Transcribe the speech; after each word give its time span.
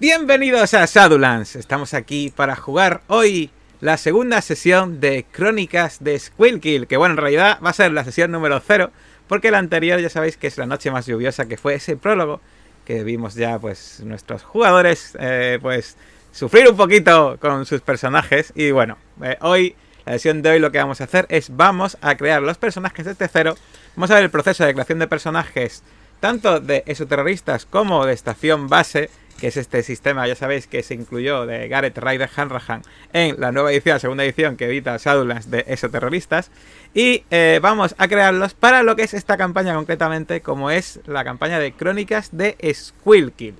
Bienvenidos 0.00 0.74
a 0.74 0.86
Shadowlands. 0.86 1.54
Estamos 1.54 1.94
aquí 1.94 2.32
para 2.34 2.56
jugar 2.56 3.02
hoy 3.06 3.52
la 3.80 3.96
segunda 3.96 4.42
sesión 4.42 4.98
de 4.98 5.24
Crónicas 5.30 6.02
de 6.02 6.18
Squilkill. 6.18 6.88
Que 6.88 6.96
bueno, 6.96 7.12
en 7.12 7.18
realidad 7.18 7.60
va 7.64 7.70
a 7.70 7.74
ser 7.74 7.92
la 7.92 8.02
sesión 8.02 8.32
número 8.32 8.60
0. 8.60 8.90
Porque 9.28 9.52
la 9.52 9.58
anterior 9.58 10.00
ya 10.00 10.08
sabéis 10.08 10.36
que 10.36 10.48
es 10.48 10.58
la 10.58 10.66
noche 10.66 10.90
más 10.90 11.06
lluviosa, 11.06 11.46
que 11.46 11.56
fue 11.56 11.74
ese 11.74 11.96
prólogo 11.96 12.40
que 12.84 13.04
vimos 13.04 13.36
ya 13.36 13.60
pues 13.60 14.00
nuestros 14.00 14.42
jugadores 14.42 15.16
eh, 15.20 15.60
pues 15.62 15.96
sufrir 16.32 16.68
un 16.68 16.76
poquito 16.76 17.38
con 17.40 17.64
sus 17.64 17.80
personajes. 17.80 18.52
Y 18.56 18.72
bueno, 18.72 18.98
eh, 19.22 19.38
hoy, 19.42 19.76
la 20.06 20.14
sesión 20.14 20.42
de 20.42 20.50
hoy 20.50 20.58
lo 20.58 20.72
que 20.72 20.78
vamos 20.78 21.00
a 21.02 21.04
hacer 21.04 21.26
es 21.28 21.56
vamos 21.56 21.98
a 22.00 22.16
crear 22.16 22.42
los 22.42 22.58
personajes 22.58 23.06
de 23.06 23.12
este 23.12 23.28
cero. 23.28 23.54
Vamos 23.94 24.10
a 24.10 24.16
ver 24.16 24.24
el 24.24 24.30
proceso 24.30 24.64
de 24.64 24.72
creación 24.72 24.98
de 24.98 25.06
personajes 25.06 25.84
tanto 26.24 26.58
de 26.58 26.82
esoterroristas 26.86 27.66
como 27.66 28.06
de 28.06 28.14
estación 28.14 28.68
base 28.68 29.10
que 29.40 29.48
es 29.48 29.56
este 29.56 29.82
sistema, 29.82 30.26
ya 30.26 30.36
sabéis, 30.36 30.66
que 30.66 30.82
se 30.82 30.94
incluyó 30.94 31.46
de 31.46 31.68
Gareth 31.68 31.98
Ryder 31.98 32.30
Hanrahan 32.34 32.82
en 33.12 33.40
la 33.40 33.52
nueva 33.52 33.72
edición, 33.72 34.00
segunda 34.00 34.24
edición 34.24 34.56
que 34.56 34.66
evita 34.66 34.96
Shadowlands 34.96 35.50
de 35.50 35.64
esoterroristas. 35.66 36.50
Y 36.94 37.24
eh, 37.30 37.58
vamos 37.60 37.94
a 37.98 38.08
crearlos 38.08 38.54
para 38.54 38.82
lo 38.82 38.96
que 38.96 39.02
es 39.02 39.14
esta 39.14 39.36
campaña 39.36 39.74
concretamente, 39.74 40.40
como 40.40 40.70
es 40.70 41.00
la 41.06 41.24
campaña 41.24 41.58
de 41.58 41.72
crónicas 41.72 42.30
de 42.36 42.56
Squilkill. 42.72 43.56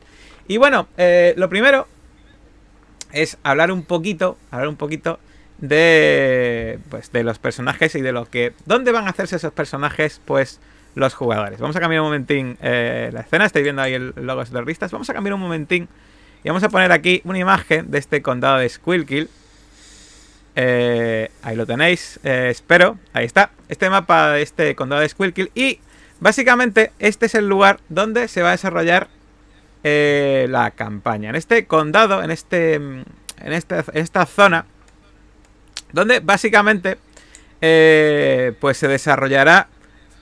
Y 0.47 0.59
bueno, 0.59 0.89
eh, 0.97 1.35
lo 1.37 1.49
primero 1.49 1.89
es 3.13 3.39
hablar 3.43 3.73
un 3.73 3.83
poquito, 3.83 4.37
hablar 4.51 4.69
un 4.69 4.77
poquito 4.77 5.19
de, 5.59 6.79
pues, 6.91 7.13
de 7.13 7.25
los 7.25 7.39
personajes 7.39 7.95
y 7.95 8.01
de 8.01 8.13
lo 8.13 8.27
que, 8.27 8.53
dónde 8.67 8.93
van 8.93 9.07
a 9.07 9.11
hacerse 9.11 9.37
esos 9.37 9.53
personajes, 9.53 10.21
pues 10.25 10.61
los 10.95 11.15
jugadores. 11.15 11.59
Vamos 11.61 11.77
a 11.77 11.81
cambiar 11.81 12.03
un 12.03 12.09
momentín 12.09 12.57
eh, 12.61 13.11
la 13.13 13.21
escena, 13.21 13.47
estáis 13.47 13.65
viendo 13.65 13.83
ahí 13.83 13.95
el 13.95 14.15
logo 14.17 14.45
de 14.45 14.63
vistas. 14.63 14.91
Vamos 14.93 15.09
a 15.11 15.15
cambiar 15.15 15.35
un 15.35 15.41
momentín 15.41 15.89
y 16.43 16.49
vamos 16.49 16.63
a 16.63 16.69
poner 16.69 16.93
aquí 16.93 17.21
una 17.25 17.39
imagen 17.39 17.91
de 17.91 17.99
este 17.99 18.23
condado 18.23 18.59
de 18.59 18.69
Squilkill. 18.69 19.29
Eh, 20.57 21.31
ahí 21.43 21.57
lo 21.57 21.67
tenéis, 21.67 22.21
eh, 22.23 22.49
espero, 22.51 22.97
ahí 23.13 23.25
está, 23.25 23.51
este 23.69 23.91
mapa 23.91 24.31
de 24.31 24.43
este 24.43 24.77
condado 24.77 25.03
de 25.03 25.09
Squilkill 25.09 25.51
y 25.53 25.81
básicamente 26.21 26.93
este 27.01 27.27
es 27.27 27.35
el 27.35 27.49
lugar 27.49 27.81
donde 27.89 28.29
se 28.29 28.43
va 28.43 28.51
a 28.51 28.53
desarrollar 28.53 29.09
la 29.83 30.71
campaña. 30.71 31.29
En 31.29 31.37
este 31.37 31.67
condado, 31.67 32.23
en, 32.23 32.31
este, 32.31 32.75
en, 32.75 33.05
este, 33.41 33.75
en 33.75 33.85
esta 33.93 34.25
zona, 34.25 34.65
donde 35.93 36.21
básicamente 36.21 36.97
pues 37.61 38.79
se 38.79 38.89
desarrollará 38.89 39.69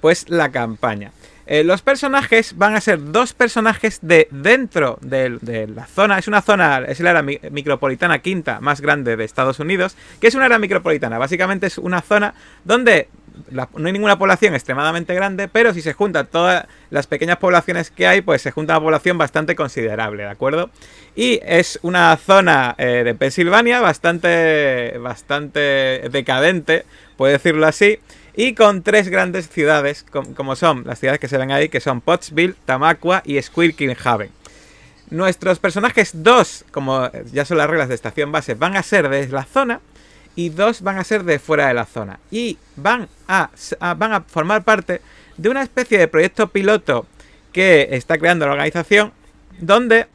pues 0.02 0.28
la 0.28 0.50
campaña. 0.50 1.12
Eh, 1.46 1.64
los 1.64 1.80
personajes 1.80 2.56
van 2.56 2.74
a 2.74 2.80
ser 2.80 3.12
dos 3.12 3.32
personajes 3.32 4.00
de 4.02 4.28
dentro 4.30 4.98
de, 5.00 5.68
la 5.74 5.86
zona. 5.86 6.18
Es 6.18 6.28
una 6.28 6.42
zona, 6.42 6.78
es 6.86 7.00
la 7.00 7.10
área 7.10 7.22
micropolitana 7.22 8.18
quinta 8.18 8.60
más 8.60 8.80
grande 8.80 9.16
de 9.16 9.24
Estados 9.24 9.60
Unidos. 9.60 9.96
que 10.20 10.26
es 10.26 10.34
una 10.34 10.46
área 10.46 10.58
micropolitana? 10.58 11.18
Básicamente 11.18 11.68
es 11.68 11.78
una 11.78 12.00
zona 12.00 12.34
donde 12.64 13.08
no 13.50 13.86
hay 13.86 13.92
ninguna 13.92 14.18
población 14.18 14.54
extremadamente 14.54 15.14
grande, 15.14 15.48
pero 15.48 15.72
si 15.72 15.82
se 15.82 15.94
juntan 15.94 16.26
todas 16.26 16.66
las 16.90 17.06
pequeñas 17.06 17.38
poblaciones 17.38 17.90
que 17.90 18.06
hay, 18.06 18.20
pues 18.20 18.42
se 18.42 18.50
junta 18.50 18.74
una 18.74 18.84
población 18.84 19.18
bastante 19.18 19.56
considerable, 19.56 20.24
¿de 20.24 20.28
acuerdo? 20.28 20.70
Y 21.14 21.40
es 21.44 21.78
una 21.82 22.16
zona 22.16 22.74
eh, 22.76 23.02
de 23.04 23.14
Pensilvania 23.14 23.80
bastante, 23.80 24.98
bastante 24.98 26.08
decadente, 26.10 26.84
puedo 27.16 27.32
decirlo 27.32 27.66
así 27.66 28.00
y 28.34 28.54
con 28.54 28.82
tres 28.82 29.08
grandes 29.08 29.48
ciudades, 29.48 30.04
como 30.36 30.56
son 30.56 30.84
las 30.86 30.98
ciudades 30.98 31.20
que 31.20 31.28
se 31.28 31.38
ven 31.38 31.52
ahí, 31.52 31.68
que 31.68 31.80
son 31.80 32.00
Pottsville, 32.00 32.54
Tamaqua 32.64 33.22
y 33.24 33.40
Squirkin 33.40 33.94
Haven. 34.02 34.30
Nuestros 35.10 35.58
personajes, 35.58 36.10
dos, 36.14 36.64
como 36.70 37.10
ya 37.32 37.44
son 37.44 37.58
las 37.58 37.68
reglas 37.68 37.88
de 37.88 37.94
estación 37.94 38.32
base, 38.32 38.54
van 38.54 38.76
a 38.76 38.82
ser 38.82 39.08
de 39.10 39.28
la 39.28 39.44
zona 39.44 39.80
y 40.34 40.48
dos 40.48 40.80
van 40.80 40.98
a 40.98 41.04
ser 41.04 41.24
de 41.24 41.38
fuera 41.38 41.68
de 41.68 41.74
la 41.74 41.84
zona. 41.84 42.18
Y 42.30 42.56
van 42.76 43.08
a, 43.28 43.50
van 43.96 44.12
a 44.14 44.22
formar 44.22 44.64
parte 44.64 45.02
de 45.36 45.48
una 45.50 45.62
especie 45.62 45.98
de 45.98 46.08
proyecto 46.08 46.48
piloto 46.48 47.06
que 47.52 47.88
está 47.92 48.16
creando 48.16 48.46
la 48.46 48.52
organización, 48.52 49.12
donde 49.60 50.06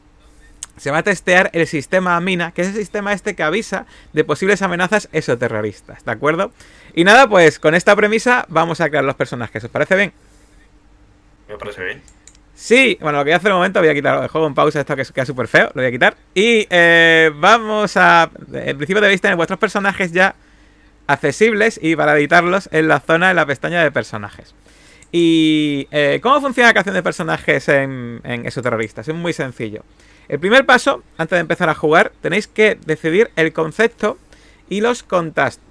se 0.78 0.92
va 0.92 1.00
a 1.00 1.04
testear 1.04 1.50
el 1.54 1.68
sistema 1.68 2.16
AMINA, 2.16 2.52
que 2.52 2.62
es 2.62 2.70
el 2.70 2.76
sistema 2.76 3.14
este 3.14 3.36
que 3.36 3.44
avisa 3.44 3.86
de 4.14 4.24
posibles 4.24 4.62
amenazas 4.62 5.10
esoterroristas, 5.12 6.06
¿de 6.06 6.12
acuerdo? 6.12 6.52
Y 6.98 7.04
nada, 7.04 7.30
pues 7.30 7.60
con 7.60 7.76
esta 7.76 7.96
premisa 7.96 8.44
vamos 8.50 8.82
a 8.82 8.90
crear 8.90 9.04
los 9.04 9.14
personajes, 9.14 9.64
¿os 9.64 9.70
parece 9.70 9.96
bien? 9.96 10.14
Me 11.48 11.56
parece 11.56 11.84
bien. 11.84 12.02
Sí, 12.56 12.98
bueno, 13.00 13.20
lo 13.20 13.24
que 13.24 13.30
voy 13.30 13.34
a 13.34 13.38
hacer 13.38 13.52
un 13.52 13.58
momento, 13.60 13.80
voy 13.80 13.90
a 13.90 13.94
quitar 13.94 14.24
el 14.24 14.30
juego 14.30 14.48
en 14.48 14.56
pausa, 14.56 14.80
esto 14.80 14.96
que 14.96 15.06
queda 15.06 15.24
súper 15.24 15.48
feo, 15.48 15.66
lo 15.76 15.84
voy 15.84 15.86
a 15.86 15.92
quitar. 15.92 16.18
Y 16.34 16.66
eh, 16.72 17.30
vamos 17.36 17.96
a... 17.98 18.32
En 18.52 18.78
principio 18.78 19.00
debéis 19.00 19.22
tener 19.22 19.38
vuestros 19.38 19.60
personajes 19.60 20.12
ya 20.12 20.34
accesibles 21.06 21.80
y 21.80 21.96
para 21.96 22.18
editarlos 22.18 22.68
en 22.72 22.88
la 22.88 23.00
zona 23.00 23.28
de 23.28 23.36
la 23.36 23.46
pestaña 23.46 23.84
de 23.84 23.92
personajes. 23.92 24.56
¿Y 25.12 25.88
eh, 25.92 26.20
cómo 26.24 26.42
funciona 26.42 26.70
la 26.70 26.74
creación 26.74 26.96
de 26.96 27.04
personajes 27.04 27.70
en, 27.70 28.22
en 28.24 28.48
Esoterroristas? 28.48 29.08
Es 29.08 29.14
muy 29.14 29.34
sencillo. 29.34 29.84
El 30.30 30.40
primer 30.40 30.66
paso, 30.66 31.04
antes 31.20 31.36
de 31.36 31.42
empezar 31.42 31.70
a 31.70 31.76
jugar, 31.76 32.12
tenéis 32.22 32.48
que 32.48 32.76
decidir 32.88 33.30
el 33.36 33.54
concepto 33.54 34.18
y 34.70 34.82
los, 34.82 35.06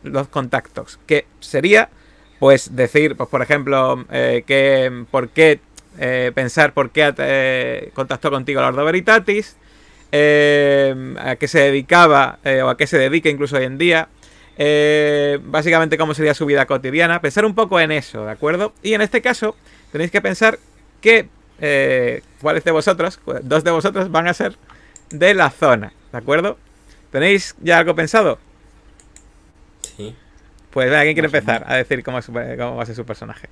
los 0.02 0.28
contactos. 0.28 0.98
Que 1.06 1.26
sería, 1.40 1.90
pues, 2.38 2.74
decir, 2.76 3.16
pues, 3.16 3.28
por 3.28 3.42
ejemplo, 3.42 4.04
eh, 4.10 4.44
que, 4.46 5.04
por 5.10 5.28
qué 5.28 5.60
eh, 5.98 6.30
pensar 6.34 6.74
por 6.74 6.90
qué 6.90 7.14
eh, 7.16 7.90
contactó 7.94 8.30
contigo 8.30 8.60
Lordo 8.60 8.84
Veritatis, 8.84 9.56
a 10.12 11.36
qué 11.36 11.46
se 11.46 11.60
dedicaba 11.60 12.38
o 12.64 12.68
a 12.68 12.76
qué 12.76 12.86
se 12.86 12.96
dedica 12.96 13.28
incluso 13.28 13.56
hoy 13.56 13.64
en 13.64 13.76
día. 13.76 14.08
básicamente 15.42 15.98
cómo 15.98 16.14
sería 16.14 16.32
su 16.32 16.46
vida 16.46 16.64
cotidiana, 16.64 17.20
pensar 17.20 17.44
un 17.44 17.54
poco 17.54 17.80
en 17.80 17.92
eso, 17.92 18.24
¿de 18.24 18.30
acuerdo? 18.30 18.72
Y 18.82 18.94
en 18.94 19.02
este 19.02 19.20
caso 19.20 19.56
tenéis 19.92 20.10
que 20.10 20.22
pensar 20.22 20.58
que 21.02 21.28
cuáles 22.40 22.64
de 22.64 22.70
vosotros, 22.70 23.20
dos 23.42 23.62
de 23.62 23.70
vosotros 23.70 24.10
van 24.10 24.28
a 24.28 24.34
ser 24.34 24.56
de 25.10 25.34
la 25.34 25.50
zona, 25.50 25.92
¿de 26.12 26.18
acuerdo? 26.18 26.56
¿Tenéis 27.10 27.54
ya 27.60 27.78
algo 27.78 27.94
pensado? 27.94 28.38
Pues 30.76 30.90
venga, 30.90 31.04
¿quién 31.04 31.14
quiere 31.14 31.28
empezar 31.28 31.64
a 31.66 31.76
decir 31.76 32.04
cómo, 32.04 32.20
va 32.20 32.82
a 32.82 32.84
ser 32.84 32.94
su 32.94 33.06
personaje? 33.06 33.48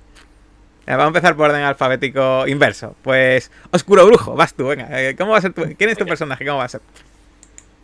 vamos 0.85 1.05
a 1.05 1.07
empezar 1.07 1.35
por 1.35 1.49
orden 1.49 1.63
alfabético 1.63 2.45
inverso. 2.45 2.95
Pues 3.01 3.49
Oscuro 3.71 4.05
Brujo, 4.05 4.35
vas 4.35 4.53
tú, 4.53 4.67
venga. 4.67 4.87
Eh, 4.91 5.15
¿Cómo 5.15 5.31
va 5.31 5.39
a 5.39 5.41
ser 5.41 5.51
¿Quién 5.51 5.89
es 5.89 5.97
tu 5.97 6.05
personaje? 6.05 6.45
¿Cómo 6.45 6.59
va 6.59 6.65
a 6.65 6.69
ser? 6.69 6.81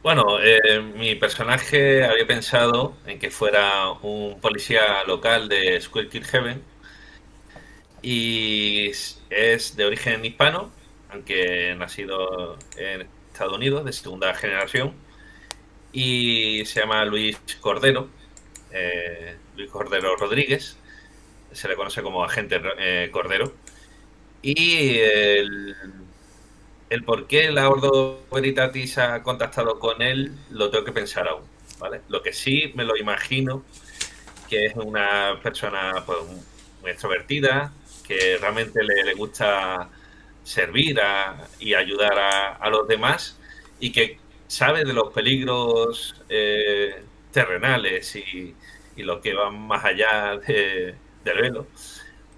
Bueno, 0.03 0.40
eh, 0.40 0.79
mi 0.96 1.16
personaje 1.16 2.06
había 2.06 2.28
pensado 2.28 2.94
en 3.07 3.18
que 3.18 3.31
fuera 3.31 3.90
un 4.03 4.40
policía 4.40 5.03
local 5.07 5.50
de 5.50 5.81
Squirkill 5.81 6.23
Heaven 6.23 6.62
y 8.03 8.91
es 9.31 9.75
de 9.75 9.85
origen 9.85 10.23
hispano, 10.23 10.69
aunque 11.09 11.73
nacido 11.79 12.59
en 12.78 13.08
Estados 13.34 13.53
Unidos, 13.53 13.85
de 13.85 13.91
segunda 13.91 14.35
generación, 14.35 14.94
y 15.91 16.63
se 16.66 16.81
llama 16.81 17.03
Luis 17.06 17.40
Cordero, 17.59 18.20
eh, 18.73 19.35
Luis 19.55 19.69
Cordero 19.69 20.15
Rodríguez, 20.15 20.77
se 21.51 21.67
le 21.67 21.75
conoce 21.75 22.01
como 22.01 22.23
agente 22.23 22.61
eh, 22.77 23.09
Cordero, 23.11 23.53
y 24.41 24.97
el, 24.97 25.75
por 27.05 27.27
qué 27.27 27.51
la 27.51 27.69
Ordo 27.69 28.23
Veritatis 28.31 28.97
ha 28.97 29.21
contactado 29.23 29.79
con 29.79 30.01
él 30.01 30.35
lo 30.49 30.69
tengo 30.69 30.83
que 30.83 30.91
pensar 30.91 31.27
aún, 31.27 31.43
¿vale? 31.79 32.01
Lo 32.09 32.21
que 32.21 32.33
sí 32.33 32.71
me 32.75 32.83
lo 32.83 32.97
imagino 32.97 33.63
que 34.49 34.65
es 34.65 34.75
una 34.75 35.39
persona 35.41 36.03
pues, 36.05 36.17
muy 36.81 36.91
extrovertida, 36.91 37.71
que 38.05 38.37
realmente 38.37 38.83
le, 38.83 39.13
gusta 39.13 39.89
servir 40.43 40.99
y 41.59 41.73
ayudar 41.73 42.57
a, 42.59 42.69
los 42.69 42.85
demás 42.87 43.37
y 43.79 43.93
que 43.93 44.19
sabe 44.47 44.84
de 44.84 44.91
los 44.91 45.13
peligros 45.13 46.16
eh, 46.28 47.01
terrenales 47.31 48.16
y, 48.16 48.55
lo 48.97 49.19
que 49.19 49.33
van 49.33 49.59
más 49.59 49.83
allá 49.83 50.37
de, 50.45 50.93
del 51.23 51.41
velo, 51.41 51.67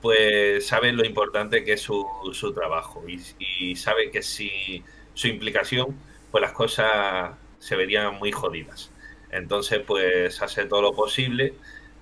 pues 0.01 0.65
sabe 0.67 0.93
lo 0.93 1.05
importante 1.05 1.63
que 1.65 1.73
es 1.73 1.81
su, 1.81 2.05
su 2.33 2.53
trabajo 2.53 3.03
y, 3.07 3.75
sabe 3.75 4.11
que 4.11 4.21
si 4.21 4.83
su 5.13 5.27
implicación, 5.27 5.97
pues 6.31 6.41
las 6.41 6.53
cosas 6.53 7.35
se 7.59 7.75
verían 7.75 8.15
muy 8.15 8.31
jodidas. 8.31 8.91
Entonces, 9.31 9.81
pues 9.85 10.41
hace 10.41 10.65
todo 10.65 10.81
lo 10.81 10.93
posible 10.93 11.53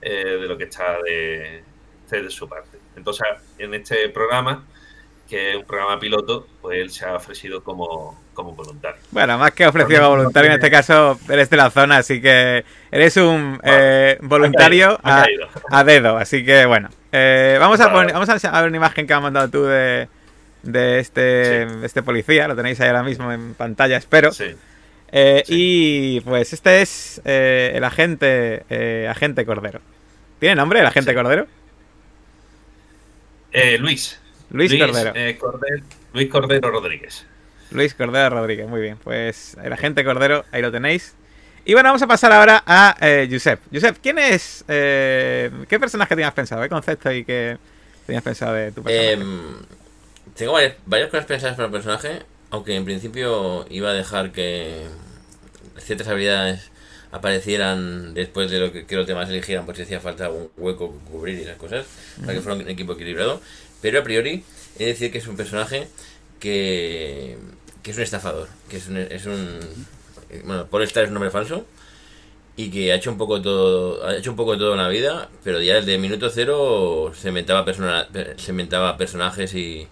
eh, 0.02 0.38
de 0.42 0.48
lo 0.48 0.58
que 0.58 0.66
está 0.66 1.02
de, 1.02 1.64
de 2.10 2.30
su 2.30 2.48
parte. 2.48 2.78
Entonces, 2.96 3.28
en 3.58 3.74
este 3.74 4.10
programa, 4.10 4.66
que 5.30 5.52
es 5.52 5.56
un 5.58 5.66
programa 5.66 6.00
piloto, 6.00 6.48
pues 6.62 6.80
él 6.80 6.90
se 6.92 7.06
ha 7.06 7.16
ofrecido 7.16 7.64
como, 7.64 8.22
voluntario. 8.36 9.00
Bueno, 9.12 9.38
más 9.38 9.52
que 9.52 9.68
ofrecido 9.68 10.02
como 10.04 10.18
voluntario, 10.18 10.50
en 10.50 10.56
este 10.56 10.72
caso 10.72 11.20
eres 11.30 11.50
de 11.50 11.58
la 11.58 11.70
zona, 11.70 11.98
así 11.98 12.22
que 12.22 12.64
eres 12.92 13.18
un 13.18 13.60
eh, 13.64 14.18
voluntario 14.22 15.00
a, 15.04 15.84
dedo, 15.84 16.18
así 16.18 16.44
que 16.44 16.66
bueno. 16.66 16.90
Eh, 17.12 17.58
vamos, 17.60 17.80
a 17.82 17.92
poner, 17.92 18.14
vamos 18.14 18.30
a 18.30 18.62
ver 18.62 18.68
una 18.70 18.78
imagen 18.78 19.06
que 19.06 19.14
has 19.14 19.22
mandado 19.22 19.50
tú 19.50 19.64
de, 19.64 20.08
de 20.64 21.00
este, 21.00 21.86
este 21.86 22.02
policía. 22.04 22.48
Lo 22.48 22.56
tenéis 22.56 22.80
ahí 22.82 22.88
ahora 22.88 23.04
mismo 23.04 23.32
en 23.32 23.54
pantalla, 23.54 23.98
espero. 23.98 24.32
Sí. 24.32 24.56
Eh, 25.14 25.44
Sí. 25.46 25.54
Y 25.58 26.22
pues 26.22 26.54
este 26.54 26.82
es 26.82 27.22
eh, 27.26 27.74
el 27.76 27.84
agente, 27.84 28.64
eh, 28.70 29.08
agente 29.10 29.46
Cordero. 29.46 29.82
¿Tiene 30.40 30.56
nombre 30.56 30.80
el 30.80 30.86
agente 30.86 31.12
Sí. 31.12 31.16
Cordero? 31.16 31.48
Eh, 33.52 33.78
Luis. 33.78 34.20
Luis 34.52 34.74
Cordero. 34.74 35.12
eh, 35.16 35.38
Cordero. 35.38 35.84
Luis 36.14 36.30
Cordero 36.30 36.72
Rodríguez. 36.72 37.26
Luis 37.72 37.94
Cordero 37.94 38.30
Rodríguez, 38.30 38.68
muy 38.68 38.82
bien. 38.82 38.98
Pues 39.04 39.58
el 39.64 39.74
agente 39.74 40.04
Cordero, 40.04 40.46
ahí 40.52 40.62
lo 40.62 40.72
tenéis. 40.72 41.14
Y 41.64 41.74
bueno, 41.74 41.90
vamos 41.90 42.02
a 42.02 42.08
pasar 42.08 42.32
ahora 42.32 42.64
a 42.66 42.98
eh, 43.02 43.28
Josep. 43.32 43.60
Josep, 43.72 43.98
¿quién 44.02 44.18
es? 44.18 44.66
eh, 44.68 45.52
¿Qué 45.70 45.80
personaje 45.80 46.16
tenías 46.16 46.34
pensado? 46.34 46.62
¿Qué 46.64 46.70
concepto 46.70 47.12
y 47.12 47.24
qué 47.24 47.58
tenías 48.06 48.24
pensado 48.24 48.54
de 48.54 48.72
tu 48.72 48.82
personaje? 48.82 49.14
Em, 49.14 49.56
tengo 50.36 50.54
varias, 50.54 50.74
varias 50.86 51.10
cosas 51.10 51.26
pensadas 51.26 51.56
para 51.56 51.68
el 51.68 51.72
personaje, 51.72 52.24
aunque 52.50 52.76
en 52.76 52.84
principio 52.84 53.66
iba 53.70 53.92
a 53.92 53.94
dejar 53.94 54.32
que 54.32 54.86
ciertas 55.78 56.08
habilidades 56.08 56.72
aparecieran 57.12 58.14
después 58.14 58.50
de 58.50 58.60
lo 58.60 58.72
que, 58.72 58.86
que 58.86 58.96
los 58.96 59.06
demás 59.06 59.30
eligieran, 59.30 59.66
por 59.66 59.76
si 59.76 59.84
hacía 59.84 60.00
falta 60.00 60.30
un 60.30 60.50
hueco 60.58 60.94
que 60.94 61.12
cubrir 61.12 61.40
y 61.40 61.42
esas 61.44 61.58
cosas, 61.58 61.86
para 62.22 62.34
que 62.34 62.42
fuera 62.42 62.58
un 62.58 62.70
equipo 62.70 62.94
equilibrado. 62.94 63.42
Pero 63.82 64.00
a 64.00 64.04
priori, 64.04 64.44
he 64.80 64.86
de 64.86 64.86
decir 64.94 65.12
que 65.12 65.20
es 65.20 65.28
un 65.28 65.36
personaje 65.36 65.88
que, 66.40 67.38
que 67.84 67.92
es 67.92 67.98
un 67.98 68.04
estafador, 68.04 68.48
que 68.70 68.78
es 68.78 68.88
un, 68.88 68.98
es 68.98 69.26
un 69.26 69.60
bueno, 70.46 70.66
Polestar 70.68 71.04
es 71.04 71.10
un 71.10 71.16
nombre 71.16 71.32
falso 71.32 71.66
y 72.56 72.70
que 72.70 72.92
ha 72.92 72.96
hecho 72.96 73.12
un 73.12 73.18
poco 73.18 73.42
todo 73.42 74.06
ha 74.06 74.16
hecho 74.16 74.32
un 74.32 74.36
poco 74.36 74.58
todo 74.58 74.74
en 74.74 74.80
la 74.80 74.90
vida 74.90 75.30
pero 75.44 75.62
ya 75.62 75.76
desde 75.76 75.98
minuto 75.98 76.30
cero 76.30 77.12
se 77.16 77.30
inventaba 77.30 77.66
persona, 77.66 78.08
se 78.38 78.52
inventaba 78.52 78.98
personajes 78.98 79.54
y, 79.56 79.88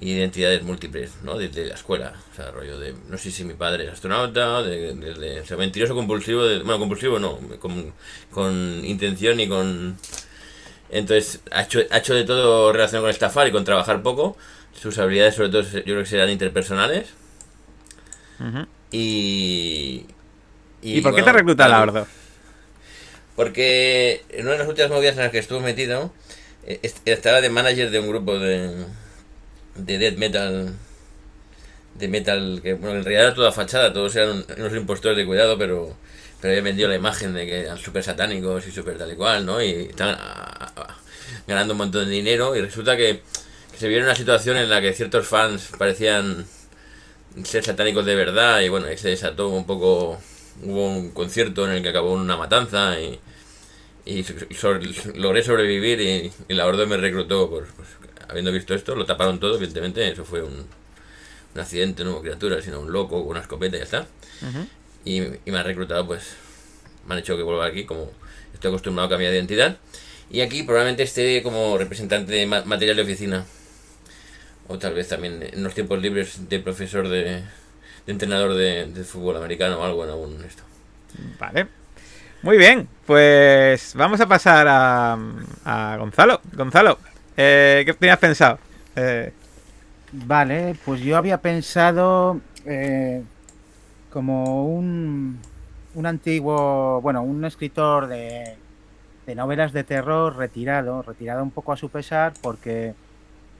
identidades 0.00 0.62
múltiples 0.62 1.10
no 1.24 1.36
desde 1.36 1.66
la 1.66 1.74
escuela 1.74 2.12
o 2.32 2.36
sea 2.36 2.52
rollo 2.52 2.78
de 2.78 2.94
no 3.08 3.18
sé 3.18 3.32
si 3.32 3.42
mi 3.42 3.54
padre 3.54 3.86
es 3.86 3.90
astronauta 3.90 4.62
de, 4.62 4.94
desde 4.94 5.54
o 5.54 5.58
mentiroso 5.58 5.96
compulsivo 5.96 6.44
de- 6.44 6.60
bueno 6.60 6.78
compulsivo 6.78 7.18
no 7.18 7.40
con, 7.58 7.92
con 8.30 8.84
intención 8.84 9.40
y 9.40 9.48
con 9.48 9.98
entonces 10.90 11.40
ha 11.50 11.62
hecho, 11.62 11.80
ha 11.90 11.98
hecho 11.98 12.14
de 12.14 12.22
todo 12.24 12.72
relacionado 12.72 13.04
con 13.06 13.10
estafar 13.10 13.48
y 13.48 13.52
con 13.52 13.64
trabajar 13.64 14.00
poco 14.02 14.36
sus 14.80 14.98
habilidades 14.98 15.34
sobre 15.36 15.50
todo 15.50 15.62
yo 15.62 15.82
creo 15.84 16.00
que 16.00 16.06
serán 16.06 16.30
interpersonales 16.30 17.08
y 18.90 20.06
¿Y, 20.90 21.00
por 21.00 21.14
qué 21.14 21.22
te 21.22 21.32
recluta 21.32 21.68
la 21.68 21.82
Ordo? 21.82 22.06
porque 23.36 24.24
en 24.30 24.42
una 24.42 24.52
de 24.52 24.58
las 24.58 24.68
últimas 24.68 24.90
movidas 24.90 25.16
en 25.16 25.22
las 25.22 25.30
que 25.32 25.38
estuve 25.38 25.60
metido, 25.60 26.12
eh, 26.66 26.80
est- 26.82 27.06
estaba 27.06 27.40
de 27.40 27.50
manager 27.50 27.90
de 27.90 28.00
un 28.00 28.08
grupo 28.08 28.38
de, 28.38 28.86
de 29.76 29.98
death 29.98 30.18
metal. 30.18 30.74
De 31.94 32.06
metal, 32.06 32.60
que 32.62 32.74
bueno, 32.74 32.96
en 32.98 33.04
realidad 33.04 33.24
era 33.26 33.34
toda 33.34 33.50
fachada, 33.50 33.92
todos 33.92 34.14
eran 34.14 34.44
unos 34.56 34.72
impostores 34.74 35.16
de 35.16 35.26
cuidado, 35.26 35.58
pero, 35.58 35.96
pero 36.40 36.52
había 36.52 36.62
vendido 36.62 36.88
la 36.88 36.94
imagen 36.94 37.34
de 37.34 37.44
que 37.46 37.60
eran 37.62 37.76
súper 37.78 38.04
satánicos 38.04 38.66
y 38.68 38.70
súper 38.70 38.96
tal 38.98 39.10
y 39.12 39.16
cual, 39.16 39.44
¿no? 39.44 39.60
Y 39.60 39.70
estaban 39.90 40.16
ganando 41.46 41.74
un 41.74 41.78
montón 41.78 42.06
de 42.06 42.12
dinero 42.12 42.54
y 42.56 42.60
resulta 42.60 42.96
que 42.96 43.22
se 43.78 43.88
vieron 43.88 44.06
una 44.06 44.14
situación 44.16 44.56
en 44.56 44.68
la 44.68 44.80
que 44.80 44.92
ciertos 44.92 45.26
fans 45.26 45.70
parecían 45.78 46.46
ser 47.44 47.64
satánicos 47.64 48.04
de 48.04 48.14
verdad 48.14 48.60
y 48.60 48.68
bueno, 48.68 48.86
ahí 48.86 48.98
se 48.98 49.08
desató 49.10 49.48
un 49.48 49.66
poco, 49.66 50.18
hubo 50.64 50.88
un 50.88 51.10
concierto 51.12 51.64
en 51.66 51.76
el 51.76 51.82
que 51.82 51.90
acabó 51.90 52.12
una 52.12 52.36
matanza 52.36 52.98
y, 53.00 53.18
y 54.06 54.24
logré 55.14 55.42
sobrevivir 55.42 56.00
y, 56.00 56.32
y 56.48 56.54
la 56.54 56.66
orden 56.66 56.88
me 56.88 56.96
reclutó 56.96 57.48
por, 57.48 57.66
pues, 57.66 57.88
habiendo 58.28 58.50
visto 58.52 58.74
esto, 58.74 58.94
lo 58.96 59.06
taparon 59.06 59.38
todo, 59.38 59.56
evidentemente, 59.56 60.10
eso 60.10 60.24
fue 60.24 60.42
un, 60.42 60.66
un 61.54 61.60
accidente, 61.60 62.04
no 62.04 62.12
hubo 62.12 62.22
criatura, 62.22 62.60
sino 62.60 62.80
un 62.80 62.92
loco 62.92 63.20
con 63.20 63.30
una 63.30 63.40
escopeta 63.40 63.76
y 63.76 63.80
ya 63.80 63.84
está. 63.84 64.06
Ujú. 64.42 64.66
Y, 65.04 65.18
y 65.18 65.50
me 65.50 65.58
han 65.58 65.64
reclutado, 65.64 66.06
pues 66.06 66.24
me 67.06 67.14
han 67.14 67.20
hecho 67.20 67.36
que 67.36 67.42
vuelva 67.42 67.66
aquí, 67.66 67.84
como 67.84 68.10
estoy 68.52 68.68
acostumbrado 68.68 69.06
a 69.06 69.10
cambiar 69.10 69.30
de 69.30 69.38
identidad. 69.38 69.76
Y 70.30 70.40
aquí 70.42 70.62
probablemente 70.62 71.04
esté 71.04 71.42
como 71.42 71.78
representante 71.78 72.32
de 72.32 72.46
ma- 72.46 72.64
material 72.64 72.96
de 72.96 73.02
oficina. 73.02 73.46
O 74.68 74.78
tal 74.78 74.94
vez 74.94 75.08
también 75.08 75.42
en 75.42 75.62
los 75.64 75.74
tiempos 75.74 76.00
libres 76.00 76.48
de 76.48 76.60
profesor 76.60 77.08
de, 77.08 77.42
de 78.06 78.12
entrenador 78.12 78.54
de, 78.54 78.86
de 78.86 79.04
fútbol 79.04 79.36
americano 79.36 79.80
o 79.80 79.84
algo 79.84 80.04
en 80.04 80.10
algún 80.10 80.44
esto. 80.44 80.62
Vale. 81.40 81.66
Muy 82.42 82.56
bien, 82.56 82.86
pues 83.04 83.94
vamos 83.96 84.20
a 84.20 84.28
pasar 84.28 84.66
a, 84.68 85.18
a 85.64 85.96
Gonzalo. 85.98 86.40
Gonzalo, 86.52 86.98
eh, 87.36 87.82
¿qué 87.84 87.94
tenías 87.94 88.18
pensado? 88.18 88.58
Eh, 88.94 89.32
Vale, 90.12 90.74
pues 90.84 91.00
yo 91.00 91.16
había 91.16 91.38
pensado 91.38 92.40
eh, 92.64 93.22
como 94.10 94.66
un, 94.66 95.38
un 95.94 96.06
antiguo, 96.06 97.00
bueno, 97.02 97.22
un 97.22 97.44
escritor 97.44 98.06
de, 98.06 98.54
de 99.26 99.34
novelas 99.34 99.72
de 99.72 99.84
terror 99.84 100.36
retirado, 100.36 101.02
retirado 101.02 101.42
un 101.42 101.50
poco 101.50 101.72
a 101.72 101.76
su 101.76 101.90
pesar, 101.90 102.32
porque, 102.40 102.94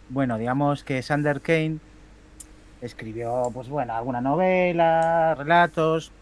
bueno, 0.08 0.38
digamos 0.38 0.84
que 0.84 1.02
Sander 1.02 1.40
Kane 1.40 1.78
escribió, 2.81 3.50
pues 3.52 3.69
bueno, 3.69 3.94
alguna 3.94 4.20
novela, 4.20 5.34
relatos, 5.34 6.12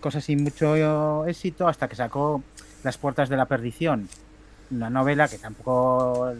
cosas 0.00 0.24
sin 0.24 0.42
mucho 0.42 1.26
éxito, 1.26 1.68
hasta 1.68 1.88
que 1.88 1.96
sacó 1.96 2.42
Las 2.82 2.98
Puertas 2.98 3.28
de 3.28 3.36
la 3.36 3.46
Perdición, 3.46 4.08
una 4.70 4.90
novela 4.90 5.28
que 5.28 5.38
tampoco 5.38 6.32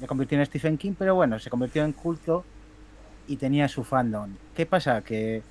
le 0.00 0.06
convirtió 0.06 0.38
en 0.38 0.46
Stephen 0.46 0.78
King, 0.78 0.94
pero 0.98 1.14
bueno, 1.14 1.38
se 1.38 1.50
convirtió 1.50 1.84
en 1.84 1.92
culto 1.92 2.44
y 3.28 3.36
tenía 3.36 3.68
su 3.68 3.84
fandom. 3.84 4.30
¿Qué 4.54 4.66
pasa? 4.66 5.02
Que 5.02 5.42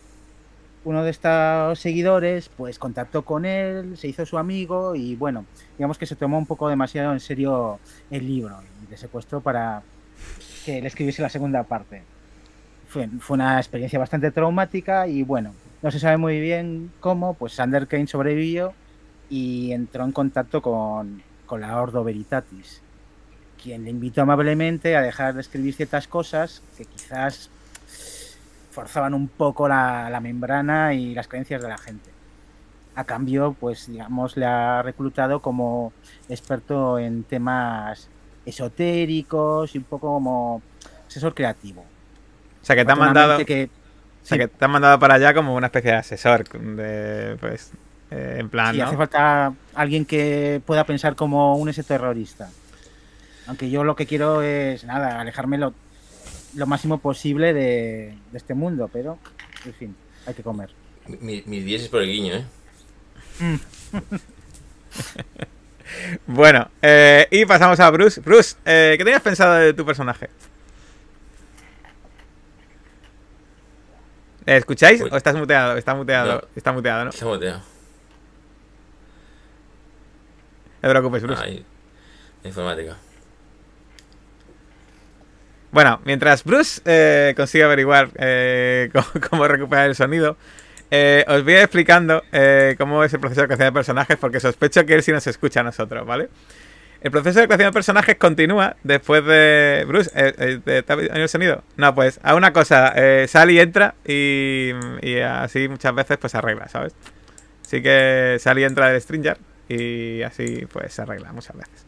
uno 0.86 1.04
de 1.04 1.12
estos 1.12 1.80
seguidores 1.80 2.50
pues 2.50 2.80
contactó 2.80 3.24
con 3.24 3.46
él, 3.46 3.98
se 3.98 4.08
hizo 4.08 4.26
su 4.26 4.38
amigo 4.38 4.96
y 4.96 5.16
bueno, 5.16 5.46
digamos 5.78 5.98
que 5.98 6.06
se 6.06 6.16
tomó 6.16 6.38
un 6.38 6.46
poco 6.46 6.68
demasiado 6.68 7.14
en 7.14 7.20
serio 7.20 7.80
el 8.10 8.26
libro 8.26 8.58
y 8.86 8.92
le 8.92 8.98
secuestró 8.98 9.42
para 9.42 9.84
que 10.66 10.82
le 10.82 10.88
escribiese 10.88 11.22
la 11.22 11.30
segunda 11.30 11.64
parte. 11.64 12.04
Fue, 12.88 13.08
fue 13.20 13.36
una 13.36 13.58
experiencia 13.58 14.00
bastante 14.00 14.32
traumática 14.32 15.08
y 15.08 15.24
bueno, 15.24 15.54
no 15.82 15.92
se 15.92 16.00
sabe 16.00 16.18
muy 16.18 16.40
bien 16.40 16.92
cómo, 17.00 17.34
pues 17.36 17.54
Sander 17.54 17.88
Kane 17.88 18.08
sobrevivió 18.08 18.74
y 19.30 19.72
entró 19.72 20.04
en 20.04 20.12
contacto 20.12 20.62
con, 20.62 21.22
con 21.46 21.62
la 21.62 21.80
Ordo 21.80 22.04
Veritatis, 22.04 22.82
quien 23.62 23.84
le 23.84 23.92
invitó 23.92 24.22
amablemente 24.22 24.96
a 24.96 25.02
dejar 25.02 25.36
de 25.36 25.42
escribir 25.42 25.74
ciertas 25.74 26.08
cosas 26.08 26.62
que 26.78 26.86
quizás 26.86 27.50
forzaban 28.72 29.14
un 29.14 29.28
poco 29.28 29.68
la, 29.68 30.10
la 30.10 30.20
membrana 30.20 30.94
y 30.94 31.14
las 31.14 31.28
creencias 31.28 31.62
de 31.62 31.70
la 31.70 31.78
gente. 31.78 32.10
A 32.96 33.04
cambio, 33.04 33.56
pues 33.60 33.88
digamos, 33.88 34.36
le 34.36 34.46
ha 34.46 34.82
reclutado 34.82 35.42
como 35.42 35.94
experto 36.28 37.00
en 37.00 37.24
temas 37.24 38.10
esotéricos 38.46 39.74
y 39.76 39.78
un 39.78 39.84
poco 39.84 40.08
como 40.14 40.62
asesor 41.08 41.34
creativo. 41.34 41.82
o 41.82 42.66
sea, 42.66 42.76
que 42.76 42.86
te 42.86 42.92
han 42.92 43.00
mandado, 43.00 43.46
que- 43.46 43.70
o 44.24 44.26
sea, 44.26 44.36
sí, 44.36 44.40
que 44.40 44.48
te 44.48 44.66
han 44.66 44.72
mandado 44.72 45.00
para 45.00 45.16
allá 45.16 45.34
como 45.34 45.56
una 45.56 45.68
especie 45.68 45.92
de 45.92 45.98
asesor, 45.98 46.48
de, 46.50 47.38
pues, 47.40 47.72
eh, 48.12 48.38
en 48.40 48.50
plan, 48.50 48.74
sí, 48.74 48.80
¿no? 48.80 48.88
hace 48.88 48.98
falta 48.98 49.54
alguien 49.76 50.06
que 50.06 50.62
pueda 50.66 50.84
pensar 50.84 51.16
como 51.16 51.56
un 51.56 51.70
ese 51.70 51.84
terrorista. 51.84 52.50
Aunque 53.48 53.70
yo 53.70 53.84
lo 53.84 53.96
que 53.96 54.06
quiero 54.06 54.42
es, 54.44 54.84
nada, 54.84 55.20
alejarme 55.20 55.58
lo, 55.58 55.74
lo 56.56 56.68
máximo 56.68 57.00
posible 57.00 57.54
de, 57.54 58.16
de 58.32 58.38
este 58.38 58.54
mundo, 58.54 58.90
pero, 58.94 59.18
en 59.66 59.74
fin, 59.74 59.96
hay 60.28 60.34
que 60.34 60.44
comer. 60.44 60.70
Mi- 61.22 61.44
mis 61.48 61.66
10 61.66 61.84
es 61.84 61.90
por 61.90 62.02
el 62.04 62.12
guiño, 62.12 62.34
¿eh? 62.36 62.46
Bueno, 66.28 66.70
eh, 66.82 67.28
y 67.32 67.46
pasamos 67.46 67.80
a 67.80 67.90
Bruce. 67.90 68.22
Bruce, 68.22 68.56
eh, 68.66 68.96
¿qué 68.98 69.04
tenías 69.04 69.22
pensado 69.22 69.54
de 69.56 69.74
tu 69.74 69.86
personaje? 69.86 70.30
¿Eh, 74.46 74.58
¿Escucháis? 74.58 75.02
Uy. 75.02 75.10
¿O 75.12 75.18
estás 75.18 75.36
muteado? 75.36 75.78
Está 75.78 75.94
muteado, 75.96 76.34
No. 76.42 76.48
está 76.56 76.72
muteado, 76.72 77.04
¿no? 77.06 77.10
Está 77.12 77.26
boteado. 77.26 77.60
No 80.82 80.88
te 80.88 80.90
preocupes, 80.90 81.22
Bruce. 81.24 81.64
La 82.44 82.48
informática. 82.48 82.96
Bueno, 85.72 86.02
mientras 86.04 86.44
Bruce 86.44 86.82
eh, 86.86 87.34
consigue 87.36 87.64
averiguar 87.64 88.10
eh, 88.16 88.90
cómo, 88.94 89.06
cómo 89.30 89.48
recuperar 89.48 89.88
el 89.88 89.96
sonido, 89.96 90.38
eh, 90.92 91.24
os 91.28 91.44
voy 91.44 91.54
a 91.54 91.58
ir 91.58 91.64
explicando 91.64 92.24
eh, 92.32 92.76
cómo 92.78 93.04
es 93.04 93.14
el 93.14 93.20
proceso 93.20 93.42
de 93.42 93.48
creación 93.48 93.68
de 93.68 93.74
personajes, 93.74 94.18
porque 94.18 94.40
sospecho 94.40 94.86
que 94.86 94.94
él 94.96 95.04
sí 95.04 95.12
nos 95.12 95.26
escucha 95.28 95.60
a 95.62 95.64
nosotros, 95.64 96.06
¿vale? 96.06 96.30
El 97.02 97.12
proceso 97.12 97.40
de 97.40 97.46
creación 97.48 97.70
de 97.70 97.74
personajes 97.74 98.16
continúa 98.18 98.76
después 98.84 99.24
de... 99.26 99.86
Bruce, 99.88 100.12
eh, 100.14 100.60
eh, 100.66 100.84
¿te 100.86 100.92
ha 100.94 100.96
el 100.96 101.30
sonido? 101.30 101.64
No, 101.78 101.96
pues 101.96 102.20
a 102.24 102.36
una 102.36 102.52
cosa, 102.52 102.92
eh, 102.96 103.26
sale 103.30 103.54
y 103.54 103.60
entra 103.60 103.96
y, 104.06 104.72
y 105.02 105.20
así 105.20 105.70
muchas 105.70 105.96
veces 105.96 106.18
pues 106.18 106.32
se 106.32 106.38
arregla, 106.40 106.68
¿sabes? 106.68 106.94
Así 107.66 107.82
que 107.82 108.36
sale 108.40 108.62
y 108.62 108.64
entra 108.66 108.90
del 108.90 109.00
Stringer 109.00 109.38
y 109.70 110.24
así 110.24 110.66
pues 110.72 110.94
se 110.94 111.02
arregla 111.04 111.32
muchas 111.32 111.56
veces. 111.56 111.86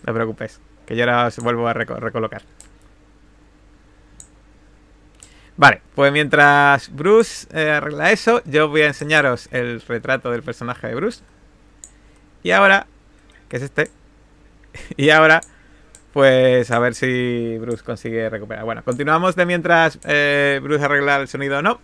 No 0.00 0.06
te 0.06 0.12
preocupes, 0.14 0.60
que 0.86 0.96
yo 0.96 1.02
ahora 1.04 1.26
os 1.26 1.36
vuelvo 1.40 1.68
a 1.68 1.74
reco- 1.74 1.98
recolocar. 1.98 2.42
Vale, 5.56 5.82
pues 5.94 6.12
mientras 6.12 6.90
Bruce 6.94 7.46
eh, 7.52 7.70
arregla 7.70 8.10
eso, 8.10 8.42
yo 8.46 8.68
voy 8.68 8.82
a 8.82 8.86
enseñaros 8.86 9.48
el 9.52 9.80
retrato 9.82 10.30
del 10.30 10.42
personaje 10.42 10.88
de 10.88 10.94
Bruce. 10.94 11.22
Y 12.42 12.52
ahora, 12.52 12.86
que 13.48 13.58
es 13.58 13.62
este, 13.62 13.90
y 14.96 15.10
ahora, 15.10 15.42
pues 16.12 16.70
a 16.70 16.78
ver 16.78 16.94
si 16.94 17.58
Bruce 17.58 17.84
consigue 17.84 18.28
recuperar. 18.30 18.64
Bueno, 18.64 18.82
continuamos 18.82 19.36
de 19.36 19.46
mientras 19.46 19.98
eh, 20.04 20.60
Bruce 20.62 20.84
arregla 20.84 21.16
el 21.16 21.28
sonido 21.28 21.58
o 21.58 21.62
no, 21.62 21.80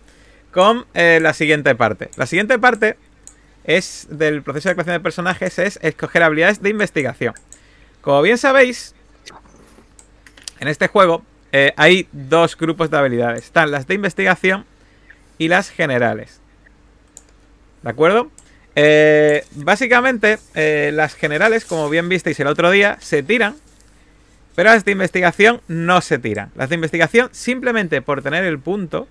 con 0.51 0.85
eh, 0.95 1.19
la 1.21 1.33
siguiente 1.33 1.75
parte. 1.75 2.09
La 2.17 2.25
siguiente 2.25 2.57
parte 2.57 2.97
es 3.63 4.07
del 4.09 4.41
proceso 4.41 4.69
de 4.69 4.75
creación 4.75 4.95
de 4.95 4.99
personajes, 4.99 5.59
es 5.59 5.79
escoger 5.83 6.23
habilidades 6.23 6.61
de 6.61 6.69
investigación. 6.69 7.35
Como 8.01 8.21
bien 8.23 8.39
sabéis, 8.39 8.95
en 10.59 10.67
este 10.67 10.87
juego 10.87 11.23
eh, 11.51 11.73
hay 11.77 12.07
dos 12.11 12.55
grupos 12.57 12.89
de 12.91 12.97
habilidades. 12.97 13.45
Están 13.45 13.71
las 13.71 13.87
de 13.87 13.95
investigación 13.95 14.65
y 15.37 15.47
las 15.47 15.69
generales. 15.69 16.39
¿De 17.81 17.89
acuerdo? 17.89 18.29
Eh, 18.75 19.45
básicamente, 19.55 20.37
eh, 20.53 20.91
las 20.93 21.15
generales, 21.15 21.65
como 21.65 21.89
bien 21.89 22.07
visteis 22.09 22.39
el 22.39 22.47
otro 22.47 22.69
día, 22.71 22.97
se 22.99 23.23
tiran. 23.23 23.55
Pero 24.55 24.71
las 24.71 24.85
de 24.85 24.91
investigación 24.91 25.61
no 25.67 26.01
se 26.01 26.19
tiran. 26.19 26.51
Las 26.55 26.69
de 26.69 26.75
investigación, 26.75 27.29
simplemente 27.31 28.01
por 28.01 28.21
tener 28.21 28.43
el 28.43 28.59
punto, 28.59 29.07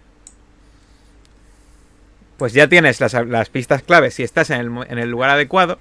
pues 2.37 2.53
ya 2.53 2.69
tienes 2.69 3.01
las, 3.01 3.15
las 3.15 3.49
pistas 3.49 3.83
claves 3.83 4.15
si 4.15 4.23
estás 4.23 4.51
en 4.51 4.61
el, 4.61 4.87
en 4.89 4.99
el, 4.99 5.11
lugar 5.11 5.31
adecuado, 5.31 5.79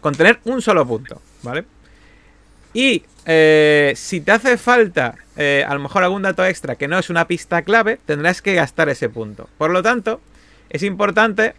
con 0.00 0.14
tener 0.14 0.40
un 0.44 0.60
solo 0.60 0.86
punto, 0.86 1.22
¿vale? 1.42 1.64
Y 2.74 3.04
eh, 3.26 3.92
si 3.96 4.20
te 4.20 4.32
hace 4.32 4.58
falta 4.58 5.14
eh, 5.36 5.64
a 5.66 5.74
lo 5.74 5.80
mejor 5.80 6.04
algún 6.04 6.22
dato 6.22 6.44
extra 6.44 6.76
que 6.76 6.88
no 6.88 6.98
es 6.98 7.10
una 7.10 7.26
pista 7.26 7.62
clave, 7.62 7.98
tendrás 8.06 8.42
que 8.42 8.54
gastar 8.54 8.88
ese 8.88 9.08
punto. 9.08 9.48
Por 9.58 9.70
lo 9.70 9.82
tanto, 9.82 10.20
es 10.70 10.82
importante... 10.82 11.54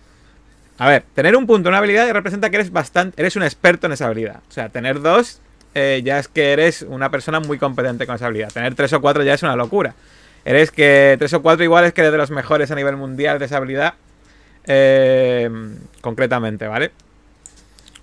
A 0.77 0.89
ver, 0.89 1.05
tener 1.13 1.37
un 1.37 1.47
punto 1.47 1.69
en 1.69 1.71
una 1.71 1.77
habilidad 1.77 2.11
representa 2.11 2.49
que 2.49 2.57
eres 2.57 2.71
bastante, 2.71 3.21
eres 3.21 3.37
un 3.37 3.43
experto 3.43 3.87
en 3.87 3.93
esa 3.93 4.07
habilidad. 4.07 4.41
O 4.49 4.51
sea, 4.51 4.67
tener 4.67 5.01
dos 5.01 5.39
eh, 5.73 6.01
ya 6.03 6.19
es 6.19 6.27
que 6.27 6.51
eres 6.51 6.81
una 6.81 7.09
persona 7.09 7.39
muy 7.39 7.57
competente 7.57 8.05
con 8.05 8.15
esa 8.15 8.25
habilidad. 8.25 8.51
Tener 8.51 8.75
tres 8.75 8.91
o 8.93 9.01
cuatro 9.01 9.23
ya 9.23 9.33
es 9.33 9.43
una 9.43 9.55
locura. 9.55 9.95
Eres 10.43 10.71
que 10.71 11.15
tres 11.17 11.33
o 11.33 11.41
cuatro 11.41 11.63
igual 11.63 11.85
es 11.85 11.93
que 11.93 12.01
eres 12.01 12.11
de 12.11 12.17
los 12.17 12.29
mejores 12.29 12.71
a 12.71 12.75
nivel 12.75 12.97
mundial 12.97 13.39
de 13.39 13.45
esa 13.45 13.57
habilidad. 13.57 13.93
Eh, 14.67 15.49
concretamente, 16.01 16.67
¿vale? 16.67 16.91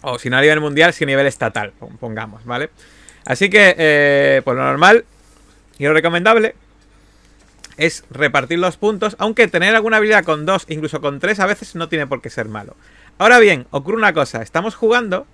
O 0.01 0.19
si 0.19 0.31
no 0.31 0.39
a 0.39 0.41
nivel 0.41 0.61
mundial, 0.61 0.93
si 0.93 1.05
a 1.05 1.07
nivel 1.07 1.27
estatal, 1.27 1.73
pongamos, 2.01 2.45
¿vale? 2.45 2.71
Así 3.25 3.51
que, 3.51 3.75
eh, 3.79 4.43
pues 4.45 4.57
lo 4.57 4.65
normal 4.65 5.05
y 5.79 5.85
lo 5.85 5.93
recomendable 5.93 6.55
es 7.77 8.05
repartir 8.11 8.59
los 8.59 8.77
puntos, 8.77 9.17
aunque 9.19 9.49
tener 9.49 9.75
alguna 9.75 9.97
habilidad 9.97 10.25
con 10.25 10.47
dos, 10.47 10.67
incluso 10.69 11.01
con 11.01 11.21
tres, 11.21 11.41
a 11.41 11.47
veces 11.47 11.75
no 11.75 11.89
tiene 11.89 12.07
por 12.07 12.21
qué 12.21 12.31
ser 12.31 12.49
malo. 12.49 12.77
Ahora 13.19 13.39
bien, 13.39 13.67
ocurre 13.71 13.97
una 13.97 14.13
cosa, 14.13 14.43
estamos 14.43 14.75
jugando 14.75 15.27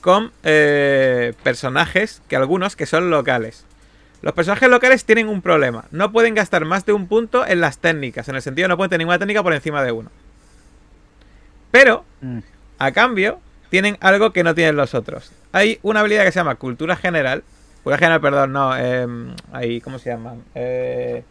con 0.00 0.32
eh, 0.44 1.34
personajes, 1.42 2.22
que 2.28 2.36
algunos 2.36 2.76
que 2.76 2.86
son 2.86 3.10
locales. 3.10 3.64
Los 4.22 4.34
personajes 4.34 4.68
locales 4.68 5.04
tienen 5.04 5.28
un 5.28 5.40
problema, 5.42 5.86
no 5.90 6.12
pueden 6.12 6.34
gastar 6.34 6.64
más 6.64 6.84
de 6.84 6.92
un 6.92 7.08
punto 7.08 7.46
en 7.46 7.60
las 7.60 7.78
técnicas, 7.78 8.28
en 8.28 8.36
el 8.36 8.42
sentido 8.42 8.68
no 8.68 8.76
pueden 8.76 8.90
tener 8.90 9.00
ninguna 9.00 9.18
técnica 9.18 9.42
por 9.42 9.54
encima 9.54 9.82
de 9.82 9.92
uno. 9.92 10.10
Pero, 11.70 12.04
mm. 12.20 12.38
a 12.78 12.92
cambio, 12.92 13.40
tienen 13.70 13.96
algo 14.00 14.32
que 14.32 14.44
no 14.44 14.54
tienen 14.54 14.76
los 14.76 14.94
otros. 14.94 15.32
Hay 15.52 15.78
una 15.82 16.00
habilidad 16.00 16.24
que 16.24 16.32
se 16.32 16.40
llama 16.40 16.56
cultura 16.56 16.96
general. 16.96 17.42
Cultura 17.82 17.98
general, 17.98 18.20
perdón, 18.20 18.52
no. 18.52 18.76
Eh, 18.76 19.06
ahí, 19.52 19.80
¿cómo 19.80 19.98
se 19.98 20.10
llama? 20.10 20.34
Eh, 20.54 21.22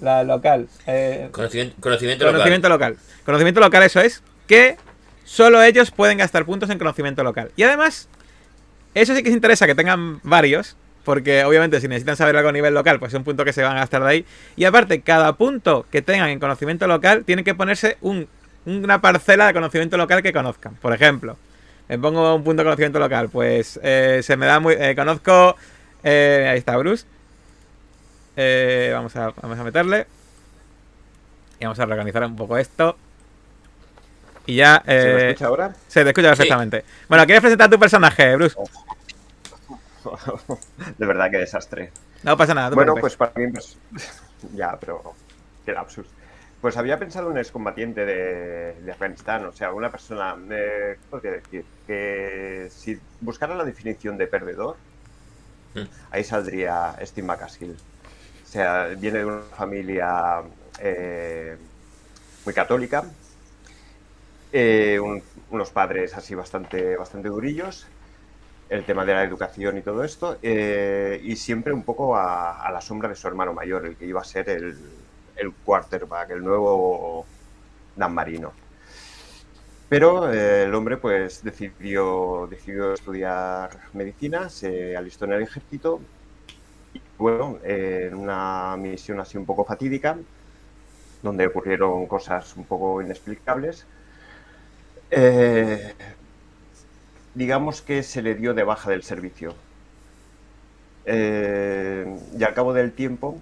la 0.00 0.24
local. 0.24 0.68
Eh, 0.86 1.28
conocimiento, 1.32 1.76
conocimiento, 1.80 2.24
conocimiento 2.24 2.68
local. 2.68 2.96
Conocimiento 3.26 3.60
local, 3.60 3.82
eso 3.82 4.00
es. 4.00 4.22
Que 4.46 4.76
solo 5.24 5.62
ellos 5.62 5.90
pueden 5.90 6.18
gastar 6.18 6.46
puntos 6.46 6.70
en 6.70 6.78
conocimiento 6.78 7.22
local. 7.22 7.50
Y 7.56 7.64
además, 7.64 8.08
eso 8.94 9.14
sí 9.14 9.22
que 9.22 9.28
les 9.28 9.36
interesa 9.36 9.66
que 9.66 9.74
tengan 9.74 10.20
varios. 10.22 10.76
Porque 11.02 11.44
obviamente 11.44 11.80
si 11.80 11.88
necesitan 11.88 12.14
saber 12.14 12.36
algo 12.36 12.50
a 12.50 12.52
nivel 12.52 12.74
local, 12.74 12.98
pues 12.98 13.12
es 13.12 13.16
un 13.16 13.24
punto 13.24 13.42
que 13.44 13.54
se 13.54 13.62
van 13.62 13.76
a 13.76 13.80
gastar 13.80 14.02
de 14.02 14.08
ahí. 14.08 14.26
Y 14.54 14.66
aparte, 14.66 15.00
cada 15.00 15.32
punto 15.32 15.86
que 15.90 16.02
tengan 16.02 16.28
en 16.28 16.38
conocimiento 16.38 16.86
local 16.86 17.24
tiene 17.24 17.42
que 17.42 17.54
ponerse 17.54 17.96
un 18.02 18.28
una 18.66 19.00
parcela 19.00 19.46
de 19.46 19.52
conocimiento 19.52 19.96
local 19.96 20.22
que 20.22 20.32
conozcan. 20.32 20.74
Por 20.76 20.92
ejemplo, 20.92 21.36
me 21.88 21.98
pongo 21.98 22.34
un 22.34 22.44
punto 22.44 22.62
de 22.62 22.66
conocimiento 22.66 22.98
local. 22.98 23.28
Pues 23.30 23.80
eh, 23.82 24.20
se 24.22 24.36
me 24.36 24.46
da 24.46 24.60
muy. 24.60 24.74
Eh, 24.74 24.94
conozco. 24.94 25.56
Eh, 26.02 26.48
ahí 26.50 26.58
está 26.58 26.76
Bruce. 26.76 27.06
vamos, 28.92 29.16
a, 29.16 29.32
vamos 29.42 29.58
a 29.58 29.64
meterle. 29.64 30.06
Y 31.58 31.64
vamos 31.64 31.78
a 31.78 31.86
reorganizar 31.86 32.24
un 32.24 32.36
poco 32.36 32.58
esto. 32.58 32.96
Y 34.46 34.56
ya. 34.56 34.82
¿Se 34.86 34.92
me 34.92 35.28
escucha 35.28 35.46
ahora? 35.46 35.74
Se 35.88 36.04
te 36.04 36.10
escucha 36.10 36.28
perfectamente. 36.28 36.84
Bueno, 37.08 37.24
¿quieres 37.24 37.40
presentar 37.40 37.68
tu 37.68 37.78
personaje, 37.78 38.36
Bruce? 38.36 38.56
de 40.98 41.06
verdad, 41.06 41.30
qué 41.30 41.38
desastre. 41.38 41.92
No 42.22 42.36
pasa 42.36 42.54
nada. 42.54 42.70
Bueno, 42.70 42.94
pues 42.94 43.16
para 43.16 43.32
mí. 43.34 43.52
Pues, 43.52 43.76
ya, 44.54 44.76
pero. 44.78 45.14
Qué 45.64 45.72
lapsus. 45.72 46.06
Pues 46.60 46.76
había 46.76 46.98
pensado 46.98 47.26
en 47.26 47.32
un 47.32 47.38
excombatiente 47.38 48.04
de, 48.04 48.74
de 48.74 48.92
Afganistán, 48.92 49.46
o 49.46 49.52
sea, 49.52 49.72
una 49.72 49.90
persona, 49.90 50.36
eh, 50.50 50.98
¿qué 51.00 51.06
podría 51.08 51.32
decir? 51.32 51.64
Que 51.86 52.68
si 52.70 52.98
buscara 53.20 53.54
la 53.54 53.64
definición 53.64 54.18
de 54.18 54.26
perdedor, 54.26 54.76
mm. 55.74 55.84
ahí 56.10 56.22
saldría 56.22 56.96
Steve 57.00 57.26
McCaskill. 57.26 57.72
O 57.72 58.46
sea, 58.46 58.88
viene 58.88 59.20
de 59.20 59.24
una 59.24 59.40
familia 59.40 60.42
eh, 60.80 61.56
muy 62.44 62.52
católica, 62.52 63.04
eh, 64.52 65.00
unos 65.50 65.70
padres 65.70 66.14
así 66.14 66.34
bastante, 66.34 66.94
bastante 66.94 67.28
durillos, 67.28 67.86
el 68.68 68.84
tema 68.84 69.06
de 69.06 69.14
la 69.14 69.24
educación 69.24 69.78
y 69.78 69.82
todo 69.82 70.04
esto, 70.04 70.38
y 70.42 71.36
siempre 71.36 71.72
un 71.72 71.84
poco 71.84 72.16
a 72.16 72.70
la 72.70 72.80
sombra 72.80 73.08
de 73.08 73.16
su 73.16 73.26
hermano 73.26 73.54
mayor, 73.54 73.86
el 73.86 73.96
que 73.96 74.06
iba 74.06 74.20
a 74.20 74.24
ser 74.24 74.48
el, 74.50 74.76
el 75.40 75.52
quarterback, 75.52 76.30
el 76.30 76.44
nuevo 76.44 77.26
Dan 77.96 78.14
Marino. 78.14 78.52
Pero 79.88 80.32
eh, 80.32 80.64
el 80.64 80.74
hombre 80.74 80.96
pues 80.98 81.42
decidió, 81.42 82.46
decidió 82.48 82.94
estudiar 82.94 83.70
medicina, 83.92 84.48
se 84.48 84.96
alistó 84.96 85.24
en 85.24 85.32
el 85.32 85.42
ejército 85.42 86.00
y 86.94 87.00
bueno, 87.18 87.58
en 87.64 88.14
una 88.14 88.76
misión 88.76 89.20
así 89.20 89.36
un 89.36 89.46
poco 89.46 89.64
fatídica, 89.64 90.16
donde 91.22 91.46
ocurrieron 91.46 92.06
cosas 92.06 92.56
un 92.56 92.64
poco 92.64 93.02
inexplicables, 93.02 93.86
eh, 95.10 95.94
digamos 97.34 97.82
que 97.82 98.02
se 98.02 98.22
le 98.22 98.34
dio 98.34 98.54
de 98.54 98.62
baja 98.64 98.90
del 98.90 99.02
servicio. 99.02 99.54
Eh, 101.04 102.06
y 102.38 102.44
al 102.44 102.54
cabo 102.54 102.72
del 102.72 102.92
tiempo, 102.92 103.40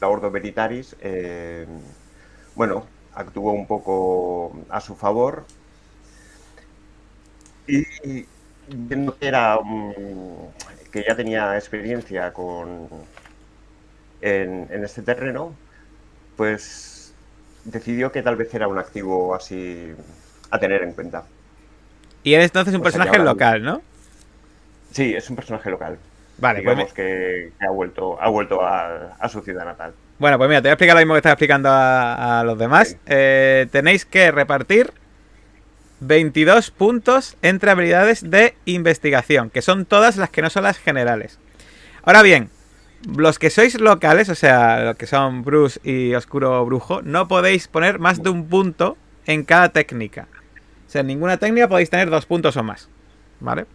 la 0.00 0.08
Ordo 0.08 0.30
Veritaris, 0.30 0.96
eh, 1.00 1.66
bueno, 2.54 2.86
actuó 3.14 3.52
un 3.52 3.66
poco 3.66 4.52
a 4.68 4.80
su 4.80 4.94
favor 4.94 5.44
y 7.66 8.26
viendo 8.68 9.16
que 9.16 9.28
era 9.28 9.58
que 10.90 11.04
ya 11.06 11.14
tenía 11.14 11.56
experiencia 11.56 12.32
con 12.32 12.88
en, 14.20 14.84
este 14.84 15.02
terreno, 15.02 15.54
pues 16.36 17.14
decidió 17.64 18.10
que 18.10 18.22
tal 18.22 18.36
vez 18.36 18.52
era 18.54 18.68
un 18.68 18.78
activo 18.78 19.34
así 19.34 19.92
a 20.50 20.58
tener 20.58 20.82
en 20.82 20.92
cuenta. 20.92 21.24
Y 22.22 22.34
es 22.34 22.44
entonces 22.44 22.74
un 22.74 22.82
personaje 22.82 23.18
local, 23.18 23.62
¿no? 23.62 23.82
Sí, 24.92 25.14
es 25.14 25.30
un 25.30 25.36
personaje 25.36 25.70
local. 25.70 25.98
Vale, 26.40 26.62
pues 26.62 26.92
que, 26.92 27.52
ha 27.60 27.70
vuelto, 27.70 28.20
ha 28.20 28.28
vuelto 28.28 28.60
a, 28.62 29.28
su 29.28 29.40
ciudad 29.42 29.64
natal. 29.64 29.92
Bueno, 30.18 30.38
pues 30.38 30.48
mira, 30.48 30.60
te 30.60 30.68
voy 30.68 30.70
a 30.70 30.72
explicar 30.74 30.96
lo 30.96 31.00
mismo 31.00 31.14
que 31.14 31.18
estaba 31.18 31.32
explicando 31.34 31.68
a, 31.70 32.42
los 32.44 32.58
demás. 32.58 32.96
Eh, 33.06 33.66
tenéis 33.70 34.04
que 34.04 34.30
repartir 34.30 34.92
22 36.00 36.70
puntos 36.70 37.36
entre 37.42 37.70
habilidades 37.70 38.30
de 38.30 38.54
investigación, 38.64 39.50
que 39.50 39.62
son 39.62 39.84
todas 39.84 40.16
las 40.16 40.30
que 40.30 40.42
no 40.42 40.50
son 40.50 40.64
las 40.64 40.78
generales. 40.78 41.38
Ahora 42.02 42.22
bien, 42.22 42.50
los 43.06 43.38
que 43.38 43.50
sois 43.50 43.80
locales, 43.80 44.28
o 44.28 44.34
sea, 44.34 44.84
los 44.84 44.96
que 44.96 45.06
son 45.06 45.42
Bruce 45.42 45.80
y 45.84 46.14
Oscuro 46.14 46.64
Brujo, 46.64 47.02
no 47.02 47.28
podéis 47.28 47.68
poner 47.68 47.98
más 47.98 48.22
de 48.22 48.30
un 48.30 48.48
punto 48.48 48.96
en 49.26 49.44
cada 49.44 49.70
técnica. 49.70 50.28
O 50.86 50.90
sea, 50.90 51.02
en 51.02 51.06
ninguna 51.06 51.36
técnica 51.36 51.68
podéis 51.68 51.90
tener 51.90 52.10
dos 52.10 52.26
puntos 52.26 52.56
o 52.56 52.62
más. 52.62 52.88
¿Vale? 53.40 53.66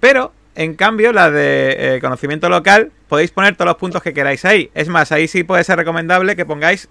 Pero 0.00 0.32
en 0.58 0.74
cambio, 0.74 1.12
la 1.12 1.30
de 1.30 1.76
eh, 1.78 2.00
conocimiento 2.00 2.48
local, 2.48 2.90
podéis 3.08 3.30
poner 3.30 3.54
todos 3.54 3.68
los 3.68 3.76
puntos 3.76 4.02
que 4.02 4.12
queráis 4.12 4.44
ahí. 4.44 4.72
Es 4.74 4.88
más, 4.88 5.12
ahí 5.12 5.28
sí 5.28 5.44
puede 5.44 5.62
ser 5.62 5.78
recomendable 5.78 6.34
que 6.34 6.44
pongáis 6.44 6.88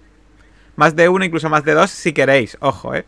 más 0.77 0.95
de 0.95 1.09
uno, 1.09 1.25
incluso 1.25 1.49
más 1.49 1.65
de 1.65 1.73
dos, 1.73 1.91
si 1.91 2.13
queréis. 2.13 2.57
Ojo, 2.61 2.95
eh. 2.95 3.03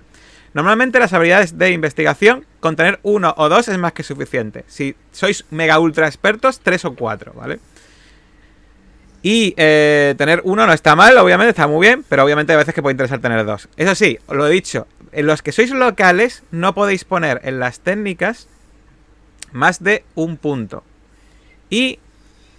Normalmente 0.53 0.99
las 0.99 1.13
habilidades 1.13 1.57
de 1.57 1.71
investigación, 1.71 2.45
con 2.59 2.75
tener 2.75 2.99
uno 3.03 3.33
o 3.37 3.47
dos 3.47 3.69
es 3.69 3.77
más 3.77 3.93
que 3.93 4.03
suficiente. 4.03 4.65
Si 4.67 4.97
sois 5.13 5.45
mega 5.49 5.79
ultra 5.79 6.07
expertos, 6.07 6.59
tres 6.59 6.83
o 6.83 6.93
cuatro, 6.93 7.31
¿vale? 7.33 7.59
Y 9.21 9.53
eh, 9.55 10.13
tener 10.17 10.41
uno 10.43 10.67
no 10.67 10.73
está 10.73 10.93
mal, 10.93 11.17
obviamente, 11.19 11.51
está 11.51 11.67
muy 11.67 11.87
bien, 11.87 12.03
pero 12.09 12.25
obviamente 12.25 12.51
hay 12.51 12.57
veces 12.57 12.75
que 12.75 12.81
puede 12.81 12.95
interesar 12.95 13.19
tener 13.19 13.45
dos. 13.45 13.69
Eso 13.77 13.95
sí, 13.95 14.19
os 14.27 14.35
lo 14.35 14.45
he 14.45 14.51
dicho, 14.51 14.87
en 15.13 15.25
los 15.25 15.41
que 15.41 15.53
sois 15.53 15.71
locales 15.71 16.43
no 16.51 16.73
podéis 16.73 17.05
poner 17.05 17.39
en 17.45 17.59
las 17.61 17.79
técnicas 17.79 18.49
más 19.51 19.83
de 19.83 20.03
un 20.15 20.37
punto. 20.37 20.83
Y 21.69 21.99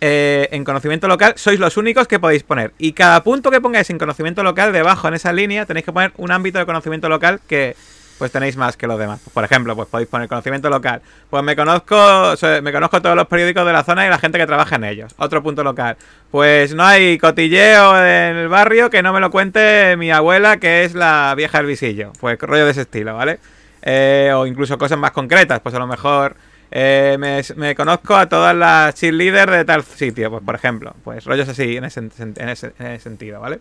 eh, 0.00 0.48
en 0.52 0.64
conocimiento 0.64 1.08
local 1.08 1.34
sois 1.36 1.60
los 1.60 1.76
únicos 1.76 2.08
que 2.08 2.18
podéis 2.18 2.42
poner. 2.42 2.72
Y 2.78 2.92
cada 2.92 3.22
punto 3.22 3.50
que 3.50 3.60
pongáis 3.60 3.90
en 3.90 3.98
conocimiento 3.98 4.42
local, 4.42 4.72
debajo 4.72 5.08
en 5.08 5.14
esa 5.14 5.32
línea, 5.32 5.66
tenéis 5.66 5.84
que 5.84 5.92
poner 5.92 6.12
un 6.16 6.32
ámbito 6.32 6.58
de 6.58 6.66
conocimiento 6.66 7.08
local 7.08 7.40
que 7.46 7.76
pues 8.20 8.32
tenéis 8.32 8.54
más 8.54 8.76
que 8.76 8.86
los 8.86 8.98
demás. 8.98 9.18
Por 9.32 9.44
ejemplo, 9.44 9.74
pues 9.74 9.88
podéis 9.88 10.08
poner 10.08 10.28
conocimiento 10.28 10.68
local. 10.68 11.00
Pues 11.30 11.42
me 11.42 11.56
conozco, 11.56 12.34
me 12.62 12.70
conozco 12.70 13.00
todos 13.00 13.16
los 13.16 13.26
periódicos 13.26 13.64
de 13.64 13.72
la 13.72 13.82
zona 13.82 14.06
y 14.06 14.10
la 14.10 14.18
gente 14.18 14.36
que 14.36 14.46
trabaja 14.46 14.76
en 14.76 14.84
ellos. 14.84 15.14
Otro 15.16 15.42
punto 15.42 15.64
local. 15.64 15.96
Pues 16.30 16.74
no 16.74 16.84
hay 16.84 17.16
cotilleo 17.16 17.96
en 17.98 18.36
el 18.36 18.48
barrio 18.48 18.90
que 18.90 19.02
no 19.02 19.14
me 19.14 19.20
lo 19.20 19.30
cuente 19.30 19.96
mi 19.96 20.10
abuela, 20.10 20.58
que 20.58 20.84
es 20.84 20.94
la 20.94 21.32
vieja 21.34 21.58
del 21.58 21.66
visillo. 21.66 22.12
Pues 22.20 22.38
rollo 22.38 22.66
de 22.66 22.72
ese 22.72 22.82
estilo, 22.82 23.16
¿vale? 23.16 23.38
Eh, 23.80 24.30
o 24.34 24.46
incluso 24.46 24.76
cosas 24.76 24.98
más 24.98 25.12
concretas. 25.12 25.60
Pues 25.60 25.74
a 25.74 25.78
lo 25.78 25.86
mejor 25.86 26.36
eh, 26.70 27.44
me, 27.56 27.74
conozco 27.74 28.14
a 28.14 28.28
todas 28.28 28.54
las 28.54 28.94
cheerleaders 28.94 29.52
de 29.52 29.64
tal 29.64 29.82
sitio, 29.82 30.30
pues 30.30 30.42
por 30.42 30.54
ejemplo. 30.54 30.94
Pues 31.02 31.24
rollos 31.24 31.48
así 31.48 31.76
en 31.76 31.84
ese, 31.84 32.00
en 32.00 32.48
ese, 32.48 32.72
sentido, 33.00 33.40
¿vale? 33.40 33.60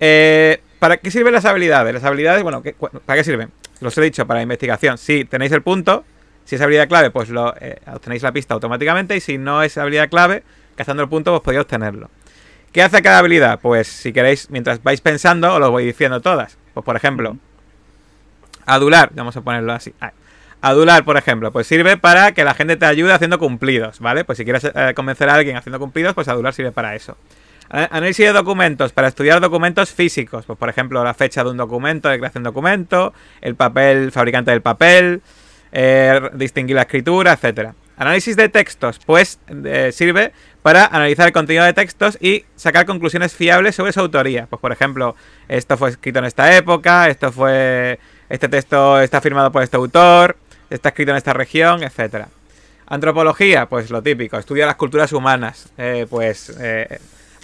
Eh, 0.00 0.60
¿Para 0.78 0.96
qué 0.96 1.10
sirven 1.10 1.32
las 1.32 1.44
habilidades? 1.44 1.94
Las 1.94 2.04
habilidades, 2.04 2.42
bueno, 2.42 2.62
¿para 3.06 3.18
qué 3.18 3.24
sirven? 3.24 3.50
Los 3.80 3.96
he 3.98 4.02
dicho, 4.02 4.26
para 4.26 4.42
investigación. 4.42 4.98
Si 4.98 5.24
tenéis 5.24 5.52
el 5.52 5.62
punto, 5.62 6.04
si 6.44 6.56
es 6.56 6.60
habilidad 6.60 6.88
clave, 6.88 7.10
pues 7.10 7.28
lo, 7.28 7.54
eh, 7.60 7.80
obtenéis 7.86 8.22
la 8.22 8.32
pista 8.32 8.54
automáticamente. 8.54 9.16
Y 9.16 9.20
si 9.20 9.38
no 9.38 9.62
es 9.62 9.78
habilidad 9.78 10.08
clave, 10.08 10.42
cazando 10.74 11.02
el 11.02 11.08
punto, 11.08 11.30
pues 11.30 11.42
podéis 11.42 11.62
obtenerlo. 11.62 12.10
¿Qué 12.72 12.82
hace 12.82 13.02
cada 13.02 13.18
habilidad? 13.18 13.60
Pues 13.60 13.86
si 13.86 14.12
queréis, 14.12 14.50
mientras 14.50 14.82
vais 14.82 15.00
pensando, 15.00 15.54
os 15.54 15.60
lo 15.60 15.70
voy 15.70 15.86
diciendo 15.86 16.20
todas. 16.20 16.58
Pues 16.74 16.84
por 16.84 16.96
ejemplo, 16.96 17.36
adular, 18.66 19.10
vamos 19.14 19.36
a 19.36 19.42
ponerlo 19.42 19.72
así. 19.72 19.94
Adular, 20.64 21.04
por 21.04 21.18
ejemplo, 21.18 21.52
pues 21.52 21.66
sirve 21.66 21.98
para 21.98 22.32
que 22.32 22.42
la 22.42 22.54
gente 22.54 22.78
te 22.78 22.86
ayude 22.86 23.12
haciendo 23.12 23.38
cumplidos, 23.38 24.00
¿vale? 24.00 24.24
Pues 24.24 24.38
si 24.38 24.44
quieres 24.44 24.64
eh, 24.64 24.94
convencer 24.94 25.28
a 25.28 25.34
alguien 25.34 25.58
haciendo 25.58 25.78
cumplidos, 25.78 26.14
pues 26.14 26.26
adular 26.26 26.54
sirve 26.54 26.72
para 26.72 26.94
eso. 26.94 27.18
Análisis 27.68 28.24
de 28.24 28.32
documentos, 28.32 28.94
para 28.94 29.08
estudiar 29.08 29.42
documentos 29.42 29.92
físicos, 29.92 30.46
pues 30.46 30.58
por 30.58 30.70
ejemplo 30.70 31.04
la 31.04 31.12
fecha 31.12 31.44
de 31.44 31.50
un 31.50 31.58
documento, 31.58 32.08
de 32.08 32.18
creación 32.18 32.44
de 32.44 32.48
documento, 32.48 33.12
el 33.42 33.56
papel, 33.56 34.10
fabricante 34.10 34.52
del 34.52 34.62
papel, 34.62 35.20
eh, 35.70 36.30
distinguir 36.32 36.76
la 36.76 36.82
escritura, 36.82 37.34
etcétera. 37.34 37.74
Análisis 37.98 38.34
de 38.34 38.48
textos, 38.48 38.98
pues 39.04 39.38
eh, 39.48 39.90
sirve 39.92 40.32
para 40.62 40.86
analizar 40.86 41.26
el 41.26 41.34
contenido 41.34 41.64
de 41.64 41.74
textos 41.74 42.16
y 42.22 42.46
sacar 42.56 42.86
conclusiones 42.86 43.34
fiables 43.34 43.74
sobre 43.74 43.92
su 43.92 44.00
autoría. 44.00 44.46
Pues 44.46 44.60
por 44.60 44.72
ejemplo, 44.72 45.14
esto 45.46 45.76
fue 45.76 45.90
escrito 45.90 46.20
en 46.20 46.24
esta 46.24 46.56
época, 46.56 47.08
esto 47.08 47.30
fue, 47.30 47.98
este 48.30 48.48
texto 48.48 48.98
está 49.00 49.20
firmado 49.20 49.52
por 49.52 49.62
este 49.62 49.76
autor, 49.76 50.38
está 50.74 50.90
escrito 50.90 51.12
en 51.12 51.16
esta 51.16 51.32
región, 51.32 51.82
etcétera. 51.82 52.28
Antropología, 52.86 53.66
pues 53.66 53.90
lo 53.90 54.02
típico, 54.02 54.38
estudia 54.38 54.66
las 54.66 54.76
culturas 54.76 55.12
humanas, 55.12 55.70
eh, 55.78 56.06
pues 56.08 56.52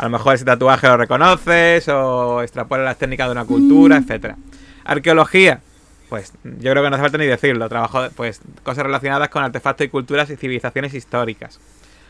a 0.00 0.04
lo 0.04 0.10
mejor 0.10 0.34
ese 0.34 0.46
tatuaje 0.46 0.86
lo 0.88 0.96
reconoces 0.96 1.86
o 1.88 2.42
extrapola 2.42 2.82
las 2.82 2.96
técnicas 2.96 3.28
de 3.28 3.32
una 3.32 3.44
cultura, 3.44 4.00
mm. 4.00 4.02
etcétera. 4.02 4.36
Arqueología, 4.84 5.60
pues 6.08 6.32
yo 6.42 6.70
creo 6.70 6.82
que 6.82 6.88
no 6.88 6.96
hace 6.96 7.02
falta 7.02 7.18
ni 7.18 7.26
decirlo. 7.26 7.68
Trabajo, 7.68 8.08
pues, 8.16 8.40
cosas 8.62 8.84
relacionadas 8.84 9.28
con 9.28 9.44
artefactos 9.44 9.86
y 9.86 9.90
culturas 9.90 10.30
y 10.30 10.36
civilizaciones 10.36 10.94
históricas. 10.94 11.60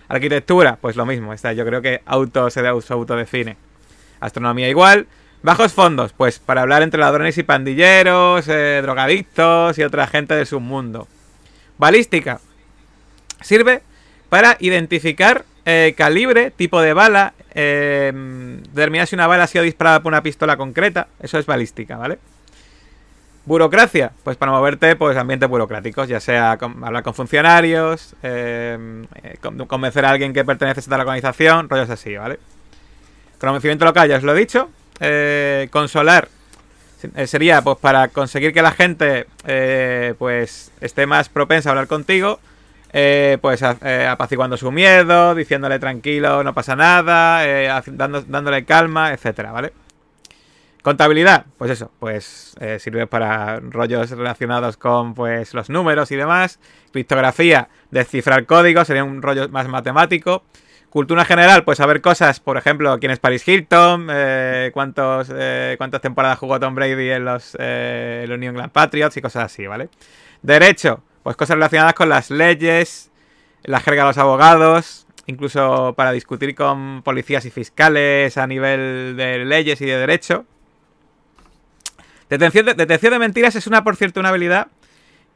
Arquitectura, 0.09 0.79
pues 0.81 0.95
lo 0.95 1.05
mismo. 1.05 1.33
Esta 1.33 1.53
yo 1.53 1.67
creo 1.67 1.83
que 1.83 2.01
auto 2.07 2.49
se, 2.49 2.61
se 2.63 2.93
autodefine. 2.93 3.57
Astronomía 4.21 4.69
igual. 4.69 5.09
Bajos 5.43 5.73
fondos, 5.73 6.13
pues 6.13 6.39
para 6.39 6.61
hablar 6.61 6.83
entre 6.83 7.01
ladrones 7.01 7.39
y 7.39 7.43
pandilleros, 7.43 8.47
eh, 8.47 8.81
drogadictos 8.83 9.79
y 9.79 9.83
otra 9.83 10.07
gente 10.07 10.35
de 10.35 10.45
su 10.45 10.61
mundo. 10.61 11.09
Balística. 11.79 12.41
Sirve 13.41 13.81
para 14.29 14.59
identificar 14.61 15.47
eh, 15.65 15.95
calibre, 15.97 16.51
tipo 16.51 16.83
de 16.83 16.93
bala, 16.93 17.33
eh, 17.55 18.13
determinar 18.71 19.07
si 19.07 19.15
una 19.15 19.27
bala 19.27 19.45
ha 19.45 19.47
sido 19.47 19.65
disparada 19.65 20.03
por 20.03 20.13
una 20.13 20.23
pistola 20.23 20.59
concreta. 20.59 21.09
Eso 21.21 21.39
es 21.39 21.47
balística, 21.47 21.97
¿vale? 21.97 22.19
Burocracia, 23.47 24.13
pues 24.23 24.37
para 24.37 24.53
moverte, 24.53 24.95
pues 24.95 25.17
ambientes 25.17 25.49
burocráticos, 25.49 26.07
ya 26.07 26.21
sea 26.21 26.53
hablar 26.53 27.03
con 27.03 27.15
funcionarios, 27.15 28.15
convencer 29.67 30.05
a 30.05 30.11
alguien 30.11 30.35
que 30.35 30.45
pertenece 30.45 30.81
a 30.81 30.83
esta 30.83 30.97
organización, 30.97 31.71
rollos 31.71 31.89
así, 31.89 32.15
¿vale? 32.15 32.39
Conocimiento 33.39 33.87
local, 33.87 34.07
ya 34.07 34.19
os 34.19 34.23
lo 34.23 34.37
he 34.37 34.39
dicho. 34.39 34.69
Consolar 35.71 36.29
sería 37.27 37.63
pues 37.63 37.79
para 37.79 38.09
conseguir 38.09 38.53
que 38.53 38.63
la 38.63 38.73
gente 38.73 39.27
pues 40.19 40.71
esté 40.81 41.07
más 41.07 41.29
propensa 41.29 41.71
a 41.71 41.73
hablar 41.73 41.87
contigo 41.87 42.39
eh, 42.93 43.39
pues 43.41 43.63
eh, 43.63 44.07
apaciguando 44.09 44.57
su 44.57 44.73
miedo, 44.73 45.35
diciéndole 45.37 45.79
tranquilo, 45.79 46.43
no 46.43 46.53
pasa 46.55 46.75
nada, 46.75 47.47
eh, 47.47 47.71
dándole 47.87 48.65
calma, 48.65 49.13
etcétera, 49.13 49.53
¿vale? 49.53 49.73
Contabilidad, 50.83 51.45
pues 51.59 51.71
eso, 51.71 51.93
pues 52.01 52.57
sirve 52.79 53.07
para 53.07 53.61
rollos 53.61 54.11
relacionados 54.11 54.79
con 54.79 55.13
pues 55.13 55.53
los 55.53 55.69
números 55.69 56.11
y 56.11 56.17
demás. 56.17 56.59
Criptografía, 56.91 57.69
descifrar 57.91 58.47
códigos, 58.47 58.87
sería 58.87 59.05
un 59.05 59.21
rollo 59.21 59.51
más 59.51 59.69
matemático. 59.69 60.43
Cultura 60.91 61.25
general, 61.25 61.63
pues 61.65 61.79
saber 61.79 62.01
cosas, 62.01 62.41
por 62.41 62.57
ejemplo, 62.57 62.99
quién 62.99 63.13
es 63.13 63.21
Paris 63.21 63.47
Hilton, 63.47 64.09
cuántos, 64.73 65.29
cuántas 65.79 66.01
temporadas 66.01 66.39
jugó 66.39 66.59
Tom 66.59 66.75
Brady 66.75 67.11
en 67.11 67.25
los, 67.25 67.55
los 67.55 68.39
New 68.39 68.51
England 68.51 68.73
Patriots 68.73 69.17
y 69.17 69.23
cosas 69.23 69.45
así, 69.45 69.69
¿vale? 69.69 69.89
Derecho, 70.43 71.03
pues 71.23 71.37
cosas 71.37 71.55
relacionadas 71.55 71.95
con 71.95 72.09
las 72.09 72.31
leyes, 72.31 73.13
la 73.63 73.79
jerga 73.79 74.03
de 74.03 74.09
los 74.09 74.19
abogados, 74.19 75.07
incluso 75.27 75.95
para 75.97 76.13
discutir 76.13 76.55
con 76.55 77.03
policías 77.03 77.45
y 77.45 77.51
fiscales 77.51 78.37
a 78.37 78.47
nivel 78.47 79.15
de 79.17 79.45
leyes 79.45 79.81
y 79.81 79.87
de 79.87 79.97
derecho. 79.97 80.45
Detención 82.29 82.67
de, 82.67 82.75
detección 82.75 83.13
de 83.13 83.19
mentiras 83.19 83.55
es 83.57 83.67
una, 83.67 83.85
por 83.85 83.97
cierto, 83.97 84.21
una 84.21 84.31
habilidad 84.31 84.69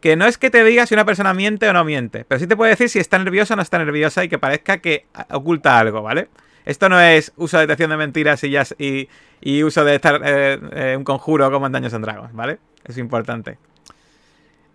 que 0.04 0.16
no 0.16 0.26
es 0.26 0.36
que 0.36 0.50
te 0.50 0.62
diga 0.64 0.84
si 0.84 0.92
una 0.92 1.06
persona 1.06 1.32
miente 1.32 1.66
o 1.66 1.72
no 1.72 1.82
miente, 1.82 2.26
pero 2.28 2.38
sí 2.38 2.46
te 2.46 2.58
puede 2.58 2.72
decir 2.72 2.90
si 2.90 2.98
está 2.98 3.18
nerviosa 3.18 3.54
o 3.54 3.56
no 3.56 3.62
está 3.62 3.78
nerviosa 3.78 4.22
y 4.22 4.28
que 4.28 4.38
parezca 4.38 4.76
que 4.76 5.06
oculta 5.30 5.78
algo, 5.78 6.02
¿vale? 6.02 6.28
Esto 6.66 6.90
no 6.90 7.00
es 7.00 7.32
uso 7.36 7.56
de 7.56 7.62
detección 7.62 7.88
de 7.88 7.96
mentiras 7.96 8.44
y, 8.44 8.50
ya, 8.50 8.66
y, 8.76 9.62
uso 9.62 9.82
de 9.82 9.94
estar 9.94 10.20
eh, 10.22 10.60
eh, 10.72 10.94
un 10.98 11.04
conjuro 11.04 11.50
como 11.50 11.64
en 11.64 11.72
Daños 11.72 11.94
en 11.94 12.02
Dragons, 12.02 12.34
¿vale? 12.34 12.58
Es 12.84 12.98
importante. 12.98 13.56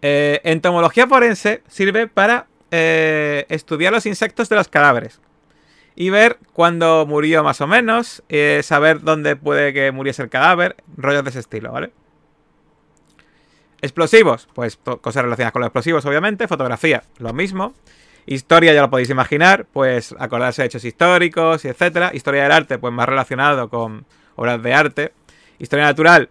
Eh, 0.01 0.41
entomología 0.45 1.05
forense 1.05 1.61
sirve 1.67 2.07
para 2.07 2.47
eh, 2.71 3.45
estudiar 3.49 3.93
los 3.93 4.07
insectos 4.07 4.49
de 4.49 4.55
los 4.55 4.67
cadáveres 4.67 5.21
y 5.95 6.09
ver 6.09 6.39
cuándo 6.53 7.05
murió 7.07 7.43
más 7.43 7.61
o 7.61 7.67
menos, 7.67 8.23
saber 8.63 9.01
dónde 9.01 9.35
puede 9.35 9.73
que 9.73 9.91
muriese 9.91 10.23
el 10.23 10.29
cadáver, 10.29 10.75
rollos 10.97 11.23
de 11.23 11.29
ese 11.29 11.39
estilo, 11.39 11.71
¿vale? 11.71 11.91
Explosivos, 13.81 14.47
pues 14.53 14.77
cosas 14.77 15.23
relacionadas 15.23 15.53
con 15.53 15.61
los 15.61 15.67
explosivos, 15.67 16.05
obviamente. 16.05 16.47
Fotografía, 16.47 17.03
lo 17.17 17.33
mismo. 17.33 17.73
Historia, 18.25 18.73
ya 18.73 18.81
lo 18.81 18.89
podéis 18.89 19.09
imaginar, 19.09 19.65
pues 19.71 20.13
acordarse 20.19 20.61
de 20.61 20.67
hechos 20.67 20.85
históricos 20.85 21.65
y 21.65 21.69
etcétera. 21.69 22.11
Historia 22.13 22.43
del 22.43 22.51
arte, 22.51 22.77
pues 22.77 22.93
más 22.93 23.07
relacionado 23.07 23.69
con 23.69 24.05
obras 24.35 24.61
de 24.61 24.73
arte. 24.73 25.13
Historia 25.59 25.85
natural, 25.85 26.29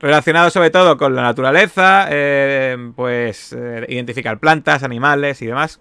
relacionado 0.00 0.50
sobre 0.50 0.70
todo 0.70 0.96
con 0.98 1.14
la 1.14 1.22
naturaleza, 1.22 2.06
eh, 2.10 2.76
pues 2.94 3.52
eh, 3.52 3.86
identificar 3.88 4.38
plantas, 4.38 4.82
animales 4.82 5.40
y 5.42 5.46
demás. 5.46 5.80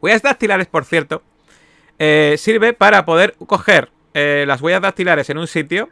Huellas 0.00 0.22
dactilares, 0.22 0.66
por 0.66 0.84
cierto, 0.84 1.22
eh, 1.98 2.36
sirve 2.38 2.74
para 2.74 3.04
poder 3.04 3.34
coger 3.46 3.90
las 4.14 4.60
huellas 4.60 4.82
dactilares 4.82 5.30
en 5.30 5.38
un 5.38 5.46
sitio 5.46 5.88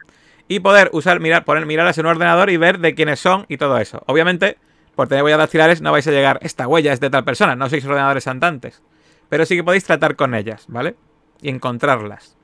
y 0.51 0.59
poder 0.59 0.89
usar, 0.91 1.21
mirar, 1.21 1.45
poner, 1.45 1.65
mirarlas 1.65 1.97
en 1.97 2.05
un 2.05 2.11
ordenador 2.11 2.49
y 2.49 2.57
ver 2.57 2.79
de 2.79 2.93
quiénes 2.93 3.21
son 3.21 3.45
y 3.47 3.55
todo 3.55 3.77
eso. 3.77 4.03
Obviamente, 4.05 4.57
por 4.95 5.07
tener 5.07 5.23
huellas 5.23 5.39
dactilares 5.39 5.81
no 5.81 5.93
vais 5.93 6.05
a 6.05 6.11
llegar, 6.11 6.39
esta 6.41 6.67
huella 6.67 6.91
es 6.91 6.99
de 6.99 7.09
tal 7.09 7.23
persona, 7.23 7.55
no 7.55 7.69
sois 7.69 7.85
ordenadores 7.85 8.27
andantes. 8.27 8.81
Pero 9.29 9.45
sí 9.45 9.55
que 9.55 9.63
podéis 9.63 9.85
tratar 9.85 10.17
con 10.17 10.35
ellas, 10.35 10.65
¿vale? 10.67 10.95
Y 11.41 11.47
encontrarlas. 11.47 12.35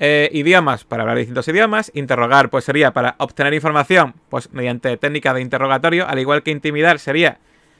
Eh, 0.00 0.28
idiomas, 0.32 0.82
para 0.82 1.04
hablar 1.04 1.18
distintos 1.18 1.46
idiomas. 1.46 1.92
Interrogar, 1.94 2.50
pues 2.50 2.64
sería 2.64 2.90
para 2.90 3.14
obtener 3.18 3.54
información, 3.54 4.14
pues 4.28 4.52
mediante 4.52 4.96
técnica 4.96 5.32
de 5.32 5.42
interrogatorio. 5.42 6.08
Al 6.08 6.18
igual 6.18 6.42
que 6.42 6.50
intimidar 6.50 6.98
sería 6.98 7.38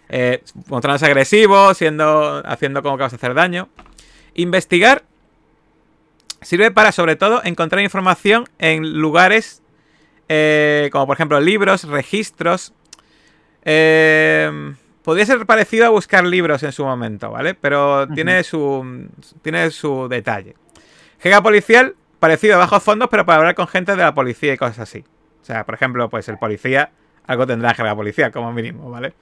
eh, 0.09 0.45
mostrándose 0.69 1.07
agresivo, 1.07 1.75
siendo, 1.75 2.41
haciendo 2.47 2.85
como 2.85 2.97
que 2.97 3.03
vas 3.03 3.15
a 3.15 3.17
hacer 3.17 3.35
daño. 3.35 3.69
Investigar 4.35 5.03
sirve 6.43 6.71
para, 6.71 6.93
sobre 6.93 7.17
todo, 7.17 7.41
encontrar 7.45 7.83
información 7.83 8.45
en 8.59 9.01
lugares 9.01 9.63
eh, 10.29 10.89
como, 10.93 11.07
por 11.07 11.17
ejemplo, 11.17 11.41
libros, 11.41 11.85
registros. 11.85 12.73
podría 13.63 15.27
ser 15.27 15.45
parecido 15.47 15.87
a 15.87 15.89
buscar 15.89 16.25
libros 16.25 16.63
en 16.63 16.73
su 16.73 16.85
momento, 16.85 17.31
¿vale? 17.31 17.55
Pero 17.55 18.07
tiene 18.09 18.43
su 18.45 19.09
tiene 19.43 19.71
su 19.71 20.09
detalle. 20.09 20.55
Gega 21.19 21.43
policial, 21.43 21.97
parecido 22.19 22.55
a 22.55 22.59
bajos 22.59 22.83
fondos, 22.83 23.09
pero 23.11 23.27
para 23.27 23.39
hablar 23.39 23.55
con 23.55 23.67
gente 23.67 23.93
de 23.97 24.03
la 24.03 24.15
policía 24.15 24.55
y 24.55 24.57
cosas 24.57 24.81
así. 24.81 25.05
O 25.43 25.45
sea, 25.45 25.65
por 25.65 25.75
ejemplo, 25.75 26.09
pues 26.09 26.29
el 26.29 26.39
policía 26.39 26.93
algo 27.31 27.47
tendrá 27.47 27.75
que 27.75 27.85
la 27.85 27.95
policía, 27.95 28.31
como 28.31 28.53
mínimo, 28.53 28.91
¿vale? 28.91 29.13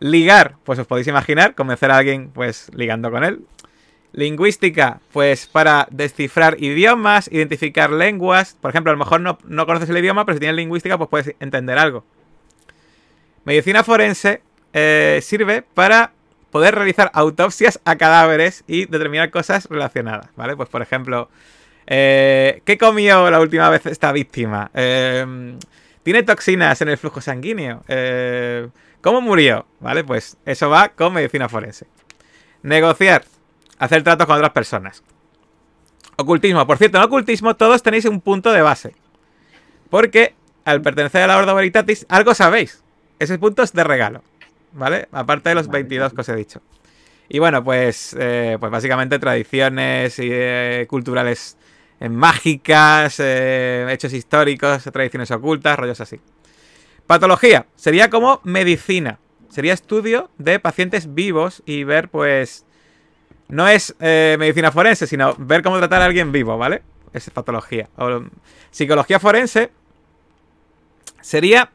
Ligar, 0.00 0.56
pues 0.64 0.78
os 0.78 0.86
podéis 0.88 1.06
imaginar, 1.06 1.54
convencer 1.54 1.90
a 1.92 1.98
alguien, 1.98 2.30
pues 2.30 2.68
ligando 2.74 3.12
con 3.12 3.22
él. 3.22 3.46
Lingüística, 4.16 5.00
pues 5.12 5.46
para 5.46 5.86
descifrar 5.90 6.56
idiomas, 6.58 7.28
identificar 7.30 7.90
lenguas. 7.90 8.56
Por 8.60 8.70
ejemplo, 8.70 8.90
a 8.90 8.94
lo 8.94 8.98
mejor 8.98 9.20
no, 9.20 9.38
no 9.44 9.66
conoces 9.66 9.88
el 9.90 9.98
idioma, 9.98 10.24
pero 10.24 10.36
si 10.36 10.40
tienes 10.40 10.56
lingüística, 10.56 10.96
pues 10.98 11.10
puedes 11.10 11.36
entender 11.38 11.78
algo. 11.78 12.02
Medicina 13.44 13.84
forense 13.84 14.40
eh, 14.72 15.20
sirve 15.22 15.62
para 15.62 16.12
poder 16.50 16.74
realizar 16.74 17.10
autopsias 17.12 17.78
a 17.84 17.96
cadáveres 17.96 18.64
y 18.66 18.86
determinar 18.86 19.30
cosas 19.30 19.68
relacionadas, 19.68 20.30
¿vale? 20.34 20.56
Pues 20.56 20.70
por 20.70 20.80
ejemplo, 20.80 21.28
eh, 21.86 22.62
¿qué 22.64 22.78
comió 22.78 23.30
la 23.30 23.38
última 23.38 23.68
vez 23.68 23.84
esta 23.84 24.10
víctima? 24.12 24.70
Eh, 24.72 25.56
¿Tiene 26.02 26.22
toxinas 26.22 26.80
en 26.80 26.88
el 26.88 26.96
flujo 26.96 27.20
sanguíneo? 27.20 27.84
Eh, 27.88 28.68
¿Cómo 29.02 29.20
murió? 29.20 29.66
¿Vale? 29.80 30.04
Pues 30.04 30.36
eso 30.46 30.70
va 30.70 30.88
con 30.88 31.12
medicina 31.12 31.48
forense. 31.48 31.86
Negociar. 32.62 33.24
Hacer 33.78 34.02
tratos 34.02 34.26
con 34.26 34.36
otras 34.36 34.52
personas. 34.52 35.02
Ocultismo. 36.16 36.66
Por 36.66 36.78
cierto, 36.78 36.98
en 36.98 37.04
ocultismo 37.04 37.56
todos 37.56 37.82
tenéis 37.82 38.04
un 38.06 38.20
punto 38.20 38.52
de 38.52 38.62
base. 38.62 38.94
Porque 39.90 40.34
al 40.64 40.82
pertenecer 40.82 41.22
a 41.22 41.26
la 41.26 41.38
Ordo 41.38 41.54
Veritatis, 41.54 42.06
algo 42.08 42.34
sabéis. 42.34 42.82
Ese 43.18 43.38
punto 43.38 43.62
es 43.62 43.72
de 43.72 43.84
regalo. 43.84 44.22
¿Vale? 44.72 45.08
Aparte 45.12 45.50
de 45.50 45.54
los 45.54 45.68
22 45.68 46.12
que 46.12 46.20
os 46.20 46.28
he 46.28 46.36
dicho. 46.36 46.60
Y 47.28 47.38
bueno, 47.38 47.64
pues, 47.64 48.14
eh, 48.18 48.56
pues 48.60 48.70
básicamente 48.70 49.18
tradiciones 49.18 50.18
y, 50.18 50.28
eh, 50.30 50.86
culturales 50.88 51.56
eh, 51.98 52.08
mágicas, 52.08 53.16
eh, 53.20 53.86
hechos 53.90 54.12
históricos, 54.12 54.84
tradiciones 54.84 55.30
ocultas, 55.30 55.78
rollos 55.78 56.00
así. 56.00 56.20
Patología. 57.06 57.66
Sería 57.74 58.10
como 58.10 58.40
medicina. 58.44 59.18
Sería 59.48 59.72
estudio 59.72 60.30
de 60.38 60.58
pacientes 60.60 61.14
vivos 61.14 61.62
y 61.64 61.84
ver, 61.84 62.08
pues... 62.08 62.65
No 63.48 63.68
es 63.68 63.94
eh, 64.00 64.36
medicina 64.38 64.72
forense, 64.72 65.06
sino 65.06 65.34
ver 65.38 65.62
cómo 65.62 65.78
tratar 65.78 66.02
a 66.02 66.06
alguien 66.06 66.32
vivo, 66.32 66.58
¿vale? 66.58 66.82
Es 67.12 67.30
patología. 67.30 67.88
Psicología 68.70 69.20
forense 69.20 69.70
sería 71.20 71.70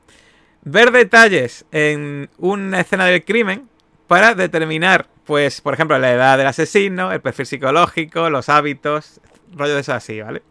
ver 0.63 0.91
detalles 0.91 1.65
en 1.71 2.29
una 2.37 2.81
escena 2.81 3.05
del 3.05 3.23
crimen 3.23 3.69
para 4.07 4.35
determinar, 4.35 5.07
pues, 5.25 5.61
por 5.61 5.73
ejemplo, 5.73 5.97
la 5.97 6.11
edad 6.11 6.37
del 6.37 6.47
asesino, 6.47 7.11
el 7.11 7.21
perfil 7.21 7.45
psicológico, 7.45 8.29
los 8.29 8.49
hábitos, 8.49 9.21
rollo 9.55 9.75
de 9.75 9.81
eso 9.81 9.93
así, 9.93 10.21
¿vale? 10.21 10.43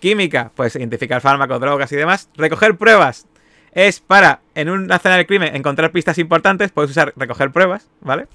Química, 0.00 0.50
pues 0.54 0.76
identificar 0.76 1.20
fármacos, 1.20 1.60
drogas 1.60 1.90
y 1.92 1.96
demás. 1.96 2.28
Recoger 2.36 2.76
pruebas 2.76 3.26
es 3.72 4.00
para, 4.00 4.40
en 4.54 4.68
una 4.68 4.96
escena 4.96 5.16
del 5.16 5.26
crimen, 5.26 5.54
encontrar 5.56 5.90
pistas 5.92 6.18
importantes. 6.18 6.70
Puedes 6.72 6.90
usar 6.90 7.12
recoger 7.16 7.50
pruebas, 7.50 7.88
¿vale? 8.00 8.26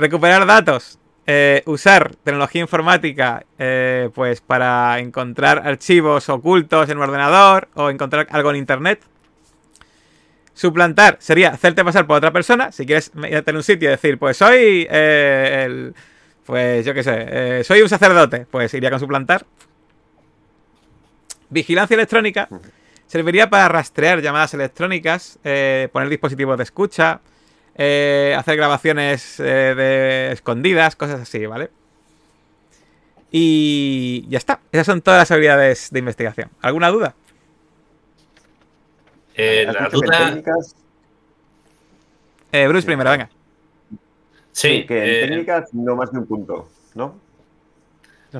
Recuperar 0.00 0.46
datos. 0.46 0.98
eh, 1.26 1.62
usar 1.66 2.16
tecnología 2.24 2.62
informática, 2.62 3.44
eh, 3.58 4.08
pues 4.14 4.40
para 4.40 4.98
encontrar 4.98 5.64
archivos 5.64 6.28
ocultos 6.30 6.88
en 6.88 6.96
un 6.96 7.04
ordenador 7.04 7.68
o 7.74 7.90
encontrar 7.90 8.26
algo 8.30 8.50
en 8.50 8.56
internet. 8.56 9.02
Suplantar 10.54 11.18
sería 11.20 11.50
hacerte 11.50 11.84
pasar 11.84 12.06
por 12.06 12.16
otra 12.16 12.32
persona. 12.32 12.72
Si 12.72 12.86
quieres 12.86 13.14
meterte 13.14 13.50
en 13.50 13.56
un 13.58 13.62
sitio 13.62 13.88
y 13.88 13.92
decir, 13.92 14.18
pues 14.18 14.38
soy 14.38 14.88
eh, 14.90 15.64
el. 15.66 15.94
Pues 16.46 16.84
yo 16.84 16.94
qué 16.94 17.04
sé, 17.04 17.62
soy 17.62 17.82
un 17.82 17.88
sacerdote. 17.88 18.46
Pues 18.50 18.72
iría 18.74 18.90
con 18.90 18.98
suplantar. 18.98 19.44
Vigilancia 21.50 21.94
electrónica 21.94 22.48
serviría 23.06 23.50
para 23.50 23.68
rastrear 23.68 24.20
llamadas 24.20 24.54
electrónicas, 24.54 25.38
poner 25.92 26.08
dispositivos 26.08 26.56
de 26.56 26.64
escucha, 26.64 27.20
eh, 27.82 28.36
hacer 28.36 28.58
grabaciones 28.58 29.40
eh, 29.40 29.74
de 29.74 30.32
escondidas, 30.32 30.96
cosas 30.96 31.18
así, 31.18 31.46
¿vale? 31.46 31.70
Y 33.30 34.26
ya 34.28 34.36
está. 34.36 34.60
Esas 34.70 34.84
son 34.84 35.00
todas 35.00 35.20
las 35.20 35.30
habilidades 35.30 35.88
de 35.90 35.98
investigación. 36.00 36.50
¿Alguna 36.60 36.90
duda? 36.90 37.14
Eh, 39.34 39.64
la 39.66 39.88
duda. 39.88 40.42
Eh, 42.52 42.68
Bruce 42.68 42.84
primero, 42.84 43.10
venga. 43.12 43.30
Sí, 44.52 44.84
que 44.84 44.98
en 44.98 45.24
eh, 45.24 45.28
técnicas 45.28 45.72
no 45.72 45.96
más 45.96 46.12
de 46.12 46.18
un 46.18 46.26
punto, 46.26 46.68
¿no? 46.94 47.18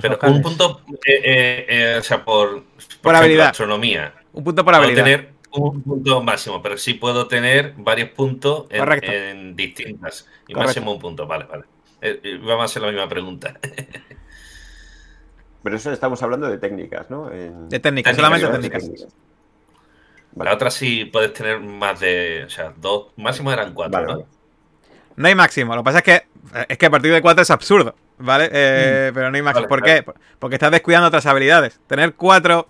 Pero 0.03 0.19
un 0.23 0.43
punto, 0.43 0.83
eh, 1.07 1.21
eh, 1.25 1.67
eh, 1.67 1.97
o 1.99 2.03
sea, 2.03 2.23
por, 2.23 2.49
por, 2.51 2.61
ejemplo, 2.61 3.17
habilidad. 3.17 3.49
astronomía. 3.49 4.13
Un 4.35 4.45
punto 4.45 4.63
por 4.67 4.75
habilidad. 4.75 5.05
tener 5.05 5.40
un 5.53 5.83
punto 5.83 6.23
máximo, 6.23 6.63
pero 6.63 6.77
sí 6.77 6.95
puedo 6.95 7.27
tener 7.27 7.75
varios 7.77 8.11
puntos 8.11 8.67
en, 8.71 9.57
distintas. 9.57 10.27
Y 10.47 10.53
Correcto. 10.53 10.69
máximo 10.69 10.93
un 10.93 10.99
punto, 11.01 11.27
vale, 11.27 11.45
vale. 11.45 11.65
Eh, 12.03 12.21
eh, 12.23 12.39
vamos 12.39 12.63
a 12.63 12.65
hacer 12.65 12.83
la 12.83 12.89
misma 12.89 13.09
pregunta. 13.09 13.59
Pero 15.63 15.77
eso 15.77 15.93
estamos 15.93 16.23
hablando 16.23 16.49
de 16.49 16.57
técnicas, 16.59 17.11
¿no? 17.11 17.31
En- 17.31 17.69
De 17.69 17.79
técnicas, 17.81 18.17
Técnicas, 18.17 18.41
solamente 18.41 18.69
técnicas. 18.69 18.83
técnicas. 18.85 19.15
La 20.37 20.55
otra 20.55 20.71
sí 20.71 21.05
puedes 21.07 21.33
tener 21.35 21.61
más 21.61 22.01
de. 22.01 22.45
O 22.47 22.51
sea, 22.51 22.73
dos. 22.77 23.09
Máximo 23.17 23.53
eran 23.53 23.75
cuatro, 23.75 24.01
Vale, 24.01 24.07
¿no? 24.07 24.19
vale. 24.21 24.27
No 25.17 25.29
hay 25.29 25.35
máximo. 25.35 25.75
Lo 25.75 25.83
que 25.83 25.85
pasa 25.85 25.99
es 25.99 26.05
que, 26.05 26.23
es 26.69 26.79
que 26.79 26.87
a 26.87 26.91
partir 26.91 27.13
de 27.13 27.21
4 27.21 27.43
es 27.43 27.51
absurdo, 27.51 27.95
¿vale? 28.17 28.49
Eh, 28.51 29.11
Pero 29.13 29.31
no 29.31 29.37
hay 29.37 29.43
máximo. 29.43 29.67
Vale, 29.67 29.69
¿Por 29.69 29.81
vale. 29.83 30.05
qué? 30.05 30.13
Porque 30.39 30.55
estás 30.57 30.71
descuidando 30.71 31.09
otras 31.09 31.27
habilidades. 31.27 31.79
Tener 31.87 32.15
4. 32.15 32.67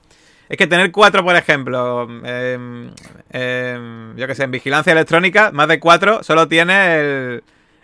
Es 0.51 0.57
que 0.59 0.67
tener 0.67 0.91
4, 0.93 1.25
por 1.25 1.35
ejemplo, 1.37 2.03
em, 2.25 2.91
em, 3.31 4.17
yo 4.17 4.27
que 4.27 4.35
sé, 4.35 4.43
en 4.43 4.51
vigilancia 4.51 4.93
electrónica, 4.93 5.51
más 5.53 5.69
de 5.69 5.79
4 5.81 6.23
solo 6.25 6.49
tiene 6.49 6.97
el, 6.99 7.43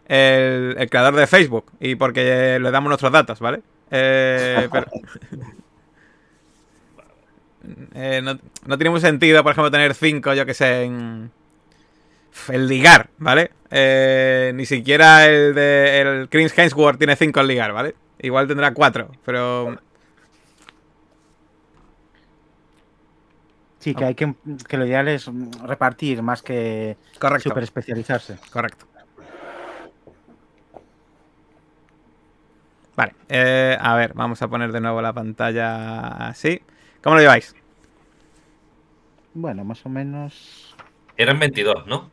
el, 0.09 0.75
el 0.77 0.91
creador 0.91 1.15
de 1.15 1.27
Facebook. 1.29 1.73
Y 1.81 1.95
porque 1.95 2.59
le 2.61 2.71
damos 2.73 2.89
nuestros 2.91 3.13
datos, 3.13 3.39
¿vale? 3.41 3.61
Eh, 3.91 4.69
pero- 4.73 4.87
Eh, 7.95 8.21
no, 8.23 8.39
no 8.67 8.79
tiene 8.79 8.91
mucho 8.91 9.07
sentido, 9.07 9.43
por 9.43 9.53
ejemplo, 9.53 9.71
tener 9.71 9.95
5, 9.95 10.35
yo 10.35 10.47
que 10.47 10.55
sé, 10.55 10.83
en. 10.85 11.31
El 12.49 12.69
ligar, 12.69 13.09
¿vale? 13.19 13.51
Eh, 13.71 14.53
ni 14.55 14.67
siquiera 14.67 15.27
el 15.27 15.55
de 15.55 16.01
el 16.01 16.29
Chris 16.29 16.53
Hemsworth 16.57 16.99
tiene 16.99 17.17
5 17.17 17.41
en 17.41 17.47
ligar, 17.47 17.73
¿vale? 17.73 17.95
Igual 18.21 18.47
tendrá 18.47 18.73
4, 18.75 19.11
pero. 19.25 19.79
Sí, 23.87 23.95
que 23.95 24.05
hay 24.05 24.17
que, 24.17 24.35
que 24.69 24.77
lo 24.79 24.85
ideal 24.85 25.07
es 25.07 25.29
mm, 25.29 25.65
repartir 25.65 26.21
más 26.21 26.43
que 26.43 26.97
Correcto. 27.21 27.51
super 27.51 27.63
especializarse. 27.63 28.37
Correcto. 28.51 28.85
Vale, 32.97 33.15
eh, 33.29 33.79
a 33.81 33.95
ver, 33.95 34.13
vamos 34.15 34.43
a 34.43 34.49
poner 34.49 34.73
de 34.73 34.81
nuevo 34.81 35.01
la 35.01 35.13
pantalla 35.13 36.27
así. 36.27 36.61
¿Cómo 37.01 37.15
lo 37.15 37.23
lleváis? 37.23 37.55
Bueno, 39.35 39.63
más 39.63 39.87
o 39.87 39.89
menos. 39.89 40.75
Eran 41.17 41.39
22, 41.39 41.87
¿no? 41.87 42.11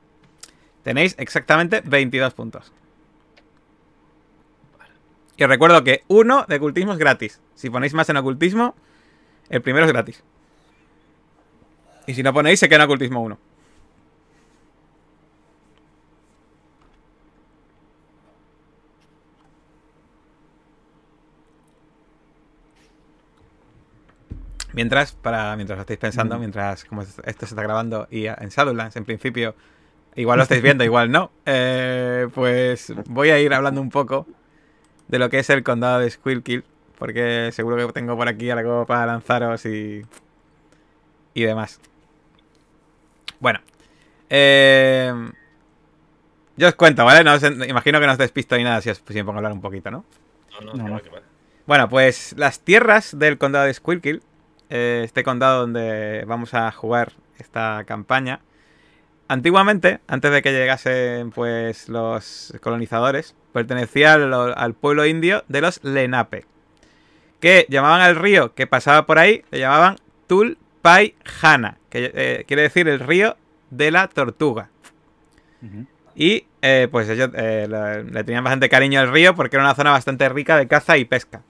Tenéis 0.83 1.15
exactamente 1.17 1.81
22 1.83 2.35
puntos. 2.35 2.71
Y 5.37 5.43
os 5.43 5.49
recuerdo 5.49 5.83
que 5.83 6.03
uno 6.07 6.45
de 6.47 6.57
ocultismo 6.57 6.91
es 6.91 6.99
gratis. 6.99 7.41
Si 7.55 7.71
ponéis 7.71 7.95
más 7.95 8.07
en 8.09 8.17
ocultismo, 8.17 8.75
el 9.49 9.63
primero 9.63 9.87
es 9.87 9.91
gratis. 9.91 10.23
Y 12.05 12.13
si 12.13 12.23
no 12.23 12.33
ponéis, 12.33 12.59
se 12.59 12.67
queda 12.67 12.79
en 12.79 12.85
ocultismo 12.85 13.21
1. 13.21 13.37
Mientras, 24.73 25.11
para, 25.13 25.55
mientras 25.55 25.77
lo 25.77 25.81
estáis 25.81 25.99
pensando, 25.99 26.39
mientras 26.39 26.83
como 26.85 27.03
esto 27.03 27.21
se 27.23 27.45
está 27.45 27.61
grabando 27.61 28.07
y 28.09 28.25
en 28.25 28.49
Shadowlands, 28.49 28.95
en 28.95 29.05
principio, 29.05 29.55
igual 30.15 30.37
lo 30.37 30.43
estáis 30.43 30.63
viendo, 30.63 30.83
igual 30.83 31.11
no, 31.11 31.31
eh, 31.45 32.27
pues 32.33 32.91
voy 33.05 33.29
a 33.29 33.39
ir 33.39 33.53
hablando 33.53 33.81
un 33.81 33.91
poco 33.91 34.25
de 35.07 35.19
lo 35.19 35.29
que 35.29 35.37
es 35.37 35.49
el 35.51 35.61
condado 35.61 35.99
de 35.99 36.09
Squilkill, 36.09 36.63
porque 36.97 37.51
seguro 37.51 37.85
que 37.85 37.93
tengo 37.93 38.17
por 38.17 38.27
aquí 38.27 38.49
algo 38.49 38.87
para 38.87 39.05
lanzaros 39.05 39.63
y, 39.67 40.01
y 41.35 41.43
demás. 41.43 41.79
Bueno, 43.43 43.59
eh, 44.29 45.13
yo 46.55 46.67
os 46.69 46.75
cuento, 46.75 47.03
¿vale? 47.03 47.25
No 47.25 47.33
os- 47.33 47.43
imagino 47.43 47.99
que 47.99 48.05
no 48.05 48.13
os 48.13 48.17
despisto 48.17 48.55
ni 48.55 48.63
nada 48.63 48.79
si 48.79 48.89
os 48.89 49.03
si 49.05 49.13
me 49.15 49.25
pongo 49.25 49.33
a 49.33 49.39
hablar 49.39 49.51
un 49.51 49.59
poquito, 49.59 49.91
¿no? 49.91 50.05
No, 50.61 50.73
no, 50.73 50.73
No, 50.75 50.83
que 50.85 50.89
no. 50.89 50.95
va, 50.95 51.01
que 51.01 51.09
va. 51.09 51.19
Bueno, 51.65 51.89
pues 51.89 52.33
las 52.37 52.61
tierras 52.61 53.19
del 53.19 53.37
condado 53.37 53.65
de 53.65 53.73
Squilkill, 53.73 54.21
eh, 54.69 55.01
este 55.03 55.23
condado 55.23 55.59
donde 55.59 56.23
vamos 56.25 56.53
a 56.53 56.71
jugar 56.71 57.11
esta 57.37 57.83
campaña, 57.85 58.39
antiguamente, 59.27 59.99
antes 60.07 60.31
de 60.31 60.41
que 60.41 60.53
llegasen 60.53 61.31
pues 61.31 61.89
los 61.89 62.53
colonizadores, 62.61 63.35
pertenecía 63.51 64.13
al, 64.13 64.33
al 64.55 64.73
pueblo 64.73 65.05
indio 65.05 65.43
de 65.49 65.59
los 65.59 65.83
Lenape, 65.83 66.45
que 67.41 67.65
llamaban 67.67 67.99
al 67.99 68.15
río 68.15 68.53
que 68.55 68.67
pasaba 68.67 69.05
por 69.05 69.19
ahí, 69.19 69.43
le 69.51 69.59
llamaban 69.59 69.97
Tulpaijana, 70.27 71.77
que 71.93 72.11
eh, 72.15 72.43
quiere 72.47 72.63
decir 72.63 72.87
el 72.87 72.99
río 72.99 73.37
de 73.69 73.91
la 73.91 74.07
tortuga. 74.07 74.69
Y 76.15 76.45
eh, 76.63 76.87
pues 76.91 77.07
ellos 77.07 77.29
eh, 77.35 77.67
le, 77.69 78.03
le 78.03 78.23
tenían 78.23 78.43
bastante 78.43 78.67
cariño 78.67 78.99
al 78.99 79.11
río 79.11 79.35
porque 79.35 79.57
era 79.57 79.63
una 79.63 79.75
zona 79.75 79.91
bastante 79.91 80.27
rica 80.27 80.57
de 80.57 80.67
caza 80.67 80.97
y 80.97 81.05
pesca. 81.05 81.43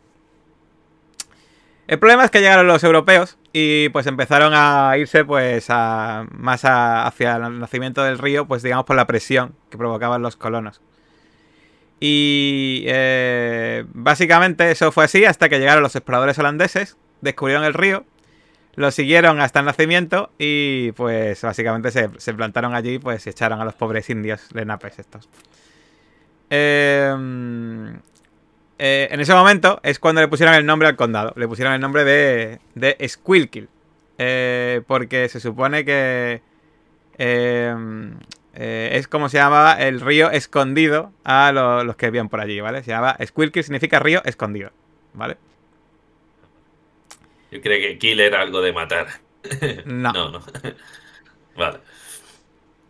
El 1.87 1.97
problema 1.97 2.25
es 2.25 2.31
que 2.31 2.41
llegaron 2.41 2.67
los 2.67 2.83
europeos 2.83 3.37
y 3.53 3.87
pues 3.89 4.05
empezaron 4.05 4.51
a 4.53 4.97
irse 4.97 5.23
pues 5.23 5.67
a, 5.69 6.25
más 6.31 6.65
a- 6.65 7.07
hacia 7.07 7.35
el 7.37 7.59
nacimiento 7.59 8.03
del 8.03 8.19
río, 8.19 8.45
pues 8.45 8.63
digamos 8.63 8.85
por 8.85 8.95
la 8.97 9.07
presión 9.07 9.55
que 9.69 9.77
provocaban 9.77 10.21
los 10.21 10.35
colonos. 10.35 10.81
Y 12.01 12.83
eh, 12.87 13.85
básicamente 13.93 14.71
eso 14.71 14.91
fue 14.91 15.05
así 15.05 15.23
hasta 15.23 15.47
que 15.47 15.59
llegaron 15.59 15.83
los 15.83 15.95
exploradores 15.95 16.37
holandeses, 16.37 16.97
descubrieron 17.21 17.63
el 17.63 17.73
río, 17.73 18.05
lo 18.75 18.91
siguieron 18.91 19.39
hasta 19.39 19.59
el 19.59 19.65
nacimiento 19.65 20.31
y 20.37 20.91
pues 20.93 21.41
básicamente 21.41 21.91
se, 21.91 22.33
plantaron 22.33 22.73
allí 22.75 22.99
pues 22.99 23.25
y 23.27 23.29
echaron 23.29 23.61
a 23.61 23.65
los 23.65 23.75
pobres 23.75 24.09
indios 24.09 24.49
lenapes 24.53 24.99
estos. 24.99 25.29
Eh, 26.49 27.13
eh, 28.79 29.07
en 29.11 29.19
ese 29.19 29.33
momento 29.33 29.79
es 29.83 29.99
cuando 29.99 30.21
le 30.21 30.27
pusieron 30.27 30.55
el 30.55 30.65
nombre 30.65 30.87
al 30.87 30.95
condado. 30.95 31.33
Le 31.35 31.47
pusieron 31.47 31.73
el 31.73 31.81
nombre 31.81 32.03
de, 32.03 32.59
de 32.75 32.97
Squilkill. 33.07 33.69
Eh, 34.17 34.81
porque 34.85 35.27
se 35.29 35.39
supone 35.39 35.83
que 35.85 36.41
eh, 37.17 37.75
eh, 38.53 38.89
es 38.93 39.07
como 39.07 39.27
se 39.29 39.37
llamaba 39.37 39.73
el 39.73 39.99
río 40.01 40.29
escondido 40.29 41.11
a 41.23 41.51
lo- 41.51 41.83
los 41.83 41.95
que 41.95 42.07
vivían 42.07 42.29
por 42.29 42.39
allí, 42.39 42.59
¿vale? 42.61 42.83
Se 42.83 42.91
llamaba 42.91 43.17
Squilkill, 43.25 43.63
significa 43.63 43.99
río 43.99 44.21
escondido, 44.23 44.71
¿vale? 45.13 45.37
Yo 47.53 47.61
creo 47.61 47.79
que 47.79 47.97
kill 47.99 48.19
era 48.19 48.41
algo 48.41 48.61
de 48.61 48.73
matar. 48.73 49.07
No. 49.85 50.11
No, 50.13 50.29
no. 50.31 50.41
vale. 51.55 51.79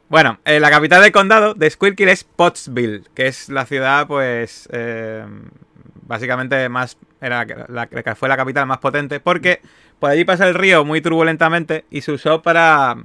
Bueno, 0.08 0.39
eh, 0.45 0.60
la 0.60 0.69
capital 0.69 1.02
del 1.02 1.12
condado 1.12 1.54
de 1.56 1.69
Squilkill 1.69 2.10
es 2.10 2.23
Pottsville, 2.23 3.04
que 3.15 3.28
es 3.28 3.49
la 3.49 3.65
ciudad, 3.65 4.06
pues, 4.06 4.69
eh, 4.71 5.26
básicamente 6.04 6.69
más, 6.69 6.97
era 7.19 7.45
la, 7.45 7.88
la 7.89 8.04
que 8.04 8.15
fue 8.15 8.30
la 8.30 8.38
capital 8.38 8.67
más 8.67 8.78
potente, 8.78 9.19
porque 9.19 9.62
por 9.99 10.12
allí 10.12 10.23
pasa 10.23 10.47
el 10.47 10.54
río 10.54 10.86
muy 10.86 11.02
turbulentamente 11.02 11.86
y 11.89 12.02
se 12.02 12.12
usó 12.12 12.41
para 12.41 12.95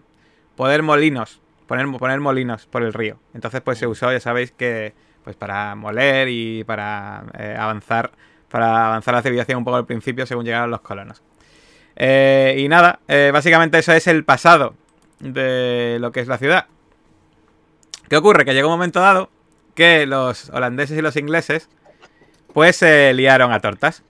poder 0.55 0.83
molinos, 0.83 1.41
poner, 1.67 1.87
poner 1.99 2.21
molinos 2.21 2.67
por 2.67 2.83
el 2.83 2.93
río. 2.93 3.19
Entonces, 3.33 3.61
pues 3.63 3.79
se 3.79 3.87
usó, 3.87 4.13
ya 4.13 4.21
sabéis 4.21 4.53
que, 4.53 4.95
pues 5.25 5.37
para 5.37 5.75
moler 5.77 6.29
y 6.29 6.65
para 6.65 7.25
eh, 7.39 7.57
avanzar, 7.59 8.11
para 8.51 8.89
avanzar 8.89 9.15
la 9.15 9.23
civilización 9.23 9.59
un 9.59 9.65
poco 9.65 9.77
al 9.77 9.87
principio 9.87 10.27
según 10.27 10.45
llegaron 10.45 10.71
los 10.71 10.81
colonos. 10.81 11.23
Eh, 12.01 12.55
y 12.59 12.69
nada, 12.69 13.01
eh, 13.09 13.31
básicamente 13.33 13.77
eso 13.79 13.93
es 13.93 14.07
el 14.07 14.25
pasado 14.25 14.75
de 15.19 15.99
lo 16.01 16.13
que 16.13 16.21
es 16.21 16.29
la 16.29 16.39
ciudad. 16.39 16.67
¿Qué 18.09 18.17
ocurre? 18.17 18.45
Que 18.45 18.55
llegó 18.55 18.69
un 18.69 18.75
momento 18.75 19.01
dado 19.01 19.31
que 19.75 20.07
los 20.07 20.49
holandeses 20.51 20.97
y 20.97 21.03
los 21.03 21.17
ingleses 21.17 21.69
pues 22.55 22.77
se 22.77 23.13
liaron 23.15 23.53
a 23.53 23.59
tortas. 23.59 24.05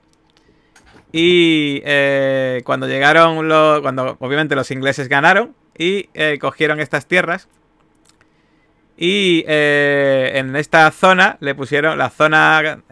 Y 1.13 1.81
eh, 1.87 2.61
cuando 2.67 2.87
llegaron, 2.87 3.49
los, 3.49 3.81
cuando 3.81 4.19
obviamente 4.21 4.55
los 4.55 4.71
ingleses 4.71 5.09
ganaron 5.09 5.55
y 5.77 6.11
cogieron 6.39 6.81
estas 6.81 7.07
tierras. 7.07 7.49
Y 8.99 9.45
en 9.47 10.57
esta 10.57 10.91
zona 10.91 11.39
le 11.41 11.55
pusieron, 11.55 11.97
la 11.97 12.11
zona, 12.11 12.83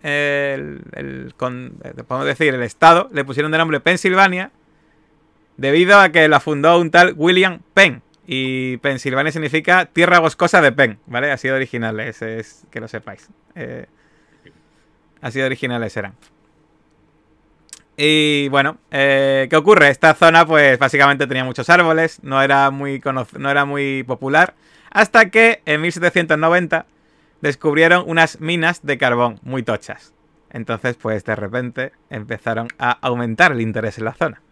podemos 1.36 2.24
decir, 2.24 2.54
el 2.54 2.62
estado, 2.62 3.10
le 3.12 3.24
pusieron 3.24 3.52
de 3.52 3.58
nombre 3.58 3.80
Pensilvania 3.80 4.52
debido 5.56 5.98
a 5.98 6.10
que 6.10 6.28
la 6.28 6.40
fundó 6.40 6.78
un 6.78 6.90
tal 6.90 7.14
William 7.16 7.60
Penn. 7.74 8.02
Y 8.28 8.78
Pensilvania 8.78 9.30
significa 9.30 9.86
tierra 9.86 10.18
boscosa 10.18 10.60
de 10.60 10.72
Penn, 10.72 10.98
¿vale? 11.06 11.30
Ha 11.30 11.36
sido 11.36 11.54
originales, 11.54 12.22
es 12.22 12.66
que 12.70 12.80
lo 12.80 12.88
sepáis. 12.88 13.28
Eh, 13.54 13.86
ha 15.20 15.30
sido 15.30 15.46
originales 15.46 15.96
eran. 15.96 16.14
Y 17.96 18.48
bueno, 18.48 18.78
eh, 18.90 19.46
¿qué 19.48 19.56
ocurre? 19.56 19.88
Esta 19.88 20.14
zona, 20.14 20.44
pues 20.44 20.78
básicamente 20.78 21.26
tenía 21.26 21.44
muchos 21.44 21.70
árboles, 21.70 22.18
no 22.22 22.42
era 22.42 22.70
muy, 22.70 23.00
no 23.38 23.50
era 23.50 23.64
muy 23.64 24.02
popular, 24.02 24.54
hasta 24.90 25.30
que 25.30 25.62
en 25.64 25.80
1790 25.80 26.86
descubrieron 27.40 28.04
unas 28.06 28.40
minas 28.40 28.84
de 28.84 28.98
carbón 28.98 29.38
muy 29.42 29.62
tochas. 29.62 30.12
Entonces, 30.50 30.96
pues 30.96 31.24
de 31.24 31.36
repente 31.36 31.92
empezaron 32.10 32.68
a 32.78 32.90
aumentar 32.90 33.52
el 33.52 33.60
interés 33.60 33.98
en 33.98 34.04
la 34.04 34.14
zona. 34.14 34.42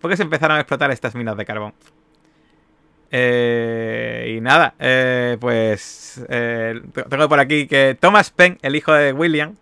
Porque 0.00 0.16
se 0.16 0.22
empezaron 0.22 0.56
a 0.56 0.60
explotar 0.60 0.90
estas 0.90 1.14
minas 1.14 1.36
de 1.36 1.44
carbón. 1.44 1.74
Eh, 3.12 4.34
y 4.36 4.40
nada, 4.40 4.74
eh, 4.78 5.36
pues 5.40 6.24
eh, 6.28 6.80
tengo 7.08 7.28
por 7.28 7.40
aquí 7.40 7.66
que 7.66 7.96
Thomas 7.98 8.30
Penn, 8.30 8.58
el 8.62 8.76
hijo 8.76 8.92
de 8.92 9.12
William, 9.12 9.56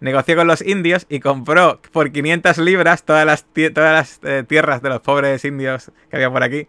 negoció 0.00 0.36
con 0.36 0.46
los 0.46 0.60
indios 0.60 1.06
y 1.08 1.20
compró 1.20 1.80
por 1.90 2.12
500 2.12 2.58
libras 2.58 3.04
todas 3.04 3.24
las, 3.24 3.46
todas 3.72 3.92
las 3.92 4.20
eh, 4.24 4.44
tierras 4.46 4.82
de 4.82 4.90
los 4.90 5.00
pobres 5.00 5.44
indios 5.44 5.90
que 6.10 6.16
había 6.16 6.30
por 6.30 6.42
aquí. 6.42 6.66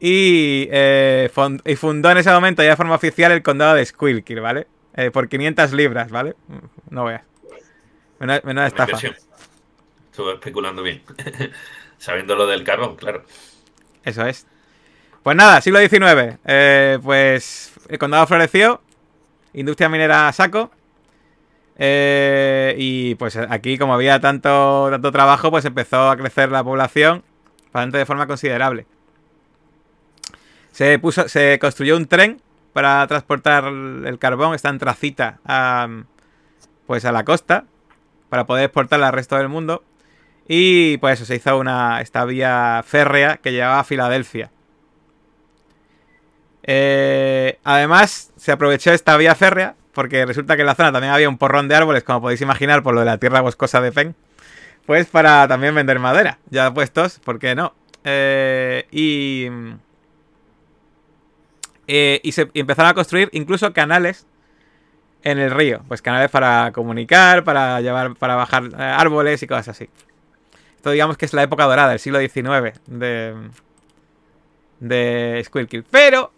Y, 0.00 0.68
eh, 0.72 1.30
fon- 1.32 1.62
y 1.64 1.76
fundó 1.76 2.10
en 2.10 2.18
ese 2.18 2.30
momento 2.30 2.62
ya 2.62 2.70
de 2.70 2.76
forma 2.76 2.96
oficial 2.96 3.30
el 3.32 3.42
condado 3.42 3.74
de 3.76 3.84
Squilkill, 3.86 4.40
¿vale? 4.40 4.66
Eh, 4.94 5.10
por 5.10 5.28
500 5.28 5.72
libras, 5.72 6.10
¿vale? 6.10 6.34
No 6.90 7.04
veas. 7.04 7.22
Menuda, 8.18 8.40
menuda 8.44 8.66
estafa. 8.66 8.96
Estuve 10.10 10.32
especulando 10.34 10.82
bien. 10.82 11.02
Sabiendo 11.98 12.34
lo 12.36 12.46
del 12.46 12.64
carbón, 12.64 12.96
claro. 12.96 13.22
Eso 14.04 14.24
es. 14.26 14.46
Pues 15.22 15.36
nada, 15.36 15.60
siglo 15.60 15.80
XIX. 15.80 16.38
eh, 16.44 16.98
pues 17.02 17.72
el 17.88 17.98
condado 17.98 18.26
floreció. 18.26 18.80
Industria 19.54 19.88
minera 19.88 20.28
a 20.28 20.32
saco. 20.32 20.70
eh, 21.78 22.74
y 22.78 23.14
pues 23.16 23.36
aquí, 23.36 23.76
como 23.78 23.94
había 23.94 24.20
tanto, 24.20 24.88
tanto 24.90 25.12
trabajo, 25.12 25.50
pues 25.50 25.64
empezó 25.64 26.08
a 26.10 26.16
crecer 26.16 26.50
la 26.50 26.62
población 26.64 27.22
bastante 27.72 27.98
de 27.98 28.06
forma 28.06 28.26
considerable. 28.26 28.86
Se, 30.72 30.98
puso, 30.98 31.28
se 31.28 31.58
construyó 31.58 31.96
un 31.96 32.06
tren 32.06 32.40
para 32.72 33.06
transportar 33.06 33.64
el 33.66 34.18
carbón, 34.18 34.54
esta 34.54 34.68
antracita, 34.68 35.40
a, 35.46 35.88
pues 36.86 37.04
a 37.06 37.12
la 37.12 37.24
costa, 37.24 37.64
para 38.28 38.46
poder 38.46 38.64
exportarla 38.66 39.08
al 39.08 39.14
resto 39.14 39.36
del 39.36 39.48
mundo. 39.48 39.82
Y 40.48 40.98
pues 40.98 41.14
eso, 41.14 41.24
se 41.24 41.36
hizo 41.36 41.58
una, 41.58 42.00
esta 42.00 42.24
vía 42.24 42.82
férrea 42.86 43.38
que 43.38 43.52
llevaba 43.52 43.80
a 43.80 43.84
Filadelfia. 43.84 44.50
Eh, 46.62 47.58
además, 47.64 48.32
se 48.36 48.52
aprovechó 48.52 48.92
esta 48.92 49.16
vía 49.16 49.34
férrea 49.34 49.74
porque 49.96 50.26
resulta 50.26 50.56
que 50.56 50.60
en 50.60 50.66
la 50.66 50.74
zona 50.74 50.92
también 50.92 51.14
había 51.14 51.26
un 51.26 51.38
porrón 51.38 51.68
de 51.68 51.74
árboles, 51.74 52.04
como 52.04 52.20
podéis 52.20 52.42
imaginar, 52.42 52.82
por 52.82 52.92
lo 52.92 53.00
de 53.00 53.06
la 53.06 53.16
tierra 53.16 53.40
boscosa 53.40 53.80
de 53.80 53.92
Penn. 53.92 54.14
Pues 54.84 55.06
para 55.06 55.48
también 55.48 55.74
vender 55.74 55.98
madera. 55.98 56.38
Ya 56.50 56.72
puestos, 56.72 57.18
¿por 57.18 57.38
qué 57.38 57.54
no? 57.54 57.72
Eh, 58.04 58.86
y, 58.90 59.48
eh, 61.86 62.20
y, 62.22 62.32
se, 62.32 62.50
empezaron 62.52 62.90
a 62.90 62.94
construir 62.94 63.30
incluso 63.32 63.72
canales 63.72 64.26
en 65.22 65.38
el 65.38 65.50
río. 65.50 65.80
Pues 65.88 66.02
canales 66.02 66.30
para 66.30 66.72
comunicar, 66.72 67.42
para 67.42 67.80
llevar, 67.80 68.16
para 68.16 68.34
bajar 68.34 68.64
eh, 68.64 68.76
árboles 68.76 69.42
y 69.42 69.46
cosas 69.46 69.68
así. 69.68 69.88
Esto 70.76 70.90
digamos 70.90 71.16
que 71.16 71.26
es 71.26 71.32
la 71.32 71.42
época 71.42 71.64
dorada, 71.64 71.92
el 71.92 71.98
siglo 71.98 72.20
XIX 72.20 72.78
de, 72.86 73.34
de 74.80 75.42
Squirkill. 75.44 75.84
Pero 75.90 76.32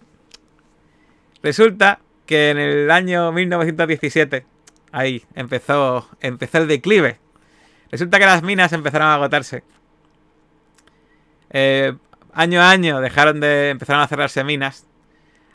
resulta 1.42 2.00
que 2.26 2.50
en 2.50 2.58
el 2.58 2.90
año 2.90 3.32
1917, 3.32 4.44
ahí 4.92 5.24
empezó, 5.34 6.08
empezó 6.20 6.58
el 6.58 6.68
declive. 6.68 7.18
Resulta 7.90 8.18
que 8.18 8.26
las 8.26 8.42
minas 8.42 8.72
empezaron 8.72 9.08
a 9.08 9.14
agotarse. 9.14 9.62
Eh, 11.50 11.94
año 12.32 12.60
a 12.60 12.70
año 12.70 13.00
dejaron 13.00 13.40
de 13.40 13.70
empezaron 13.70 14.02
a 14.02 14.08
cerrarse 14.08 14.44
minas. 14.44 14.86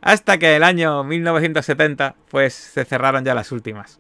Hasta 0.01 0.37
que 0.37 0.55
el 0.55 0.63
año 0.63 1.03
1970, 1.03 2.15
pues 2.29 2.53
se 2.53 2.83
cerraron 2.85 3.23
ya 3.23 3.33
las 3.35 3.51
últimas. 3.51 3.99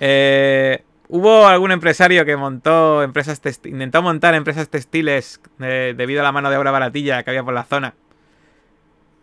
Eh, 0.00 0.82
hubo 1.08 1.46
algún 1.46 1.72
empresario 1.72 2.24
que 2.24 2.36
montó 2.36 3.02
empresas 3.02 3.40
intentó 3.64 4.02
montar 4.02 4.34
empresas 4.34 4.68
textiles 4.68 5.40
eh, 5.60 5.94
debido 5.96 6.20
a 6.20 6.24
la 6.24 6.32
mano 6.32 6.50
de 6.50 6.56
obra 6.56 6.70
baratilla 6.70 7.22
que 7.22 7.30
había 7.30 7.44
por 7.44 7.54
la 7.54 7.64
zona. 7.64 7.94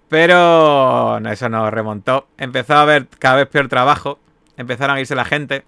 Pero 0.09 1.17
eso 1.17 1.49
no 1.49 1.69
remontó. 1.71 2.27
Empezó 2.37 2.75
a 2.75 2.81
haber 2.83 3.07
cada 3.07 3.37
vez 3.37 3.47
peor 3.47 3.67
trabajo. 3.67 4.19
Empezaron 4.57 4.97
a 4.97 4.99
irse 4.99 5.15
la 5.15 5.25
gente. 5.25 5.63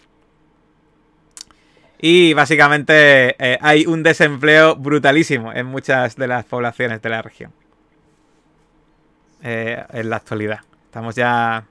Y 2.00 2.34
básicamente 2.34 3.36
eh, 3.40 3.58
hay 3.62 3.86
un 3.88 4.04
desempleo 4.04 4.76
brutalísimo 4.76 5.52
en 5.54 5.66
muchas 5.66 6.16
de 6.16 6.28
las 6.28 6.46
poblaciones 6.46 7.02
de 7.02 7.10
la 7.10 7.22
región. 7.24 7.52
eh, 9.44 9.84
en 9.94 10.10
la 10.10 10.18
actualidad. 10.18 10.60
Estamos 10.86 11.16
ya 11.16 11.66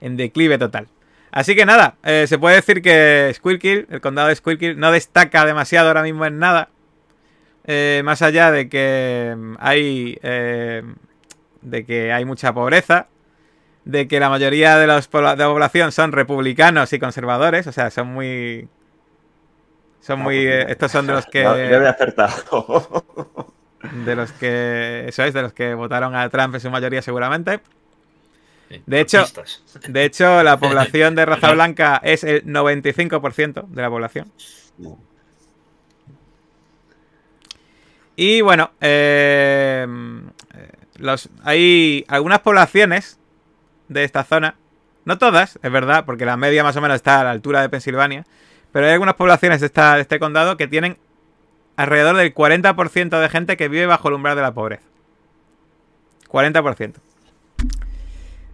en 0.00 0.16
declive 0.16 0.58
total. 0.58 0.88
Así 1.32 1.54
que 1.54 1.64
nada, 1.64 1.94
eh, 2.02 2.26
se 2.26 2.38
puede 2.38 2.56
decir 2.56 2.82
que 2.82 3.30
Squirkill, 3.34 3.86
el 3.90 4.00
condado 4.00 4.28
de 4.28 4.34
Squirkill, 4.36 4.78
no 4.78 4.90
destaca 4.90 5.44
demasiado 5.44 5.88
ahora 5.88 6.02
mismo 6.02 6.26
en 6.26 6.38
nada. 6.38 6.70
Eh, 7.64 8.02
más 8.04 8.22
allá 8.22 8.50
de 8.50 8.68
que 8.68 9.34
mm, 9.36 9.54
hay. 9.60 10.18
eh, 10.22 10.82
de 11.62 11.84
que 11.84 12.12
hay 12.12 12.24
mucha 12.24 12.52
pobreza. 12.52 13.06
De 13.84 14.08
que 14.08 14.18
la 14.20 14.28
mayoría 14.28 14.76
de, 14.78 14.86
los 14.86 15.10
de 15.10 15.20
la 15.22 15.36
población 15.48 15.92
son 15.92 16.12
republicanos 16.12 16.92
y 16.92 16.98
conservadores. 16.98 17.66
O 17.66 17.72
sea, 17.72 17.90
son 17.90 18.08
muy. 18.08 18.68
Son 20.00 20.20
Ah, 20.20 20.22
muy. 20.24 20.36
pues 20.36 20.64
eh, 20.64 20.66
estos 20.68 20.90
son 20.92 21.06
de 21.06 21.12
los 21.12 21.26
que. 21.26 21.42
He 21.42 21.86
acertado. 21.86 23.04
De 24.04 24.16
los 24.16 24.32
que. 24.32 25.04
Eso 25.08 25.22
es, 25.24 25.32
de 25.32 25.42
los 25.42 25.52
que 25.52 25.74
votaron 25.74 26.14
a 26.14 26.28
Trump 26.28 26.54
en 26.54 26.60
su 26.60 26.70
mayoría, 26.70 27.02
seguramente. 27.02 27.60
De 28.86 29.00
hecho-. 29.00 29.24
De 29.88 30.04
hecho, 30.04 30.42
la 30.42 30.58
población 30.58 31.14
de 31.14 31.26
raza 31.26 31.52
blanca 31.52 32.00
es 32.02 32.24
el 32.24 32.44
95% 32.44 33.66
de 33.68 33.82
la 33.82 33.88
población. 33.88 34.32
Y 38.16 38.40
bueno, 38.42 38.70
eh, 38.80 39.86
los, 40.96 41.28
hay 41.42 42.04
algunas 42.08 42.40
poblaciones 42.40 43.18
de 43.88 44.04
esta 44.04 44.24
zona, 44.24 44.56
no 45.04 45.18
todas, 45.18 45.58
es 45.62 45.72
verdad, 45.72 46.04
porque 46.04 46.26
la 46.26 46.36
media 46.36 46.62
más 46.62 46.76
o 46.76 46.80
menos 46.80 46.96
está 46.96 47.20
a 47.20 47.24
la 47.24 47.30
altura 47.30 47.62
de 47.62 47.68
Pensilvania, 47.70 48.26
pero 48.72 48.86
hay 48.86 48.92
algunas 48.92 49.14
poblaciones 49.14 49.60
de, 49.60 49.66
esta, 49.66 49.94
de 49.96 50.02
este 50.02 50.18
condado 50.18 50.56
que 50.56 50.68
tienen 50.68 50.98
alrededor 51.76 52.16
del 52.16 52.34
40% 52.34 53.20
de 53.20 53.28
gente 53.28 53.56
que 53.56 53.68
vive 53.68 53.86
bajo 53.86 54.08
el 54.08 54.14
umbral 54.14 54.36
de 54.36 54.42
la 54.42 54.52
pobreza. 54.52 54.86
40%. 56.28 56.94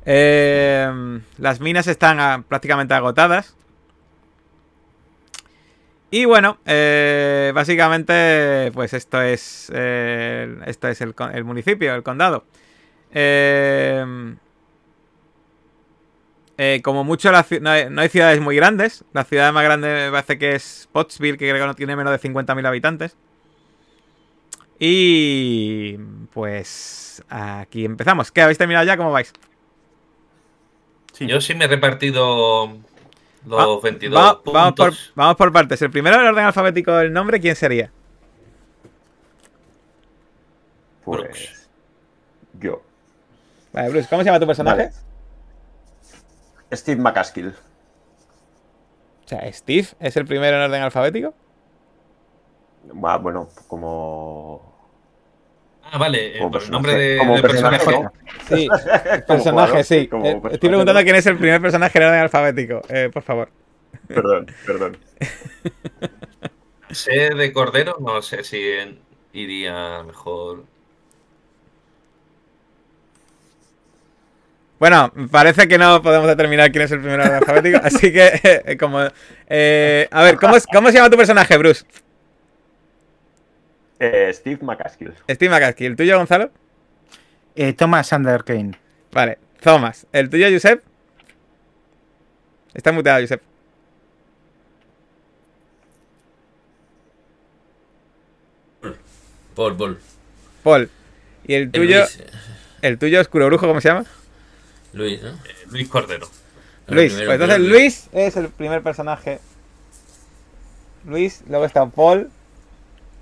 Eh, 0.07 1.21
las 1.39 1.61
minas 1.61 1.89
están 1.89 2.21
ah, 2.21 2.45
prácticamente 2.49 2.95
agotadas. 2.95 3.57
Y 6.11 6.25
bueno, 6.25 6.59
eh, 6.65 7.51
básicamente, 7.55 8.71
pues 8.73 8.95
esto 8.95 9.21
es, 9.21 9.71
eh, 9.75 10.57
esto 10.67 10.89
es 10.89 11.01
el, 11.01 11.15
municipio, 11.45 11.95
el 11.95 12.05
condado. 12.05 12.45
Eh, 13.13 14.05
eh, 16.59 16.81
como 16.83 17.05
mucho, 17.05 17.31
la 17.33 17.45
no, 17.61 17.71
hay, 17.71 17.91
no 17.91 18.01
hay 18.01 18.09
ciudades 18.09 18.41
muy 18.41 18.57
grandes. 18.57 19.05
La 19.13 19.25
ciudad 19.25 19.53
más 19.53 19.65
grande 19.65 20.09
parece 20.11 20.39
que 20.39 20.55
es 20.55 20.89
Pottsville, 20.93 21.37
que 21.37 21.49
creo 21.51 21.61
que 21.61 21.67
no 21.67 21.75
tiene 21.75 21.97
menos 21.97 22.13
de 22.13 22.29
50.000 22.29 22.67
habitantes. 22.67 23.17
Y 24.79 25.97
pues 26.33 27.23
aquí 27.29 27.85
empezamos. 27.85 28.31
¿Qué? 28.31 28.43
¿Habéis 28.43 28.59
terminado 28.59 28.87
ya? 28.87 28.97
¿Cómo 28.97 29.11
vais? 29.11 29.33
Sí. 31.17 31.27
Yo 31.27 31.41
sí 31.41 31.55
me 31.55 31.65
he 31.65 31.69
repartido 31.69 32.67
los 33.47 33.59
Va- 33.59 33.81
22 33.83 34.19
va- 34.23 34.35
puntos. 34.43 34.53
vamos, 34.53 34.75
por, 34.75 34.93
vamos 35.15 35.37
por 35.37 35.53
partes. 35.53 35.81
El 35.81 35.91
primero 35.91 36.21
en 36.21 36.27
orden 36.27 36.45
alfabético 36.45 36.93
del 36.93 37.13
nombre, 37.13 37.41
¿quién 37.41 37.57
sería? 37.57 37.91
Pues. 41.05 41.69
Yo. 42.61 42.83
Vale, 43.73 43.91
Bruce, 43.91 44.09
¿cómo 44.09 44.23
se 44.23 44.27
llama 44.27 44.41
tu 44.41 44.47
personaje? 44.47 44.91
Vale. 44.91 46.77
Steve 46.77 47.01
McCaskill. 47.01 47.49
O 49.25 49.29
sea, 49.29 49.53
Steve 49.53 49.89
es 50.01 50.17
el 50.17 50.27
primero 50.27 50.57
en 50.57 50.63
orden 50.65 50.83
alfabético. 50.83 51.35
Ah, 53.05 53.17
bueno, 53.19 53.49
como. 53.69 54.76
Ah, 55.93 55.99
vale, 55.99 56.37
eh, 56.37 56.39
Como 56.39 56.51
por 56.51 56.63
el 56.63 56.71
nombre 56.71 56.93
personaje- 56.93 57.09
de, 57.13 57.19
como 57.19 57.43
personaje, 57.43 57.79
personaje. 57.85 58.17
Sí, 58.49 58.69
personaje, 59.27 59.51
jugador, 59.69 59.85
sí. 59.85 60.09
como 60.09 60.25
Eh, 60.25 60.29
personaje, 60.33 60.55
Estoy 60.55 60.69
preguntando 60.69 61.03
quién 61.03 61.17
es 61.17 61.27
el 61.27 61.39
primer 61.39 61.61
personaje 61.61 61.99
en 61.99 62.05
orden 62.05 62.21
alfabético. 62.21 62.83
Eh, 62.89 63.11
por 63.13 63.23
favor. 63.23 63.49
Perdón, 64.09 64.47
perdón. 64.67 64.97
Sé 66.91 67.31
de 67.35 67.53
Cordero, 67.53 67.97
no 68.01 68.21
sé 68.23 68.43
si 68.45 68.59
en- 68.73 68.99
iría 69.33 70.03
mejor. 70.05 70.65
Bueno, 74.79 75.11
parece 75.31 75.67
que 75.69 75.79
no 75.79 76.03
podemos 76.03 76.27
determinar 76.27 76.71
quién 76.71 76.85
es 76.85 76.91
el 76.93 77.01
primero 77.01 77.23
alfabético. 77.25 77.81
Así 77.83 78.13
que, 78.13 78.41
eh, 78.67 78.77
como. 78.77 79.01
eh, 79.49 80.07
a 80.11 80.23
ver, 80.23 80.37
¿cómo, 80.37 80.57
es- 80.57 80.67
¿cómo 80.67 80.89
se 80.89 80.95
llama 80.95 81.11
tu 81.11 81.17
personaje, 81.17 81.57
Bruce? 81.57 81.85
Eh, 83.99 84.31
Steve 84.35 84.59
McCaskill. 84.63 85.15
Steve 85.29 85.51
McCaskey. 85.51 85.87
¿El 85.87 85.97
tuyo, 85.97 86.17
Gonzalo? 86.19 86.51
Eh, 87.55 87.73
Thomas 87.73 88.13
Underkane. 88.13 88.73
Vale. 89.13 89.39
Thomas. 89.61 90.07
¿El 90.13 90.29
tuyo, 90.29 90.47
Josep? 90.51 90.83
Está 92.75 92.93
muteado, 92.93 93.21
Josep. 93.23 93.41
Paul, 99.55 99.77
Paul. 99.77 99.99
Paul. 100.63 100.91
¿Y 101.47 101.55
el 101.55 101.71
tuyo? 101.71 102.01
Luis, 102.01 102.21
eh, 102.21 102.27
¿El 102.83 102.99
tuyo, 102.99 103.21
Oscuro 103.21 103.47
Brujo, 103.47 103.67
cómo 103.67 103.81
se 103.81 103.89
llama? 103.89 104.05
Luis, 104.93 105.23
¿no? 105.23 105.31
eh, 105.31 105.35
Luis 105.71 105.89
Cordero. 105.89 106.29
Luis. 106.89 107.13
Primero, 107.15 107.27
Pues 107.31 107.41
entonces 107.41 107.57
primero 107.59 107.73
Luis 107.79 108.09
es 108.13 108.37
el 108.37 108.49
primer 108.49 108.83
personaje. 108.83 109.39
Luis, 111.05 111.43
luego 111.49 111.65
está 111.65 111.87
Paul, 111.87 112.31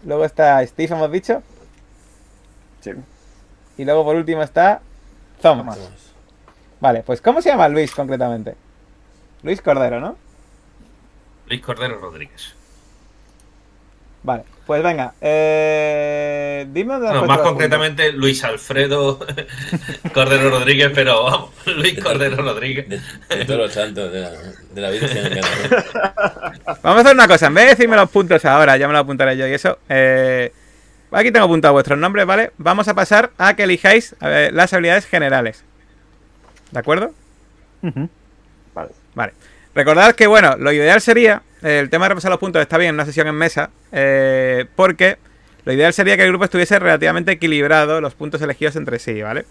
luego 0.05 0.25
está 0.25 0.65
Steve, 0.67 0.95
hemos 0.95 1.11
dicho, 1.11 1.43
Sí. 2.81 2.93
y 3.79 3.85
luego 3.85 4.05
por 4.05 4.17
último 4.17 4.43
está 4.43 4.81
Thomas. 5.41 5.77
Thomas. 5.77 5.91
Vale, 6.81 7.03
pues 7.03 7.21
¿cómo 7.21 7.41
se 7.41 7.49
llama 7.51 7.69
Luis 7.69 7.95
concretamente? 7.95 8.57
Luis 9.43 9.61
Cordero, 9.63 10.01
¿no? 10.01 10.17
Luis 11.49 11.61
Cordero 11.63 11.99
Rodríguez. 11.99 12.55
Vale, 14.25 14.43
pues 14.67 14.83
venga. 14.83 15.13
Eh, 15.21 16.67
dime 16.71 16.95
dónde 16.95 17.13
No, 17.13 17.27
más 17.27 17.39
concretamente 17.41 18.11
Luis 18.13 18.43
Alfredo 18.43 19.19
Cordero 20.15 20.49
Rodríguez, 20.51 20.91
pero 20.95 21.25
vamos, 21.25 21.51
Luis 21.67 22.03
Cordero 22.03 22.37
Rodríguez. 22.43 22.89
De, 22.89 23.01
de 23.37 23.45
todos 23.45 23.61
los 23.61 23.73
santos 23.73 24.11
de 24.11 24.81
la, 24.81 24.91
de 24.91 24.99
puntos. 24.99 25.85
Vamos 26.83 26.99
a 26.99 27.01
hacer 27.03 27.15
una 27.15 27.29
cosa, 27.29 27.47
en 27.49 27.55
vez 27.55 27.65
de 27.65 27.71
decirme 27.71 27.97
los 27.97 28.09
puntos 28.11 28.43
ahora, 28.47 28.77
ya 28.79 28.87
me 28.87 28.95
lo 28.95 29.01
apuntaré 29.01 29.37
yo 29.37 29.47
y 29.47 29.53
eso. 29.53 29.79
eh, 29.91 30.51
aquí 31.13 31.31
tengo 31.31 31.45
apuntado 31.45 31.75
vuestros 31.75 31.99
nombres, 31.99 32.25
¿vale? 32.25 32.53
Vamos 32.57 32.89
a 32.89 32.95
pasar 32.95 33.31
a 33.37 33.55
que 33.55 33.65
elijáis 33.65 34.17
a 34.21 34.29
ver, 34.29 34.55
las 34.55 34.73
habilidades 34.73 35.05
generales. 35.07 35.65
¿De 36.71 36.79
acuerdo? 36.81 37.13
Vale. 38.75 38.91
Vale. 39.15 39.33
Recordad 39.75 40.15
que, 40.15 40.27
bueno, 40.27 40.57
lo 40.57 40.73
ideal 40.73 41.01
sería. 41.03 41.43
El 41.65 41.91
tema 41.91 42.05
de 42.05 42.11
repasar 42.11 42.31
los 42.31 42.41
puntos 42.41 42.63
está 42.63 42.79
bien 42.79 42.91
en 42.91 42.95
una 42.97 43.07
sesión 43.07 43.27
en 43.27 43.35
mesa. 43.35 43.71
eh, 43.91 44.67
porque 44.77 45.19
lo 45.65 45.73
ideal 45.73 45.93
sería 45.93 46.17
que 46.17 46.25
el 46.25 46.29
grupo 46.29 46.45
estuviese 46.45 46.79
relativamente 46.79 47.33
equilibrado, 47.33 48.01
los 48.01 48.15
puntos 48.15 48.43
elegidos 48.43 48.77
entre 48.77 48.99
sí, 48.99 49.23
¿vale? 49.23 49.47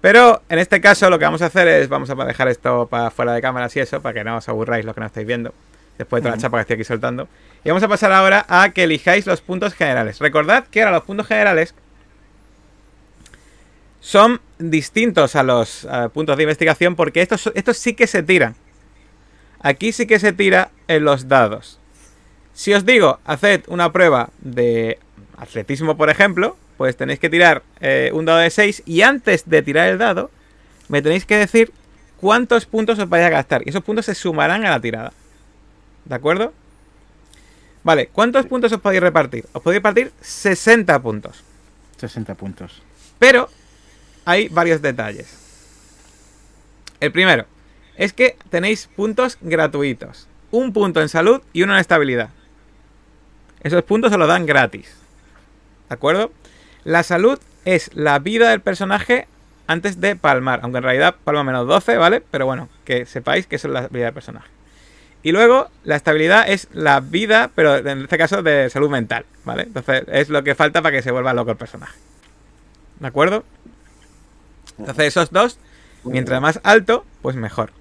Pero 0.00 0.42
en 0.48 0.58
este 0.58 0.80
caso 0.80 1.08
lo 1.10 1.18
que 1.18 1.24
vamos 1.24 1.42
a 1.42 1.46
hacer 1.46 1.68
es. 1.68 1.88
Vamos 1.88 2.10
a 2.10 2.14
dejar 2.14 2.48
esto 2.48 2.86
para 2.86 3.10
fuera 3.10 3.32
de 3.32 3.42
cámaras 3.42 3.74
y 3.76 3.80
eso, 3.80 4.00
para 4.00 4.14
que 4.14 4.24
no 4.24 4.36
os 4.36 4.48
aburráis 4.48 4.84
lo 4.84 4.94
que 4.94 5.00
no 5.00 5.06
estáis 5.06 5.26
viendo. 5.26 5.52
Después 5.98 6.22
de 6.22 6.28
toda 6.28 6.36
la 6.36 6.42
chapa 6.42 6.56
que 6.58 6.62
estoy 6.62 6.74
aquí 6.74 6.84
soltando. 6.84 7.28
Y 7.64 7.68
vamos 7.68 7.82
a 7.82 7.88
pasar 7.88 8.12
ahora 8.12 8.46
a 8.48 8.70
que 8.70 8.84
elijáis 8.84 9.26
los 9.26 9.42
puntos 9.42 9.74
generales. 9.74 10.18
Recordad 10.18 10.64
que 10.64 10.82
ahora 10.82 10.92
los 10.92 11.04
puntos 11.04 11.26
generales 11.26 11.74
son 14.00 14.40
distintos 14.58 15.36
a 15.36 15.42
los 15.42 15.84
eh, 15.84 16.08
puntos 16.12 16.38
de 16.38 16.44
investigación 16.44 16.96
porque 16.96 17.20
estos, 17.20 17.52
estos 17.54 17.76
sí 17.76 17.92
que 17.92 18.06
se 18.06 18.22
tiran. 18.22 18.54
Aquí 19.60 19.92
sí 19.92 20.06
que 20.06 20.18
se 20.18 20.32
tira 20.32 20.70
en 20.88 21.04
los 21.04 21.28
dados. 21.28 21.78
Si 22.54 22.72
os 22.72 22.84
digo, 22.84 23.20
haced 23.24 23.62
una 23.68 23.92
prueba 23.92 24.30
de 24.40 24.98
atletismo, 25.36 25.96
por 25.96 26.10
ejemplo, 26.10 26.56
pues 26.76 26.96
tenéis 26.96 27.18
que 27.18 27.30
tirar 27.30 27.62
eh, 27.80 28.10
un 28.14 28.24
dado 28.24 28.38
de 28.38 28.50
6 28.50 28.82
y 28.86 29.02
antes 29.02 29.48
de 29.48 29.62
tirar 29.62 29.88
el 29.88 29.98
dado, 29.98 30.30
me 30.88 31.02
tenéis 31.02 31.26
que 31.26 31.36
decir 31.36 31.72
cuántos 32.16 32.66
puntos 32.66 32.98
os 32.98 33.08
vais 33.08 33.24
a 33.24 33.30
gastar. 33.30 33.62
Y 33.64 33.70
esos 33.70 33.84
puntos 33.84 34.06
se 34.06 34.14
sumarán 34.14 34.64
a 34.64 34.70
la 34.70 34.80
tirada. 34.80 35.12
¿De 36.06 36.14
acuerdo? 36.14 36.54
Vale, 37.82 38.08
¿cuántos 38.08 38.46
puntos 38.46 38.72
os 38.72 38.80
podéis 38.80 39.02
repartir? 39.02 39.46
Os 39.52 39.62
podéis 39.62 39.78
repartir 39.78 40.12
60 40.20 41.00
puntos. 41.02 41.44
60 41.98 42.34
puntos. 42.34 42.82
Pero 43.18 43.48
hay 44.24 44.48
varios 44.48 44.80
detalles. 44.80 45.28
El 46.98 47.12
primero 47.12 47.46
es 48.00 48.14
que 48.14 48.36
tenéis 48.48 48.88
puntos 48.96 49.36
gratuitos. 49.42 50.26
Un 50.50 50.72
punto 50.72 51.02
en 51.02 51.10
salud 51.10 51.42
y 51.52 51.62
uno 51.64 51.74
en 51.74 51.80
estabilidad. 51.80 52.30
Esos 53.62 53.82
puntos 53.82 54.10
se 54.10 54.16
los 54.16 54.26
dan 54.26 54.46
gratis. 54.46 54.96
¿De 55.90 55.94
acuerdo? 55.94 56.32
La 56.84 57.02
salud 57.02 57.38
es 57.66 57.94
la 57.94 58.18
vida 58.18 58.48
del 58.48 58.62
personaje 58.62 59.28
antes 59.66 60.00
de 60.00 60.16
palmar. 60.16 60.60
Aunque 60.62 60.78
en 60.78 60.84
realidad 60.84 61.14
palma 61.22 61.44
menos 61.44 61.68
12, 61.68 61.98
¿vale? 61.98 62.22
Pero 62.22 62.46
bueno, 62.46 62.70
que 62.86 63.04
sepáis 63.04 63.46
que 63.46 63.56
eso 63.56 63.68
es 63.68 63.74
la 63.74 63.88
vida 63.88 64.06
del 64.06 64.14
personaje. 64.14 64.48
Y 65.22 65.32
luego, 65.32 65.68
la 65.84 65.96
estabilidad 65.96 66.48
es 66.48 66.68
la 66.72 67.00
vida, 67.00 67.50
pero 67.54 67.76
en 67.76 68.00
este 68.00 68.16
caso 68.16 68.42
de 68.42 68.70
salud 68.70 68.88
mental, 68.88 69.26
¿vale? 69.44 69.64
Entonces, 69.64 70.04
es 70.08 70.30
lo 70.30 70.42
que 70.42 70.54
falta 70.54 70.80
para 70.80 70.96
que 70.96 71.02
se 71.02 71.10
vuelva 71.10 71.34
loco 71.34 71.50
el 71.50 71.58
personaje. 71.58 71.98
¿De 72.98 73.06
acuerdo? 73.06 73.44
Entonces 74.78 75.04
esos 75.04 75.30
dos, 75.30 75.58
mientras 76.04 76.40
más 76.40 76.60
alto, 76.62 77.04
pues 77.20 77.36
mejor. 77.36 77.78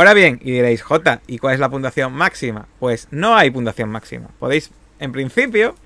Ahora 0.00 0.14
bien, 0.14 0.40
y 0.42 0.52
diréis, 0.52 0.80
J, 0.80 1.20
¿y 1.26 1.36
cuál 1.36 1.52
es 1.52 1.60
la 1.60 1.68
puntuación 1.68 2.14
máxima? 2.14 2.66
Pues 2.78 3.06
no 3.10 3.36
hay 3.36 3.50
puntuación 3.50 3.90
máxima. 3.90 4.28
Podéis, 4.38 4.70
en 4.98 5.12
principio, 5.12 5.76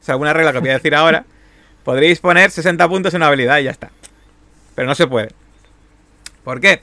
es 0.00 0.08
alguna 0.08 0.32
regla 0.32 0.54
que 0.54 0.60
voy 0.60 0.70
a 0.70 0.72
decir 0.72 0.94
ahora, 0.94 1.26
podréis 1.84 2.18
poner 2.18 2.50
60 2.50 2.88
puntos 2.88 3.12
en 3.12 3.18
una 3.18 3.26
habilidad 3.26 3.58
y 3.58 3.64
ya 3.64 3.70
está. 3.70 3.90
Pero 4.74 4.88
no 4.88 4.94
se 4.94 5.06
puede. 5.06 5.32
¿Por 6.44 6.62
qué? 6.62 6.80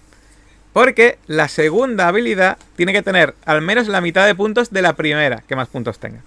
Porque 0.74 1.18
la 1.26 1.48
segunda 1.48 2.08
habilidad 2.08 2.60
tiene 2.76 2.94
que 2.94 3.02
tener 3.02 3.34
al 3.46 3.64
menos 3.64 3.88
la 3.88 4.00
mitad 4.00 4.28
de 4.28 4.36
puntos 4.36 4.70
de 4.70 4.84
la 4.84 4.94
primera 4.94 5.42
que 5.48 5.56
más 5.56 5.70
puntos 5.70 5.98
tenga. 5.98 6.22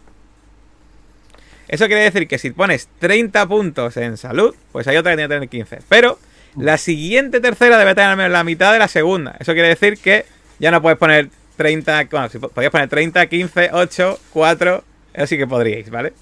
Eso 1.68 1.86
quiere 1.86 2.02
decir 2.02 2.26
que 2.26 2.38
si 2.38 2.50
pones 2.50 2.88
30 2.98 3.46
puntos 3.46 3.96
en 3.96 4.16
salud, 4.16 4.56
pues 4.72 4.88
hay 4.88 4.96
otra 4.96 5.12
que 5.12 5.18
tiene 5.18 5.28
que 5.28 5.34
tener 5.34 5.48
15. 5.68 5.86
Pero 5.88 6.18
la 6.56 6.78
siguiente 6.78 7.38
tercera 7.38 7.78
debe 7.78 7.94
tener 7.94 8.11
al 8.11 8.16
menos 8.16 8.32
la 8.32 8.42
mitad 8.42 8.72
de 8.72 8.80
la 8.80 8.88
segunda. 8.88 9.36
Eso 9.38 9.52
quiere 9.52 9.68
decir 9.68 9.98
que 9.98 10.26
ya 10.59 10.70
no 10.70 10.82
puedes 10.82 10.98
poner 10.98 11.30
30, 11.56 12.09
bueno, 12.11 12.28
si 12.28 12.38
podías 12.38 12.70
poner 12.70 12.88
30, 12.88 13.26
15, 13.26 13.70
8, 13.72 14.20
4, 14.32 14.84
eso 15.14 15.26
sí 15.26 15.36
que 15.36 15.46
podríais, 15.46 15.90
¿vale? 15.90 16.12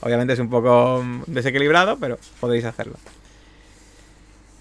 Obviamente 0.00 0.32
es 0.32 0.38
un 0.38 0.48
poco 0.48 1.02
mm, 1.04 1.22
desequilibrado, 1.26 1.98
pero 1.98 2.18
podréis 2.40 2.64
hacerlo. 2.64 2.94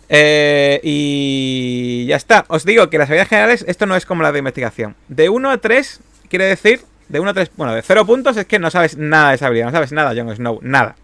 Eh, 0.09 0.79
y 0.83 2.05
ya 2.07 2.15
está. 2.15 2.45
Os 2.47 2.65
digo 2.65 2.89
que 2.89 2.97
las 2.97 3.09
habilidades 3.09 3.29
generales, 3.29 3.65
esto 3.67 3.85
no 3.85 3.95
es 3.95 4.05
como 4.05 4.23
la 4.23 4.31
de 4.31 4.39
investigación. 4.39 4.95
De 5.07 5.29
1 5.29 5.49
a 5.49 5.57
3 5.57 5.99
quiere 6.29 6.45
decir, 6.45 6.81
de 7.09 7.19
1 7.19 7.29
a 7.29 7.33
3, 7.33 7.51
bueno, 7.55 7.73
de 7.73 7.81
0 7.81 8.05
puntos 8.05 8.37
es 8.37 8.45
que 8.45 8.59
no 8.59 8.71
sabes 8.71 8.97
nada 8.97 9.29
de 9.29 9.35
esa 9.35 9.47
habilidad, 9.47 9.67
no 9.67 9.73
sabes 9.73 9.91
nada, 9.91 10.13
Jon 10.15 10.35
Snow, 10.35 10.59
nada. 10.61 10.95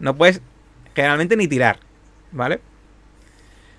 No 0.00 0.16
puedes 0.16 0.40
generalmente 0.94 1.36
ni 1.36 1.48
tirar, 1.48 1.78
¿vale? 2.32 2.60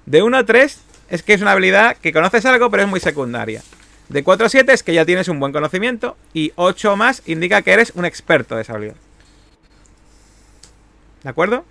De 0.05 0.23
1 0.23 0.37
a 0.37 0.45
3 0.45 0.81
es 1.09 1.23
que 1.23 1.33
es 1.33 1.41
una 1.41 1.51
habilidad 1.51 1.97
que 1.97 2.13
conoces 2.13 2.45
algo, 2.45 2.69
pero 2.69 2.83
es 2.83 2.89
muy 2.89 2.99
secundaria. 2.99 3.61
De 4.09 4.23
4 4.23 4.45
a 4.47 4.49
7 4.49 4.73
es 4.73 4.83
que 4.83 4.93
ya 4.93 5.05
tienes 5.05 5.27
un 5.27 5.39
buen 5.39 5.51
conocimiento. 5.53 6.17
Y 6.33 6.51
8 6.55 6.95
más 6.95 7.21
indica 7.27 7.61
que 7.61 7.71
eres 7.71 7.91
un 7.95 8.05
experto 8.05 8.55
de 8.55 8.63
esa 8.63 8.73
habilidad. 8.73 8.95
¿De 11.23 11.29
acuerdo? 11.29 11.63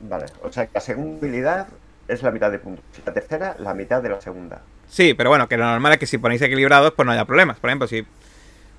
Vale, 0.00 0.26
o 0.42 0.52
sea 0.52 0.66
que 0.66 0.72
la 0.74 0.80
segunda 0.80 1.18
habilidad 1.26 1.66
es 2.06 2.22
la 2.22 2.30
mitad 2.30 2.50
de 2.50 2.58
puntos. 2.58 2.84
La 3.04 3.12
tercera, 3.12 3.56
la 3.58 3.74
mitad 3.74 4.02
de 4.02 4.10
la 4.10 4.20
segunda. 4.20 4.60
Sí, 4.88 5.14
pero 5.14 5.30
bueno, 5.30 5.48
que 5.48 5.56
lo 5.56 5.64
normal 5.64 5.94
es 5.94 5.98
que 5.98 6.06
si 6.06 6.18
ponéis 6.18 6.42
equilibrados, 6.42 6.92
pues 6.94 7.06
no 7.06 7.12
haya 7.12 7.24
problemas. 7.24 7.58
Por 7.58 7.70
ejemplo, 7.70 7.88
si 7.88 8.06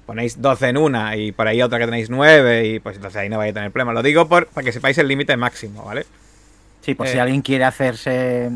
ponéis 0.05 0.41
12 0.41 0.70
en 0.70 0.78
una 0.78 1.18
y 1.18 1.32
por 1.34 1.47
ahí 1.47 1.61
otra 1.61 1.80
que 1.80 1.86
tenéis 1.86 2.09
9, 2.09 2.65
y 2.65 2.80
pues 2.80 2.95
entonces 2.95 3.20
ahí 3.20 3.28
no 3.30 3.39
vais 3.39 3.51
a 3.51 3.55
tener 3.55 3.72
problemas. 3.72 3.95
Lo 3.95 4.03
digo 4.03 4.28
por, 4.30 4.47
para 4.47 4.63
que 4.63 4.72
sepáis 4.72 4.97
el 4.99 5.07
límite 5.07 5.36
máximo, 5.36 5.84
¿vale? 5.84 6.05
Sí, 6.82 6.93
por 6.95 7.07
si 7.07 7.18
Eh. 7.18 7.22
alguien 7.22 7.41
quiere 7.41 7.65
hacerse. 7.65 8.51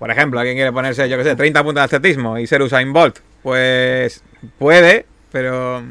Por 0.00 0.10
ejemplo, 0.10 0.40
alguien 0.40 0.56
quiere 0.56 0.72
ponerse, 0.72 1.08
yo 1.08 1.16
que 1.16 1.22
sé, 1.24 1.36
30 1.36 1.62
puntos 1.62 1.82
de 1.88 1.96
atletismo 1.96 2.38
y 2.38 2.46
ser 2.48 2.60
Usain 2.62 2.92
Bolt. 2.92 3.18
Pues 3.44 4.24
puede, 4.58 5.06
pero. 5.30 5.84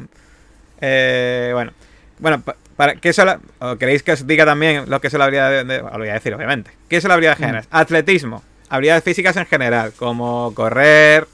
eh, 0.80 1.50
bueno. 1.54 1.72
Bueno, 2.18 2.42
pa- 2.42 2.56
para, 2.76 2.96
¿qué 2.96 3.12
son 3.12 3.26
la- 3.26 3.40
o 3.60 3.76
queréis 3.76 4.02
que 4.02 4.12
os 4.12 4.26
diga 4.26 4.44
también 4.44 4.84
lo 4.88 5.00
que 5.00 5.06
es 5.06 5.12
la 5.14 5.24
habilidad 5.24 5.64
de, 5.64 5.78
lo 5.78 5.90
voy 5.98 6.08
a 6.08 6.14
decir, 6.14 6.34
obviamente. 6.34 6.70
¿Qué 6.88 7.00
son 7.00 7.08
las 7.08 7.14
habilidades 7.14 7.38
generales? 7.38 7.68
Atletismo. 7.70 8.42
Habilidades 8.68 9.04
físicas 9.04 9.36
en 9.36 9.46
general, 9.46 9.92
como 9.96 10.52
correr, 10.54 11.26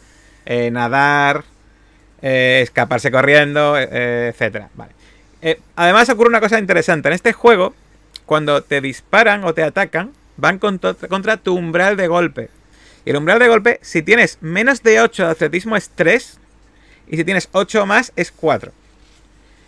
eh, 0.45 0.71
nadar, 0.71 1.43
eh, 2.23 2.61
escaparse 2.63 3.11
corriendo, 3.11 3.77
eh, 3.79 4.29
etcétera. 4.33 4.69
Vale. 4.75 4.93
Eh, 5.43 5.61
además 5.77 6.09
ocurre 6.09 6.29
una 6.31 6.41
cosa 6.41 6.59
interesante. 6.59 7.09
En 7.09 7.15
este 7.15 7.33
juego, 7.33 7.75
cuando 8.27 8.63
te 8.63 8.81
disparan 8.81 9.45
o 9.45 9.55
te 9.55 9.63
atacan, 9.63 10.13
van 10.37 10.59
contra, 10.59 10.95
contra 10.95 11.37
tu 11.37 11.55
umbral 11.57 11.97
de 11.97 12.07
golpe. 12.09 12.49
Y 13.07 13.11
el 13.11 13.17
umbral 13.17 13.39
de 13.39 13.49
golpe, 13.49 13.79
si 13.83 14.03
tienes 14.03 14.37
menos 14.43 14.83
de 14.83 15.01
8 15.01 15.25
de 15.27 15.31
atletismo 15.31 15.77
es 15.77 15.89
3. 15.95 16.39
Y 17.09 17.17
si 17.17 17.25
tienes 17.25 17.49
8 17.53 17.85
o 17.85 17.87
más 17.87 18.13
es 18.17 18.33
4. 18.33 18.73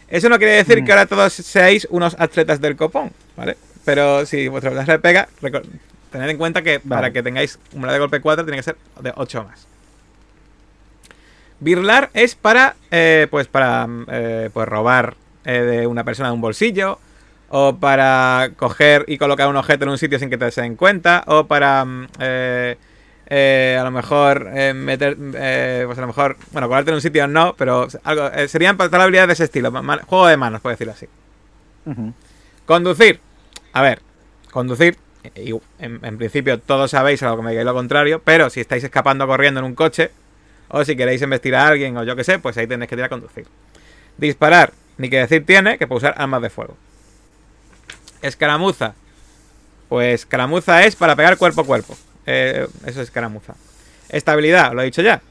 Eso 0.09 0.29
no 0.29 0.39
quiere 0.39 0.55
decir 0.55 0.83
Mm. 0.83 0.85
que 0.85 0.93
ahora 0.93 1.07
todos 1.07 1.33
seáis 1.33 1.87
unos 1.91 2.17
atletas 2.19 2.61
del 2.61 2.75
copón, 2.77 3.13
¿vale? 3.37 3.57
Pero 3.85 4.27
si 4.27 4.49
vuestro 4.49 4.71
umbral 4.73 4.87
le 4.89 4.99
pega, 4.99 5.29
tened 6.11 6.29
en 6.31 6.37
cuenta 6.37 6.63
que 6.63 6.81
para 6.81 7.13
que 7.13 7.23
tengáis 7.23 7.59
umbral 7.73 7.93
de 7.95 8.01
golpe 8.01 8.21
4 8.21 8.45
tiene 8.45 8.57
que 8.57 8.63
ser 8.65 8.77
de 9.01 9.13
8 9.15 9.41
o 9.41 9.45
más. 9.45 9.67
Birlar 11.61 12.11
es 12.15 12.35
para, 12.35 12.77
eh, 12.91 13.27
pues 13.31 13.47
para, 13.49 13.87
mm, 13.87 14.07
eh, 14.11 14.51
pues 14.53 14.69
robar 14.69 15.15
eh, 15.45 15.61
de 15.61 15.87
una 15.87 16.05
persona 16.05 16.29
de 16.29 16.35
un 16.35 16.41
bolsillo, 16.41 16.99
o 17.51 17.77
para 17.77 18.51
coger 18.57 19.05
y 19.09 19.17
colocar 19.17 19.49
un 19.49 19.57
objeto 19.57 19.85
en 19.85 19.91
un 19.91 19.99
sitio 19.99 20.19
sin 20.19 20.29
que 20.29 20.37
te 20.37 20.51
se 20.51 20.61
den 20.63 20.77
cuenta, 20.77 21.25
o 21.27 21.47
para, 21.47 21.85
mm, 21.85 22.09
eh, 22.21 22.77
eh, 23.31 23.77
a 23.79 23.85
lo 23.85 23.91
mejor 23.91 24.51
eh, 24.55 24.73
meter, 24.73 25.15
eh, 25.35 25.83
pues 25.85 25.99
a 25.99 26.01
lo 26.01 26.07
mejor, 26.07 26.39
bueno, 26.51 26.67
colarte 26.67 26.91
en 26.91 26.95
un 26.95 27.03
sitio 27.03 27.27
no, 27.29 27.55
pero 27.59 27.87
algo, 28.03 28.31
serían 28.49 28.79
para 28.79 29.03
habilidades 29.03 29.29
de 29.29 29.33
ese 29.35 29.45
estilo, 29.45 29.71
juego 30.07 30.27
de 30.27 30.37
manos, 30.39 30.63
por 30.63 30.71
decirlo 30.71 30.95
así. 30.95 31.07
Conducir. 32.65 33.21
A 33.75 33.83
ver, 33.83 34.01
conducir. 34.51 34.97
y 35.35 35.51
En, 35.79 36.01
en 36.03 36.17
principio 36.17 36.59
todos 36.59 36.91
sabéis 36.91 37.23
a 37.23 37.29
lo 37.29 37.37
que 37.37 37.43
me 37.43 37.51
digáis 37.51 37.67
lo 37.67 37.75
contrario, 37.75 38.23
pero 38.25 38.49
si 38.49 38.61
estáis 38.61 38.83
escapando 38.83 39.27
corriendo 39.27 39.61
en 39.61 39.67
un 39.67 39.75
coche, 39.75 40.11
o 40.69 40.83
si 40.85 40.97
queréis 40.97 41.21
investir 41.21 41.55
a 41.55 41.67
alguien, 41.67 41.99
o 41.99 42.05
yo 42.05 42.17
que 42.17 42.25
sé, 42.25 42.39
pues 42.39 42.57
ahí 42.57 42.67
tenéis 42.67 42.89
que 42.89 42.95
ir 42.95 43.03
a 43.03 43.11
conducir. 43.11 43.47
Disparar, 44.17 44.73
ni 44.97 45.11
que 45.11 45.19
decir 45.19 45.45
tiene, 45.45 45.77
que 45.77 45.87
puede 45.87 45.99
usar 45.99 46.15
armas 46.17 46.41
de 46.41 46.49
fuego. 46.49 46.77
Escaramuza. 48.23 48.95
Pues 49.91 50.21
escaramuza 50.21 50.83
es 50.85 50.97
para 50.97 51.15
pegar 51.15 51.37
cuerpo 51.37 51.61
a 51.61 51.65
cuerpo. 51.65 51.97
Eh, 52.31 52.67
eso 52.83 53.01
es 53.01 53.09
escaramuza. 53.09 53.55
Estabilidad, 54.11 54.75
lo 54.75 54.83
he 54.83 54.85
dicho 54.85 55.01
ya. 55.01 55.23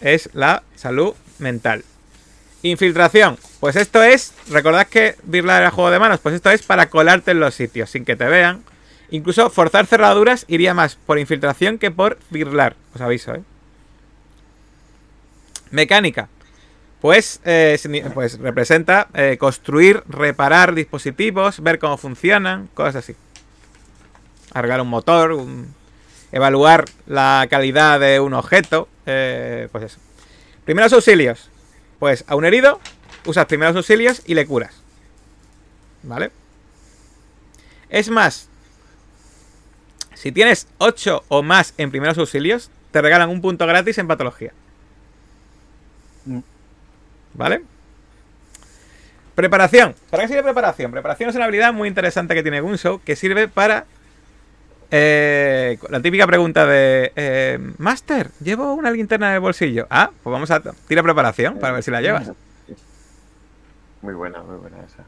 Es 0.00 0.30
la 0.32 0.62
salud 0.76 1.14
mental. 1.38 1.84
Infiltración. 2.62 3.36
Pues 3.60 3.76
esto 3.76 4.02
es. 4.02 4.32
Recordad 4.48 4.86
que 4.86 5.16
Birla 5.24 5.58
era 5.58 5.70
juego 5.70 5.90
de 5.90 5.98
manos. 5.98 6.20
Pues 6.20 6.34
esto 6.34 6.50
es 6.50 6.62
para 6.62 6.88
colarte 6.88 7.32
en 7.32 7.40
los 7.40 7.54
sitios 7.54 7.90
sin 7.90 8.04
que 8.06 8.16
te 8.16 8.24
vean. 8.24 8.62
Incluso 9.10 9.50
forzar 9.50 9.86
cerraduras 9.86 10.46
iría 10.48 10.72
más 10.72 10.96
por 10.96 11.18
infiltración 11.18 11.78
que 11.78 11.90
por 11.90 12.18
birlar. 12.30 12.76
Os 12.94 13.00
aviso, 13.02 13.34
¿eh? 13.34 13.42
Mecánica. 15.70 16.28
Pues, 17.00 17.40
eh, 17.44 17.78
pues 18.14 18.38
representa 18.38 19.08
eh, 19.14 19.36
construir, 19.38 20.02
reparar 20.08 20.74
dispositivos, 20.74 21.60
ver 21.62 21.78
cómo 21.78 21.96
funcionan, 21.96 22.68
cosas 22.74 22.96
así. 22.96 23.14
Arreglar 24.52 24.80
un 24.80 24.88
motor, 24.88 25.32
un- 25.32 25.74
evaluar 26.32 26.84
la 27.06 27.46
calidad 27.50 28.00
de 28.00 28.20
un 28.20 28.34
objeto, 28.34 28.88
eh, 29.06 29.68
pues 29.72 29.84
eso. 29.84 29.98
Primeros 30.64 30.92
auxilios. 30.92 31.50
Pues 31.98 32.24
a 32.28 32.36
un 32.36 32.44
herido, 32.44 32.80
usas 33.24 33.46
primeros 33.46 33.74
auxilios 33.76 34.22
y 34.26 34.34
le 34.34 34.46
curas. 34.46 34.74
¿Vale? 36.02 36.30
Es 37.90 38.10
más, 38.10 38.48
si 40.14 40.32
tienes 40.32 40.68
8 40.78 41.24
o 41.28 41.42
más 41.42 41.74
en 41.78 41.90
primeros 41.90 42.18
auxilios, 42.18 42.70
te 42.90 43.00
regalan 43.00 43.30
un 43.30 43.40
punto 43.40 43.66
gratis 43.66 43.98
en 43.98 44.08
patología. 44.08 44.52
Mm. 46.24 46.40
¿Vale? 47.34 47.62
Preparación. 49.34 49.94
¿Para 50.10 50.24
qué 50.24 50.28
sirve 50.28 50.42
preparación? 50.42 50.90
Preparación 50.90 51.30
es 51.30 51.36
una 51.36 51.44
habilidad 51.44 51.72
muy 51.72 51.86
interesante 51.86 52.34
que 52.34 52.42
tiene 52.42 52.60
Gunshow 52.60 53.00
que 53.04 53.14
sirve 53.14 53.46
para. 53.46 53.86
Eh, 54.90 55.78
la 55.88 56.00
típica 56.00 56.26
pregunta 56.26 56.66
de. 56.66 57.12
eh, 57.16 57.58
Master, 57.78 58.30
llevo 58.40 58.74
una 58.74 58.90
linterna 58.90 59.28
en 59.28 59.34
el 59.34 59.40
bolsillo. 59.40 59.86
Ah, 59.90 60.10
pues 60.22 60.32
vamos 60.32 60.50
a. 60.50 60.62
Tira 60.86 61.02
preparación 61.02 61.58
para 61.58 61.74
ver 61.74 61.82
si 61.82 61.90
la 61.90 62.00
llevas. 62.00 62.32
Muy 64.02 64.14
buena, 64.14 64.42
muy 64.42 64.56
buena 64.56 64.78
esa. 64.78 65.04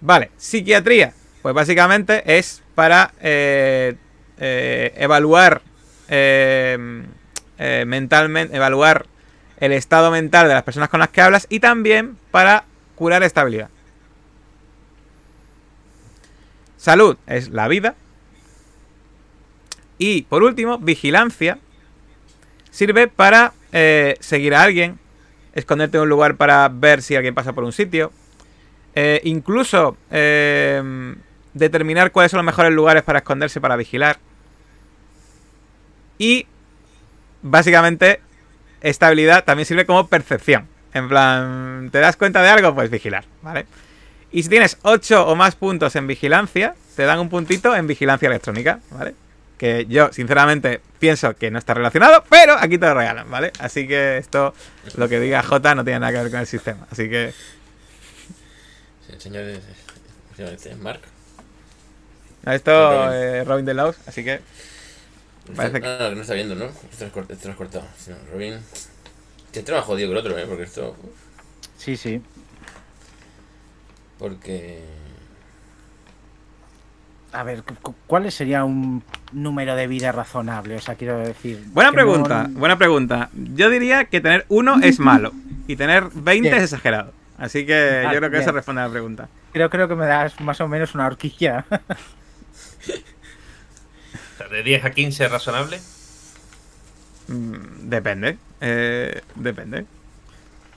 Vale, 0.00 0.30
psiquiatría. 0.36 1.12
Pues 1.42 1.54
básicamente 1.54 2.38
es 2.38 2.62
para 2.74 3.12
eh, 3.20 3.94
eh, 4.38 4.92
evaluar 4.96 5.62
eh, 6.08 7.04
mentalmente, 7.86 8.56
evaluar 8.56 9.06
el 9.58 9.72
estado 9.72 10.10
mental 10.10 10.48
de 10.48 10.54
las 10.54 10.64
personas 10.64 10.88
con 10.88 11.00
las 11.00 11.10
que 11.10 11.22
hablas 11.22 11.46
y 11.48 11.60
también 11.60 12.18
para 12.30 12.64
curar 12.96 13.22
estabilidad. 13.22 13.70
Salud 16.76 17.16
es 17.26 17.50
la 17.50 17.68
vida. 17.68 17.94
Y 19.98 20.22
por 20.22 20.42
último, 20.42 20.78
vigilancia 20.78 21.58
sirve 22.70 23.08
para 23.08 23.52
eh, 23.72 24.16
seguir 24.20 24.54
a 24.54 24.62
alguien, 24.62 24.98
esconderte 25.54 25.96
en 25.96 26.02
un 26.02 26.08
lugar 26.08 26.36
para 26.36 26.68
ver 26.68 27.02
si 27.02 27.16
alguien 27.16 27.34
pasa 27.34 27.52
por 27.52 27.64
un 27.64 27.72
sitio, 27.72 28.12
eh, 28.94 29.20
incluso 29.24 29.96
eh, 30.10 31.14
determinar 31.54 32.12
cuáles 32.12 32.30
son 32.30 32.38
los 32.38 32.46
mejores 32.46 32.72
lugares 32.72 33.02
para 33.02 33.20
esconderse 33.20 33.60
para 33.60 33.76
vigilar. 33.76 34.18
Y 36.18 36.46
básicamente 37.42 38.20
esta 38.80 39.06
habilidad 39.06 39.44
también 39.44 39.66
sirve 39.66 39.86
como 39.86 40.06
percepción. 40.08 40.68
En 40.92 41.08
plan, 41.08 41.90
¿te 41.90 41.98
das 41.98 42.16
cuenta 42.16 42.42
de 42.42 42.48
algo? 42.48 42.74
Pues 42.74 42.90
vigilar, 42.90 43.24
¿vale? 43.42 43.66
Y 44.32 44.42
si 44.42 44.48
tienes 44.48 44.78
8 44.82 45.26
o 45.26 45.34
más 45.34 45.56
puntos 45.56 45.96
en 45.96 46.06
vigilancia, 46.06 46.74
te 46.94 47.02
dan 47.04 47.18
un 47.18 47.28
puntito 47.28 47.74
en 47.74 47.86
vigilancia 47.86 48.28
electrónica, 48.28 48.80
¿vale? 48.90 49.14
Que 49.58 49.86
yo 49.86 50.12
sinceramente 50.12 50.80
pienso 50.98 51.34
que 51.34 51.50
no 51.50 51.58
está 51.58 51.74
relacionado, 51.74 52.24
pero 52.28 52.54
aquí 52.58 52.78
te 52.78 52.86
lo 52.86 52.94
regalan, 52.94 53.30
¿vale? 53.30 53.52
Así 53.58 53.86
que 53.88 54.18
esto, 54.18 54.54
lo 54.96 55.08
que 55.08 55.18
diga 55.20 55.42
J 55.42 55.74
no 55.74 55.84
tiene 55.84 56.00
nada 56.00 56.12
que 56.12 56.18
ver 56.22 56.30
con 56.30 56.40
el 56.40 56.46
sistema. 56.46 56.86
Así 56.90 57.08
que 57.08 57.32
Sí, 59.06 59.12
el 59.12 59.20
señor 59.20 59.42
es, 59.44 59.58
es- 60.38 60.66
es 60.66 60.76
Mark. 60.78 61.00
esto 62.44 62.72
Robin. 63.06 63.10
eh, 63.14 63.44
Robin 63.44 63.64
de 63.64 63.74
Laos, 63.74 63.96
así 64.06 64.22
que 64.24 64.40
Parece 65.54 65.80
que- 65.80 65.86
Ah, 65.86 66.10
no, 66.12 66.20
está 66.22 66.34
viendo, 66.34 66.56
¿no? 66.56 66.64
Esto 66.90 67.04
lo 67.14 67.50
has 67.52 67.56
cortado. 67.56 67.86
Sí, 67.96 68.10
no, 68.10 68.16
Robin. 68.32 68.58
Este 69.52 69.72
más 69.72 69.84
jodido 69.84 70.08
que 70.08 70.12
el 70.12 70.18
otro, 70.18 70.36
¿eh? 70.38 70.44
Porque 70.46 70.64
esto. 70.64 70.96
Sí, 71.78 71.96
sí. 71.96 72.20
Porque. 74.18 74.82
A 77.32 77.42
ver, 77.42 77.62
cu- 77.64 77.74
cu- 77.82 77.94
¿cuál 78.06 78.30
sería 78.32 78.64
un 78.64 79.02
número 79.32 79.74
de 79.76 79.86
vida 79.86 80.12
razonable? 80.12 80.76
O 80.76 80.80
sea, 80.80 80.94
quiero 80.94 81.18
decir. 81.18 81.62
Buena 81.72 81.92
pregunta, 81.92 82.44
no- 82.48 82.58
buena 82.58 82.78
pregunta. 82.78 83.28
Yo 83.34 83.68
diría 83.68 84.04
que 84.06 84.20
tener 84.20 84.46
uno 84.48 84.76
es 84.82 84.98
malo 84.98 85.32
y 85.66 85.76
tener 85.76 86.04
20 86.14 86.40
Bien. 86.48 86.54
es 86.54 86.62
exagerado. 86.64 87.12
Así 87.38 87.66
que 87.66 88.04
Ah, 88.06 88.12
yo 88.14 88.18
creo 88.20 88.30
que 88.30 88.36
eso 88.38 88.46
bien. 88.46 88.54
responde 88.56 88.80
a 88.82 88.86
la 88.86 88.90
pregunta. 88.90 89.28
Creo, 89.52 89.68
creo 89.68 89.88
que 89.88 89.94
me 89.96 90.06
das 90.06 90.40
más 90.40 90.60
o 90.60 90.68
menos 90.68 90.94
una 90.94 91.06
horquilla. 91.06 91.64
O 94.34 94.38
sea, 94.38 94.48
de 94.48 94.62
10 94.62 94.84
a 94.84 94.90
15 94.90 95.24
es 95.24 95.30
razonable. 95.30 95.80
Mm, 97.28 97.88
depende. 97.88 98.38
eh, 98.60 99.22
depende. 99.34 99.86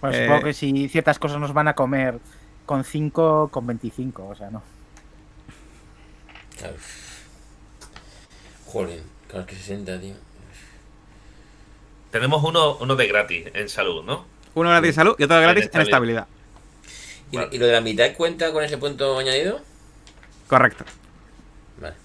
Bueno, 0.02 0.16
Eh, 0.16 0.24
supongo 0.26 0.43
que 0.45 0.54
si 0.54 0.88
ciertas 0.89 1.20
cosas 1.20 1.39
nos 1.39 1.54
van 1.54 1.68
a 1.68 1.74
comer 1.74 2.20
con 2.66 2.84
5, 2.84 3.50
con 3.52 3.68
25, 3.68 4.28
o 4.28 4.36
sea, 4.36 4.50
no. 4.50 4.64
Claro. 6.60 6.76
Joder, 8.66 9.01
claro 9.28 9.45
que 9.45 9.55
60, 9.55 9.99
tío. 9.99 10.14
Tenemos 12.12 12.43
uno, 12.43 12.78
uno 12.78 12.95
de 12.95 13.07
gratis 13.07 13.47
en 13.53 13.70
salud, 13.70 14.03
¿no? 14.03 14.26
Uno 14.55 14.70
gratis 14.70 14.89
en 14.89 14.95
salud 14.95 15.16
y 15.18 15.24
otro 15.24 15.39
gratis 15.41 15.70
en 15.74 15.82
estabilidad. 15.82 16.28
estabilidad. 16.28 16.28
¿Y, 17.32 17.38
Vale. 17.38 17.49
¿Y 17.51 17.57
lo 17.60 17.66
de 17.68 17.72
la 17.74 17.82
mitad 17.82 18.14
cuenta 18.16 18.51
con 18.51 18.64
ese 18.64 18.78
punto 18.78 19.18
añadido? 19.18 19.62
Correcto. 20.47 20.84
Vale. 21.80 21.95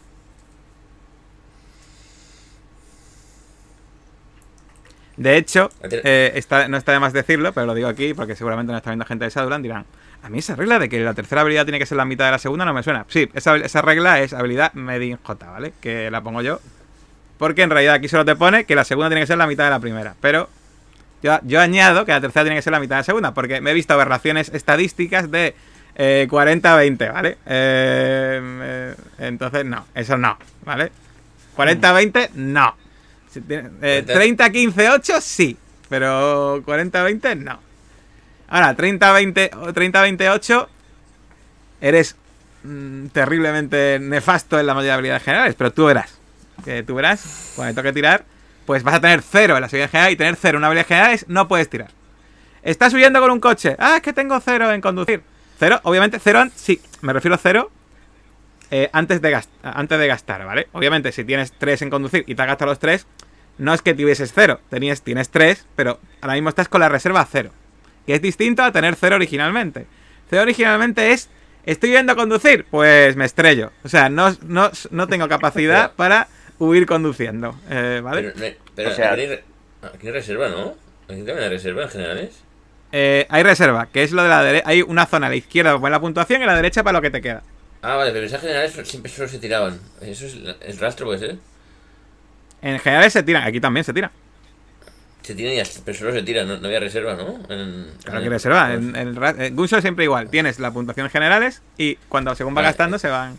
De 5.17 5.37
hecho, 5.37 5.71
eh, 5.83 6.33
está- 6.35 6.67
no 6.69 6.77
está 6.77 6.93
de 6.93 6.99
más 6.99 7.13
decirlo, 7.13 7.53
pero 7.53 7.67
lo 7.67 7.75
digo 7.75 7.89
aquí 7.89 8.15
porque 8.15 8.35
seguramente 8.35 8.73
no 8.73 8.79
está 8.79 8.91
viendo 8.91 9.05
gente 9.07 9.25
de 9.25 9.31
Shadowland 9.31 9.63
dirán, 9.63 9.87
a 10.25 10.31
mí 10.31 10.39
esa 10.39 10.57
regla 10.57 10.79
de 10.79 10.89
que 10.89 10.99
la 11.01 11.12
tercera 11.14 11.43
habilidad 11.43 11.64
tiene 11.64 11.79
que 11.79 11.87
ser 11.87 11.97
la 11.99 12.05
mitad 12.07 12.25
de 12.25 12.31
la 12.33 12.39
segunda 12.39 12.64
no 12.64 12.72
me 12.72 12.83
suena. 12.83 13.05
Sí, 13.09 13.29
esa, 13.35 13.57
esa 13.57 13.83
regla 13.83 14.20
es 14.20 14.33
habilidad 14.33 14.72
Medin 14.72 15.18
J, 15.22 15.51
¿vale? 15.51 15.72
Que 15.83 16.11
la 16.11 16.22
pongo 16.22 16.41
yo. 16.41 16.61
Porque 17.39 17.62
en 17.62 17.70
realidad 17.70 17.95
aquí 17.97 18.09
solo 18.09 18.25
te 18.25 18.35
pone 18.35 18.64
que 18.64 18.75
la 18.75 18.85
segunda 18.85 19.09
tiene 19.11 19.20
que 19.20 19.27
ser 19.27 19.37
la 19.39 19.47
mitad 19.47 19.64
de 19.64 19.70
la 19.70 19.81
primera. 19.81 20.14
Pero 20.20 20.49
yo, 21.22 21.39
yo 21.43 21.61
añado 21.61 22.05
que 22.07 22.12
la 22.12 22.20
tercera 22.20 22.45
tiene 22.45 22.57
que 22.57 22.62
ser 22.62 22.72
la 22.72 22.81
mitad 22.81 22.97
de 22.97 23.01
la 23.01 23.05
segunda, 23.05 23.35
porque 23.35 23.61
me 23.61 23.72
he 23.72 23.75
visto 23.75 23.93
aberraciones 23.93 24.49
estadísticas 24.55 25.31
de 25.31 25.55
eh, 25.97 26.27
40-20, 26.31 27.12
¿vale? 27.12 27.39
Eh, 27.47 28.41
eh, 28.62 28.95
entonces, 29.18 29.64
no, 29.66 29.85
eso 29.95 30.16
no, 30.16 30.39
¿vale? 30.64 30.91
40-20, 31.57 32.31
no. 32.35 32.77
Si 33.31 33.41
tiene- 33.43 33.68
eh, 33.83 34.05
30-15-8, 34.07 35.20
sí, 35.20 35.57
pero 35.89 36.62
40-20, 36.64 37.37
no. 37.37 37.59
Ahora, 38.49 38.77
30-20 38.77 39.51
o 39.57 39.73
30-28, 39.73 40.69
eres 41.81 42.17
mm, 42.63 43.07
terriblemente 43.07 43.99
nefasto 44.01 44.59
en 44.59 44.67
la 44.67 44.75
mayoría 44.75 44.93
de 44.93 44.95
habilidades 44.99 45.23
generales, 45.23 45.55
pero 45.57 45.73
tú 45.73 45.87
verás. 45.87 46.19
Que 46.65 46.83
tú 46.83 46.95
verás, 46.95 47.53
cuando 47.57 47.75
te 47.75 47.81
toque 47.81 47.93
tirar, 47.93 48.25
pues 48.67 48.83
vas 48.83 48.95
a 48.95 49.01
tener 49.01 49.23
cero 49.23 49.57
en 49.57 49.63
las 49.63 49.71
habilidades 49.71 49.91
generales 49.91 50.15
y 50.15 50.17
tener 50.17 50.37
cero 50.37 50.57
en 50.57 50.61
una 50.61 50.67
habilidad 50.69 50.87
generales 50.87 51.25
no 51.29 51.49
puedes 51.49 51.69
tirar. 51.69 51.91
Estás 52.63 52.95
huyendo 52.95 53.21
con 53.21 53.31
un 53.31 53.41
coche. 53.41 53.77
Ah, 53.79 53.97
es 53.97 54.03
que 54.03 54.13
tengo 54.13 54.39
cero 54.41 54.73
en 54.73 54.81
conducir. 54.81 55.23
Cero, 55.59 55.81
obviamente, 55.83 56.19
cero, 56.23 56.45
sí, 56.55 56.81
me 57.03 57.13
refiero 57.13 57.35
a 57.35 57.39
cero 57.39 57.71
eh, 58.71 58.89
antes, 58.93 59.21
de 59.21 59.31
gast- 59.37 59.51
antes 59.63 59.99
de 59.99 60.07
gastar, 60.07 60.45
¿vale? 60.47 60.69
Obviamente, 60.73 61.13
si 61.13 61.25
tienes 61.25 61.53
tres 61.53 61.83
en 61.83 61.91
conducir 61.91 62.25
y 62.27 62.35
te 62.35 62.43
has 62.43 62.49
gastado 62.49 62.71
los 62.71 62.79
tres, 62.79 63.07
no 63.59 63.75
es 63.75 63.83
que 63.83 63.95
tuvieses 63.95 64.33
cero, 64.35 64.61
tenías, 64.71 65.03
tienes 65.03 65.29
tres, 65.31 65.67
pero 65.77 66.01
ahora 66.23 66.35
mismo 66.35 66.49
estás 66.49 66.69
con 66.69 66.81
la 66.81 66.89
reserva 66.89 67.27
cero. 67.31 67.51
Que 68.07 68.15
es 68.15 68.23
distinto 68.23 68.63
a 68.63 68.73
tener 68.73 68.97
cero 68.97 69.17
originalmente. 69.17 69.87
Cero 70.29 70.43
originalmente 70.43 71.13
es, 71.13 71.29
estoy 71.67 71.91
yendo 71.91 72.13
a 72.13 72.17
conducir, 72.17 72.65
pues 72.71 73.17
me 73.17 73.25
estrello. 73.25 73.73
O 73.85 73.89
sea, 73.89 74.09
no, 74.09 74.37
no, 74.43 74.71
no 74.91 75.07
tengo 75.09 75.29
capacidad 75.29 75.93
para 75.97 76.29
huir 76.59 76.87
conduciendo, 76.87 77.55
eh, 77.71 78.01
¿vale? 78.03 78.33
Pero, 78.35 78.49
no- 78.51 78.55
pero 78.75 78.91
O 78.91 78.93
sea- 78.95 79.13
aquí, 79.13 79.23
aquí 79.23 79.99
no 80.03 80.09
hay 80.09 80.13
reserva, 80.13 80.49
¿no? 80.49 80.75
Aquí 81.05 81.17
también 81.23 81.39
hay 81.41 81.49
reserva 81.51 81.83
en 81.83 81.89
generales. 81.91 82.31
Eh, 82.93 83.27
hay 83.29 83.43
reserva, 83.43 83.89
que 83.93 84.03
es 84.03 84.13
lo 84.13 84.23
de 84.23 84.29
la 84.29 84.43
derecha. 84.43 84.69
Hay 84.69 84.83
una 84.83 85.05
zona 85.07 85.27
a 85.27 85.31
la 85.31 85.37
izquierda 85.37 85.79
para 85.81 85.91
la 85.91 86.01
puntuación 86.01 86.41
y 86.41 86.45
a 86.45 86.47
la 86.47 86.55
derecha 86.57 86.83
para 86.85 86.99
lo 86.99 87.03
que 87.03 87.11
te 87.11 87.21
queda. 87.21 87.43
Ah, 87.83 87.97
vale, 87.97 88.13
pero 88.13 88.25
esas 88.25 88.41
generales 88.41 88.73
siempre 88.85 89.11
solo 89.13 89.29
se 89.29 89.39
tiraban. 89.39 89.79
Eso 90.01 90.27
es 90.27 90.37
el 90.61 90.79
rastro, 90.79 91.07
puede 91.07 91.19
ser. 91.19 91.37
En 92.63 92.79
general 92.79 93.11
se 93.11 93.23
tiran, 93.23 93.43
aquí 93.43 93.61
también 93.61 93.85
se 93.85 93.93
tira. 93.93 94.11
Se 95.25 95.35
tiran 95.35 95.55
y 95.55 95.62
pero 95.85 95.99
solo 95.99 96.12
se 96.12 96.22
tiran, 96.22 96.47
no, 96.47 96.59
no 96.59 96.66
había 96.66 96.79
reserva, 96.81 97.14
¿no? 97.14 97.39
En, 97.49 97.91
Claro 98.05 98.18
en- 98.18 98.25
que 98.25 98.29
reserva. 98.31 98.75
En, 98.75 98.95
en, 98.95 99.57
Gunshow 99.57 99.81
siempre 99.81 100.05
igual. 100.05 100.29
Tienes 100.29 100.59
la 100.61 100.70
puntuación 100.70 101.09
generales 101.11 101.62
y 101.79 101.97
cuando 102.09 102.35
según 102.37 102.53
va 102.53 102.57
Vale. 102.57 102.68
gastando 102.68 102.99
se 102.99 103.09
van. 103.09 103.39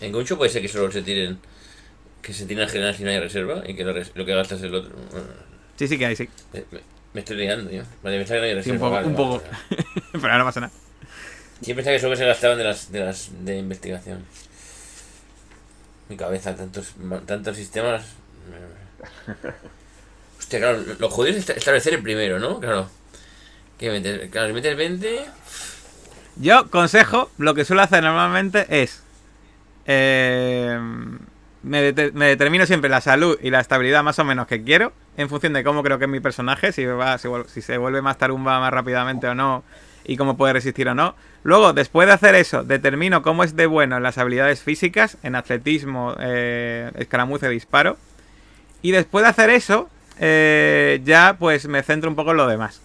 En 0.00 0.10
Guncho 0.12 0.36
puede 0.38 0.50
ser 0.50 0.62
que 0.62 0.68
solo 0.68 0.90
se 0.90 1.02
tiren. 1.02 1.38
Que 2.22 2.32
se 2.32 2.46
tiren 2.46 2.66
generales 2.68 2.98
y 3.00 3.04
no 3.04 3.10
hay 3.10 3.20
reserva 3.20 3.62
y 3.66 3.74
que 3.76 3.84
lo, 3.84 3.92
lo 3.92 4.24
que 4.24 4.34
gastas 4.34 4.58
es 4.58 4.64
el 4.64 4.74
otro. 4.74 4.96
Bueno, 5.10 5.26
Sí, 5.76 5.86
sí 5.88 5.98
que 5.98 6.06
hay, 6.06 6.16
sí. 6.16 6.26
me, 6.54 6.60
me- 6.70 6.80
me 7.12 7.20
estoy 7.20 7.36
liando, 7.36 7.68
tío. 7.70 7.82
Vale, 8.02 8.16
pensaba 8.18 8.40
que 8.40 8.52
no 8.54 8.58
hay 8.58 8.64
Sí, 8.64 8.70
reserva. 8.72 8.74
un 8.74 8.80
poco. 8.80 8.90
vale, 8.94 9.06
un 9.06 9.14
vale, 9.14 9.26
poco. 9.26 9.44
vale. 9.70 9.84
Pero 10.22 10.38
no 10.38 10.44
pasa 10.44 10.60
nada. 10.60 10.72
Yo 11.60 11.74
pensaba 11.74 11.94
que 11.96 12.00
solo 12.00 12.16
se 12.16 12.24
gastaban 12.26 12.56
de 12.58 12.64
las 12.64 12.90
de 12.90 13.00
las 13.00 13.30
de 13.44 13.58
investigación. 13.58 14.24
Mi 16.08 16.16
cabeza, 16.16 16.56
tantos 16.56 16.94
tantos 17.26 17.56
sistemas. 17.58 18.04
Hostia, 20.54 20.60
claro, 20.60 20.84
lo 21.00 21.10
jodido 21.10 21.32
es 21.36 21.40
esta- 21.40 21.54
establecer 21.54 21.94
el 21.94 22.02
primero, 22.02 22.38
¿no? 22.38 22.60
Claro. 22.60 22.88
Que 23.78 23.90
meter, 23.90 24.30
claro, 24.30 24.46
si 24.48 24.52
metes 24.54 24.76
20. 24.76 25.24
Yo, 26.36 26.70
consejo, 26.70 27.30
lo 27.38 27.54
que 27.54 27.64
suelo 27.64 27.82
hacer 27.82 28.02
normalmente 28.04 28.66
es. 28.70 29.02
eh, 29.86 30.78
me, 31.62 31.92
dete- 31.92 32.12
me 32.12 32.26
determino 32.26 32.66
siempre 32.66 32.88
la 32.90 33.00
salud 33.00 33.38
y 33.42 33.50
la 33.50 33.60
estabilidad 33.60 34.02
más 34.04 34.18
o 34.18 34.24
menos 34.24 34.46
que 34.46 34.62
quiero. 34.62 34.92
En 35.16 35.28
función 35.28 35.52
de 35.54 35.64
cómo 35.64 35.82
creo 35.82 35.98
que 35.98 36.04
es 36.04 36.10
mi 36.10 36.20
personaje. 36.20 36.70
Si, 36.72 36.82
se 37.62 37.78
vuelve 37.78 38.00
más 38.02 38.18
tarumba 38.18 38.60
más 38.60 38.72
rápidamente 38.72 39.26
o 39.26 39.34
no. 39.34 39.64
Y 40.04 40.16
cómo 40.16 40.36
puede 40.36 40.52
resistir 40.52 40.88
o 40.88 40.94
no. 40.94 41.16
Luego, 41.42 41.72
después 41.72 42.06
de 42.06 42.14
hacer 42.14 42.34
eso, 42.36 42.62
determino 42.62 43.22
cómo 43.22 43.42
es 43.42 43.56
de 43.56 43.66
bueno 43.66 43.96
en 43.96 44.02
las 44.02 44.18
habilidades 44.18 44.62
físicas. 44.62 45.16
En 45.22 45.34
atletismo, 45.34 46.14
eh, 46.20 46.90
escaramuza 46.96 47.48
disparo. 47.48 47.96
Y 48.82 48.90
después 48.92 49.24
de 49.24 49.30
hacer 49.30 49.48
eso, 49.50 49.88
eh, 50.18 51.00
ya 51.04 51.36
pues 51.38 51.66
me 51.68 51.82
centro 51.82 52.08
un 52.10 52.16
poco 52.16 52.30
en 52.32 52.36
lo 52.38 52.46
demás. 52.46 52.80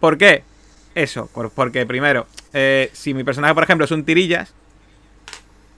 ¿Por 0.00 0.18
qué? 0.18 0.44
Eso, 0.94 1.26
por- 1.32 1.50
porque 1.50 1.86
primero, 1.86 2.26
eh, 2.52 2.90
si 2.92 3.14
mi 3.14 3.24
personaje, 3.24 3.54
por 3.54 3.64
ejemplo, 3.64 3.84
es 3.84 3.90
un 3.90 4.04
tirillas, 4.04 4.52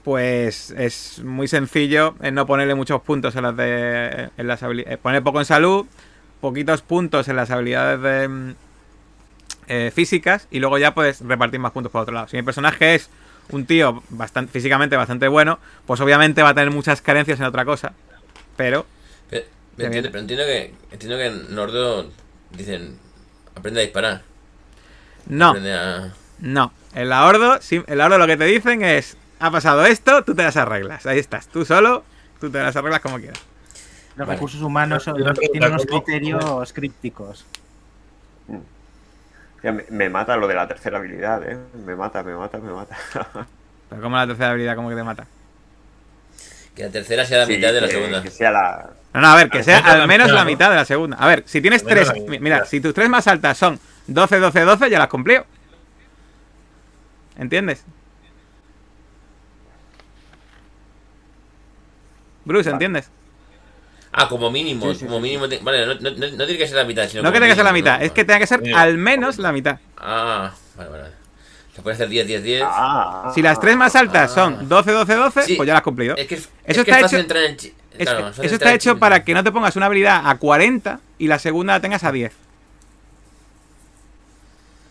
pues 0.03 0.71
es 0.71 1.21
muy 1.23 1.47
sencillo 1.47 2.15
eh, 2.21 2.31
no 2.31 2.45
ponerle 2.45 2.75
muchos 2.75 3.01
puntos 3.01 3.35
en 3.35 3.43
las 3.43 3.57
de. 3.57 4.29
En 4.37 4.47
las 4.47 4.63
habili- 4.63 4.85
eh, 4.87 4.97
poner 4.97 5.21
poco 5.23 5.39
en 5.39 5.45
salud, 5.45 5.85
poquitos 6.39 6.81
puntos 6.81 7.27
en 7.27 7.35
las 7.35 7.51
habilidades 7.51 8.01
de, 8.01 8.27
mm, 8.27 8.55
eh, 9.69 9.91
físicas 9.93 10.47
y 10.49 10.59
luego 10.59 10.77
ya 10.77 10.93
puedes 10.93 11.19
repartir 11.21 11.59
más 11.59 11.71
puntos 11.73 11.91
por 11.91 12.01
otro 12.03 12.13
lado. 12.13 12.27
Si 12.29 12.37
mi 12.37 12.43
personaje 12.43 12.95
es 12.95 13.09
un 13.49 13.65
tío 13.65 14.01
físicamente 14.51 14.95
bastante 14.95 15.27
bueno, 15.27 15.59
pues 15.85 15.99
obviamente 15.99 16.41
va 16.41 16.49
a 16.49 16.53
tener 16.53 16.71
muchas 16.71 17.01
carencias 17.01 17.39
en 17.39 17.45
otra 17.45 17.65
cosa. 17.65 17.93
Pero 18.55 18.85
entiendo, 19.85 20.09
pero 20.11 20.19
entiendo 20.21 20.45
que 20.45 20.73
entiendo 20.91 21.17
que 21.17 21.25
en 21.27 21.55
Nordo 21.55 22.09
dicen 22.51 22.97
aprende 23.55 23.81
a 23.81 23.83
disparar. 23.83 24.21
no. 25.27 25.49
Aprende 25.49 25.73
a. 25.73 26.13
No, 26.39 26.71
en 26.93 27.09
la 27.09 27.25
Ordo, 27.25 27.59
sí- 27.61 27.83
en 27.87 27.97
la 27.97 28.05
Ordo 28.05 28.17
lo 28.19 28.27
que 28.27 28.37
te 28.37 28.45
dicen 28.45 28.83
es, 28.83 29.17
ha 29.39 29.49
pasado 29.51 29.85
esto, 29.85 30.23
tú 30.23 30.35
te 30.35 30.43
las 30.43 30.55
arreglas. 30.57 31.05
Ahí 31.07 31.17
estás, 31.19 31.47
tú 31.47 31.65
solo, 31.65 32.03
tú 32.39 32.49
te 32.51 32.59
las 32.59 32.75
arreglas 32.75 33.01
como 33.01 33.17
quieras. 33.17 33.39
Los 34.15 34.27
Vale. 34.27 34.33
recursos 34.37 34.61
humanos 34.61 35.03
son- 35.03 35.15
Una 35.21 35.33
pregunta, 35.33 35.51
tienen 35.51 35.69
unos 35.71 35.85
¿cómo- 35.85 36.03
criterios 36.03 36.73
crípticos. 36.73 37.45
Ya 39.63 39.71
me, 39.71 39.85
me 39.89 40.09
mata 40.09 40.37
lo 40.37 40.47
de 40.47 40.53
la 40.55 40.67
tercera 40.67 40.97
habilidad, 40.99 41.41
¿eh? 41.49 41.57
Me 41.85 41.95
mata, 41.95 42.21
me 42.23 42.35
mata, 42.35 42.59
me 42.59 42.71
mata. 42.71 42.95
Pero 43.89 44.01
como 44.01 44.15
la 44.15 44.27
tercera 44.27 44.51
habilidad, 44.51 44.75
como 44.75 44.89
que 44.89 44.95
te 44.95 45.03
mata. 45.03 45.25
Que 46.75 46.83
la 46.83 46.89
tercera 46.91 47.25
sea 47.25 47.39
la 47.39 47.45
Sí, 47.47 47.53
mitad 47.55 47.73
de 47.73 47.81
la 47.81 47.87
que- 47.87 47.93
segunda. 47.93 48.21
Que 48.21 48.29
sea 48.29 48.51
la... 48.51 48.89
No, 49.17 49.21
no, 49.21 49.27
a 49.29 49.35
ver, 49.35 49.49
que 49.49 49.63
sea 49.63 49.79
al 49.79 50.07
menos 50.07 50.29
la 50.31 50.45
mitad 50.45 50.69
de 50.69 50.75
la 50.75 50.85
segunda. 50.85 51.17
A 51.17 51.25
ver, 51.27 51.41
si 51.47 51.59
tienes 51.59 51.83
tres, 51.83 52.11
mira, 52.39 52.65
si 52.65 52.79
tus 52.79 52.93
tres 52.93 53.09
más 53.09 53.25
altas 53.27 53.57
son 53.57 53.79
12, 54.05 54.37
12, 54.39 54.61
12, 54.61 54.89
ya 54.91 54.99
las 54.99 55.07
cumplió. 55.07 55.43
¿Entiendes? 57.35 57.83
Bruce. 62.45 62.69
¿entiendes? 62.69 63.09
Ah, 64.11 64.27
como 64.29 64.49
mínimo, 64.51 64.93
Sí, 64.93 64.99
sí, 64.99 65.05
como 65.05 65.17
sí, 65.17 65.23
mínimo. 65.23 65.49
te- 65.49 65.59
Vale, 65.59 65.85
no, 65.85 65.93
no, 65.95 66.09
no, 66.11 66.17
tiene 66.45 66.57
que 66.57 66.67
ser 66.67 66.77
la 66.77 66.85
mitad, 66.85 67.07
sino 67.07 67.23
No 67.23 67.31
que 67.31 67.39
tenga 67.39 67.47
que 67.47 67.55
ser 67.55 67.65
la 67.65 67.73
mitad, 67.73 67.99
¿no? 67.99 68.05
es 68.05 68.11
que 68.11 68.23
tenga 68.23 68.39
que 68.39 68.47
ser 68.47 68.61
Mínimo. 68.61 68.79
al 68.79 68.97
menos 68.97 69.37
la 69.39 69.51
mitad. 69.51 69.79
Ah, 69.97 70.53
vale, 70.75 70.89
vale. 70.89 71.03
Se 71.75 71.81
puede 71.81 71.95
hacer 71.95 72.07
10, 72.09 72.25
10, 72.25 72.43
10. 72.43 72.63
Ah, 72.65 73.31
Si 73.35 73.41
las 73.41 73.59
tres 73.59 73.75
más 73.77 73.95
altas 73.95 74.31
Ah. 74.31 74.33
son 74.33 74.69
12, 74.69 74.91
12, 74.91 75.13
12, 75.15 75.41
Sí. 75.43 75.55
pues 75.55 75.67
ya 75.67 75.73
las 75.73 75.81
has 75.81 75.83
cumplido. 75.83 76.15
Es 76.15 76.27
que, 76.27 76.35
es 76.35 76.49
Eso 76.65 76.83
que 76.85 76.91
está 76.91 76.95
es 76.97 77.01
fácil 77.03 77.17
hecho- 77.19 77.21
entrar 77.23 77.43
en 77.43 77.57
chi- 77.57 77.73
Es- 77.97 78.07
claro, 78.09 78.27
eso 78.29 78.41
está 78.43 78.73
hecho 78.73 78.93
chi- 78.93 78.99
para 78.99 79.23
que 79.23 79.33
no 79.33 79.43
te 79.43 79.51
pongas 79.51 79.75
una 79.75 79.87
habilidad 79.87 80.21
a 80.25 80.37
40 80.37 80.99
y 81.17 81.27
la 81.27 81.39
segunda 81.39 81.73
la 81.73 81.81
tengas 81.81 82.03
a 82.03 82.11
10. 82.11 82.31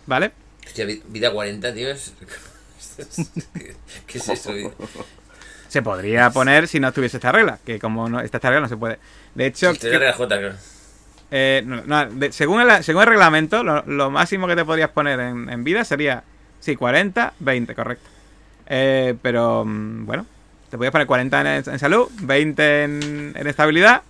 ¿Vale? 0.07 0.33
Hostia, 0.67 0.85
vi- 0.85 1.03
vida 1.09 1.33
40, 1.33 1.73
tío. 1.75 1.91
Es... 1.91 2.13
¿Qué 4.07 4.19
es 4.19 4.29
eso? 4.29 4.53
tío? 4.53 4.73
Se 5.69 5.83
podría 5.83 6.31
poner 6.31 6.69
si 6.69 6.79
no 6.81 6.89
estuviese 6.89 7.17
esta 7.17 7.33
regla, 7.33 7.59
que 7.65 7.79
como 7.79 8.09
no, 8.09 8.21
esta 8.21 8.39
regla 8.39 8.61
no 8.61 8.69
se 8.69 8.77
puede. 8.77 8.99
De 9.35 9.47
hecho, 9.47 9.73
de 9.73 9.79
que- 9.79 10.13
J, 10.13 10.39
claro. 10.39 10.55
eh, 11.31 11.63
no, 11.67 11.83
no, 11.85 12.07
de- 12.07 12.33
según, 12.33 12.61
el, 12.61 12.85
según 12.85 13.03
el 13.03 13.09
reglamento, 13.09 13.63
lo, 13.65 13.83
lo 13.87 14.11
máximo 14.11 14.47
que 14.47 14.57
te 14.57 14.65
podrías 14.65 14.91
poner 14.91 15.19
en, 15.21 15.49
en 15.51 15.65
vida 15.65 15.85
sería, 15.85 16.23
sí, 16.61 16.77
40, 16.77 17.35
20, 17.41 17.75
correcto. 17.75 18.09
Eh, 18.69 19.15
pero, 19.23 19.65
mm, 19.65 20.07
bueno, 20.07 20.27
te 20.71 20.77
podías 20.77 20.93
poner 20.93 21.07
40 21.07 21.41
en, 21.41 21.47
en 21.71 21.79
salud, 21.79 22.09
20 22.23 22.83
en, 22.85 23.33
en 23.37 23.47
estabilidad. 23.47 24.03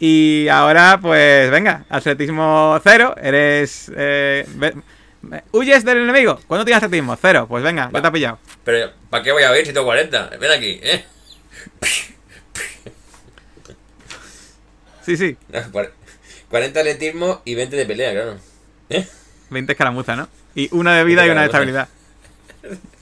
Y 0.00 0.46
ahora, 0.48 0.98
pues 1.02 1.50
venga, 1.50 1.84
atletismo 1.88 2.78
cero, 2.84 3.14
eres... 3.20 3.90
eh, 3.96 4.46
ve- 4.54 4.74
¿Huyes 5.50 5.84
del 5.84 5.98
enemigo? 5.98 6.38
¿Cuándo 6.46 6.64
tienes 6.64 6.82
atletismo? 6.84 7.16
Cero, 7.20 7.46
pues 7.48 7.64
venga, 7.64 7.86
ya 7.86 7.90
Va. 7.90 8.02
te 8.02 8.06
ha 8.06 8.12
pillado. 8.12 8.38
Pero, 8.64 8.92
¿para 9.10 9.24
qué 9.24 9.32
voy 9.32 9.42
a 9.42 9.50
ver 9.50 9.66
si 9.66 9.72
tengo 9.72 9.86
40? 9.86 10.30
Ven 10.40 10.50
aquí, 10.52 10.78
¿eh? 10.82 11.04
Sí, 15.04 15.16
sí, 15.16 15.36
40 16.50 16.80
atletismo 16.80 17.40
y 17.44 17.54
20 17.54 17.76
de 17.76 17.86
pelea, 17.86 18.12
claro. 18.12 18.36
¿Eh? 18.90 19.06
20 19.50 19.72
escaramuzas, 19.72 20.16
¿no? 20.16 20.28
Y 20.54 20.68
una 20.72 20.94
de 20.96 21.04
vida 21.04 21.26
y 21.26 21.30
una 21.30 21.40
de 21.40 21.46
estabilidad. 21.46 21.88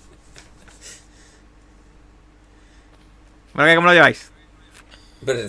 Bueno, 3.57 3.71
¿qué- 3.71 3.77
¿cómo 3.77 3.89
lo 3.89 3.95
lleváis? 3.95 4.31
Pero, 5.25 5.41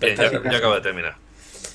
Bien, 0.00 0.16
yo 0.50 0.56
acabo 0.56 0.74
de 0.76 0.80
terminar. 0.80 1.16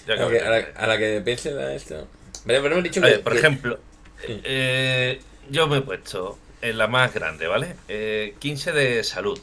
Yo 0.07 0.13
a, 0.13 0.15
acabo 0.15 0.29
de 0.31 0.37
que, 0.39 0.45
a, 0.45 0.49
la, 0.49 0.57
terminar. 0.61 0.83
a 0.83 0.87
la 0.87 0.97
que 0.97 1.21
piense 1.23 1.51
la 1.51 1.73
esto. 1.73 2.07
Vale, 2.45 2.61
pero 2.61 2.67
hemos 2.71 2.83
dicho 2.83 3.01
A 3.01 3.03
que. 3.03 3.09
ver, 3.09 3.21
por 3.23 3.33
que- 3.33 3.39
ejemplo, 3.39 3.79
eh, 4.27 5.21
yo 5.49 5.67
me 5.67 5.77
he 5.77 5.81
puesto 5.81 6.39
en 6.61 6.77
la 6.77 6.87
más 6.87 7.13
grande, 7.13 7.47
¿vale? 7.47 7.75
Eh, 7.89 8.35
15 8.39 8.71
de 8.71 9.03
salud, 9.03 9.39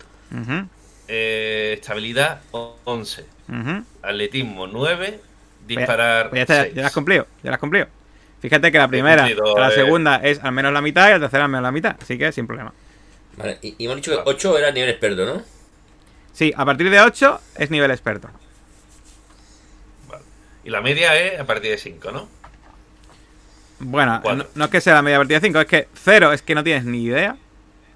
eh, 1.07 1.77
estabilidad 1.81 2.41
11, 2.51 3.27
ujú. 3.49 3.85
atletismo 4.03 4.67
9, 4.67 5.21
disparar 5.67 6.31
Pues 6.31 6.39
ya, 6.39 6.43
está, 6.43 6.63
6. 6.65 6.75
ya 6.75 6.81
lo 6.83 6.87
has 6.87 6.93
cumplido, 6.95 7.27
ya 7.43 7.51
lo 7.51 7.55
has 7.55 7.61
cumplido. 7.61 7.87
Fíjate 8.41 8.73
que 8.73 8.79
la 8.79 8.89
primera, 8.89 9.25
cumplido, 9.25 9.59
la 9.59 9.69
eh. 9.69 9.73
segunda 9.73 10.17
es 10.17 10.41
al 10.43 10.53
menos 10.53 10.73
la 10.73 10.81
mitad 10.81 11.09
y 11.09 11.13
la 11.13 11.21
tercera 11.21 11.45
al 11.45 11.51
menos 11.51 11.63
la 11.65 11.73
mitad, 11.73 11.97
así 12.01 12.17
que 12.17 12.33
sin 12.33 12.47
problema. 12.47 12.73
Vale, 13.37 13.59
y, 13.63 13.75
y 13.79 13.85
hemos 13.85 13.97
dicho 13.97 14.13
que 14.13 14.31
8 14.31 14.59
era 14.59 14.71
nivel 14.71 14.91
experto, 14.91 15.27
¿no? 15.27 15.43
Sí, 16.39 16.53
a 16.57 16.65
partir 16.65 16.89
de 16.89 17.01
8 17.01 17.41
es 17.57 17.69
nivel 17.69 17.91
experto. 17.91 18.29
Vale. 20.09 20.23
Y 20.63 20.71
la 20.71 20.81
media 20.81 21.17
es 21.19 21.41
a 21.41 21.45
partir 21.45 21.73
de 21.73 21.79
5, 21.79 22.13
¿no? 22.13 22.29
Bueno, 23.81 24.21
no, 24.25 24.47
no 24.55 24.65
es 24.67 24.71
que 24.71 24.81
sea 24.81 24.95
la 24.95 25.03
media 25.03 25.19
partida 25.19 25.41
de 25.41 25.47
5, 25.49 25.61
es 25.63 25.67
que 25.67 25.89
0 25.95 26.33
es 26.33 26.43
que 26.43 26.55
no 26.55 26.63
tienes 26.63 26.85
ni 26.85 27.03
idea, 27.03 27.37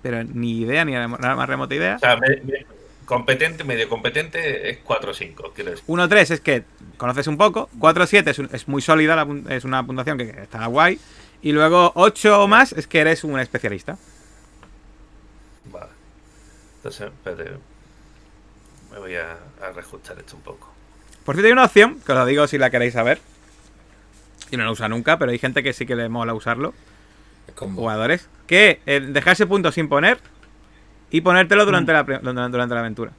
pero 0.02 0.24
ni 0.24 0.58
idea, 0.62 0.84
ni 0.84 0.90
la 0.92 1.06
más 1.06 1.48
remota 1.48 1.72
idea. 1.72 1.94
O 1.94 1.98
sea, 2.00 2.16
me- 2.16 2.40
me- 2.42 2.66
competente, 3.04 3.62
medio 3.62 3.88
competente 3.88 4.70
es 4.70 4.78
4 4.82 5.12
o 5.12 5.14
5, 5.14 5.52
quiero 5.54 5.70
decir. 5.70 5.84
1-3 5.86 6.32
es 6.32 6.40
que 6.40 6.64
conoces 6.96 7.28
un 7.28 7.36
poco. 7.36 7.70
4-7 7.78 8.28
es, 8.32 8.40
un- 8.40 8.50
es 8.52 8.66
muy 8.66 8.82
sólida, 8.82 9.14
la 9.14 9.54
es 9.54 9.62
una 9.64 9.86
puntuación 9.86 10.18
que 10.18 10.24
está 10.42 10.66
guay. 10.66 10.98
Y 11.42 11.52
luego 11.52 11.92
8 11.94 12.42
o 12.42 12.48
más 12.48 12.72
es 12.72 12.88
que 12.88 12.98
eres 12.98 13.22
un 13.22 13.38
especialista. 13.38 13.98
Vale. 15.66 15.90
Entonces, 16.78 17.06
espérate. 17.12 17.50
Me 18.92 18.98
voy 18.98 19.14
a, 19.16 19.32
a 19.62 19.72
reajustar 19.72 20.18
esto 20.18 20.36
un 20.36 20.42
poco. 20.42 20.70
Por 21.24 21.34
cierto, 21.34 21.46
hay 21.46 21.52
una 21.52 21.64
opción, 21.64 21.98
que 22.04 22.12
os 22.12 22.18
lo 22.18 22.26
digo 22.26 22.46
si 22.46 22.58
la 22.58 22.70
queréis 22.70 22.92
saber. 22.94 23.20
Y 24.50 24.56
no 24.56 24.64
la 24.64 24.70
usa 24.70 24.88
nunca, 24.88 25.18
pero 25.18 25.30
hay 25.30 25.38
gente 25.38 25.62
que 25.62 25.72
sí 25.72 25.86
que 25.86 25.96
le 25.96 26.08
mola 26.08 26.34
usarlo. 26.34 26.74
Combo. 27.54 27.80
Jugadores. 27.82 28.28
Que 28.46 28.80
eh, 28.86 29.00
dejarse 29.00 29.46
puntos 29.46 29.74
sin 29.74 29.88
poner 29.88 30.18
y 31.10 31.20
ponértelo 31.22 31.64
durante, 31.64 31.92
la, 31.92 32.04
pre- 32.04 32.18
durante, 32.18 32.50
durante 32.52 32.74
la 32.74 32.80
aventura. 32.80 33.12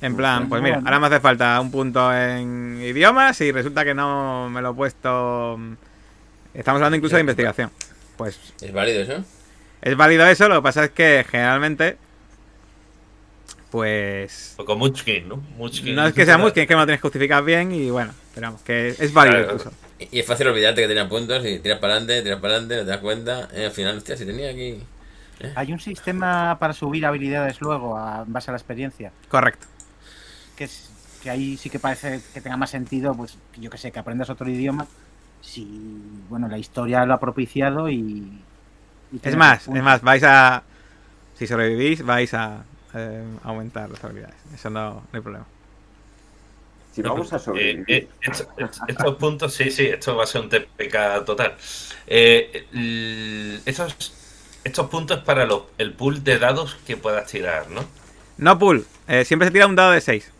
En 0.00 0.16
plan, 0.16 0.48
pues 0.48 0.62
mira, 0.62 0.76
ahora 0.76 0.98
me 0.98 1.06
hace 1.08 1.20
falta 1.20 1.60
un 1.60 1.70
punto 1.70 2.12
en 2.14 2.80
idiomas 2.82 3.38
y 3.42 3.52
resulta 3.52 3.84
que 3.84 3.92
no 3.94 4.48
me 4.50 4.62
lo 4.62 4.70
he 4.70 4.74
puesto. 4.74 5.56
mm, 5.58 5.72
Estamos 6.54 6.78
hablando 6.78 6.96
incluso 6.96 7.16
de 7.16 7.20
investigación. 7.20 7.70
Pues 8.16 8.38
¿Es 8.60 8.72
válido 8.72 9.02
eso? 9.02 9.24
es 9.82 9.96
válido 9.96 10.26
eso, 10.26 10.48
lo 10.48 10.56
que 10.56 10.62
pasa 10.62 10.84
es 10.84 10.90
que 10.90 11.24
generalmente. 11.28 11.96
Pues. 13.70 14.54
O 14.58 14.64
con 14.64 14.78
Munchkin, 14.78 15.28
¿no? 15.28 15.36
Munchkin. 15.56 15.94
No 15.94 16.06
es 16.06 16.14
que 16.14 16.24
sea 16.24 16.38
Muskin, 16.38 16.62
es 16.62 16.68
que 16.68 16.74
me 16.74 16.80
lo 16.80 16.86
tienes 16.86 16.98
que 17.00 17.02
justificar 17.08 17.44
bien 17.44 17.72
y 17.72 17.90
bueno, 17.90 18.12
pero 18.34 18.48
vamos, 18.48 18.62
que 18.62 18.88
es 18.88 19.12
válido 19.12 19.38
Claro. 19.38 19.52
incluso. 19.54 19.72
Y, 19.98 20.16
y 20.16 20.20
es 20.20 20.26
fácil 20.26 20.48
olvidarte 20.48 20.82
que 20.82 20.88
tenían 20.88 21.08
puntos 21.08 21.44
y 21.46 21.58
tiras 21.60 21.78
para 21.78 21.94
adelante, 21.94 22.22
tiras 22.22 22.40
para 22.40 22.54
adelante, 22.54 22.76
no 22.78 22.82
te 22.82 22.88
das 22.90 22.98
cuenta. 22.98 23.48
eh, 23.54 23.66
al 23.66 23.70
final, 23.72 23.96
hostia, 23.98 24.16
si 24.16 24.26
tenía 24.26 24.50
aquí. 24.50 24.82
Hay 25.54 25.72
un 25.72 25.80
sistema 25.80 26.58
para 26.58 26.72
subir 26.74 27.06
habilidades 27.06 27.60
luego 27.60 27.96
a, 27.96 28.24
en 28.26 28.32
base 28.32 28.50
a 28.50 28.52
la 28.52 28.58
experiencia. 28.58 29.12
Correcto. 29.28 29.66
Que, 30.56 30.64
es- 30.64 30.90
que 31.22 31.30
ahí 31.30 31.56
sí 31.56 31.70
que 31.70 31.78
parece 31.78 32.20
que 32.34 32.40
tenga 32.40 32.56
más 32.56 32.70
sentido, 32.70 33.14
pues 33.14 33.36
yo 33.58 33.70
que 33.70 33.78
sé, 33.78 33.90
que 33.92 33.98
aprendas 33.98 34.30
otro 34.30 34.48
idioma. 34.50 34.86
Si, 35.42 35.66
bueno, 36.28 36.48
la 36.48 36.58
historia 36.58 37.04
lo 37.06 37.14
ha 37.14 37.20
propiciado 37.20 37.88
y. 37.88 37.98
y 39.12 39.20
Es 39.22 39.36
más, 39.36 39.64
puntos. 39.64 39.78
es 39.78 39.84
más, 39.84 40.02
vais 40.02 40.22
a. 40.24 40.62
Si 41.38 41.46
sobrevivís, 41.46 42.02
vais 42.04 42.34
a 42.34 42.64
eh, 42.94 43.22
aumentar 43.44 43.88
las 43.90 44.02
habilidades. 44.04 44.36
Eso 44.54 44.70
no, 44.70 44.94
no 44.94 45.02
hay 45.12 45.20
problema. 45.20 45.46
Si 46.92 47.02
vamos 47.02 47.32
a 47.32 47.36
Eh, 47.36 47.38
sobrevivir. 47.38 47.84
eh, 47.88 48.08
esto- 48.20 48.48
esto- 48.56 48.84
estos 48.88 49.16
puntos, 49.16 49.54
sí, 49.54 49.70
sí, 49.70 49.86
esto 49.86 50.16
va 50.16 50.24
a 50.24 50.26
ser 50.26 50.40
un 50.40 50.48
TPK 50.48 51.24
total. 51.24 51.54
Eh, 52.06 53.60
estos, 53.64 54.12
estos 54.64 54.90
puntos 54.90 55.20
para 55.20 55.46
los, 55.46 55.62
el 55.78 55.92
pool 55.92 56.24
de 56.24 56.38
dados 56.38 56.76
que 56.86 56.96
puedas 56.96 57.30
tirar, 57.30 57.70
¿no? 57.70 57.84
No 58.38 58.58
pool, 58.58 58.86
eh, 59.06 59.24
siempre 59.24 59.46
se 59.48 59.52
tira 59.52 59.66
un 59.66 59.76
dado 59.76 59.92
de 59.92 60.00
6. 60.00 60.30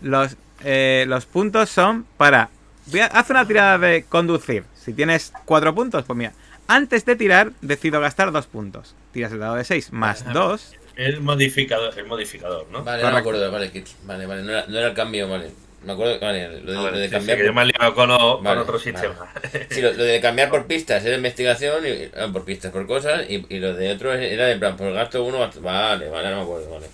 Los, 0.00 0.36
eh, 0.64 1.04
los 1.08 1.26
puntos 1.26 1.68
son 1.68 2.06
para. 2.16 2.48
Voy 2.86 3.00
a, 3.00 3.06
haz 3.06 3.28
una 3.30 3.46
tirada 3.46 3.76
de 3.78 4.04
conducir. 4.04 4.64
Si 4.74 4.92
tienes 4.94 5.32
4 5.44 5.74
puntos, 5.74 6.04
pues 6.06 6.16
mira. 6.16 6.32
Antes 6.68 7.04
de 7.04 7.16
tirar, 7.16 7.52
decido 7.60 8.00
gastar 8.00 8.30
2 8.32 8.46
puntos. 8.46 8.94
Tiras 9.12 9.32
el 9.32 9.40
dado 9.40 9.56
de 9.56 9.64
6 9.64 9.92
más 9.92 10.22
Ajá. 10.22 10.32
2. 10.32 10.74
El 11.00 11.20
modificador, 11.20 11.98
el 11.98 12.06
modificador, 12.06 12.66
¿no? 12.70 12.84
Vale, 12.84 13.02
no 13.02 13.10
me 13.10 13.18
acuerdo, 13.18 13.50
vale, 13.50 13.70
que- 13.72 13.84
vale, 14.04 14.26
vale, 14.26 14.42
no 14.42 14.50
era, 14.52 14.64
no 14.66 14.78
era 14.78 14.88
el 14.88 14.94
cambio, 14.94 15.28
vale. 15.28 15.50
Me 15.82 15.92
acuerdo, 15.92 16.20
vale, 16.20 16.60
lo 16.60 16.72
de, 16.72 16.78
A 16.78 16.82
ver, 16.82 16.92
lo 16.92 16.98
de 16.98 17.04
sí, 17.04 17.08
sí, 17.08 17.16
cambiar. 17.16 17.38
que 17.38 17.44
yo 17.46 17.52
me 17.54 17.62
he 17.62 17.66
liado 17.66 17.94
con, 17.94 18.10
o- 18.10 18.34
con 18.36 18.44
Vale, 18.44 18.60
otro 18.60 18.74
vale. 18.74 18.84
sistema. 18.84 19.32
Sí, 19.70 19.80
lo, 19.80 19.92
lo 19.94 20.04
de 20.04 20.20
cambiar 20.20 20.50
por 20.50 20.66
pistas 20.66 21.02
era 21.06 21.16
investigación, 21.16 21.84
y, 21.86 22.10
ah, 22.20 22.28
por 22.30 22.44
pistas, 22.44 22.70
por 22.70 22.86
cosas, 22.86 23.22
y, 23.30 23.46
y 23.48 23.58
lo 23.60 23.72
de 23.74 23.90
otro 23.92 24.12
era 24.12 24.50
en 24.50 24.60
plan, 24.60 24.76
por 24.76 24.92
gasto 24.92 25.24
uno, 25.24 25.38
gasto- 25.38 25.62
vale, 25.62 26.08
vale, 26.10 26.30
no 26.30 26.36
me 26.36 26.42
acuerdo, 26.42 26.70
vale. 26.70 26.86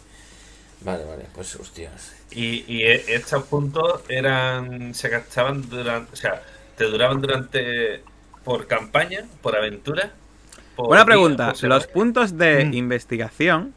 Vale, 0.83 1.05
vale, 1.05 1.25
pues 1.35 1.57
hostias. 1.57 2.13
Y, 2.31 2.65
y 2.73 2.83
e- 2.85 3.15
estos 3.15 3.43
puntos 3.45 4.03
eran. 4.09 4.95
se 4.95 5.09
gastaban 5.09 5.69
durante. 5.69 6.13
O 6.13 6.17
sea, 6.17 6.43
te 6.77 6.85
duraban 6.85 7.21
durante. 7.21 8.03
por 8.45 8.69
campaña, 8.69 9.25
por 9.43 9.57
aventura. 9.57 10.13
por 10.77 10.87
Buena 10.89 11.03
día, 11.03 11.07
pregunta. 11.07 11.53
por. 11.55 11.65
Los 11.65 11.87
puntos 11.89 12.39
de 12.39 12.67
Mm. 12.67 12.75
investigación 12.75 13.75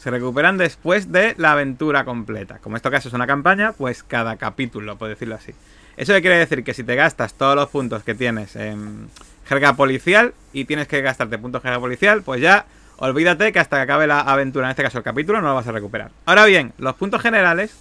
se 0.00 0.10
recuperan 0.10 0.56
después 0.56 1.12
de 1.12 1.34
la 1.36 1.52
aventura 1.52 2.06
completa. 2.06 2.58
Como 2.58 2.74
en 2.74 2.76
este 2.78 2.90
caso 2.90 3.08
es 3.08 3.14
una 3.14 3.26
campaña, 3.26 3.72
pues 3.72 4.02
cada 4.02 4.36
capítulo, 4.36 4.96
por 4.96 5.10
decirlo 5.10 5.34
así. 5.34 5.52
Eso 5.98 6.14
quiere 6.22 6.38
decir 6.38 6.64
que 6.64 6.72
si 6.72 6.84
te 6.84 6.94
gastas 6.94 7.34
todos 7.34 7.54
los 7.54 7.68
puntos 7.68 8.02
que 8.02 8.14
tienes 8.14 8.56
en 8.56 9.10
jerga 9.46 9.74
policial 9.74 10.32
y 10.54 10.64
tienes 10.64 10.88
que 10.88 11.02
gastarte 11.02 11.36
puntos 11.36 11.60
jerga 11.62 11.78
policial, 11.78 12.22
pues 12.22 12.40
ya 12.40 12.64
olvídate 12.96 13.52
que 13.52 13.58
hasta 13.58 13.76
que 13.76 13.82
acabe 13.82 14.06
la 14.06 14.20
aventura, 14.20 14.68
en 14.68 14.70
este 14.70 14.82
caso 14.82 14.96
el 14.96 15.04
capítulo, 15.04 15.42
no 15.42 15.48
lo 15.48 15.54
vas 15.54 15.66
a 15.66 15.72
recuperar. 15.72 16.12
Ahora 16.24 16.46
bien, 16.46 16.72
los 16.78 16.94
puntos 16.94 17.20
generales 17.20 17.76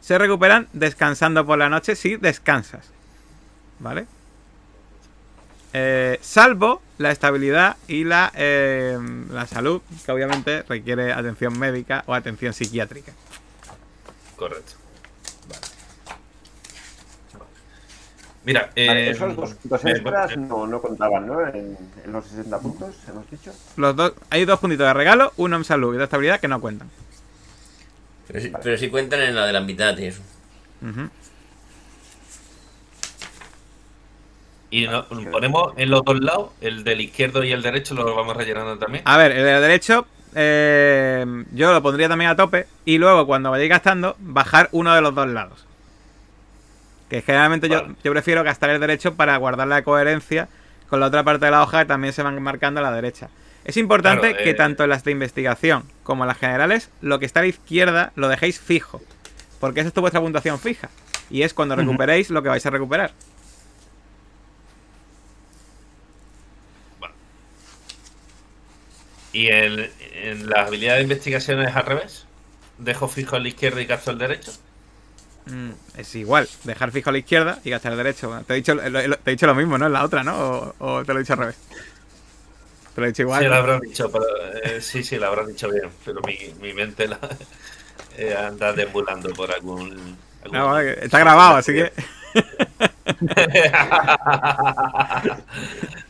se 0.00 0.16
recuperan 0.16 0.68
descansando 0.72 1.44
por 1.44 1.58
la 1.58 1.68
noche 1.68 1.96
si 1.96 2.16
descansas. 2.16 2.90
¿Vale? 3.78 4.06
Eh, 5.74 6.18
salvo 6.20 6.82
la 6.98 7.10
estabilidad 7.10 7.76
y 7.88 8.04
la, 8.04 8.30
eh, 8.34 8.98
la 9.30 9.46
salud, 9.46 9.80
que 10.04 10.12
obviamente 10.12 10.62
requiere 10.62 11.12
atención 11.12 11.58
médica 11.58 12.04
o 12.06 12.14
atención 12.14 12.52
psiquiátrica. 12.52 13.12
Correcto. 14.36 14.72
Vale. 15.48 15.60
Vale. 17.38 17.50
Mira, 18.44 18.60
Vale, 18.60 18.72
eh, 19.08 19.10
esos 19.10 19.34
dos 19.36 19.54
puntos 19.54 19.84
me- 19.84 19.90
extras 19.92 20.36
no, 20.36 20.66
no 20.66 20.80
contaban, 20.82 21.26
¿no? 21.26 21.40
En, 21.48 21.76
en 22.04 22.12
los 22.12 22.26
60 22.26 22.58
puntos, 22.58 22.94
hemos 23.08 23.30
dicho. 23.30 23.52
Los 23.76 23.96
dos, 23.96 24.12
hay 24.30 24.44
dos 24.44 24.60
puntitos 24.60 24.86
de 24.86 24.92
regalo, 24.94 25.32
uno 25.36 25.56
en 25.56 25.64
salud 25.64 25.94
y 25.94 25.98
de 25.98 26.04
estabilidad 26.04 26.38
que 26.40 26.48
no 26.48 26.60
cuentan. 26.60 26.90
Pero 28.62 28.76
sí 28.78 28.88
cuentan 28.88 29.20
en 29.20 29.34
la 29.34 29.46
de 29.46 29.52
la 29.52 29.60
mitad 29.60 29.96
y 29.98 30.06
eso. 30.06 30.22
Y 34.72 34.86
no- 34.88 35.04
ponemos 35.30 35.74
en 35.76 35.90
los 35.90 36.02
dos 36.02 36.18
lados, 36.20 36.50
el 36.62 36.82
del 36.82 37.02
izquierdo 37.02 37.44
y 37.44 37.52
el 37.52 37.60
derecho 37.62 37.94
lo 37.94 38.14
vamos 38.16 38.34
rellenando 38.36 38.78
también. 38.78 39.02
A 39.06 39.16
ver, 39.18 39.30
el 39.32 39.44
de 39.44 39.60
derecho 39.60 40.06
eh, 40.34 41.44
yo 41.52 41.72
lo 41.74 41.82
pondría 41.82 42.08
también 42.08 42.30
a 42.30 42.36
tope 42.36 42.66
y 42.86 42.96
luego 42.96 43.26
cuando 43.26 43.50
vayáis 43.50 43.68
gastando, 43.68 44.16
bajar 44.18 44.70
uno 44.72 44.94
de 44.94 45.02
los 45.02 45.14
dos 45.14 45.28
lados. 45.28 45.66
Que 47.10 47.20
generalmente 47.20 47.68
yo, 47.68 47.82
Vale. 47.82 47.94
yo 48.02 48.10
prefiero 48.12 48.42
gastar 48.42 48.70
el 48.70 48.80
derecho 48.80 49.14
para 49.14 49.36
guardar 49.36 49.68
la 49.68 49.82
coherencia 49.82 50.48
con 50.88 51.00
la 51.00 51.06
otra 51.06 51.22
parte 51.22 51.44
de 51.44 51.50
la 51.50 51.62
hoja 51.62 51.80
que 51.80 51.86
también 51.88 52.14
se 52.14 52.22
van 52.22 52.42
marcando 52.42 52.80
a 52.80 52.82
la 52.82 52.92
derecha. 52.92 53.28
Es 53.66 53.76
importante 53.76 54.30
Claro, 54.30 54.42
que 54.42 54.50
eh. 54.50 54.54
tanto 54.54 54.84
en 54.84 54.90
las 54.90 55.04
de 55.04 55.10
investigación 55.10 55.84
como 56.02 56.24
en 56.24 56.28
las 56.28 56.38
generales, 56.38 56.90
lo 57.02 57.18
que 57.18 57.26
está 57.26 57.40
a 57.40 57.42
la 57.42 57.48
izquierda 57.50 58.12
lo 58.16 58.28
dejéis 58.28 58.58
fijo. 58.58 59.02
Porque 59.60 59.80
esa 59.80 59.88
es 59.90 59.94
vuestra 59.94 60.20
puntuación 60.22 60.58
fija. 60.58 60.88
Y 61.30 61.42
es 61.42 61.52
cuando 61.54 61.76
recuperéis 61.76 62.30
lo 62.30 62.42
que 62.42 62.48
vais 62.48 62.64
a 62.66 62.70
recuperar. 62.70 63.12
Y 69.32 69.48
en, 69.48 69.90
en 70.14 70.48
las 70.48 70.68
habilidades 70.68 71.00
de 71.00 71.02
investigación 71.04 71.62
es 71.62 71.74
al 71.74 71.86
revés. 71.86 72.26
Dejo 72.78 73.08
fijo 73.08 73.36
el 73.36 73.46
izquierdo 73.46 73.80
y 73.80 73.86
gasto 73.86 74.10
el 74.10 74.18
derecho. 74.18 74.52
Mm, 75.44 75.72
es 75.96 76.14
igual, 76.14 76.48
dejar 76.62 76.92
fijo 76.92 77.10
a 77.10 77.12
la 77.12 77.18
izquierda 77.18 77.58
y 77.64 77.70
gastar 77.70 77.92
el 77.92 77.98
derecho. 77.98 78.28
Bueno, 78.28 78.44
te, 78.44 78.52
he 78.52 78.56
dicho, 78.56 78.74
lo, 78.74 78.88
lo- 78.88 79.18
te 79.18 79.30
he 79.30 79.34
dicho 79.34 79.46
lo 79.46 79.54
mismo, 79.56 79.76
¿no? 79.76 79.86
En 79.86 79.92
la 79.92 80.04
otra, 80.04 80.22
¿no? 80.22 80.36
O, 80.38 80.74
o 80.78 81.04
te 81.04 81.12
lo 81.12 81.18
he 81.18 81.22
dicho 81.22 81.32
al 81.32 81.38
revés. 81.40 81.56
Te 82.94 83.00
lo 83.00 83.06
he 83.06 83.10
dicho 83.10 83.22
igual. 83.22 83.40
Sí, 83.40 83.44
¿no? 83.44 83.50
lo 83.50 83.56
habrás 83.56 83.80
dicho, 83.80 84.10
pero, 84.12 84.24
eh, 84.64 84.80
sí, 84.80 85.02
sí, 85.02 85.16
lo 85.18 85.26
habrás 85.26 85.48
dicho 85.48 85.68
bien. 85.70 85.90
Pero 86.04 86.20
mi, 86.22 86.36
mi 86.60 86.72
mente 86.74 87.08
la, 87.08 87.18
eh, 88.16 88.34
anda 88.36 88.72
deambulando 88.72 89.30
por 89.34 89.52
algún. 89.52 90.16
algún- 90.42 90.58
No, 90.58 90.76
que 90.78 90.98
está 91.04 91.18
grabado, 91.18 91.56
así 91.56 91.72
que. 91.72 91.92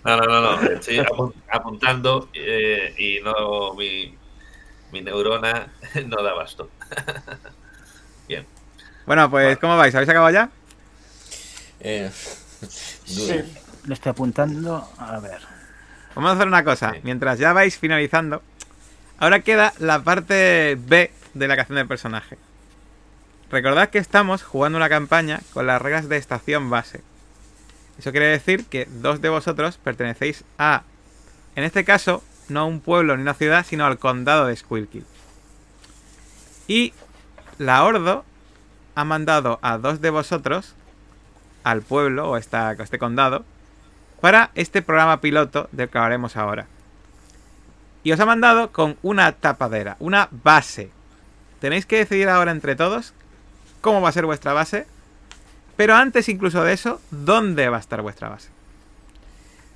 no, 0.04 0.16
no, 0.16 0.24
no, 0.26 0.40
no. 0.40 0.62
Estoy 0.70 0.98
apun- 0.98 1.34
apuntando 1.50 2.28
eh, 2.34 2.94
y 2.98 3.20
no 3.24 3.74
mi, 3.74 4.14
mi 4.92 5.00
neurona 5.00 5.68
no 6.06 6.22
da 6.22 6.32
basto. 6.34 6.68
Bien. 8.28 8.46
Bueno, 9.06 9.30
pues, 9.30 9.44
Vale. 9.46 9.56
¿cómo 9.58 9.76
vais? 9.76 9.94
¿Habéis 9.94 10.10
acabado 10.10 10.32
ya? 10.32 10.48
Eh, 11.80 12.10
Sí. 13.04 13.40
Lo 13.86 13.94
estoy 13.94 14.10
apuntando. 14.10 14.88
A 14.98 15.18
ver. 15.18 15.40
Vamos 16.14 16.30
a 16.30 16.34
hacer 16.34 16.46
una 16.46 16.62
cosa. 16.62 16.92
Sí. 16.92 17.00
Mientras 17.02 17.38
ya 17.38 17.52
vais 17.52 17.76
finalizando, 17.76 18.42
ahora 19.18 19.40
queda 19.40 19.72
la 19.80 20.00
parte 20.02 20.76
B 20.78 21.10
de 21.34 21.48
la 21.48 21.56
canción 21.56 21.76
del 21.76 21.88
personaje. 21.88 22.38
Recordad 23.52 23.90
que 23.90 23.98
estamos 23.98 24.42
jugando 24.42 24.78
una 24.78 24.88
campaña 24.88 25.40
con 25.52 25.66
las 25.66 25.80
reglas 25.80 26.08
de 26.08 26.16
estación 26.16 26.70
base. 26.70 27.02
Eso 27.98 28.10
quiere 28.10 28.28
decir 28.28 28.64
que 28.64 28.88
dos 28.90 29.20
de 29.20 29.28
vosotros 29.28 29.76
pertenecéis 29.76 30.42
a, 30.56 30.84
en 31.54 31.64
este 31.64 31.84
caso, 31.84 32.24
no 32.48 32.60
a 32.60 32.64
un 32.64 32.80
pueblo 32.80 33.14
ni 33.14 33.20
una 33.22 33.34
ciudad, 33.34 33.66
sino 33.66 33.84
al 33.84 33.98
condado 33.98 34.46
de 34.46 34.56
Squilkill. 34.56 35.04
Y 36.66 36.94
la 37.58 37.84
Ordo 37.84 38.24
ha 38.94 39.04
mandado 39.04 39.58
a 39.60 39.76
dos 39.76 40.00
de 40.00 40.08
vosotros 40.08 40.74
al 41.62 41.82
pueblo 41.82 42.30
o 42.30 42.38
esta, 42.38 42.70
a 42.70 42.72
este 42.72 42.98
condado 42.98 43.44
para 44.22 44.50
este 44.54 44.80
programa 44.80 45.20
piloto 45.20 45.68
del 45.72 45.90
que 45.90 45.98
hablaremos 45.98 46.38
ahora. 46.38 46.68
Y 48.02 48.12
os 48.12 48.20
ha 48.20 48.24
mandado 48.24 48.72
con 48.72 48.96
una 49.02 49.32
tapadera, 49.32 49.96
una 49.98 50.30
base. 50.30 50.90
Tenéis 51.60 51.84
que 51.84 51.98
decidir 51.98 52.30
ahora 52.30 52.50
entre 52.50 52.76
todos 52.76 53.12
cómo 53.82 54.00
va 54.00 54.08
a 54.08 54.12
ser 54.12 54.24
vuestra 54.24 54.54
base, 54.54 54.86
pero 55.76 55.94
antes 55.94 56.30
incluso 56.30 56.64
de 56.64 56.72
eso, 56.72 57.02
dónde 57.10 57.68
va 57.68 57.76
a 57.76 57.80
estar 57.80 58.00
vuestra 58.00 58.30
base. 58.30 58.48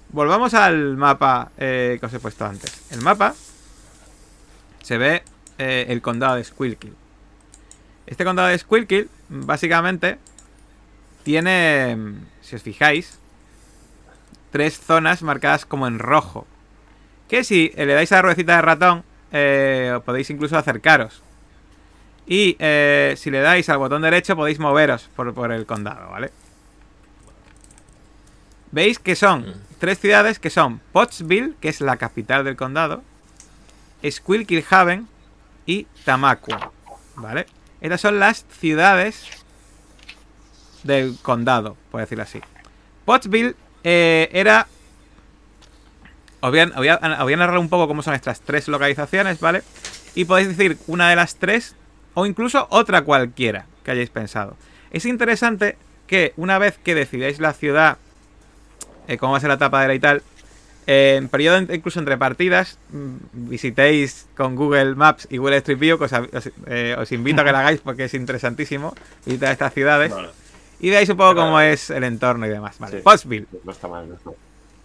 Volvamos 0.08 0.54
al 0.54 0.96
mapa 0.96 1.50
eh, 1.58 1.98
que 2.00 2.06
os 2.06 2.14
he 2.14 2.20
puesto 2.20 2.46
antes. 2.46 2.90
El 2.90 3.02
mapa 3.02 3.34
se 4.82 4.96
ve 4.96 5.22
eh, 5.58 5.86
el 5.88 6.00
condado 6.00 6.36
de 6.36 6.44
Squilkill. 6.44 6.94
Este 8.06 8.24
condado 8.24 8.48
de 8.48 8.58
Squilkill, 8.58 9.10
básicamente, 9.28 10.18
tiene, 11.24 11.98
si 12.40 12.54
os 12.54 12.62
fijáis, 12.62 13.18
tres 14.52 14.78
zonas 14.78 15.22
marcadas 15.22 15.66
como 15.66 15.88
en 15.88 15.98
rojo. 15.98 16.46
Que 17.28 17.42
si 17.42 17.72
le 17.76 17.94
dais 17.94 18.12
a 18.12 18.16
la 18.16 18.22
ruedecita 18.22 18.56
de 18.56 18.62
ratón, 18.62 19.04
eh, 19.32 19.98
podéis 20.04 20.30
incluso 20.30 20.56
acercaros. 20.56 21.20
Y 22.26 22.56
eh, 22.58 23.14
si 23.16 23.30
le 23.30 23.40
dais 23.40 23.68
al 23.68 23.78
botón 23.78 24.02
derecho, 24.02 24.34
podéis 24.34 24.58
moveros 24.58 25.08
por, 25.14 25.32
por 25.32 25.52
el 25.52 25.64
condado, 25.66 26.10
¿vale? 26.10 26.32
Veis 28.72 28.98
que 28.98 29.14
son 29.16 29.42
Mm. 29.42 29.54
tres 29.78 29.98
ciudades 30.00 30.38
que 30.38 30.50
son 30.50 30.80
Pottsville, 30.92 31.54
que 31.60 31.68
es 31.68 31.80
la 31.80 31.96
capital 31.96 32.44
del 32.44 32.56
condado, 32.56 33.02
Squilkill 34.08 34.64
Haven 34.68 35.06
y 35.66 35.84
Tamaqua, 36.04 36.72
¿vale? 37.14 37.46
Estas 37.80 38.00
son 38.00 38.18
las 38.18 38.44
ciudades 38.58 39.24
del 40.82 41.16
condado, 41.22 41.76
por 41.90 42.00
decirlo 42.00 42.24
así. 42.24 42.40
Pottsville 43.04 43.54
eh, 43.84 44.28
era... 44.32 44.66
Os 46.40 46.50
voy, 46.50 46.60
a, 46.60 46.64
os 46.66 46.74
voy 46.76 46.88
a- 46.88 46.96
os 47.18 47.22
voy 47.22 47.32
a 47.32 47.36
narrar 47.36 47.58
un 47.58 47.68
poco 47.68 47.88
cómo 47.88 48.02
son 48.02 48.14
estas 48.14 48.40
tres 48.40 48.68
localizaciones, 48.68 49.40
¿vale? 49.40 49.62
Y 50.14 50.24
podéis 50.26 50.48
decir 50.48 50.78
una 50.86 51.08
de 51.10 51.16
las 51.16 51.36
tres 51.36 51.74
o 52.18 52.24
incluso 52.24 52.66
otra 52.70 53.02
cualquiera 53.02 53.66
que 53.84 53.90
hayáis 53.90 54.08
pensado. 54.08 54.56
Es 54.90 55.04
interesante 55.04 55.76
que 56.06 56.32
una 56.38 56.58
vez 56.58 56.78
que 56.82 56.94
decidáis 56.94 57.40
la 57.40 57.52
ciudad, 57.52 57.98
eh, 59.06 59.18
cómo 59.18 59.32
va 59.32 59.38
a 59.38 59.40
ser 59.42 59.50
la 59.50 59.58
tapadera 59.58 59.94
y 59.94 60.00
tal, 60.00 60.22
eh, 60.86 61.16
en 61.18 61.28
periodo 61.28 61.58
incluso 61.58 61.98
entre 61.98 62.16
partidas, 62.16 62.78
mm, 62.90 63.16
visitéis 63.50 64.26
con 64.34 64.56
Google 64.56 64.94
Maps 64.94 65.28
y 65.30 65.36
Google 65.36 65.58
Street 65.58 65.78
View, 65.78 65.98
que 65.98 66.04
os, 66.04 66.12
os, 66.12 66.50
eh, 66.66 66.96
os 66.98 67.12
invito 67.12 67.42
a 67.42 67.44
que 67.44 67.52
lo 67.52 67.58
hagáis 67.58 67.80
porque 67.80 68.04
es 68.04 68.14
interesantísimo 68.14 68.94
visitar 69.26 69.52
estas 69.52 69.74
ciudades 69.74 70.10
Vale. 70.10 70.30
y 70.80 70.88
veáis 70.88 71.10
un 71.10 71.18
poco 71.18 71.34
cómo 71.34 71.60
es 71.60 71.90
el 71.90 72.04
entorno 72.04 72.46
y 72.46 72.48
demás. 72.48 72.78
Vale, 72.78 72.96
Sí. 72.96 73.02
Pottsville. 73.04 73.46
No 73.62 73.72
está 73.72 73.88
mal, 73.88 74.08
no 74.08 74.14
está 74.14 74.30
mal. 74.30 74.38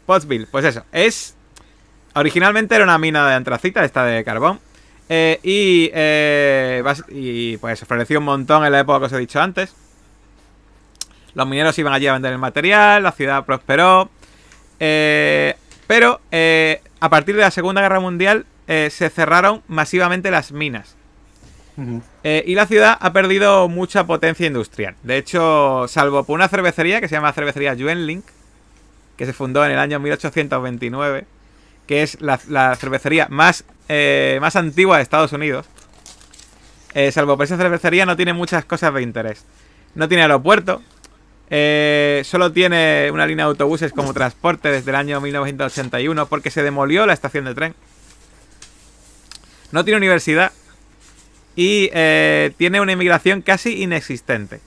Pottsville, 0.05 0.47
pues 0.51 0.65
eso, 0.65 0.83
es... 0.91 1.33
Originalmente 2.13 2.75
era 2.75 2.83
una 2.83 2.97
mina 2.97 3.25
de 3.29 3.35
antracita, 3.35 3.85
esta 3.85 4.03
de 4.03 4.21
carbón. 4.25 4.59
Eh, 5.13 5.41
y, 5.43 5.91
eh, 5.93 6.81
y 7.09 7.57
pues 7.57 7.81
floreció 7.81 8.19
un 8.19 8.23
montón 8.23 8.63
en 8.63 8.71
la 8.71 8.79
época 8.79 8.99
que 8.99 9.05
os 9.07 9.11
he 9.11 9.17
dicho 9.17 9.41
antes. 9.41 9.75
Los 11.33 11.45
mineros 11.45 11.77
iban 11.77 11.91
allí 11.91 12.07
a 12.07 12.13
vender 12.13 12.31
el 12.31 12.37
material, 12.39 13.03
la 13.03 13.11
ciudad 13.11 13.43
prosperó. 13.45 14.09
eh, 14.79 15.55
pero 15.85 16.21
eh, 16.31 16.81
a 17.01 17.09
partir 17.09 17.35
de 17.35 17.41
la 17.41 17.51
Segunda 17.51 17.81
Guerra 17.81 17.99
Mundial 17.99 18.45
se 18.67 19.09
cerraron 19.09 19.63
masivamente 19.67 20.31
las 20.31 20.53
minas. 20.53 20.95
Y 22.23 22.55
la 22.55 22.65
ciudad 22.67 22.97
ha 23.01 23.11
perdido 23.11 23.67
mucha 23.67 24.05
potencia 24.05 24.47
industrial. 24.47 24.95
De 25.03 25.17
hecho, 25.17 25.87
salvo 25.89 26.23
por 26.23 26.35
una 26.35 26.47
cervecería 26.47 27.01
que 27.01 27.09
se 27.09 27.15
llama 27.15 27.33
Cervecería 27.33 27.75
Juenlink, 27.75 28.23
que 29.17 29.25
se 29.25 29.33
fundó 29.33 29.65
en 29.65 29.71
el 29.71 29.79
año 29.79 29.99
1829, 29.99 31.25
que 31.85 32.01
es 32.01 32.21
la, 32.21 32.39
la 32.47 32.77
cervecería 32.77 33.27
más, 33.29 33.65
eh, 33.93 34.37
más 34.39 34.55
antigua 34.55 34.95
de 34.95 35.03
Estados 35.03 35.33
Unidos. 35.33 35.67
Eh, 36.93 37.11
salvo 37.11 37.35
por 37.35 37.43
esa 37.43 37.57
cervecería 37.57 38.05
no 38.05 38.15
tiene 38.15 38.31
muchas 38.31 38.63
cosas 38.63 38.93
de 38.93 39.01
interés. 39.01 39.43
No 39.95 40.07
tiene 40.07 40.21
aeropuerto. 40.21 40.81
eh, 41.49 42.21
solo 42.23 42.53
tiene 42.53 43.09
una 43.11 43.27
línea 43.27 43.43
de 43.43 43.49
autobuses 43.49 43.91
como 43.91 44.13
transporte 44.13 44.71
desde 44.71 44.91
el 44.91 44.95
año 44.95 45.19
1981 45.19 46.25
porque 46.27 46.51
se 46.51 46.63
demolió 46.63 47.05
la 47.05 47.11
estación 47.11 47.43
de 47.43 47.53
tren. 47.53 47.75
No 49.73 49.83
tiene 49.83 49.97
universidad. 49.97 50.53
Y 51.57 51.89
tiene 51.89 52.79
una 52.79 52.93
inmigración 52.93 53.41
casi 53.41 53.83
inexistente. 53.83 54.61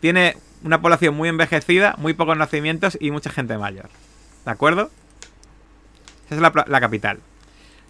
Tiene 0.00 0.38
una 0.64 0.80
población 0.80 1.14
muy 1.14 1.28
envejecida, 1.28 1.94
muy 1.98 2.14
pocos 2.14 2.38
nacimientos 2.38 2.96
y 2.98 3.10
mucha 3.10 3.28
gente 3.28 3.58
mayor. 3.58 3.90
¿De 4.46 4.50
acuerdo? 4.50 4.90
Esa 6.30 6.36
es 6.36 6.68
la 6.68 6.80
capital. 6.80 7.20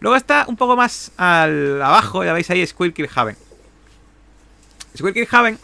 Luego 0.00 0.16
está 0.16 0.44
un 0.48 0.56
poco 0.56 0.76
más 0.76 1.12
al 1.16 1.80
abajo, 1.80 2.24
ya 2.24 2.32
veis 2.32 2.50
ahí, 2.50 2.66
Squilkill 2.66 3.08
Haven. 3.14 3.36
Squilkill 4.96 5.28
Haven 5.30 5.58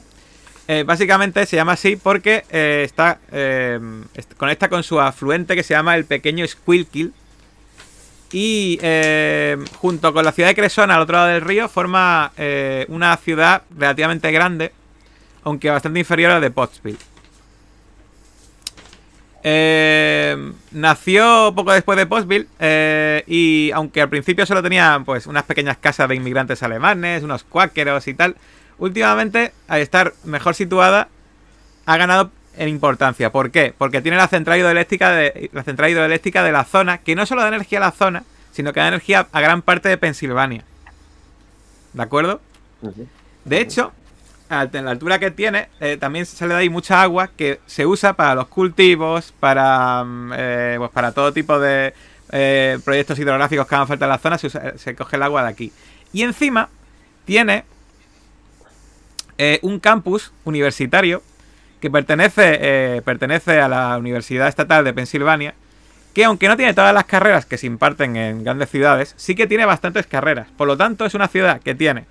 eh, 0.68 0.84
básicamente 0.84 1.44
se 1.44 1.56
llama 1.56 1.72
así 1.72 1.96
porque 1.96 2.44
eh, 2.50 2.82
está 2.84 3.18
eh, 3.32 3.80
conecta 4.36 4.68
con 4.68 4.82
su 4.82 5.00
afluente 5.00 5.56
que 5.56 5.62
se 5.62 5.74
llama 5.74 5.96
el 5.96 6.04
pequeño 6.04 6.46
Squilkill. 6.46 7.12
Y 8.34 8.78
eh, 8.80 9.58
junto 9.76 10.14
con 10.14 10.24
la 10.24 10.32
ciudad 10.32 10.48
de 10.48 10.54
Cresona 10.54 10.94
al 10.94 11.02
otro 11.02 11.16
lado 11.16 11.28
del 11.28 11.42
río 11.42 11.68
forma 11.68 12.32
una 12.88 13.16
ciudad 13.18 13.62
relativamente 13.76 14.32
grande, 14.32 14.72
aunque 15.44 15.68
bastante 15.68 15.98
inferior 15.98 16.30
a 16.30 16.34
la 16.34 16.40
de 16.40 16.50
Pottsville. 16.50 17.11
Eh, 19.45 20.53
nació 20.70 21.53
poco 21.55 21.72
después 21.72 21.99
de 21.99 22.07
Postville 22.07 22.47
eh, 22.61 23.24
y 23.26 23.72
aunque 23.72 24.01
al 24.01 24.09
principio 24.09 24.47
solo 24.47 24.62
tenía 24.62 25.03
pues 25.05 25.26
unas 25.26 25.43
pequeñas 25.43 25.78
casas 25.78 26.09
de 26.09 26.14
inmigrantes 26.14 26.62
alemanes, 26.62 27.24
unos 27.24 27.43
cuáqueros 27.43 28.07
y 28.07 28.14
tal, 28.14 28.36
últimamente 28.78 29.53
al 29.66 29.80
estar 29.80 30.14
mejor 30.24 30.55
situada 30.55 31.09
ha 31.86 31.97
ganado 31.97 32.30
en 32.57 32.68
importancia. 32.68 33.32
¿Por 33.32 33.51
qué? 33.51 33.74
Porque 33.76 34.01
tiene 34.01 34.16
la 34.16 34.28
central 34.28 34.59
hidroeléctrica 34.59 35.11
de 35.11 35.51
la 35.53 35.64
central 35.64 35.90
hidroeléctrica 35.90 36.43
de 36.45 36.53
la 36.53 36.64
zona, 36.64 36.99
que 36.99 37.16
no 37.16 37.26
solo 37.26 37.43
da 37.43 37.49
energía 37.49 37.78
a 37.78 37.82
la 37.82 37.90
zona, 37.93 38.24
sino 38.53 38.72
que 38.72 38.80
da 38.80 38.88
energía 38.88 39.26
a 39.32 39.40
gran 39.40 39.62
parte 39.62 39.88
de 39.88 39.97
Pensilvania. 39.97 40.64
¿De 41.93 42.03
acuerdo? 42.03 42.40
De 43.45 43.61
hecho, 43.61 43.93
a 44.53 44.68
la 44.72 44.90
altura 44.90 45.18
que 45.18 45.30
tiene, 45.30 45.68
eh, 45.80 45.96
también 45.98 46.26
se 46.26 46.46
le 46.46 46.55
da 46.55 46.61
ahí 46.61 46.68
mucha 46.68 47.03
agua 47.03 47.28
que 47.28 47.61
se 47.66 47.86
usa 47.86 48.12
para 48.12 48.34
los 48.34 48.48
cultivos, 48.48 49.32
para, 49.40 50.05
mm, 50.05 50.32
eh, 50.36 50.74
pues 50.78 50.90
para 50.90 51.12
todo 51.12 51.32
tipo 51.32 51.59
de 51.59 51.94
eh, 52.30 52.78
proyectos 52.84 53.18
hidrográficos 53.18 53.66
que 53.66 53.74
hagan 53.74 53.88
falta 53.88 54.05
en 54.05 54.11
la 54.11 54.18
zona, 54.18 54.38
se, 54.38 54.50
se 54.78 54.94
coge 54.94 55.16
el 55.16 55.22
agua 55.22 55.42
de 55.42 55.48
aquí. 55.48 55.72
Y 56.12 56.22
encima 56.22 56.68
tiene 57.24 57.64
eh, 59.38 59.59
un 59.62 59.80
campus 59.80 60.32
universitario 60.44 61.22
que 61.80 61.90
pertenece, 61.90 62.59
eh, 62.61 63.03
pertenece 63.05 63.61
a 63.61 63.68
la 63.68 63.98
Universidad 63.98 64.46
Estatal 64.46 64.84
de 64.84 64.92
Pensilvania, 64.92 65.55
que 66.14 66.24
aunque 66.24 66.46
no 66.46 66.57
tiene 66.57 66.74
todas 66.74 66.94
las 66.94 67.07
carreras 67.07 67.46
que 67.46 67.59
se 67.59 67.66
imparten 67.66 68.16
en 68.16 68.44
grandes 68.44 68.70
ciudades, 68.70 69.14
sí 69.16 69.34
que 69.34 69.46
tiene 69.46 69.64
bastantes 69.64 70.07
carreras. 70.07 70.48
Por 70.57 70.68
lo 70.68 70.76
tanto, 70.76 71.05
es 71.07 71.14
una 71.14 71.28
ciudad 71.28 71.61
que 71.61 71.74
tiene 71.74 72.05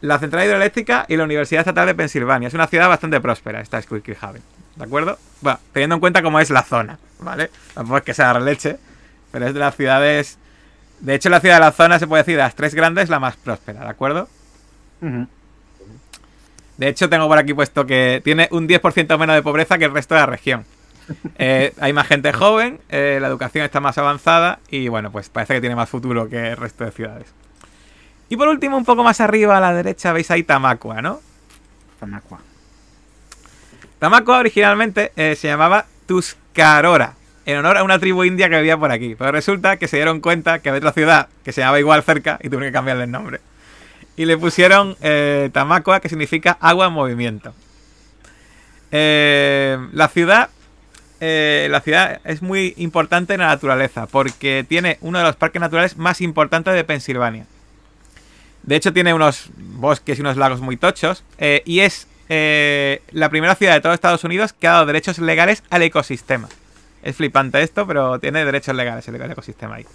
la 0.00 0.18
central 0.18 0.46
hidroeléctrica 0.46 1.06
y 1.08 1.16
la 1.16 1.24
Universidad 1.24 1.60
Estatal 1.60 1.86
de 1.86 1.94
Pensilvania. 1.94 2.48
Es 2.48 2.54
una 2.54 2.66
ciudad 2.66 2.88
bastante 2.88 3.20
próspera, 3.20 3.60
esta 3.60 3.80
Squeaky 3.80 4.12
Haven. 4.20 4.42
¿De 4.76 4.84
acuerdo? 4.84 5.18
Bueno, 5.40 5.58
teniendo 5.72 5.94
en 5.96 6.00
cuenta 6.00 6.22
cómo 6.22 6.38
es 6.40 6.50
la 6.50 6.62
zona, 6.62 6.98
¿vale? 7.18 7.50
Tampoco 7.74 7.98
es 7.98 8.04
que 8.04 8.14
sea 8.14 8.38
leche, 8.38 8.76
pero 9.32 9.46
es 9.46 9.54
de 9.54 9.60
las 9.60 9.74
ciudades... 9.74 10.38
De 11.00 11.14
hecho, 11.14 11.28
la 11.28 11.40
ciudad 11.40 11.56
de 11.56 11.60
la 11.60 11.72
zona 11.72 11.98
se 11.98 12.06
puede 12.06 12.22
decir 12.22 12.36
de 12.36 12.42
las 12.42 12.54
tres 12.54 12.74
grandes 12.74 13.10
la 13.10 13.18
más 13.18 13.36
próspera, 13.36 13.80
¿de 13.80 13.88
acuerdo? 13.88 14.28
De 16.78 16.88
hecho, 16.88 17.08
tengo 17.08 17.28
por 17.28 17.38
aquí 17.38 17.52
puesto 17.54 17.86
que 17.86 18.20
tiene 18.24 18.48
un 18.50 18.66
10% 18.66 19.18
menos 19.18 19.36
de 19.36 19.42
pobreza 19.42 19.78
que 19.78 19.84
el 19.86 19.92
resto 19.92 20.14
de 20.14 20.20
la 20.20 20.26
región. 20.26 20.64
Eh, 21.38 21.72
hay 21.78 21.92
más 21.92 22.08
gente 22.08 22.32
joven, 22.32 22.80
eh, 22.88 23.18
la 23.20 23.28
educación 23.28 23.64
está 23.64 23.78
más 23.78 23.96
avanzada 23.96 24.58
y 24.70 24.88
bueno, 24.88 25.12
pues 25.12 25.28
parece 25.28 25.54
que 25.54 25.60
tiene 25.60 25.76
más 25.76 25.88
futuro 25.88 26.28
que 26.28 26.48
el 26.48 26.56
resto 26.56 26.84
de 26.84 26.90
ciudades. 26.90 27.32
Y 28.28 28.36
por 28.36 28.48
último, 28.48 28.76
un 28.76 28.84
poco 28.84 29.04
más 29.04 29.20
arriba 29.20 29.56
a 29.56 29.60
la 29.60 29.72
derecha 29.72 30.12
veis 30.12 30.30
ahí 30.30 30.42
Tamacua, 30.42 31.00
¿no? 31.00 31.20
Tamacua. 32.00 32.40
Tamacua 33.98 34.38
originalmente 34.38 35.12
eh, 35.16 35.36
se 35.36 35.48
llamaba 35.48 35.86
Tuscarora, 36.06 37.14
en 37.46 37.58
honor 37.58 37.76
a 37.78 37.84
una 37.84 37.98
tribu 37.98 38.24
india 38.24 38.48
que 38.48 38.56
vivía 38.56 38.76
por 38.76 38.90
aquí. 38.90 39.14
Pero 39.16 39.32
resulta 39.32 39.76
que 39.76 39.88
se 39.88 39.96
dieron 39.96 40.20
cuenta 40.20 40.58
que 40.58 40.68
había 40.68 40.78
otra 40.78 40.92
ciudad 40.92 41.28
que 41.44 41.52
se 41.52 41.60
llamaba 41.60 41.78
igual 41.78 42.02
cerca 42.02 42.38
y 42.42 42.48
tuvieron 42.48 42.68
que 42.68 42.72
cambiarle 42.72 43.04
el 43.04 43.10
nombre. 43.10 43.40
Y 44.16 44.24
le 44.24 44.36
pusieron 44.36 44.96
eh, 45.02 45.50
Tamacua, 45.52 46.00
que 46.00 46.08
significa 46.08 46.58
agua 46.60 46.86
en 46.86 46.92
movimiento. 46.92 47.54
Eh, 48.90 49.78
la 49.92 50.08
ciudad. 50.08 50.50
eh, 51.20 51.68
la 51.70 51.80
ciudad 51.80 52.20
es 52.24 52.42
muy 52.42 52.74
importante 52.76 53.34
en 53.34 53.40
la 53.40 53.46
naturaleza 53.46 54.06
porque 54.06 54.64
tiene 54.68 54.98
uno 55.00 55.18
de 55.18 55.24
los 55.24 55.36
parques 55.36 55.60
naturales 55.60 55.96
más 55.96 56.20
importantes 56.20 56.74
de 56.74 56.84
Pensilvania. 56.84 57.46
De 58.66 58.76
hecho, 58.76 58.92
tiene 58.92 59.14
unos 59.14 59.48
bosques 59.56 60.18
y 60.18 60.20
unos 60.20 60.36
lagos 60.36 60.60
muy 60.60 60.76
tochos. 60.76 61.24
eh, 61.38 61.62
y 61.64 61.80
es 61.80 62.06
eh, 62.28 63.00
la 63.12 63.28
primera 63.30 63.54
ciudad 63.54 63.74
de 63.74 63.80
todo 63.80 63.92
Estados 63.92 64.24
Unidos 64.24 64.52
que 64.52 64.66
ha 64.66 64.72
dado 64.72 64.86
derechos 64.86 65.18
legales 65.18 65.62
al 65.70 65.82
ecosistema. 65.82 66.48
Es 67.04 67.14
flipante 67.16 67.62
esto, 67.62 67.86
pero 67.86 68.18
tiene 68.18 68.44
derechos 68.44 68.74
legales 68.74 69.06
el 69.06 69.14
ecosistema 69.30 69.76
ahí. 69.76 69.86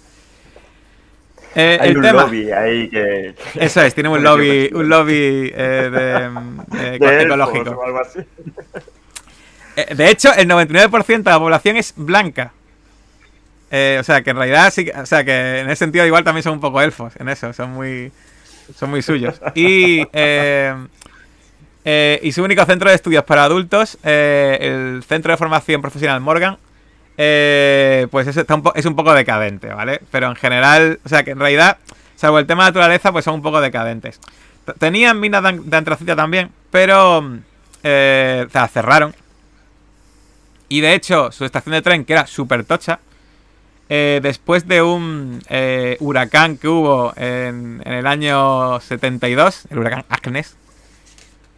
Eh, 1.54 1.76
Hay 1.78 1.90
el 1.90 1.98
un 1.98 2.02
tema. 2.02 2.22
lobby 2.22 2.50
ahí 2.50 2.88
que. 2.88 3.34
Eso 3.56 3.82
es, 3.82 3.92
tiene 3.94 4.08
un 4.08 4.22
lobby, 4.24 4.70
un 4.72 4.88
lobby 4.88 5.50
de, 5.50 6.30
ecológico. 7.22 7.70
o 7.72 7.84
algo 7.84 8.00
así. 8.00 8.20
De 9.94 10.10
hecho, 10.10 10.32
el 10.34 10.48
99% 10.48 11.22
de 11.22 11.30
la 11.30 11.38
población 11.38 11.76
es 11.76 11.92
blanca. 11.96 12.52
O 13.70 14.02
sea, 14.04 14.22
que 14.22 14.30
en 14.30 14.36
realidad 14.36 14.70
sí, 14.72 14.90
o 14.94 15.06
sea, 15.06 15.24
que 15.24 15.60
en 15.60 15.66
ese 15.68 15.76
sentido 15.76 16.06
igual 16.06 16.24
también 16.24 16.42
son 16.42 16.54
un 16.54 16.60
poco 16.60 16.80
elfos 16.80 17.14
en 17.18 17.28
eso, 17.30 17.52
son 17.54 17.70
muy 17.72 18.12
son 18.76 18.90
muy 18.90 19.02
suyos. 19.02 19.40
Y 19.54 20.02
eh, 20.12 20.74
eh, 21.84 22.20
y 22.22 22.32
su 22.32 22.42
único 22.44 22.64
centro 22.64 22.88
de 22.88 22.94
estudios 22.96 23.24
para 23.24 23.44
adultos, 23.44 23.98
eh, 24.04 24.58
el 24.60 25.02
Centro 25.04 25.32
de 25.32 25.36
Formación 25.36 25.80
Profesional 25.82 26.20
Morgan, 26.20 26.58
pues 27.16 28.26
es, 28.26 28.36
está 28.36 28.54
un 28.54 28.62
es 28.74 28.86
un 28.86 28.96
poco 28.96 29.12
decadente, 29.14 29.68
¿vale? 29.68 30.00
Pero 30.10 30.28
en 30.28 30.36
general, 30.36 31.00
o 31.04 31.08
sea, 31.08 31.22
que 31.24 31.32
en 31.32 31.38
realidad, 31.40 31.78
salvo 32.16 32.38
el 32.38 32.46
tema 32.46 32.64
de 32.64 32.70
naturaleza, 32.70 33.12
pues 33.12 33.24
son 33.24 33.34
un 33.34 33.42
poco 33.42 33.60
decadentes. 33.60 34.20
Tenían 34.78 35.18
minas 35.18 35.42
de 35.42 35.48
an- 35.48 35.68
de 35.70 35.76
antracita 35.76 36.14
también, 36.14 36.50
pero 36.70 37.28
eh, 37.82 38.46
cerraron. 38.72 39.14
Y 40.68 40.80
de 40.80 40.94
hecho, 40.94 41.30
su 41.32 41.44
estación 41.44 41.72
de 41.74 41.82
tren, 41.82 42.04
que 42.04 42.12
era 42.14 42.26
súper 42.26 42.64
tocha, 42.64 43.00
eh, 43.94 44.20
después 44.22 44.66
de 44.66 44.80
un 44.80 45.42
eh, 45.50 45.98
huracán 46.00 46.56
que 46.56 46.66
hubo 46.66 47.12
en, 47.14 47.82
el 47.84 48.06
año 48.06 48.80
72, 48.80 49.64
el 49.68 49.78
huracán 49.80 50.06
Agnes, 50.08 50.56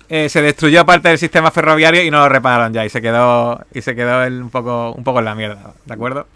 eh, 0.09 0.29
se 0.29 0.43
destruyó 0.43 0.85
parte 0.85 1.11
del 1.11 1.19
sistema 1.19 1.53
ferroviario 1.53 2.03
y 2.03 2.11
no 2.11 2.19
lo 2.19 2.29
repararon 2.29 2.73
ya 2.73 2.85
y 2.85 2.89
se 2.91 3.01
quedó 3.01 3.65
y 3.73 3.83
se 3.83 3.95
quedó 3.95 4.27
un 4.27 4.51
poco 4.51 4.91
un 4.93 5.05
poco 5.05 5.21
en 5.21 5.25
la 5.27 5.37
mierda, 5.37 5.75
¿de 5.85 5.95
acuerdo? 5.95 6.27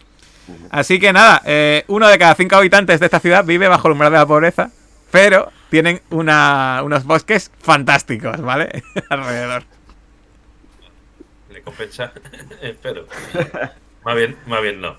Así 0.71 1.01
que 1.01 1.13
nada, 1.13 1.43
uno 1.89 2.07
de 2.07 2.17
cada 2.17 2.37
cinco 2.37 2.55
habitantes 2.55 3.01
de 3.01 3.07
esta 3.07 3.19
ciudad 3.19 3.45
vive 3.45 3.67
bajo 3.67 3.89
el 3.89 3.93
umbral 3.93 4.13
de 4.13 4.19
la 4.19 4.27
pobreza, 4.27 4.71
pero 5.11 5.51
tienen 5.69 6.01
una- 6.11 6.81
unos 6.85 7.05
bosques 7.05 7.51
fantásticos, 7.61 8.41
¿vale? 8.41 8.85
Alrededor. 9.11 9.65
Le 11.51 11.61
compensa. 11.63 12.13
Espero. 12.63 13.07
Más 14.05 14.17
bien, 14.17 14.37
más 14.47 14.63
bien 14.63 14.81
no. 14.81 14.97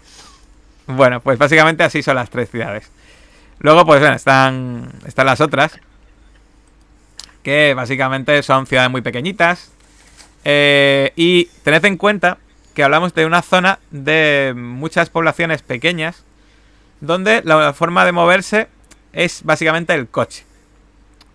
Bueno, 0.90 1.20
pues 1.22 1.38
básicamente 1.38 1.84
así 1.84 2.02
son 2.02 2.16
las 2.16 2.32
tres 2.32 2.50
ciudades. 2.50 2.90
Luego, 3.60 3.86
pues 3.86 4.00
bueno, 4.00 4.16
están, 4.16 4.92
están 5.06 5.28
las 5.28 5.40
otras. 5.40 5.80
Que 7.44 7.76
básicamente 7.76 8.42
son 8.42 8.66
ciudades 8.66 8.90
muy 8.90 9.02
pequeñitas. 9.02 9.72
Eh, 10.44 11.14
y 11.16 11.46
tened 11.64 11.86
en 11.86 11.96
cuenta 11.96 12.40
que 12.74 12.84
hablamos 12.84 13.14
de 13.14 13.28
una 13.28 13.44
zona 13.44 13.78
de 13.92 14.54
muchas 14.56 15.12
poblaciones 15.12 15.62
pequeñas. 15.62 16.24
Donde 17.02 17.44
la 17.46 17.72
forma 17.74 18.04
de 18.04 18.12
moverse 18.12 18.68
es 19.14 19.44
básicamente 19.44 19.94
el 19.94 20.08
coche. 20.08 20.44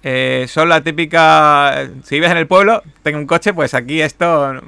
Eh, 0.03 0.47
son 0.49 0.69
la 0.69 0.81
típica. 0.83 1.89
Si 2.03 2.17
vives 2.17 2.33
en 2.33 2.39
el 2.39 2.49
pueblo, 2.49 2.83
tengo 3.05 3.19
un 3.19 3.27
coche, 3.29 3.55
pues 3.55 3.73
aquí 3.75 4.03
esto 4.03 4.61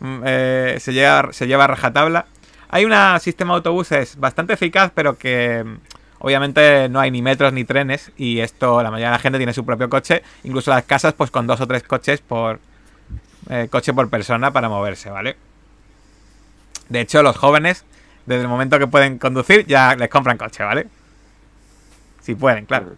mm, 0.00 0.22
eh, 0.26 0.76
se, 0.78 0.92
lleva, 0.92 1.32
se 1.32 1.46
lleva 1.46 1.64
a 1.64 1.68
rajatabla. 1.68 2.26
Hay 2.72 2.84
un 2.84 2.92
sistema 3.20 3.54
de 3.54 3.56
autobuses 3.56 4.16
bastante 4.16 4.52
eficaz, 4.52 4.92
pero 4.94 5.18
que 5.18 5.64
mm, 5.64 5.76
obviamente 6.20 6.88
no 6.88 7.00
hay 7.00 7.10
ni 7.10 7.20
metros 7.20 7.52
ni 7.52 7.64
trenes. 7.64 8.12
Y 8.16 8.38
esto, 8.38 8.82
la 8.82 8.90
mayoría 8.90 9.08
de 9.08 9.16
la 9.16 9.18
gente 9.18 9.38
tiene 9.38 9.52
su 9.52 9.64
propio 9.66 9.90
coche. 9.90 10.22
Incluso 10.44 10.70
las 10.70 10.84
casas, 10.84 11.14
pues 11.14 11.30
con 11.30 11.46
dos 11.46 11.60
o 11.60 11.66
tres 11.66 11.82
coches 11.82 12.20
por 12.20 12.60
eh, 13.48 13.66
coche 13.68 13.92
por 13.92 14.08
persona 14.08 14.52
para 14.52 14.68
moverse, 14.68 15.10
¿vale? 15.10 15.36
De 16.88 17.00
hecho, 17.00 17.22
los 17.22 17.36
jóvenes, 17.36 17.84
desde 18.26 18.42
el 18.42 18.48
momento 18.48 18.78
que 18.78 18.86
pueden 18.86 19.18
conducir, 19.18 19.66
ya 19.66 19.96
les 19.96 20.08
compran 20.08 20.38
coche, 20.38 20.62
¿vale? 20.62 20.86
Si 22.20 22.36
pueden, 22.36 22.66
claro. 22.66 22.94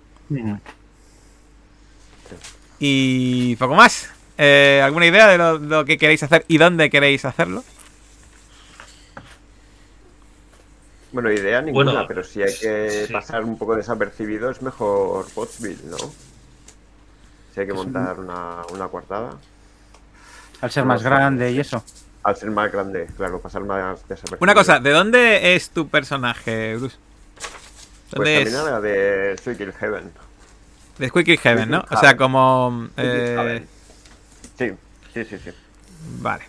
Y 2.78 3.56
poco 3.56 3.74
más. 3.74 4.10
Eh, 4.36 4.82
¿Alguna 4.84 5.06
idea 5.06 5.28
de 5.28 5.38
lo, 5.38 5.58
lo 5.58 5.84
que 5.86 5.96
queréis 5.96 6.22
hacer 6.22 6.44
y 6.48 6.58
dónde 6.58 6.90
queréis 6.90 7.24
hacerlo? 7.24 7.64
Bueno, 11.12 11.30
idea 11.30 11.60
ninguna, 11.60 11.92
Bueno, 11.92 12.08
pero 12.08 12.24
si 12.24 12.42
hay 12.42 12.54
que 12.58 13.04
sí. 13.06 13.12
pasar 13.12 13.44
un 13.44 13.58
poco 13.58 13.76
desapercibido, 13.76 14.50
es 14.50 14.62
mejor 14.62 15.26
Pottsville, 15.34 15.84
¿no? 15.90 15.98
Si 17.54 17.60
hay 17.60 17.66
que 17.66 17.74
montar 17.74 18.18
una, 18.18 18.62
una 18.72 18.88
coartada. 18.88 19.36
Al 20.62 20.70
ser 20.70 20.84
más 20.86 21.02
grande 21.02 21.52
y 21.52 21.60
eso. 21.60 21.84
Al 22.22 22.36
ser 22.36 22.50
más 22.50 22.72
grande, 22.72 23.08
claro, 23.16 23.40
pasar 23.40 23.62
más 23.64 24.00
desapercibido. 24.08 24.38
Una 24.40 24.54
cosa, 24.54 24.78
¿de 24.80 24.90
dónde 24.90 25.54
es 25.54 25.70
tu 25.70 25.88
personaje, 25.88 26.76
Bruce? 26.76 26.96
Pues 27.36 28.12
¿Dónde 28.12 28.34
también 28.44 28.48
es? 28.48 28.54
era 28.68 28.80
de 28.80 29.36
Squeaky 29.38 29.72
Heaven. 29.78 30.12
De 30.98 31.08
Squeaky 31.08 31.36
Heaven, 31.36 31.70
¿no? 31.70 31.84
O 31.90 31.96
sea, 31.98 32.16
como... 32.16 32.88
Eh. 32.96 33.66
Sí, 34.58 34.70
sí, 35.12 35.24
sí, 35.24 35.38
sí. 35.38 35.50
Vale. 36.20 36.44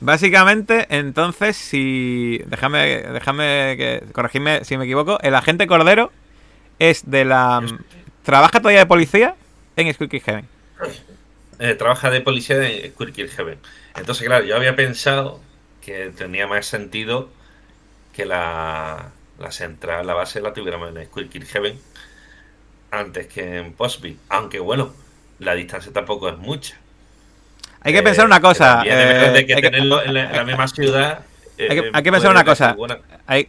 Básicamente, 0.00 0.86
entonces, 0.90 1.56
si... 1.56 2.42
Déjame, 2.46 3.02
déjame 3.02 3.76
que... 3.76 4.04
Corregidme 4.12 4.64
si 4.64 4.76
me 4.76 4.84
equivoco. 4.84 5.18
El 5.20 5.34
agente 5.34 5.66
Cordero 5.66 6.10
es 6.78 7.10
de 7.10 7.24
la... 7.24 7.62
¿Trabaja 8.22 8.60
todavía 8.60 8.80
de 8.80 8.86
policía 8.86 9.34
en 9.76 9.92
Squeaky 9.92 10.20
Heaven? 10.20 10.46
Eh, 11.58 11.74
trabaja 11.74 12.10
de 12.10 12.22
policía 12.22 12.66
en 12.66 12.92
Quirkir 12.92 13.28
Heaven. 13.28 13.58
Entonces, 13.94 14.26
claro, 14.26 14.44
yo 14.46 14.56
había 14.56 14.74
pensado 14.76 15.40
que 15.82 16.10
tenía 16.16 16.46
más 16.46 16.64
sentido 16.64 17.28
que 18.14 18.24
la, 18.24 19.10
la 19.38 19.50
central, 19.50 20.06
la 20.06 20.14
base 20.14 20.40
la 20.40 20.54
tuviéramos 20.54 20.96
en 20.96 21.04
Squirkill 21.04 21.44
Heaven 21.44 21.78
antes 22.90 23.26
que 23.26 23.58
en 23.58 23.74
Postville. 23.74 24.16
Aunque 24.30 24.58
bueno, 24.58 24.94
la 25.38 25.54
distancia 25.54 25.92
tampoco 25.92 26.30
es 26.30 26.38
mucha. 26.38 26.78
Hay 27.82 27.92
que 27.92 28.02
pensar 28.02 28.26
una 28.26 28.40
cosa. 28.40 28.82
eh, 28.84 29.32
hay 29.36 29.46
que- 29.46 29.60
tenerlo 29.60 30.02
en 30.02 30.14
la, 30.14 30.24
en 30.24 30.36
la 30.36 30.44
misma 30.44 30.68
ciudad. 30.68 31.20
Hay 31.58 31.68
que- 31.68 31.78
eh, 31.78 31.90
hay 31.92 32.02
que 32.02 32.12
pensar 32.12 32.30
una 32.30 32.44
cosa. 32.44 32.76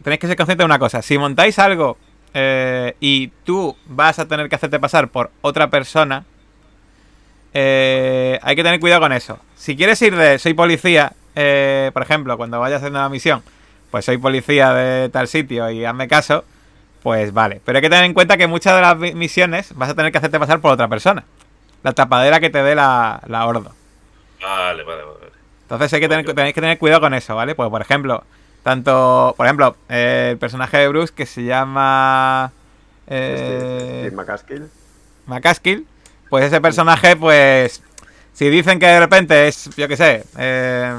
tenéis 0.02 0.20
que 0.20 0.26
ser 0.26 0.36
conscientes 0.36 0.58
de 0.58 0.64
una 0.64 0.78
cosa. 0.78 1.02
Si 1.02 1.18
montáis 1.18 1.58
algo 1.58 1.98
eh, 2.34 2.94
y 3.00 3.28
tú 3.44 3.76
vas 3.86 4.18
a 4.18 4.26
tener 4.26 4.48
que 4.48 4.54
hacerte 4.54 4.78
pasar 4.80 5.08
por 5.08 5.30
otra 5.42 5.68
persona, 5.68 6.24
eh, 7.54 8.38
hay 8.42 8.56
que 8.56 8.62
tener 8.62 8.80
cuidado 8.80 9.02
con 9.02 9.12
eso. 9.12 9.38
Si 9.56 9.76
quieres 9.76 10.00
ir 10.02 10.16
de 10.16 10.38
soy 10.38 10.54
policía, 10.54 11.12
eh, 11.34 11.90
por 11.92 12.02
ejemplo, 12.02 12.36
cuando 12.36 12.58
vayas 12.60 12.78
haciendo 12.78 12.98
una 12.98 13.08
misión, 13.08 13.42
pues 13.90 14.04
soy 14.06 14.16
policía 14.18 14.72
de 14.72 15.08
tal 15.10 15.28
sitio 15.28 15.70
y 15.70 15.84
hazme 15.84 16.08
caso, 16.08 16.44
pues 17.02 17.32
vale. 17.34 17.60
Pero 17.64 17.78
hay 17.78 17.82
que 17.82 17.90
tener 17.90 18.04
en 18.04 18.14
cuenta 18.14 18.36
que 18.36 18.46
muchas 18.46 18.74
de 18.76 18.80
las 18.80 18.96
mi- 18.96 19.14
misiones 19.14 19.74
vas 19.76 19.90
a 19.90 19.94
tener 19.94 20.12
que 20.12 20.18
hacerte 20.18 20.38
pasar 20.38 20.60
por 20.60 20.72
otra 20.72 20.88
persona. 20.88 21.24
La 21.82 21.92
tapadera 21.92 22.40
que 22.40 22.48
te 22.48 22.62
dé 22.62 22.74
la, 22.74 23.20
la 23.26 23.46
hordo. 23.46 23.74
Vale, 24.42 24.82
vale, 24.82 25.02
vale. 25.04 25.32
Entonces 25.62 25.92
hay 25.92 26.00
que 26.00 26.08
tener, 26.08 26.24
tenéis 26.34 26.54
que 26.54 26.60
tener 26.60 26.78
cuidado 26.78 27.00
con 27.00 27.14
eso, 27.14 27.34
¿vale? 27.34 27.54
Pues 27.54 27.70
por 27.70 27.80
ejemplo, 27.80 28.24
tanto, 28.62 29.34
por 29.36 29.46
ejemplo, 29.46 29.76
eh, 29.88 30.28
el 30.32 30.38
personaje 30.38 30.78
de 30.78 30.88
Bruce 30.88 31.12
que 31.14 31.26
se 31.26 31.44
llama 31.44 32.52
eh, 33.06 34.04
Steve 34.06 34.16
McCaskill. 34.16 34.68
McCaskill, 35.26 35.86
pues 36.28 36.44
ese 36.44 36.60
personaje, 36.60 37.16
pues, 37.16 37.82
si 38.34 38.50
dicen 38.50 38.78
que 38.78 38.86
de 38.86 39.00
repente 39.00 39.48
es, 39.48 39.70
yo 39.76 39.88
qué 39.88 39.96
sé, 39.96 40.24
eh, 40.38 40.92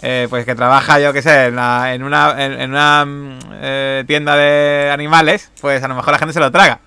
eh, 0.00 0.26
pues 0.30 0.44
que 0.44 0.54
trabaja, 0.54 0.98
yo 1.00 1.12
qué 1.12 1.22
sé, 1.22 1.46
en, 1.46 1.56
la- 1.56 1.92
en 1.94 2.02
una, 2.02 2.44
en, 2.44 2.52
en 2.60 2.70
una 2.70 3.04
mm, 3.04 3.38
eh, 3.54 4.04
tienda 4.06 4.36
de 4.36 4.90
animales, 4.92 5.50
pues 5.60 5.82
a 5.82 5.88
lo 5.88 5.94
mejor 5.96 6.12
la 6.12 6.18
gente 6.18 6.32
se 6.32 6.40
lo 6.40 6.50
traga. 6.50 6.80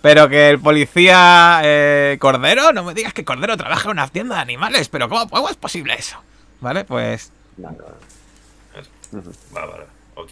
Pero 0.00 0.28
que 0.28 0.48
el 0.48 0.60
policía 0.60 1.60
eh, 1.64 2.16
Cordero, 2.20 2.72
no 2.72 2.84
me 2.84 2.94
digas 2.94 3.12
que 3.12 3.24
Cordero 3.24 3.56
trabaja 3.56 3.84
en 3.84 3.92
una 3.92 4.08
tienda 4.08 4.36
de 4.36 4.42
animales, 4.42 4.88
pero 4.88 5.08
¿cómo, 5.08 5.28
cómo 5.28 5.48
es 5.48 5.56
posible 5.56 5.94
eso? 5.94 6.18
¿Vale? 6.60 6.84
Pues 6.84 7.32
No, 7.56 7.70
no. 7.70 9.18
Ujú. 9.18 9.32
Vale, 9.50 9.66
vale. 9.66 9.84
Ok. 10.14 10.30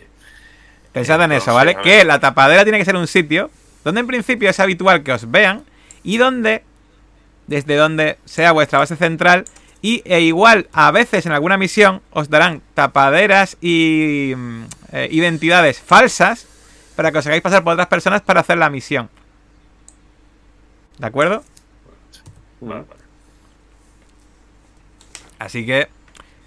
Pensad 0.93 1.21
en 1.23 1.33
eso, 1.33 1.55
¿vale? 1.55 1.77
Que 1.83 2.05
la 2.05 2.21
tapadera 2.21 2.63
tiene 2.63 2.79
que 2.79 2.85
ser 2.85 2.97
un 2.97 3.07
sitio 3.07 3.51
donde 3.85 4.01
en 4.01 4.07
principio 4.07 4.51
es 4.51 4.61
habitual 4.61 5.03
que 5.03 5.13
os 5.13 5.31
vean 5.31 5.65
y 6.03 6.19
donde, 6.19 6.63
desde 7.47 7.77
donde 7.77 8.19
sea 8.25 8.53
vuestra 8.53 8.79
base 8.79 8.97
central, 8.97 9.45
y 9.83 10.03
e 10.05 10.21
igual 10.21 10.69
a 10.73 10.91
veces 10.91 11.27
en 11.27 11.33
alguna 11.33 11.57
misión 11.57 12.03
os 12.11 12.29
darán 12.29 12.63
tapaderas 12.75 13.57
y 13.61 14.33
mm, 14.37 14.63
eh, 14.93 15.09
identidades 15.13 15.81
falsas 15.81 16.47
para 16.97 17.13
que 17.13 17.19
os 17.19 17.27
hagáis 17.27 17.43
pasar 17.43 17.63
por 17.63 17.75
otras 17.75 17.89
personas 17.89 18.23
para 18.23 18.41
hacer 18.41 18.59
la 18.59 18.71
misión. 18.71 19.09
¿De 20.99 21.07
acuerdo? 21.07 21.43
Vale, 22.61 22.83
vale. 22.89 23.01
Así 25.39 25.67
que 25.67 25.89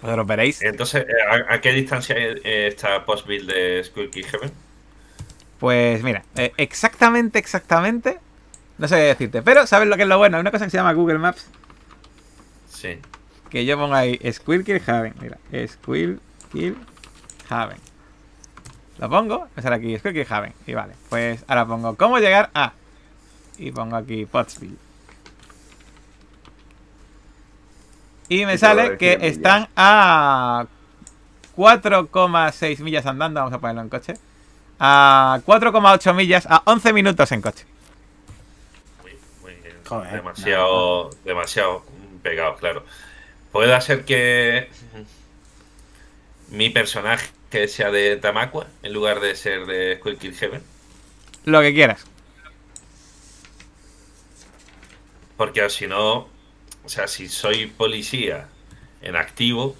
vosotros 0.02 0.26
veréis. 0.26 0.62
Entonces, 0.62 1.04
eh, 1.08 1.46
¿a, 1.48 1.54
a 1.54 1.60
qué 1.60 1.72
distancia 1.72 2.16
eh, 2.18 2.66
está 2.66 3.04
Postville 3.04 3.52
de 3.52 3.84
Squirky 3.84 4.22
Heaven? 4.24 4.50
Pues 5.58 6.02
mira, 6.02 6.24
eh, 6.36 6.52
exactamente, 6.56 7.38
exactamente, 7.38 8.18
no 8.78 8.88
sé 8.88 8.96
qué 8.96 9.02
decirte, 9.02 9.42
pero 9.42 9.66
¿sabes 9.66 9.88
lo 9.88 9.96
que 9.96 10.02
es 10.02 10.08
lo 10.08 10.16
bueno? 10.16 10.38
Hay 10.38 10.40
una 10.40 10.50
cosa 10.50 10.64
que 10.64 10.70
se 10.70 10.78
llama 10.78 10.94
Google 10.94 11.18
Maps 11.18 11.46
Sí. 12.68 12.98
Que 13.50 13.66
yo 13.66 13.76
pongo 13.76 13.94
ahí 13.94 14.18
Squirkill 14.32 14.80
Haven. 14.86 15.12
Mira, 15.20 15.36
Squirkill 15.68 16.78
Haven. 17.50 17.76
Lo 18.96 19.10
pongo, 19.10 19.48
me 19.54 19.62
sale 19.62 19.76
aquí 19.76 19.98
Squirkill 19.98 20.26
Haven. 20.30 20.54
Y 20.66 20.72
vale, 20.72 20.94
pues 21.10 21.44
ahora 21.46 21.66
pongo 21.66 21.94
cómo 21.96 22.18
llegar 22.18 22.48
a. 22.54 22.72
Y 23.60 23.72
pongo 23.72 23.96
aquí 23.96 24.24
Pottsville. 24.26 24.78
Y 28.28 28.46
me 28.46 28.54
Y 28.54 28.58
sale 28.58 28.96
que 28.96 29.18
millas. 29.18 29.32
están 29.34 29.68
a 29.76 30.66
4,6 31.56 32.78
millas 32.80 33.06
andando. 33.06 33.40
Vamos 33.40 33.52
a 33.54 33.58
ponerlo 33.60 33.82
en 33.82 33.88
coche. 33.90 34.14
A 34.78 35.40
4,8 35.44 36.14
millas, 36.14 36.46
a 36.48 36.62
11 36.64 36.92
minutos 36.92 37.30
en 37.32 37.42
coche. 37.42 37.66
Muy, 39.02 39.20
muy 39.42 39.54
bien. 39.56 39.76
Joder, 39.84 40.12
demasiado, 40.12 41.10
demasiado 41.24 41.84
pegado, 42.22 42.56
claro. 42.56 42.84
Puede 43.52 43.78
ser 43.82 44.04
que 44.04 44.70
mi 46.48 46.70
personaje 46.70 47.28
sea 47.68 47.90
de 47.90 48.16
Tamaqua 48.16 48.68
en 48.82 48.92
lugar 48.92 49.20
de 49.20 49.34
ser 49.36 49.66
de 49.66 49.96
Squirkill 49.98 50.34
Heaven. 50.36 50.62
Lo 51.44 51.60
que 51.60 51.74
quieras. 51.74 52.06
Porque 55.40 55.70
si 55.70 55.86
no, 55.86 56.28
o 56.84 56.88
sea, 56.88 57.08
si 57.08 57.26
soy 57.26 57.64
policía 57.64 58.48
en 59.00 59.16
activo 59.16 59.74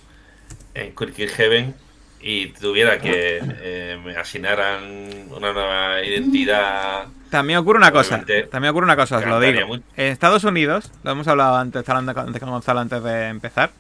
en 0.72 0.94
Quirky 0.94 1.28
Heaven 1.28 1.74
y 2.18 2.46
tuviera 2.46 2.98
que 2.98 3.42
eh, 3.42 4.00
me 4.02 4.16
asignaran 4.16 5.28
una 5.28 5.52
nueva 5.52 6.02
identidad, 6.02 7.08
También 7.28 7.58
ocurre 7.58 7.76
una 7.76 7.92
cosa. 7.92 8.24
También 8.50 8.70
ocurre 8.70 8.86
una 8.86 8.96
cosa, 8.96 9.18
os 9.18 9.26
lo 9.26 9.38
digo. 9.38 9.66
mucho. 9.66 9.82
En 9.98 10.06
Estados 10.06 10.44
Unidos, 10.44 10.90
lo 11.02 11.10
hemos 11.10 11.28
hablado 11.28 11.56
antes, 11.56 11.86
hablando 11.86 12.18
antes 12.18 12.40
con 12.40 12.48
Gonzalo 12.48 12.80
antes 12.80 13.02
de 13.02 13.28
empezar. 13.28 13.70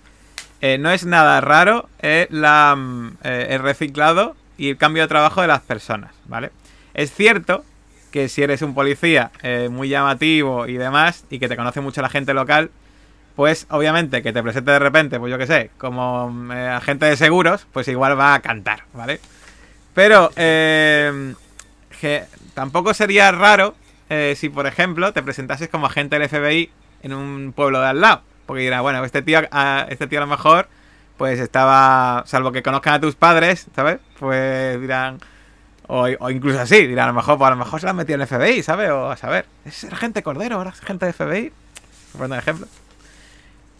eh, 0.60 0.76
no 0.76 0.90
es 0.90 1.06
nada 1.06 1.40
raro 1.40 1.88
eh, 2.00 2.26
la, 2.28 2.76
mm, 2.76 3.16
eh, 3.24 3.46
el 3.52 3.62
reciclado 3.62 4.36
y 4.58 4.68
el 4.68 4.76
cambio 4.76 5.04
de 5.04 5.08
trabajo 5.08 5.40
de 5.40 5.46
las 5.46 5.62
personas, 5.62 6.12
¿vale? 6.26 6.50
Es 6.92 7.10
cierto 7.10 7.64
que 8.10 8.28
si 8.28 8.42
eres 8.42 8.62
un 8.62 8.74
policía 8.74 9.30
eh, 9.42 9.68
muy 9.70 9.88
llamativo 9.88 10.66
y 10.66 10.74
demás, 10.74 11.24
y 11.30 11.38
que 11.38 11.48
te 11.48 11.56
conoce 11.56 11.80
mucho 11.80 12.02
la 12.02 12.08
gente 12.08 12.34
local, 12.34 12.70
pues 13.36 13.66
obviamente 13.70 14.22
que 14.22 14.32
te 14.32 14.42
presente 14.42 14.70
de 14.70 14.78
repente, 14.78 15.18
pues 15.18 15.30
yo 15.30 15.38
qué 15.38 15.46
sé, 15.46 15.70
como 15.78 16.52
eh, 16.52 16.68
agente 16.68 17.06
de 17.06 17.16
seguros, 17.16 17.66
pues 17.72 17.88
igual 17.88 18.18
va 18.18 18.34
a 18.34 18.40
cantar, 18.40 18.84
¿vale? 18.92 19.20
Pero 19.94 20.30
eh, 20.36 21.34
que 22.00 22.24
tampoco 22.54 22.94
sería 22.94 23.30
raro 23.32 23.74
eh, 24.08 24.34
si, 24.36 24.48
por 24.48 24.66
ejemplo, 24.66 25.12
te 25.12 25.22
presentases 25.22 25.68
como 25.68 25.86
agente 25.86 26.18
del 26.18 26.28
FBI 26.28 26.70
en 27.02 27.12
un 27.12 27.52
pueblo 27.52 27.80
de 27.80 27.88
al 27.88 28.00
lado. 28.00 28.22
Porque 28.46 28.62
dirá, 28.62 28.80
bueno, 28.80 29.04
este 29.04 29.22
tío, 29.22 29.40
a, 29.52 29.86
este 29.88 30.06
tío 30.06 30.18
a 30.18 30.22
lo 30.22 30.26
mejor, 30.26 30.68
pues 31.16 31.38
estaba, 31.38 32.24
salvo 32.26 32.50
que 32.50 32.62
conozcan 32.62 32.94
a 32.94 33.00
tus 33.00 33.14
padres, 33.14 33.68
¿sabes? 33.74 34.00
Pues 34.18 34.80
dirán, 34.80 35.18
o, 35.90 36.06
o 36.20 36.30
incluso 36.30 36.60
así, 36.60 36.86
dirán, 36.86 37.06
a 37.06 37.08
lo 37.08 37.14
mejor, 37.14 37.36
pues 37.36 37.50
lo 37.50 37.56
mejor 37.56 37.80
se 37.80 37.86
lo 37.86 37.90
han 37.90 37.96
metido 37.96 38.14
en 38.14 38.20
el 38.20 38.26
FBI, 38.28 38.62
¿sabes? 38.62 38.90
O 38.90 39.10
a 39.10 39.16
saber, 39.16 39.46
es 39.64 39.82
el 39.82 39.92
agente 39.92 40.22
Cordero, 40.22 40.56
ahora 40.56 40.70
es 40.70 40.80
agente 40.80 41.06
de 41.06 41.12
FBI. 41.12 41.52
Por 42.12 42.26
un 42.26 42.34
ejemplo. 42.34 42.66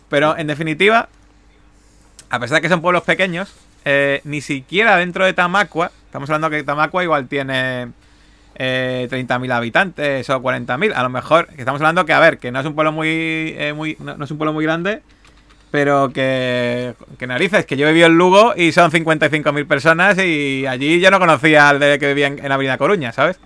Pero 0.09 0.37
en 0.37 0.49
definitiva, 0.49 1.09
a 2.29 2.41
pesar 2.41 2.57
de 2.57 2.63
que 2.63 2.69
son 2.69 2.81
pueblos 2.81 3.05
pequeños, 3.05 3.55
eh, 3.85 4.21
ni 4.25 4.41
siquiera 4.41 4.97
dentro 4.97 5.25
de 5.25 5.35
Tamacua, 5.35 5.93
estamos 6.07 6.29
hablando 6.31 6.51
que 6.51 6.65
Tamacua 6.65 7.05
igual 7.05 7.29
tiene 7.29 7.93
eh, 8.57 9.07
30.000 9.09 9.53
habitantes 9.53 10.29
o 10.31 10.43
40.000, 10.43 10.93
a 10.93 11.03
lo 11.05 11.11
mejor, 11.11 11.47
que 11.47 11.61
estamos 11.61 11.81
hablando 11.81 12.05
que, 12.07 12.13
a 12.13 12.19
ver, 12.19 12.39
que 12.39 12.51
no 12.51 12.59
es 12.59 12.67
un 12.67 12.75
pueblo 12.75 12.91
muy, 12.91 13.55
eh, 13.57 13.73
muy 13.73 13.97
no 14.01 14.25
es 14.25 14.31
un 14.33 14.37
pueblo 14.37 14.53
muy 14.53 14.65
grande, 14.65 15.03
pero 15.71 16.11
que, 16.13 16.95
que 17.19 17.27
narices, 17.27 17.65
que 17.67 17.77
yo 17.77 17.87
viví 17.89 18.03
en 18.03 18.17
Lugo 18.17 18.55
y 18.57 18.73
son 18.73 18.91
55.000 18.91 19.67
personas 19.67 20.19
y 20.19 20.67
allí 20.67 21.01
yo 21.01 21.11
no 21.11 21.19
conocía 21.21 21.69
al 21.69 21.79
de 21.79 21.99
que 21.99 22.09
vivía 22.09 22.27
en, 22.27 22.39
en 22.39 22.49
la 22.49 22.55
Avenida 22.57 22.79
Coruña, 22.79 23.13
¿sabes? 23.13 23.39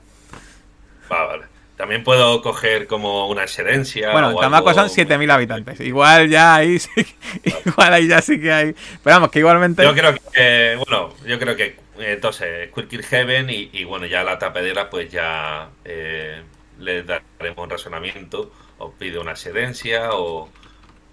va, 1.11 1.27
vale. 1.27 1.45
También 1.77 2.05
puedo 2.05 2.41
coger 2.41 2.87
como 2.87 3.29
una 3.29 3.43
excedencia. 3.43 4.13
Bueno, 4.13 4.31
en 4.31 4.37
Tamacua 4.39 4.73
algo- 4.73 4.89
son 4.89 5.07
7.000 5.07 5.31
habitantes, 5.33 5.81
igual 5.81 6.29
ya 6.29 6.55
ahí 6.55 6.79
sí, 6.79 6.91
igual 7.67 7.93
ahí 7.93 8.07
ya 8.07 8.23
sí 8.23 8.41
que 8.41 8.53
hay, 8.53 8.75
pero 9.03 9.17
vamos, 9.17 9.31
que 9.31 9.41
igualmente... 9.41 9.83
Yo 9.83 9.93
creo 9.93 10.15
que, 10.33 10.77
bueno, 10.79 11.13
yo 11.27 11.39
creo 11.39 11.57
que 11.57 11.65
eh, 11.99 12.13
entonces 12.15 12.71
Quirky 12.73 13.03
Heaven 13.03 13.51
y, 13.51 13.71
y, 13.73 13.83
bueno, 13.85 14.07
ya 14.07 14.23
la 14.23 14.39
tapedera 14.39 14.89
pues 14.89 15.11
ya 15.11 15.69
eh, 15.85 16.43
le 16.79 17.03
daremos 17.03 17.59
un 17.59 17.71
razonamiento 17.71 18.53
o 18.79 18.93
pide 18.93 19.19
una 19.19 19.33
excedencia 19.33 20.11
o, 20.13 20.49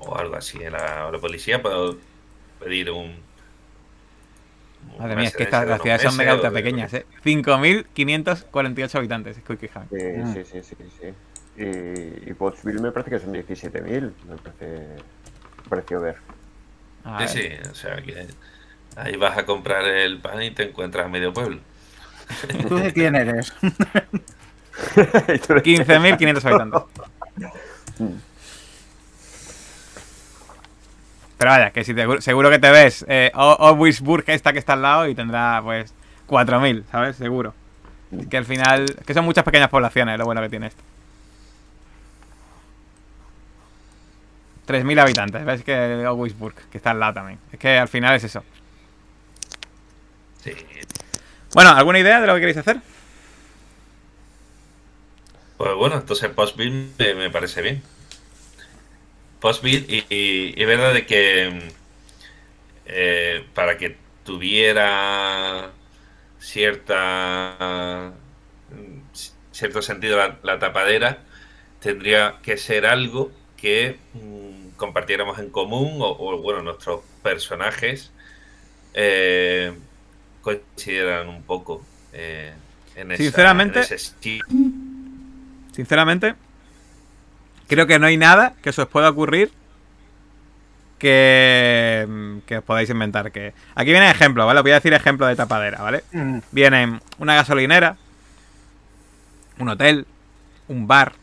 o 0.05 0.17
algo 0.17 0.35
así. 0.35 0.61
En 0.61 0.73
la, 0.73 1.09
la 1.11 1.19
policía 1.19 1.61
puedo 1.61 1.97
pedir 2.59 2.91
un... 2.91 3.15
Madre 4.99 5.15
mía, 5.15 5.27
es 5.27 5.35
que 5.35 5.43
estas 5.43 5.67
las 5.67 5.81
ciudades 5.81 6.01
son 6.03 6.17
mega 6.17 6.33
ultra 6.33 6.51
pequeñas, 6.51 6.93
¿eh? 6.93 7.05
5.548 7.23 8.95
habitantes, 8.95 9.37
es 9.37 9.43
Haven. 9.75 10.33
Sí, 10.33 10.43
sí, 10.43 10.61
sí, 10.63 10.75
sí, 10.75 10.75
sí. 10.99 11.13
Y, 11.63 12.29
y 12.29 12.33
Pottsville 12.33 12.79
me 12.81 12.91
parece 12.91 13.11
que 13.11 13.19
son 13.19 13.33
17.000, 13.33 14.11
me 14.27 14.37
parece, 14.37 14.87
pareció 15.69 16.01
ver. 16.01 16.15
A 17.03 17.27
Sí, 17.27 17.39
ver. 17.39 17.61
sí, 17.63 17.69
o 17.69 17.75
sea 17.75 18.01
que 18.01 18.27
ahí 18.95 19.15
vas 19.17 19.37
a 19.37 19.45
comprar 19.45 19.85
el 19.85 20.19
pan 20.19 20.41
y 20.41 20.51
te 20.51 20.63
encuentras 20.69 21.05
a 21.05 21.09
medio 21.09 21.33
pueblo. 21.33 21.59
¿Tú 22.67 22.77
de 22.77 22.93
quién 22.93 23.15
eres? 23.15 23.53
Y 24.95 25.39
tú 25.39 25.53
de- 25.55 25.63
15.500 25.63 26.45
habitantes. 26.45 26.81
Pero 31.41 31.53
vaya, 31.53 31.71
que 31.71 31.83
si 31.83 31.95
te, 31.95 32.05
seguro 32.21 32.51
que 32.51 32.59
te 32.59 32.69
ves 32.69 33.03
eh, 33.07 33.31
Owisburg, 33.33 34.25
esta 34.27 34.53
que 34.53 34.59
está 34.59 34.73
al 34.73 34.83
lado, 34.83 35.07
y 35.07 35.15
tendrá 35.15 35.59
pues 35.63 35.91
4.000, 36.27 36.83
¿sabes? 36.91 37.15
Seguro. 37.15 37.55
Que 38.29 38.37
al 38.37 38.45
final, 38.45 38.85
que 39.03 39.15
son 39.15 39.25
muchas 39.25 39.43
pequeñas 39.43 39.69
poblaciones, 39.69 40.19
lo 40.19 40.25
bueno 40.25 40.39
que 40.43 40.49
tiene 40.49 40.67
esto. 40.67 40.83
3.000 44.67 45.01
habitantes, 45.01 45.43
¿ves? 45.43 45.63
Que 45.63 46.05
Owisburg, 46.05 46.53
que 46.69 46.77
está 46.77 46.91
al 46.91 46.99
lado 46.99 47.15
también. 47.15 47.39
Es 47.51 47.57
que 47.57 47.75
al 47.75 47.87
final 47.87 48.15
es 48.15 48.23
eso. 48.23 48.43
Sí. 50.43 50.53
Bueno, 51.55 51.71
¿alguna 51.71 51.97
idea 51.97 52.21
de 52.21 52.27
lo 52.27 52.35
que 52.35 52.41
queréis 52.41 52.57
hacer? 52.57 52.77
Pues 55.57 55.73
bueno, 55.73 55.95
entonces 55.95 56.29
post-build 56.29 56.99
me, 56.99 57.15
me 57.15 57.31
parece 57.31 57.63
bien. 57.63 57.81
Post-build 59.41 59.89
y, 59.89 60.05
y, 60.09 60.53
y 60.61 60.65
verdad 60.65 60.93
de 60.93 61.05
que 61.05 61.71
eh, 62.85 63.45
para 63.53 63.77
que 63.77 63.95
tuviera 64.23 65.71
cierta 66.39 68.13
cierto 69.51 69.81
sentido 69.81 70.17
la, 70.17 70.37
la 70.43 70.59
tapadera 70.59 71.19
tendría 71.79 72.37
que 72.43 72.57
ser 72.57 72.85
algo 72.85 73.31
que 73.57 73.97
mm, 74.13 74.77
compartiéramos 74.77 75.39
en 75.39 75.49
común 75.49 75.97
o, 76.01 76.07
o, 76.09 76.37
bueno 76.41 76.61
nuestros 76.61 77.01
personajes 77.23 78.11
eh, 78.93 79.73
coincidieran 80.41 81.29
un 81.29 81.43
poco 81.43 81.85
eh, 82.13 82.53
en, 82.95 83.11
esa- 83.11 83.23
Sinceramente, 83.23 83.79
en 83.79 83.85
ese. 83.85 83.95
Sinceramente, 85.71 86.35
creo 87.71 87.87
que 87.87 87.99
no 87.99 88.07
hay 88.07 88.17
nada 88.17 88.53
que 88.61 88.73
se 88.73 88.81
os 88.81 88.89
pueda 88.89 89.09
ocurrir 89.09 89.49
que, 90.99 92.05
mm, 92.05 92.39
que 92.39 92.57
os 92.57 92.63
podáis 92.65 92.89
inventar. 92.89 93.31
Que 93.31 93.53
Aquí 93.75 93.91
viene 93.91 94.11
ejemplo, 94.11 94.45
¿vale? 94.45 94.59
Os 94.59 94.63
voy 94.63 94.73
a 94.73 94.75
decir 94.75 94.93
ejemplo 94.93 95.25
de 95.25 95.37
tapadera, 95.37 95.81
¿vale? 95.81 96.03
Mm, 96.11 96.39
Vienen 96.51 96.99
una 97.17 97.35
gasolinera, 97.35 97.95
un 99.57 99.69
hotel, 99.69 100.05
un 100.67 100.85
bar, 100.85 101.13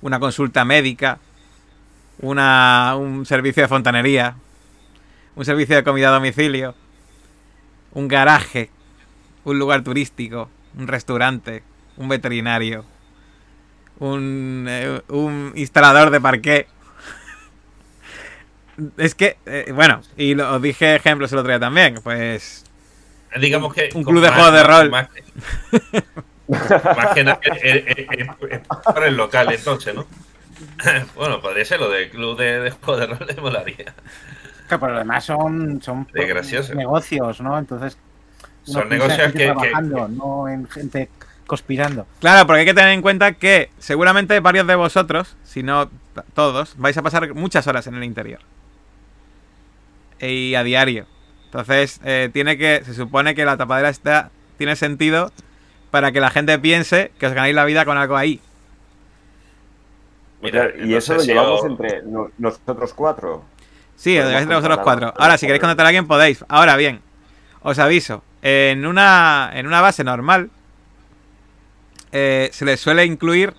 una 0.00 0.18
consulta 0.18 0.64
médica, 0.64 1.18
una, 2.20 2.94
un 2.96 3.26
servicio 3.26 3.64
de 3.64 3.68
fontanería, 3.68 4.36
un 5.36 5.44
servicio 5.44 5.76
de 5.76 5.84
comida 5.84 6.08
a 6.08 6.12
domicilio, 6.12 6.74
un 7.92 8.08
garaje, 8.08 8.70
un 9.44 9.58
lugar 9.58 9.82
turístico, 9.82 10.48
un 10.78 10.88
restaurante, 10.88 11.62
un 11.98 12.08
veterinario, 12.08 12.86
un, 13.98 14.66
eh, 14.68 15.00
un 15.08 15.52
instalador 15.54 16.10
de 16.10 16.20
parqué. 16.20 16.66
Es 18.96 19.14
que, 19.14 19.36
eh, 19.46 19.70
bueno, 19.72 20.00
y 20.16 20.34
lo, 20.34 20.52
os 20.52 20.60
dije 20.62 20.96
ejemplos 20.96 21.30
el 21.32 21.38
otro 21.38 21.50
día 21.50 21.60
también, 21.60 22.00
pues 22.02 22.64
digamos 23.40 23.72
que 23.72 23.90
un 23.94 24.02
club 24.04 24.22
de 24.22 24.30
juegos 24.30 24.52
de 24.52 24.64
más- 24.64 24.66
rol. 24.80 24.90
más, 24.90 25.08
más 26.96 27.06
que 27.14 27.24
nada 27.24 27.38
es- 27.42 27.58
es- 27.62 27.98
es- 27.98 28.06
es 28.50 28.60
para 28.84 29.06
el 29.08 29.16
local 29.16 29.52
entonces 29.52 29.92
no 29.94 30.06
bueno 31.16 31.40
podría 31.40 31.64
ser 31.64 31.80
lo 31.80 31.90
del 31.90 32.10
club 32.10 32.38
de, 32.38 32.60
de 32.60 32.70
juegos 32.70 33.00
de 33.00 33.06
rol 33.06 33.26
me 33.36 33.42
molaría 33.42 33.76
claro, 34.68 34.80
pero 34.80 34.94
además 34.96 35.24
son, 35.24 35.80
son 35.82 36.06
gracioso. 36.12 36.74
negocios, 36.74 37.40
¿no? 37.40 37.58
Entonces, 37.58 37.96
Son 38.64 38.88
negocios 38.88 39.32
que- 39.32 39.38
que- 39.38 39.44
trabajando, 39.46 40.08
no 40.08 40.48
en 40.48 40.66
gente 40.68 41.10
conspirando. 41.46 42.06
Claro, 42.20 42.46
porque 42.46 42.60
hay 42.60 42.66
que 42.66 42.74
tener 42.74 42.90
en 42.92 43.02
cuenta 43.02 43.32
que 43.32 43.70
seguramente 43.78 44.38
varios 44.40 44.66
de 44.66 44.74
vosotros, 44.74 45.36
si 45.44 45.62
no 45.62 45.90
todos, 46.34 46.74
vais 46.78 46.96
a 46.96 47.02
pasar 47.02 47.34
muchas 47.34 47.66
horas 47.66 47.86
en 47.86 47.94
el 47.94 48.04
interior. 48.04 48.40
Y 50.20 50.54
a 50.54 50.62
diario. 50.62 51.06
Entonces, 51.46 52.00
eh, 52.04 52.30
tiene 52.32 52.56
que. 52.56 52.82
Se 52.84 52.94
supone 52.94 53.34
que 53.34 53.44
la 53.44 53.56
tapadera 53.56 53.88
está. 53.88 54.30
Tiene 54.58 54.76
sentido 54.76 55.32
para 55.90 56.12
que 56.12 56.20
la 56.20 56.30
gente 56.30 56.58
piense 56.58 57.12
que 57.18 57.26
os 57.26 57.32
ganáis 57.32 57.54
la 57.54 57.64
vida 57.64 57.84
con 57.84 57.96
algo 57.98 58.16
ahí. 58.16 58.40
Mira, 60.42 60.70
y 60.82 60.94
eso 60.94 61.14
lo 61.14 61.22
llevamos 61.22 61.62
yo- 61.62 61.66
entre 61.68 62.02
no- 62.02 62.30
nosotros 62.38 62.92
cuatro. 62.94 63.44
Sí, 63.96 64.10
Podemos 64.10 64.28
digáis 64.28 64.42
entre 64.42 64.56
vosotros 64.56 64.78
cuatro. 64.82 65.14
Ahora, 65.16 65.38
si 65.38 65.46
queréis 65.46 65.60
contratar 65.60 65.86
a 65.86 65.88
alguien, 65.88 66.06
podéis. 66.06 66.44
Ahora 66.48 66.76
bien, 66.76 67.00
os 67.62 67.78
aviso. 67.78 68.22
En 68.42 68.84
una, 68.86 69.50
en 69.54 69.66
una 69.66 69.80
base 69.80 70.04
normal, 70.04 70.50
eh, 72.16 72.48
se 72.52 72.64
les 72.64 72.80
suele 72.80 73.04
incluir, 73.04 73.54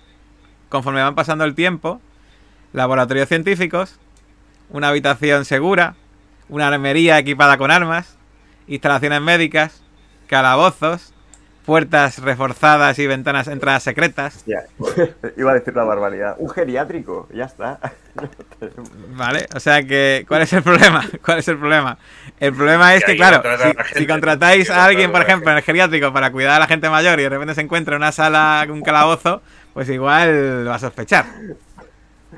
conforme 0.70 1.02
van 1.02 1.14
pasando 1.14 1.44
el 1.44 1.54
tiempo, 1.54 2.00
laboratorios 2.72 3.28
científicos, 3.28 4.00
una 4.70 4.88
habitación 4.88 5.44
segura, 5.44 5.94
una 6.48 6.68
armería 6.68 7.18
equipada 7.18 7.58
con 7.58 7.70
armas, 7.70 8.16
instalaciones 8.66 9.20
médicas, 9.20 9.82
calabozos, 10.26 11.12
puertas 11.66 12.18
reforzadas 12.20 12.98
y 12.98 13.06
ventanas 13.06 13.48
entradas 13.48 13.82
secretas. 13.82 14.44
Ya, 14.46 14.60
iba 15.36 15.50
a 15.50 15.54
decir 15.54 15.74
la 15.74 15.84
barbaridad. 15.84 16.36
Un 16.38 16.48
geriátrico, 16.48 17.28
ya 17.34 17.44
está. 17.44 17.78
Vale, 19.10 19.46
o 19.54 19.60
sea 19.60 19.82
que, 19.82 20.24
¿cuál 20.26 20.42
es 20.42 20.52
el 20.52 20.62
problema? 20.62 21.04
¿Cuál 21.24 21.38
es 21.40 21.48
el 21.48 21.58
problema? 21.58 21.98
El 22.40 22.54
problema 22.54 22.94
es 22.94 23.04
Que 23.04 23.16
claro, 23.16 23.42
si, 23.92 23.98
si 23.98 24.06
contratáis 24.06 24.70
a 24.70 24.84
alguien, 24.84 25.12
por 25.12 25.22
ejemplo, 25.22 25.50
en 25.50 25.58
el 25.58 25.62
geriátrico 25.62 26.12
para 26.12 26.30
cuidar 26.32 26.54
a 26.56 26.58
la 26.60 26.66
gente 26.66 26.88
mayor 26.88 27.18
y 27.20 27.24
de 27.24 27.28
repente 27.28 27.54
se 27.54 27.60
encuentra 27.60 27.96
en 27.96 28.02
una 28.02 28.12
sala, 28.12 28.66
un 28.70 28.82
calabozo, 28.82 29.42
pues 29.74 29.88
igual 29.90 30.66
va 30.68 30.76
a 30.76 30.78
sospechar. 30.78 31.26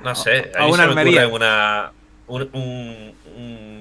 no 0.02 0.14
sé 0.14 0.50
a 0.58 0.64
mí 0.64 0.72
una 0.72 0.88
se 0.88 0.94
me 0.94 1.02
ocurre 1.02 1.26
una 1.26 1.92
un, 2.28 2.42
un- 2.52 3.14
un- 3.36 3.77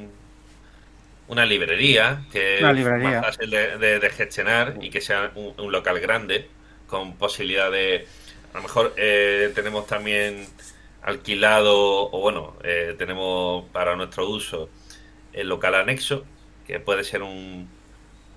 una 1.28 1.46
librería 1.46 2.24
que 2.32 2.62
Una 2.62 2.72
es 2.72 2.98
más 2.98 3.18
fácil 3.20 3.50
de, 3.50 3.78
de- 3.78 4.00
de 4.00 4.10
gestionar 4.10 4.76
y 4.82 4.90
que 4.90 5.02
sea 5.02 5.32
un, 5.36 5.54
un 5.58 5.72
local 5.72 6.00
grande 6.00 6.50
con 6.88 7.18
posibilidad 7.18 7.72
de 7.72 8.08
a 8.54 8.58
lo 8.58 8.64
mejor 8.64 8.94
eh, 8.98 9.52
tenemos 9.56 9.86
también 9.88 10.48
alquilado 11.02 11.76
o 12.12 12.22
bueno 12.22 12.56
eh, 12.64 12.96
tenemos 12.98 13.66
para 13.72 13.96
nuestro 13.96 14.30
uso 14.30 14.70
el 15.34 15.48
local 15.50 15.76
anexo 15.76 16.26
que 16.66 16.80
puede 16.80 17.04
ser 17.04 17.24
un, 17.24 17.70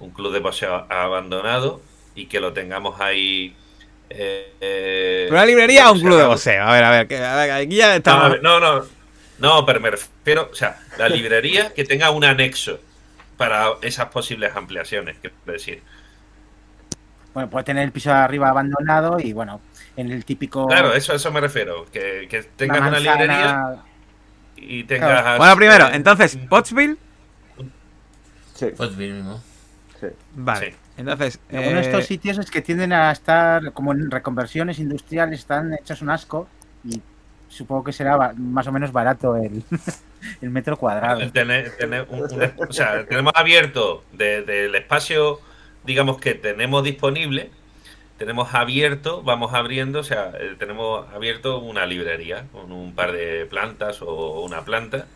un 0.01 0.11
club 0.11 0.33
de 0.33 0.41
paseo 0.41 0.87
abandonado 0.91 1.81
y 2.15 2.27
que 2.27 2.41
lo 2.41 2.53
tengamos 2.53 3.01
ahí 3.01 3.55
eh, 4.11 4.53
eh, 4.61 5.29
¿Una 5.31 5.47
librería 5.47 5.91
o 5.91 5.95
un 5.95 6.01
club 6.01 6.19
de 6.19 6.27
boxeo? 6.27 6.63
A 6.65 6.73
ver, 6.73 6.85
a 6.85 6.91
ver, 6.91 7.09
que, 7.09 7.17
a 7.19 7.37
ver, 7.37 7.51
aquí 7.53 7.77
ya 7.77 7.95
estamos. 7.95 8.41
no, 8.43 8.59
no, 8.61 8.81
no, 8.81 8.87
pero 9.67 9.81
me 9.81 9.91
refiero, 9.91 10.49
o 10.53 10.55
sea, 10.55 10.79
la 10.99 11.09
librería 11.09 11.73
que 11.73 11.85
tenga 11.85 12.11
un 12.11 12.25
anexo 12.25 12.79
para 13.37 13.71
esas 13.83 14.07
posibles 14.07 14.55
ampliaciones, 14.55 15.17
quiero 15.21 15.37
decir. 15.47 15.83
Bueno, 17.33 17.49
puede 17.49 17.65
tener 17.65 17.85
el 17.85 17.93
piso 17.93 18.11
de 18.11 18.17
arriba 18.17 18.49
abandonado 18.49 19.19
y 19.19 19.33
bueno, 19.33 19.61
en 19.97 20.11
el 20.11 20.25
típico. 20.25 20.67
Claro, 20.67 20.93
eso, 20.93 21.15
eso 21.15 21.31
me 21.33 21.41
refiero, 21.41 21.87
que, 21.91 22.27
que 22.29 22.43
tengas 22.43 22.81
una 22.81 22.99
librería 22.99 23.77
y 24.57 24.85
tengas... 24.85 25.23
Claro. 25.23 25.39
Bueno, 25.39 25.57
primero, 25.57 25.87
eh, 25.87 25.91
entonces, 25.95 26.37
Pottsville. 26.49 26.97
Sí, 28.55 28.67
bien 28.97 29.17
mismo. 29.17 29.43
sí. 30.01 30.07
Vale, 30.35 30.73
Sí. 30.73 30.77
entonces. 30.99 31.41
Lo 31.51 31.63
bueno 31.63 31.79
de 31.79 31.87
eh, 31.87 31.87
estos 31.87 32.05
sitios 32.05 32.37
es 32.37 32.51
que 32.51 32.61
tienden 32.61 32.93
a 32.93 33.11
estar 33.11 33.73
como 33.73 33.93
en 33.93 34.11
reconversiones 34.11 34.79
industriales, 34.79 35.41
están 35.41 35.73
hechos 35.73 36.03
un 36.03 36.11
asco 36.11 36.47
y 36.85 37.01
supongo 37.51 37.85
que 37.85 37.93
será 37.93 38.33
más 38.39 38.67
o 38.67 38.73
menos 38.73 38.93
barato 38.93 39.37
el, 39.37 39.63
el 40.41 40.51
metro 40.51 40.77
cuadrado. 40.79 41.21
tener- 41.33 41.77
tener 41.77 42.07
o 42.69 42.73
sea, 42.73 43.05
tenemos 43.07 43.33
abierto 43.37 44.05
de- 44.13 44.43
del 44.43 44.75
espacio, 44.75 45.41
digamos 45.85 46.19
que 46.19 46.35
tenemos 46.35 46.83
disponible, 46.85 47.51
tenemos 48.19 48.55
abierto, 48.55 49.23
vamos 49.23 49.55
abriendo, 49.55 50.01
o 50.01 50.05
sea, 50.05 50.33
eh, 50.39 50.55
tenemos 50.59 51.07
abierto 51.13 51.59
una 51.59 51.87
librería 51.87 52.47
con 52.53 52.71
un 52.73 52.95
par 52.95 53.13
de 53.13 53.47
plantas 53.47 54.03
o 54.03 54.41
una 54.43 54.65
planta 54.65 55.07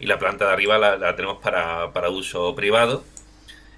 y 0.00 0.06
la 0.06 0.18
planta 0.18 0.46
de 0.46 0.52
arriba 0.52 0.78
la, 0.78 0.96
la 0.96 1.14
tenemos 1.16 1.38
para, 1.42 1.92
para 1.92 2.10
uso 2.10 2.54
privado 2.54 3.04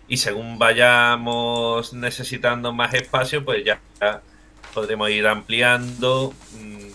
y 0.08 0.18
según 0.18 0.58
vayamos 0.58 1.92
necesitando 1.94 2.72
más 2.72 2.94
espacio, 2.94 3.44
pues 3.44 3.64
ya 3.64 3.80
podremos 4.74 5.10
ir 5.10 5.26
ampliando, 5.26 6.32
mm, 6.60 6.85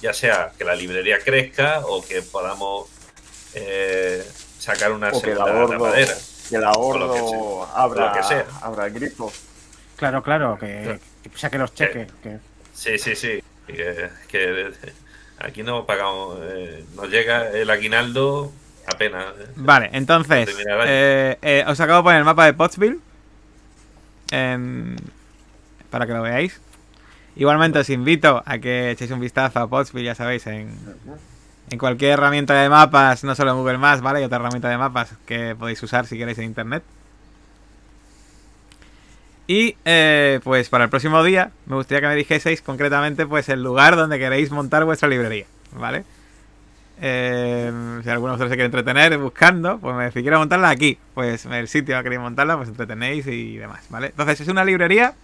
ya 0.00 0.12
sea 0.12 0.52
que 0.56 0.64
la 0.64 0.74
librería 0.74 1.18
crezca 1.18 1.80
o 1.86 2.02
que 2.04 2.22
podamos 2.22 2.88
eh, 3.54 4.26
sacar 4.58 4.92
una 4.92 5.08
O 5.10 5.20
que 5.22 5.30
el 5.32 5.36
segunda 5.36 5.52
ahorro, 5.60 5.68
tapadera. 5.78 6.14
que 6.48 6.56
el 6.56 6.64
ahorro 6.64 7.14
sea, 7.66 7.82
abra, 7.82 8.06
lo 8.06 8.12
que 8.12 8.22
sea. 8.22 8.46
abra 8.62 8.86
el 8.86 8.92
grifo. 8.94 9.32
Claro, 9.96 10.22
claro, 10.22 10.58
que, 10.58 10.98
que 11.22 11.30
saque 11.38 11.58
los 11.58 11.74
cheques. 11.74 12.08
Que, 12.22 12.38
Sí, 12.72 12.96
sí, 12.98 13.14
sí. 13.14 13.42
Que, 13.66 14.08
que 14.28 14.72
aquí 15.38 15.62
no 15.62 15.84
pagamos, 15.84 16.38
eh, 16.42 16.84
nos 16.94 17.08
llega 17.10 17.50
el 17.50 17.68
aguinaldo 17.68 18.50
apenas. 18.86 19.26
eh. 19.38 19.46
Vale, 19.56 19.90
entonces, 19.92 20.48
eh, 20.86 21.36
eh, 21.42 21.64
os 21.68 21.78
acabo 21.78 21.98
de 21.98 22.02
poner 22.04 22.18
el 22.20 22.24
mapa 22.24 22.46
de 22.46 22.54
Pottsville 22.54 22.98
en- 24.30 24.96
para 25.90 26.06
que 26.06 26.12
lo 26.12 26.22
veáis. 26.22 26.58
Igualmente 27.36 27.78
os 27.78 27.90
invito 27.90 28.42
a 28.44 28.58
que 28.58 28.90
echéis 28.90 29.10
un 29.10 29.20
vistazo 29.20 29.60
a 29.60 29.68
Pottsville, 29.68 30.06
ya 30.06 30.14
sabéis, 30.14 30.46
en, 30.46 30.68
en 31.70 31.78
cualquier 31.78 32.12
herramienta 32.12 32.54
de 32.54 32.68
mapas, 32.68 33.24
no 33.24 33.34
solo 33.34 33.52
en 33.52 33.56
Google 33.58 33.78
Maps, 33.78 34.02
¿vale? 34.02 34.18
Hay 34.18 34.24
otra 34.24 34.38
herramienta 34.38 34.68
de 34.68 34.76
mapas 34.76 35.14
que 35.26 35.54
podéis 35.56 35.82
usar 35.82 36.06
si 36.06 36.18
queréis 36.18 36.38
en 36.38 36.44
internet. 36.44 36.82
Y 39.46 39.76
eh, 39.84 40.40
pues 40.44 40.68
para 40.68 40.84
el 40.84 40.90
próximo 40.90 41.24
día 41.24 41.50
me 41.66 41.74
gustaría 41.74 42.00
que 42.02 42.06
me 42.06 42.14
dijeseis 42.14 42.62
concretamente 42.62 43.26
pues 43.26 43.48
el 43.48 43.62
lugar 43.62 43.96
donde 43.96 44.16
queréis 44.18 44.52
montar 44.52 44.84
vuestra 44.84 45.08
librería, 45.08 45.46
¿vale? 45.72 46.04
Eh, 47.02 47.72
si 48.04 48.10
alguno 48.10 48.32
de 48.32 48.36
vosotros 48.36 48.50
se 48.50 48.56
quiere 48.56 48.66
entretener 48.66 49.16
buscando, 49.18 49.78
pues 49.78 49.96
me 49.96 50.12
si 50.12 50.22
quiero 50.22 50.38
montarla 50.38 50.68
aquí, 50.68 50.98
pues 51.14 51.46
el 51.46 51.66
sitio 51.66 51.96
que 51.96 52.02
queréis 52.04 52.20
montarla, 52.20 52.56
pues 52.56 52.68
entretenéis 52.68 53.26
y 53.26 53.56
demás, 53.56 53.86
¿vale? 53.88 54.08
Entonces 54.08 54.40
es 54.40 54.48
una 54.48 54.64
librería 54.64 55.14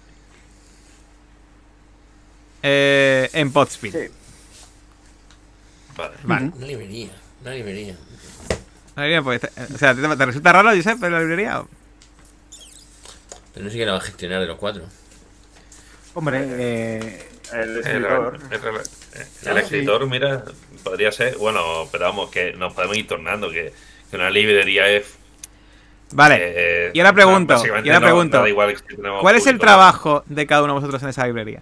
eh, 2.63 3.29
en. 3.33 3.53
Sí. 3.69 3.91
Vale. 5.97 6.15
Vale. 6.25 6.51
Una 6.57 6.67
librería, 6.67 7.11
una 7.43 7.55
librería. 7.55 7.95
Pues, 9.23 9.41
te- 9.41 9.51
o 9.75 9.79
sea, 9.79 9.95
¿te, 9.95 10.03
te 10.17 10.27
resulta 10.27 10.53
raro, 10.53 10.71
Josep, 10.75 11.01
la 11.03 11.21
librería? 11.21 11.63
Pero 13.53 13.65
no 13.65 13.71
sé 13.71 13.77
quién 13.77 13.87
la 13.87 13.93
va 13.93 13.99
a 13.99 14.03
gestionar 14.03 14.41
de 14.41 14.47
los 14.47 14.59
cuatro. 14.59 14.85
Hombre, 16.15 16.41
eh, 16.47 17.29
El 17.53 17.61
El, 17.71 17.77
escritor. 17.79 18.39
el- 18.51 19.51
el 19.51 19.57
escritor, 19.59 20.07
mira, 20.09 20.45
podría 20.83 21.13
ser. 21.13 21.37
Bueno, 21.39 21.89
pero 21.93 22.05
vamos, 22.07 22.31
que 22.31 22.53
nos 22.55 22.73
podemos 22.75 22.97
ir 22.97 23.07
tornando. 23.07 23.51
Que, 23.51 23.73
que 24.11 24.17
una 24.17 24.31
librería 24.31 24.89
es. 24.89 25.07
Vale. 26.13 26.37
eh, 26.41 26.91
y 26.95 27.01
ahora 27.01 27.13
pregunto, 27.13 27.55
y 27.65 27.69
ahora 27.69 28.01
no- 28.01 28.07
pregunto, 28.07 28.45
¿Cuál 29.21 29.37
es 29.37 29.47
el 29.47 29.59
trabajo 29.59 30.23
de 30.27 30.47
cada 30.47 30.63
uno 30.63 30.75
de 30.75 30.81
vosotros 30.81 31.03
en 31.03 31.09
esa 31.11 31.27
librería? 31.27 31.61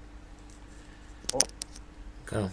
Claro. 2.34 2.50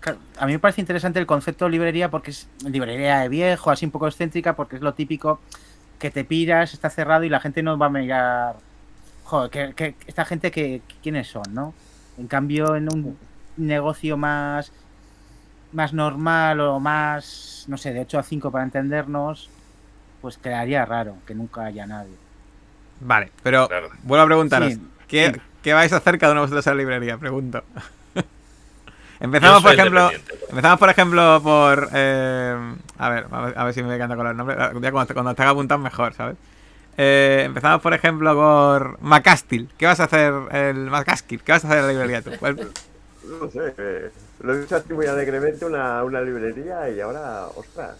claro, 0.00 0.18
a 0.38 0.46
mí 0.46 0.52
me 0.52 0.58
parece 0.58 0.80
interesante 0.82 1.18
el 1.18 1.26
concepto 1.26 1.64
de 1.64 1.70
librería 1.70 2.10
porque 2.10 2.32
es 2.32 2.48
librería 2.66 3.20
de 3.20 3.28
viejo, 3.28 3.70
así 3.70 3.84
un 3.86 3.90
poco 3.90 4.06
excéntrica, 4.08 4.54
porque 4.54 4.76
es 4.76 4.82
lo 4.82 4.92
típico 4.94 5.40
que 5.98 6.10
te 6.10 6.24
piras, 6.24 6.74
está 6.74 6.90
cerrado 6.90 7.24
y 7.24 7.28
la 7.28 7.40
gente 7.40 7.62
no 7.62 7.78
va 7.78 7.86
a 7.86 7.90
mirar. 7.90 8.56
Joder, 9.24 9.50
que, 9.50 9.72
que- 9.74 9.94
esta 10.06 10.24
gente 10.24 10.50
que 10.50 10.82
quiénes 11.02 11.28
son, 11.28 11.44
¿no? 11.52 11.72
En 12.18 12.26
cambio, 12.26 12.76
en 12.76 12.92
un 12.92 13.16
negocio 13.56 14.16
más 14.16 14.72
más 15.72 15.94
normal 15.94 16.60
o 16.60 16.78
más, 16.80 17.64
no 17.68 17.78
sé, 17.78 17.94
de 17.94 18.00
8 18.00 18.18
a 18.18 18.22
5 18.22 18.50
para 18.50 18.64
entendernos, 18.64 19.48
pues 20.20 20.36
quedaría 20.36 20.84
raro 20.84 21.14
que 21.26 21.34
nunca 21.34 21.64
haya 21.64 21.86
nadie. 21.86 22.12
Vale, 23.00 23.30
pero 23.42 23.68
Claro. 23.68 23.88
vuelvo 24.02 24.24
a 24.24 24.26
preguntaros, 24.26 24.74
Sí, 24.74 24.80
¿qué, 25.08 25.32
sí. 25.34 25.40
qué 25.62 25.72
vais 25.72 25.90
a 25.94 25.96
hacer 25.96 26.18
cada 26.18 26.32
uno 26.32 26.42
de 26.42 26.46
vosotros 26.48 26.66
en 26.66 26.72
la 26.74 26.78
librería? 26.78 27.16
Pregunto. 27.16 27.64
Empezamos, 29.22 29.62
por 29.62 29.72
ejemplo, 29.72 30.10
empezamos, 30.50 30.78
por 30.78 30.90
ejemplo, 30.90 31.40
por... 31.42 31.88
eh, 31.94 32.74
a, 32.98 33.08
ver, 33.08 33.26
a 33.30 33.40
ver, 33.40 33.54
a 33.58 33.64
ver 33.64 33.74
si 33.74 33.82
me 33.82 33.96
canta 33.96 34.16
con 34.16 34.26
los 34.26 34.34
nombres. 34.34 34.58
Ya 34.80 34.90
cuando, 34.90 35.14
cuando 35.14 35.30
estén 35.30 35.46
apuntados 35.46 35.82
mejor, 35.82 36.12
¿sabes? 36.14 36.36
Eh, 36.98 37.44
empezamos, 37.46 37.80
por 37.80 37.94
ejemplo, 37.94 38.34
por 38.34 39.00
Macastil. 39.00 39.68
¿Qué 39.78 39.86
vas 39.86 40.00
a 40.00 40.04
hacer 40.04 40.34
el 40.50 40.90
Macastil? 40.90 41.40
¿Qué 41.42 41.52
vas 41.52 41.64
a 41.64 41.68
hacer 41.68 41.78
en 41.78 41.86
la 41.86 41.92
librería 41.92 42.20
tú? 42.22 42.32
¿Cuál- 42.38 42.56
No 43.24 43.48
sé, 43.48 43.72
eh, 43.78 44.10
lo 44.40 44.54
he 44.54 44.60
dicho 44.62 44.74
así 44.76 44.92
muy 44.92 45.06
alegremente, 45.06 45.64
una, 45.64 46.02
una 46.02 46.20
librería 46.20 46.90
y 46.90 47.00
ahora, 47.00 47.46
ostras. 47.54 47.96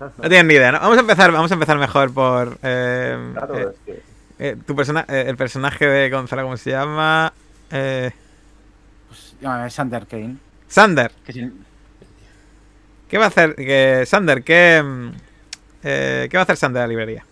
No 0.00 0.28
tienes 0.28 0.44
ni 0.44 0.54
idea, 0.54 0.72
¿no? 0.72 0.80
Vamos 0.80 0.96
a 0.98 1.00
empezar, 1.00 1.30
vamos 1.32 1.50
a 1.50 1.54
empezar 1.54 1.78
mejor 1.78 2.12
por... 2.12 2.58
eh, 2.62 3.30
Claro, 3.34 3.58
eh, 3.58 3.68
es 3.70 3.76
que. 3.86 4.02
eh, 4.40 4.56
tu 4.66 4.74
persona, 4.76 5.04
eh, 5.08 5.24
el 5.28 5.36
personaje 5.36 5.86
de 5.86 6.10
Gonzalo, 6.10 6.42
¿cómo 6.42 6.56
se 6.56 6.70
llama? 6.70 7.32
Eh, 7.70 8.10
Llámame 9.40 9.70
Sander 9.70 10.06
Kane. 10.06 10.36
Sander. 10.68 11.12
Si- 11.28 11.52
¿Qué 13.08 13.18
va 13.18 13.24
a 13.24 13.28
hacer? 13.28 13.54
Que, 13.54 14.04
Sander, 14.06 14.42
¿qué, 14.42 14.82
mm, 14.82 15.10
eh, 15.84 16.28
¿qué 16.30 16.36
va 16.36 16.42
a 16.42 16.44
hacer 16.44 16.56
Sander 16.56 16.80
en 16.82 16.84
la 16.84 16.88
librería? 16.88 17.24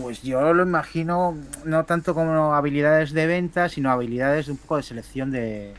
Pues 0.00 0.22
yo 0.22 0.52
lo 0.54 0.62
imagino 0.62 1.36
no 1.64 1.84
tanto 1.84 2.14
como 2.14 2.54
habilidades 2.54 3.12
de 3.12 3.26
venta, 3.26 3.68
sino 3.68 3.90
habilidades 3.90 4.46
de 4.46 4.52
un 4.52 4.58
poco 4.58 4.76
de 4.78 4.82
selección 4.82 5.30
de, 5.30 5.74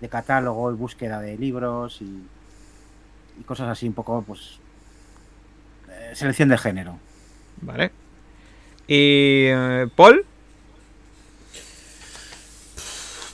de 0.00 0.08
catálogo 0.08 0.70
y 0.70 0.74
búsqueda 0.74 1.20
de 1.20 1.36
libros 1.38 2.00
y, 2.02 2.22
y 3.40 3.42
cosas 3.44 3.68
así, 3.68 3.88
un 3.88 3.94
poco, 3.94 4.22
pues. 4.22 4.58
eh, 5.90 6.12
selección 6.14 6.48
de 6.50 6.58
género. 6.58 6.98
Vale. 7.62 7.90
¿Y 8.86 9.46
eh, 9.48 9.88
Paul? 9.96 10.24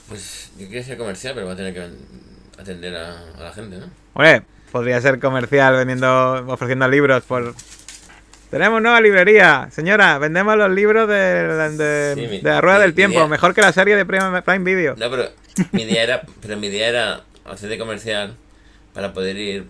Pues 0.07 0.46
yo 0.57 0.67
quiero 0.67 0.83
ser 0.83 0.97
comercial, 0.97 1.33
pero 1.35 1.47
va 1.47 1.53
a 1.53 1.55
tener 1.55 1.73
que 1.73 1.87
atender 2.59 2.95
a, 2.95 3.17
a 3.37 3.43
la 3.43 3.53
gente, 3.53 3.77
¿no? 3.77 3.85
Hombre, 4.13 4.41
podría 4.71 4.99
ser 5.01 5.19
comercial 5.19 5.75
vendiendo, 5.75 6.45
ofreciendo 6.47 6.87
libros 6.87 7.23
por... 7.23 7.53
Tenemos 8.49 8.81
nueva 8.81 9.01
librería. 9.01 9.67
Señora, 9.71 10.17
vendemos 10.19 10.55
los 10.55 10.71
libros 10.71 11.07
de, 11.07 11.13
de, 11.15 12.15
Sí, 12.15 12.21
mi- 12.21 12.39
de 12.41 12.49
la 12.49 12.61
Rueda 12.61 12.77
mi- 12.77 12.81
del 12.83 12.91
mi 12.91 12.95
Tiempo. 12.95 13.17
idea- 13.19 13.27
Mejor 13.27 13.53
que 13.53 13.61
la 13.61 13.73
serie 13.73 13.95
de 13.95 14.05
Prime, 14.05 14.41
Prime 14.41 14.63
Video. 14.63 14.95
No, 14.97 15.09
pero 15.09 15.29
mi 15.73 15.83
idea 15.83 16.03
era, 16.03 16.21
pero 16.41 16.55
mi 16.57 16.67
idea 16.67 16.87
era 16.87 17.21
hacer 17.45 17.69
de 17.69 17.77
comercial 17.77 18.35
para 18.93 19.13
poder 19.13 19.35
ir 19.37 19.65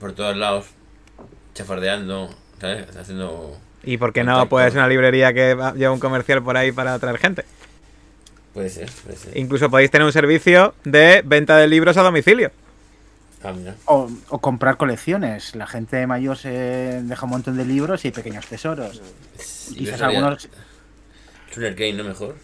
por 0.00 0.14
todos 0.14 0.36
lados 0.36 0.66
chafardeando, 1.54 2.34
¿sabes? 2.60 2.84
Haciendo... 2.96 3.56
¿Y 3.84 3.96
por 3.96 4.12
qué 4.12 4.22
no 4.24 4.46
ser 4.72 4.78
una 4.78 4.88
librería 4.88 5.32
que 5.32 5.54
va- 5.54 5.72
lleva 5.74 5.92
un 5.92 6.00
comercial 6.00 6.42
por 6.42 6.56
ahí 6.56 6.72
para 6.72 6.94
atraer 6.94 7.18
gente? 7.18 7.44
Puede 8.54 8.68
ser, 8.68 8.90
puede 9.04 9.16
ser. 9.16 9.36
Incluso 9.36 9.70
podéis 9.70 9.90
tener 9.90 10.04
un 10.04 10.12
servicio 10.12 10.74
de 10.84 11.22
venta 11.24 11.56
de 11.56 11.66
libros 11.68 11.96
a 11.96 12.02
domicilio. 12.02 12.50
Ah, 13.42 13.52
mira. 13.52 13.74
O, 13.86 14.08
o 14.28 14.38
comprar 14.38 14.76
colecciones. 14.76 15.54
La 15.56 15.66
gente 15.66 16.06
mayor 16.06 16.36
se 16.36 16.50
deja 17.02 17.24
un 17.24 17.30
montón 17.30 17.56
de 17.56 17.64
libros 17.64 18.04
y 18.04 18.10
pequeños 18.10 18.46
tesoros. 18.46 19.02
Sí, 19.38 19.74
Quizás 19.76 20.02
algunos. 20.02 20.48
Suner 21.50 21.74
Kane, 21.74 21.94
¿no 21.94 22.04
mejor? 22.04 22.36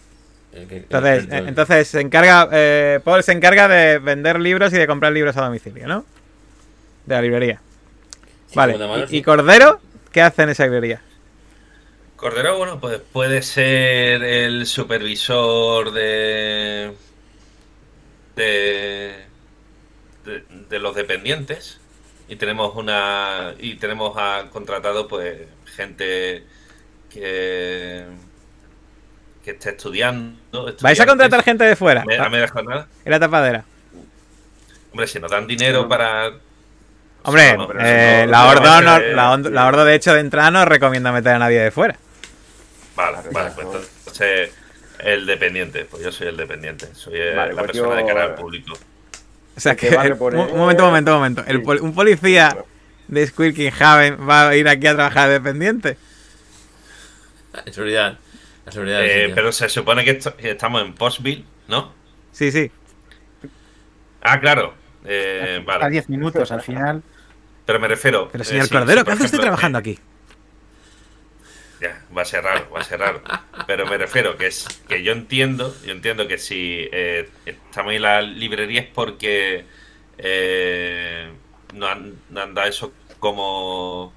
Entonces, 0.51 1.27
entonces 1.29 1.87
se 1.87 2.01
encarga, 2.01 2.49
eh, 2.51 2.99
Paul 3.03 3.21
se 3.23 3.31
encarga 3.33 3.67
de 3.67 3.99
vender 3.99 4.39
libros 4.39 4.73
y 4.73 4.77
de 4.77 4.87
comprar 4.87 5.11
libros 5.13 5.37
a 5.37 5.45
domicilio, 5.45 5.87
¿no? 5.87 6.05
De 7.05 7.15
la 7.15 7.21
librería. 7.21 7.61
Sí, 8.47 8.55
vale. 8.55 8.73
segunda 8.73 8.91
mano, 8.91 9.05
¿Y, 9.05 9.07
sí. 9.09 9.17
y 9.17 9.21
Cordero? 9.21 9.79
¿Qué 10.11 10.21
hace 10.23 10.41
en 10.43 10.49
esa 10.49 10.63
librería? 10.63 11.01
Cordero, 12.19 12.57
bueno, 12.57 12.79
pues 12.79 12.99
puede 12.99 13.41
ser 13.41 14.23
el 14.23 14.65
supervisor 14.65 15.91
de. 15.91 16.93
de. 18.35 19.25
de, 20.25 20.43
de 20.69 20.79
los 20.79 20.95
dependientes. 20.95 21.79
Y 22.27 22.35
tenemos 22.35 22.75
una. 22.75 23.53
y 23.59 23.75
tenemos 23.75 24.17
a 24.17 24.45
contratado, 24.51 25.07
pues, 25.07 25.37
gente 25.75 26.43
que. 27.09 28.03
que 29.43 29.51
esté 29.51 29.69
estudiando. 29.69 30.75
¿Vais 30.81 30.99
a 30.99 31.05
contratar 31.05 31.41
gente 31.43 31.63
de 31.63 31.75
fuera? 31.77 32.03
Me- 32.05 32.17
a 32.17 32.29
media 32.29 32.47
jornada. 32.49 32.87
En 33.05 33.11
la 33.11 33.19
tapadera. 33.19 33.63
Hombre, 34.91 35.07
si 35.07 35.19
nos 35.19 35.31
dan 35.31 35.47
dinero 35.47 35.87
para. 35.87 36.31
Hombre, 37.23 37.55
eh, 37.81 38.25
la 38.27 38.43
no 38.43 38.49
Ordo, 38.49 38.61
va 38.61 38.77
a 38.77 38.81
no- 38.81 38.97
ser- 38.97 39.51
la, 39.51 39.65
Ordo, 39.67 39.85
de 39.85 39.95
hecho, 39.95 40.13
de 40.13 40.19
entrada 40.21 40.51
no 40.51 40.65
recomienda 40.65 41.11
meter 41.11 41.33
a 41.33 41.39
nadie 41.39 41.59
de 41.59 41.71
fuera. 41.71 41.97
Vale, 42.99 43.17
Claro, 43.17 43.31
vale, 43.31 43.53
claro. 43.53 43.69
pues 43.71 43.89
entonces 43.99 44.51
el 44.99 45.25
dependiente, 45.25 45.85
pues 45.85 46.03
yo 46.03 46.11
soy 46.11 46.27
el 46.27 46.37
dependiente, 46.37 46.87
soy 46.93 47.13
eh, 47.15 47.33
Vale, 47.35 47.53
la 47.53 47.61
pues 47.63 47.71
persona 47.71 47.95
de 47.95 48.05
cara 48.05 48.23
al 48.25 48.35
público. 48.35 48.73
O 49.55 49.59
sea 49.59 49.75
que 49.75 49.87
el- 49.89 50.13
un, 50.13 50.19
momento, 50.57 50.83
un 50.83 50.89
momento, 50.89 51.11
un 51.11 51.17
momento. 51.17 51.43
El 51.47 51.57
Sí. 51.57 51.63
pol- 51.63 51.79
un 51.81 51.93
policía 51.95 52.55
de 53.07 53.27
Squirking 53.27 53.71
Haven 53.79 54.17
va 54.29 54.49
a 54.49 54.55
ir 54.55 54.67
aquí 54.67 54.87
a 54.87 54.93
trabajar 54.95 55.27
de 55.29 55.33
dependiente. 55.35 55.97
En 57.65 57.73
seguridad. 57.73 58.17
La 58.65 58.71
seguridad 58.71 59.03
Eh, 59.03 59.31
pero 59.33 59.51
se 59.51 59.67
supone 59.69 60.03
que, 60.05 60.11
esto- 60.11 60.35
que 60.35 60.51
estamos 60.51 60.81
en 60.81 60.93
Postville, 60.93 61.45
¿no? 61.67 61.93
Sí, 62.31 62.51
sí. 62.51 62.69
Ah, 64.21 64.39
claro. 64.39 64.73
Eh, 65.05 65.63
A 65.67 65.77
vale. 65.77 65.89
10 65.89 66.09
minutos 66.09 66.51
al 66.51 66.61
final. 66.61 67.01
Pero 67.65 67.79
me 67.79 67.87
refiero. 67.87 68.29
Pero 68.31 68.43
eh, 68.43 68.45
señor 68.45 68.65
si- 68.65 68.71
Cordero, 68.73 68.99
si, 69.01 69.05
¿qué 69.05 69.11
hace 69.11 69.23
usted 69.23 69.37
ejemplo, 69.37 69.43
trabajando 69.45 69.77
eh, 69.79 69.81
aquí? 69.81 69.99
Ya, 71.81 72.01
va 72.15 72.23
a 72.23 72.25
ser 72.25 72.43
raro, 72.43 72.69
va 72.75 72.81
a 72.81 72.83
ser 72.83 72.99
raro. 72.99 73.21
Pero 73.65 73.85
me 73.85 73.97
refiero 73.97 74.35
que 74.37 74.47
es 74.47 74.67
que 74.87 75.01
yo 75.01 75.13
entiendo, 75.13 75.73
yo 75.85 75.91
entiendo 75.93 76.27
que 76.27 76.37
si 76.37 76.89
eh, 76.91 77.29
estamos 77.45 77.93
en 77.93 78.01
la 78.01 78.21
librería 78.21 78.81
es 78.81 78.87
porque 78.93 79.63
eh, 80.17 81.29
no, 81.73 81.87
han, 81.87 82.13
no 82.29 82.41
han 82.41 82.53
dado 82.53 82.67
eso 82.67 82.93
como 83.19 84.13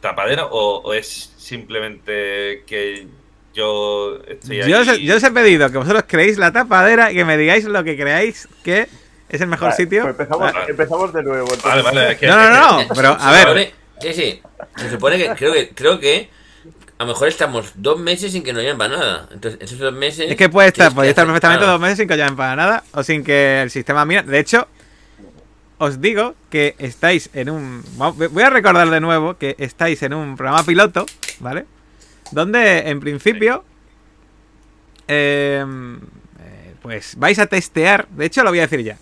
tapadera 0.00 0.46
o, 0.46 0.82
o 0.82 0.92
es 0.94 1.32
simplemente 1.38 2.64
que 2.66 3.06
yo 3.54 4.18
estoy 4.26 4.60
ahí. 4.62 4.70
Yo 4.70 4.80
os, 4.80 4.88
he- 4.88 5.02
yo 5.02 5.16
os 5.16 5.22
he 5.22 5.30
pedido 5.30 5.70
que 5.70 5.78
vosotros 5.78 6.04
creéis 6.06 6.38
la 6.38 6.52
tapadera 6.52 7.10
y 7.12 7.14
que 7.16 7.24
me 7.24 7.36
digáis 7.38 7.64
lo 7.64 7.82
que 7.84 7.96
creáis 7.96 8.48
que 8.64 8.88
es 9.28 9.40
el 9.40 9.46
mejor 9.46 9.70
Vale, 9.70 9.76
sitio. 9.76 10.02
pues 10.02 10.12
empezamos, 10.12 10.52
Vale. 10.52 10.70
empezamos 10.70 11.12
de 11.12 11.22
nuevo. 11.22 11.54
entonces. 11.54 11.84
Vale, 11.84 12.00
vale, 12.00 12.12
es 12.12 12.18
que- 12.18 12.26
No, 12.26 12.36
no, 12.50 12.82
no, 12.82 12.88
pero 12.94 13.16
a 13.18 13.32
ver. 13.32 13.72
Sí, 14.00 14.12
sí. 14.12 14.42
Se 14.76 14.90
supone 14.90 15.16
que 15.16 15.30
creo 15.36 15.52
que 15.52 15.68
creo 15.70 15.98
que 16.00 16.28
a 17.02 17.04
lo 17.04 17.14
mejor 17.14 17.26
estamos 17.26 17.72
dos 17.74 17.98
meses 17.98 18.30
sin 18.30 18.44
que 18.44 18.52
nos 18.52 18.62
llamen 18.62 18.78
para 18.78 18.96
nada. 18.96 19.28
Entonces, 19.32 19.60
esos 19.60 19.76
dos 19.76 19.92
meses. 19.92 20.30
Es 20.30 20.36
que 20.36 20.48
puede 20.48 20.68
estar, 20.68 20.94
podría 20.94 21.10
estar 21.10 21.26
perfectamente 21.26 21.64
claro. 21.64 21.72
dos 21.72 21.80
meses 21.80 21.98
sin 21.98 22.06
que 22.06 22.14
os 22.14 22.18
llamen 22.18 22.36
para 22.36 22.54
nada 22.54 22.84
o 22.92 23.02
sin 23.02 23.24
que 23.24 23.62
el 23.62 23.70
sistema 23.70 24.04
mira. 24.04 24.22
De 24.22 24.38
hecho, 24.38 24.68
os 25.78 26.00
digo 26.00 26.36
que 26.48 26.76
estáis 26.78 27.28
en 27.34 27.50
un... 27.50 27.82
Voy 27.98 28.42
a 28.44 28.50
recordar 28.50 28.88
de 28.88 29.00
nuevo 29.00 29.36
que 29.36 29.56
estáis 29.58 30.00
en 30.04 30.14
un 30.14 30.36
programa 30.36 30.64
piloto, 30.64 31.04
¿vale? 31.40 31.66
Donde 32.30 32.88
en 32.88 33.00
principio... 33.00 33.64
em, 35.08 35.96
eh, 35.96 36.74
pues 36.82 37.16
vais 37.16 37.40
a 37.40 37.46
testear... 37.46 38.06
De 38.10 38.26
hecho 38.26 38.44
lo 38.44 38.50
voy 38.50 38.60
a 38.60 38.62
decir 38.62 38.84
ya. 38.84 38.96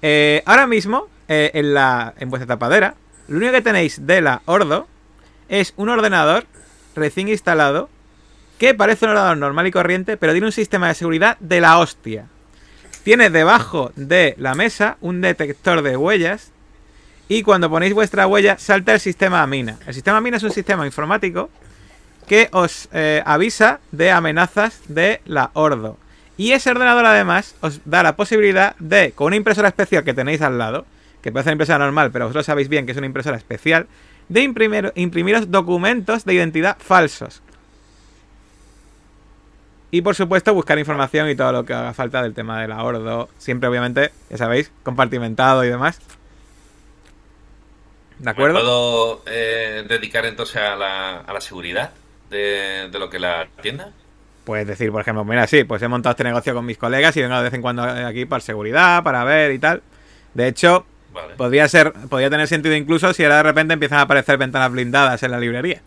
Eh, 0.00 0.42
ahora 0.46 0.66
mismo, 0.66 1.08
eh, 1.28 1.50
en, 1.52 1.74
la, 1.74 2.14
en 2.16 2.30
vuestra 2.30 2.46
tapadera, 2.46 2.94
lo 3.26 3.36
único 3.36 3.52
que 3.52 3.60
tenéis 3.60 4.06
de 4.06 4.22
la 4.22 4.40
Ordo 4.46 4.88
es 5.50 5.74
un 5.76 5.90
ordenador 5.90 6.46
recién 6.98 7.28
instalado 7.28 7.88
que 8.58 8.74
parece 8.74 9.04
un 9.04 9.12
ordenador 9.12 9.38
normal 9.38 9.66
y 9.66 9.70
corriente, 9.70 10.16
pero 10.16 10.32
tiene 10.32 10.46
un 10.46 10.52
sistema 10.52 10.88
de 10.88 10.94
seguridad 10.94 11.38
de 11.38 11.60
la 11.60 11.78
hostia. 11.78 12.26
Tiene 13.04 13.30
debajo 13.30 13.92
de 13.96 14.34
la 14.36 14.54
mesa 14.54 14.98
un 15.00 15.20
detector 15.20 15.82
de 15.82 15.96
huellas 15.96 16.52
y 17.28 17.42
cuando 17.42 17.70
ponéis 17.70 17.94
vuestra 17.94 18.26
huella 18.26 18.58
salta 18.58 18.94
el 18.94 19.00
sistema 19.00 19.42
Amina. 19.42 19.78
El 19.86 19.94
sistema 19.94 20.18
Amina 20.18 20.38
es 20.38 20.42
un 20.42 20.50
sistema 20.50 20.84
informático 20.84 21.50
que 22.26 22.48
os 22.52 22.88
eh, 22.92 23.22
avisa 23.24 23.80
de 23.92 24.10
amenazas 24.10 24.80
de 24.88 25.20
la 25.24 25.50
Ordo. 25.54 25.96
Y 26.36 26.52
ese 26.52 26.70
ordenador 26.70 27.06
además 27.06 27.54
os 27.60 27.80
da 27.84 28.02
la 28.02 28.16
posibilidad 28.16 28.76
de, 28.78 29.12
con 29.12 29.28
una 29.28 29.36
impresora 29.36 29.68
especial 29.68 30.04
que 30.04 30.14
tenéis 30.14 30.42
al 30.42 30.58
lado, 30.58 30.84
que 31.22 31.32
puede 31.32 31.44
ser 31.44 31.50
una 31.50 31.54
impresora 31.54 31.78
normal, 31.78 32.10
pero 32.12 32.26
vosotros 32.26 32.46
sabéis 32.46 32.68
bien 32.68 32.86
que 32.86 32.92
es 32.92 32.98
una 32.98 33.06
impresora 33.06 33.36
especial, 33.36 33.86
de 34.28 34.42
imprimir, 34.42 34.92
imprimiros 34.94 35.50
documentos 35.50 36.24
de 36.24 36.34
identidad 36.34 36.76
falsos. 36.78 37.42
Y 39.90 40.02
por 40.02 40.14
supuesto 40.14 40.52
buscar 40.52 40.78
información 40.78 41.30
y 41.30 41.34
todo 41.34 41.52
lo 41.52 41.64
que 41.64 41.72
haga 41.72 41.94
falta 41.94 42.22
del 42.22 42.34
tema 42.34 42.60
del 42.60 42.72
ahorro. 42.72 43.28
Siempre 43.38 43.68
obviamente, 43.68 44.10
ya 44.28 44.36
sabéis, 44.36 44.70
compartimentado 44.82 45.64
y 45.64 45.68
demás. 45.68 45.98
¿De 48.18 48.30
acuerdo? 48.30 48.54
¿Me 48.54 48.60
puedo 48.60 49.22
eh, 49.26 49.84
dedicar 49.88 50.26
entonces 50.26 50.56
a 50.56 50.76
la, 50.76 51.20
a 51.20 51.32
la 51.32 51.40
seguridad 51.40 51.92
de, 52.28 52.88
de, 52.90 52.98
lo 52.98 53.08
que 53.08 53.18
la 53.18 53.48
tienda? 53.62 53.92
Puedes 54.44 54.66
decir, 54.66 54.90
por 54.90 55.00
ejemplo, 55.00 55.24
mira, 55.24 55.46
sí, 55.46 55.64
pues 55.64 55.80
he 55.82 55.88
montado 55.88 56.12
este 56.12 56.24
negocio 56.24 56.52
con 56.52 56.66
mis 56.66 56.76
colegas 56.76 57.16
y 57.16 57.22
vengo 57.22 57.36
de 57.36 57.44
vez 57.44 57.54
en 57.54 57.62
cuando 57.62 57.82
aquí 57.82 58.26
para 58.26 58.40
seguridad, 58.40 59.02
para 59.02 59.24
ver 59.24 59.52
y 59.52 59.58
tal. 59.58 59.82
De 60.34 60.48
hecho, 60.48 60.84
vale. 61.20 61.34
podría 61.34 61.68
ser, 61.68 61.92
podría 62.08 62.30
tener 62.30 62.48
sentido 62.48 62.74
incluso 62.74 63.12
si 63.12 63.24
ahora 63.24 63.38
de 63.38 63.42
repente 63.44 63.74
empiezan 63.74 63.98
a 63.98 64.02
aparecer 64.02 64.38
ventanas 64.38 64.70
blindadas 64.70 65.22
en 65.22 65.30
la 65.30 65.40
librería. 65.40 65.82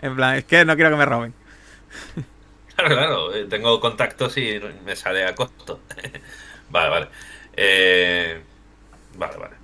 En 0.00 0.16
plan, 0.16 0.36
es 0.36 0.44
que 0.44 0.64
no 0.64 0.74
quiero 0.74 0.90
que 0.90 0.96
me 0.96 1.06
roben. 1.06 1.34
Claro, 2.76 2.96
claro, 2.96 3.34
eh, 3.34 3.44
tengo 3.44 3.78
contactos 3.80 4.36
y 4.36 4.60
me 4.84 4.96
sale 4.96 5.24
a 5.24 5.34
costo. 5.34 5.80
vale, 6.70 6.90
vale. 6.90 7.08
Eh, 7.56 8.40
vale, 9.16 9.36
vale. 9.36 9.54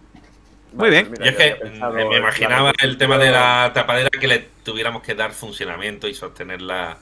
Muy 0.72 0.90
bien. 0.90 1.12
Yo 1.18 1.24
es 1.24 1.36
que 1.36 1.58
me, 1.92 2.04
me 2.04 2.18
imaginaba 2.18 2.72
el 2.80 2.96
tema 2.96 3.18
de 3.18 3.32
la 3.32 3.72
tapadera 3.74 4.10
que 4.10 4.28
le 4.28 4.38
tuviéramos 4.62 5.02
que 5.02 5.16
dar 5.16 5.32
funcionamiento 5.32 6.06
y 6.06 6.14
sostenerla. 6.14 6.98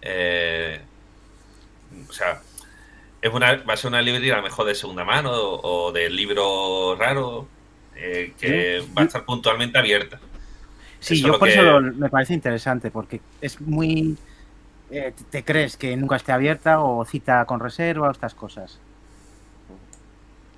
Eh, 0.00 0.80
o 2.08 2.12
sea, 2.12 2.40
es 3.20 3.32
una, 3.32 3.56
va 3.56 3.74
a 3.74 3.76
ser 3.76 3.88
una 3.88 4.00
librería 4.00 4.34
a 4.34 4.38
lo 4.38 4.42
mejor 4.44 4.66
de 4.66 4.74
segunda 4.74 5.04
mano 5.04 5.32
o, 5.32 5.86
o 5.88 5.92
de 5.92 6.08
libro 6.08 6.96
raro 6.98 7.46
eh, 7.96 8.32
que 8.38 8.84
va 8.96 9.02
a 9.02 9.04
estar 9.04 9.24
puntualmente 9.24 9.78
abierta. 9.78 10.20
Sí, 11.00 11.14
eso 11.14 11.28
yo 11.28 11.38
por 11.38 11.48
que... 11.48 11.54
eso 11.54 11.62
lo, 11.62 11.80
me 11.80 12.08
parece 12.08 12.34
interesante 12.34 12.90
porque 12.90 13.20
es 13.40 13.60
muy 13.60 14.16
eh, 14.90 15.12
te 15.30 15.42
crees 15.42 15.76
que 15.76 15.96
nunca 15.96 16.16
esté 16.16 16.32
abierta 16.32 16.80
o 16.80 17.04
cita 17.04 17.44
con 17.46 17.60
reserva 17.60 18.08
o 18.08 18.10
estas 18.10 18.34
cosas. 18.34 18.78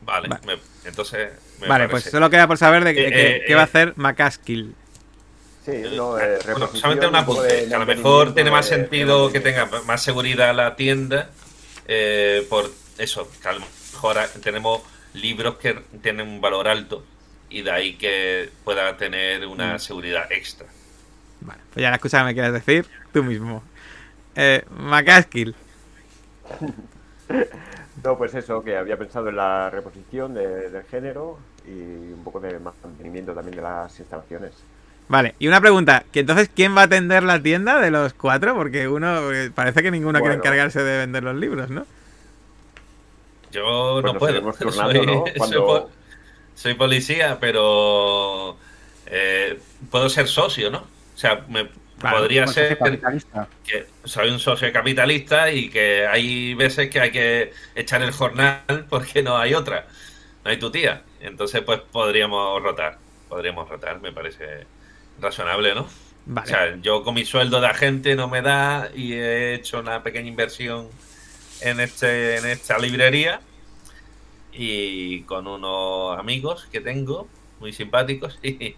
Vale, 0.02 0.28
vale. 0.28 0.46
Me, 0.46 0.88
entonces. 0.88 1.30
Me 1.60 1.68
vale, 1.68 1.88
pues 1.88 2.04
solo 2.04 2.28
queda 2.28 2.46
por 2.46 2.58
saber 2.58 2.84
de 2.84 2.94
qué, 2.94 3.06
eh, 3.06 3.10
eh, 3.12 3.44
qué 3.46 3.54
va 3.54 3.62
a 3.62 3.64
hacer 3.64 3.94
Macaskill. 3.96 4.74
Sí, 5.64 5.82
no, 5.96 6.18
eh, 6.18 6.38
bueno, 6.44 6.68
solamente 6.74 7.06
un 7.06 7.16
apunte. 7.16 7.66
Que 7.68 7.74
a 7.74 7.78
lo 7.78 7.86
mejor 7.86 8.34
tiene 8.34 8.50
más 8.50 8.66
sentido 8.66 9.32
que 9.32 9.40
tenga 9.40 9.66
más 9.86 10.02
seguridad 10.02 10.54
la 10.54 10.76
tienda. 10.76 11.30
Eh, 11.86 12.46
por 12.50 12.70
eso, 12.98 13.30
que 13.40 13.48
a 13.48 13.52
lo 13.52 13.60
mejor 13.60 14.18
tenemos 14.42 14.82
libros 15.14 15.56
que 15.56 15.74
tienen 16.02 16.28
un 16.28 16.40
valor 16.40 16.68
alto 16.68 17.04
y 17.50 17.62
de 17.62 17.70
ahí 17.70 17.94
que 17.96 18.50
pueda 18.64 18.96
tener 18.96 19.46
una 19.46 19.74
mm. 19.74 19.78
seguridad 19.78 20.30
extra. 20.30 20.66
Vale, 21.40 21.60
pues 21.72 21.82
ya 21.82 21.90
la 21.90 21.96
excusa 21.96 22.18
que 22.18 22.24
me 22.24 22.34
quieres 22.34 22.52
decir 22.52 22.86
tú 23.12 23.22
mismo. 23.22 23.62
Eh, 24.34 24.64
Macaskill. 24.70 25.54
no, 28.04 28.18
pues 28.18 28.34
eso, 28.34 28.62
que 28.62 28.76
había 28.76 28.96
pensado 28.96 29.28
en 29.28 29.36
la 29.36 29.70
reposición 29.70 30.34
de, 30.34 30.70
del 30.70 30.84
género 30.84 31.38
y 31.66 32.12
un 32.12 32.22
poco 32.24 32.40
de 32.40 32.58
mantenimiento 32.58 33.32
también 33.32 33.56
de 33.56 33.62
las 33.62 33.98
instalaciones. 33.98 34.52
Vale, 35.06 35.34
y 35.38 35.48
una 35.48 35.60
pregunta, 35.60 36.04
que 36.12 36.20
entonces 36.20 36.50
¿quién 36.54 36.74
va 36.74 36.82
a 36.82 36.84
atender 36.84 37.22
la 37.22 37.42
tienda 37.42 37.78
de 37.78 37.90
los 37.90 38.14
cuatro? 38.14 38.54
Porque 38.54 38.88
uno, 38.88 39.20
parece 39.54 39.82
que 39.82 39.90
ninguno 39.90 40.18
bueno. 40.18 40.24
quiere 40.24 40.36
encargarse 40.36 40.82
de 40.82 40.98
vender 40.98 41.22
los 41.22 41.36
libros, 41.36 41.68
¿no? 41.70 41.86
Yo 43.52 44.00
pues 44.00 44.12
no 44.12 44.18
puedo. 44.18 44.52
Turnando, 44.58 44.92
soy, 44.92 45.06
¿no? 45.06 45.24
Cuando... 45.36 45.90
soy, 46.54 46.74
policía, 46.74 47.38
pero 47.40 48.56
eh, 49.06 49.58
puedo 49.90 50.08
ser 50.08 50.28
socio, 50.28 50.70
¿no? 50.70 50.78
O 50.78 51.18
sea, 51.18 51.44
me, 51.48 51.68
Claro, 51.98 52.18
podría 52.18 52.46
ser 52.46 52.78
que 53.64 53.86
soy 54.04 54.30
un 54.30 54.40
socio 54.40 54.72
capitalista 54.72 55.50
y 55.50 55.70
que 55.70 56.06
hay 56.06 56.54
veces 56.54 56.90
que 56.90 57.00
hay 57.00 57.10
que 57.10 57.52
echar 57.74 58.02
el 58.02 58.10
jornal 58.10 58.86
porque 58.90 59.22
no 59.22 59.36
hay 59.36 59.54
otra, 59.54 59.86
no 60.44 60.50
hay 60.50 60.58
tu 60.58 60.70
tía. 60.70 61.02
Entonces, 61.20 61.62
pues 61.62 61.80
podríamos 61.80 62.62
rotar, 62.62 62.98
podríamos 63.28 63.68
rotar, 63.68 64.00
me 64.00 64.12
parece 64.12 64.66
razonable, 65.20 65.74
¿no? 65.74 65.86
Vale. 66.26 66.46
O 66.46 66.48
sea, 66.48 66.76
yo 66.82 67.04
con 67.04 67.14
mi 67.14 67.24
sueldo 67.24 67.60
de 67.60 67.68
agente 67.68 68.16
no 68.16 68.28
me 68.28 68.42
da 68.42 68.90
y 68.94 69.12
he 69.14 69.54
hecho 69.54 69.80
una 69.80 70.02
pequeña 70.02 70.28
inversión 70.28 70.88
en 71.60 71.80
este 71.80 72.36
en 72.38 72.46
esta 72.46 72.78
librería 72.78 73.40
y 74.56 75.22
con 75.22 75.46
unos 75.46 76.18
amigos 76.18 76.68
que 76.70 76.80
tengo 76.80 77.28
muy 77.60 77.72
simpáticos 77.72 78.38
y 78.42 78.76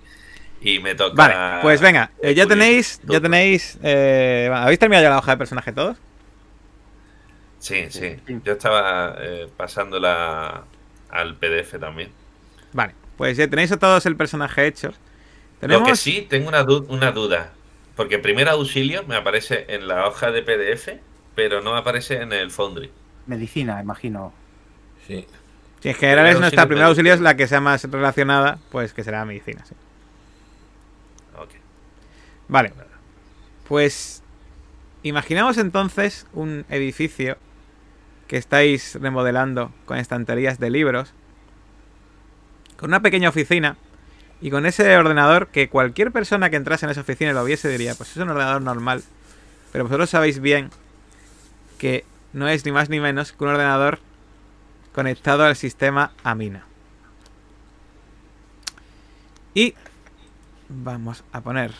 y 0.60 0.78
me 0.80 0.94
toca. 0.94 1.14
Vale, 1.14 1.62
pues 1.62 1.80
venga, 1.80 2.10
eh, 2.22 2.34
ya 2.34 2.46
tenéis. 2.46 3.00
Ya 3.04 3.20
tenéis. 3.20 3.78
Eh, 3.82 4.50
¿Habéis 4.52 4.78
terminado 4.78 5.04
ya 5.04 5.10
la 5.10 5.18
hoja 5.18 5.32
de 5.32 5.36
personaje 5.36 5.72
todos? 5.72 5.96
Sí, 7.58 7.86
sí. 7.90 8.16
Yo 8.44 8.52
estaba 8.52 9.16
eh, 9.18 9.48
pasándola 9.56 10.64
al 11.10 11.36
PDF 11.36 11.78
también. 11.78 12.10
Vale, 12.72 12.94
pues 13.16 13.36
ya 13.36 13.48
tenéis 13.48 13.72
a 13.72 13.78
todos 13.78 14.06
el 14.06 14.16
personaje 14.16 14.66
hecho. 14.66 14.92
¿Tenemos... 15.60 15.82
Lo 15.82 15.86
que 15.86 15.96
sí, 15.96 16.26
tengo 16.28 16.48
una, 16.48 16.62
du 16.62 16.86
una 16.88 17.12
duda. 17.12 17.52
Porque 17.94 18.18
primer 18.18 18.48
auxilio 18.48 19.04
me 19.04 19.16
aparece 19.16 19.64
en 19.68 19.88
la 19.88 20.06
hoja 20.06 20.30
de 20.30 20.42
PDF, 20.42 21.00
pero 21.34 21.62
no 21.62 21.76
aparece 21.76 22.20
en 22.20 22.32
el 22.32 22.50
Foundry. 22.50 22.90
Medicina, 23.26 23.80
imagino. 23.80 24.32
Sí. 25.06 25.26
Si 25.80 25.90
en 25.90 25.94
general 25.94 26.26
es 26.26 26.40
nuestra 26.40 26.66
primera 26.66 26.86
auxilio 26.86 27.12
es 27.12 27.20
la 27.20 27.36
que 27.36 27.46
sea 27.46 27.60
más 27.60 27.84
relacionada, 27.84 28.58
pues 28.70 28.92
que 28.92 29.04
será 29.04 29.24
medicina, 29.24 29.64
sí. 29.66 29.74
Vale. 32.48 32.72
Pues 33.68 34.22
imaginamos 35.02 35.58
entonces 35.58 36.26
un 36.32 36.64
edificio 36.68 37.36
que 38.28 38.36
estáis 38.36 38.96
remodelando 39.00 39.72
con 39.84 39.98
estanterías 39.98 40.58
de 40.58 40.70
libros, 40.70 41.12
con 42.76 42.90
una 42.90 43.00
pequeña 43.00 43.28
oficina 43.28 43.76
y 44.40 44.50
con 44.50 44.66
ese 44.66 44.96
ordenador 44.96 45.48
que 45.48 45.68
cualquier 45.68 46.12
persona 46.12 46.50
que 46.50 46.56
entrase 46.56 46.86
en 46.86 46.90
esa 46.90 47.00
oficina 47.00 47.30
y 47.30 47.34
lo 47.34 47.44
viese 47.44 47.68
diría, 47.68 47.94
pues 47.94 48.10
es 48.10 48.16
un 48.18 48.28
ordenador 48.28 48.62
normal. 48.62 49.02
Pero 49.72 49.84
vosotros 49.84 50.10
sabéis 50.10 50.40
bien 50.40 50.70
que 51.78 52.04
no 52.32 52.48
es 52.48 52.64
ni 52.64 52.72
más 52.72 52.88
ni 52.88 53.00
menos 53.00 53.32
que 53.32 53.44
un 53.44 53.50
ordenador 53.50 53.98
conectado 54.96 55.44
al 55.44 55.54
sistema 55.56 56.12
Amina. 56.24 56.64
Y 59.52 59.74
vamos 60.70 61.22
a 61.32 61.42
poner 61.42 61.70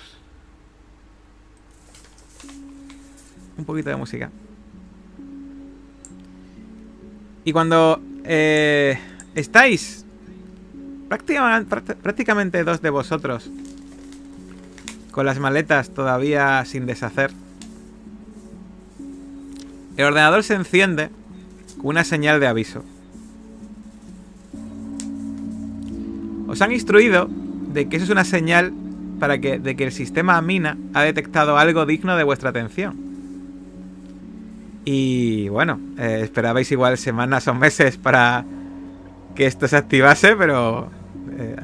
un 3.57 3.65
poquito 3.65 3.89
de 3.89 3.97
música. 3.97 4.31
Y 7.47 7.53
cuando 7.53 8.03
eh, 8.25 8.99
estáis 9.35 10.05
prácticamente, 11.09 11.95
prácticamente 11.95 12.65
dos 12.65 12.83
de 12.83 12.91
vosotros 12.91 13.51
con 15.11 15.25
las 15.25 15.39
maletas 15.39 15.89
todavía 15.89 16.63
sin 16.67 16.85
deshacer, 16.85 17.31
el 19.97 20.05
ordenador 20.05 20.43
se 20.43 20.53
enciende 20.53 21.09
con 21.79 21.87
una 21.87 22.05
señal 22.05 22.41
de 22.41 22.47
aviso. 22.47 22.85
Os 26.47 26.60
han 26.62 26.73
instruido 26.73 27.28
de 27.73 27.89
que 27.89 27.97
eso 27.97 28.05
es 28.05 28.10
una 28.10 28.24
señal 28.24 28.73
para 29.18 29.39
que, 29.39 29.59
de 29.59 29.77
que 29.77 29.85
el 29.85 29.93
sistema 29.93 30.40
Mina 30.40 30.77
ha 30.94 31.02
detectado 31.02 31.59
algo 31.59 31.86
digno 31.86 32.16
de 32.16 32.24
vuestra 32.24 32.51
atención. 32.51 32.97
Y 34.85 35.48
bueno, 35.48 35.81
eh, 35.98 36.20
esperabais 36.23 36.70
igual 36.70 36.97
semanas 36.97 37.48
o 37.48 37.55
meses 37.55 37.97
para 37.97 38.44
que 39.35 39.47
esto 39.47 39.66
se 39.66 39.77
activase, 39.77 40.36
pero 40.36 40.90
eh, 41.36 41.56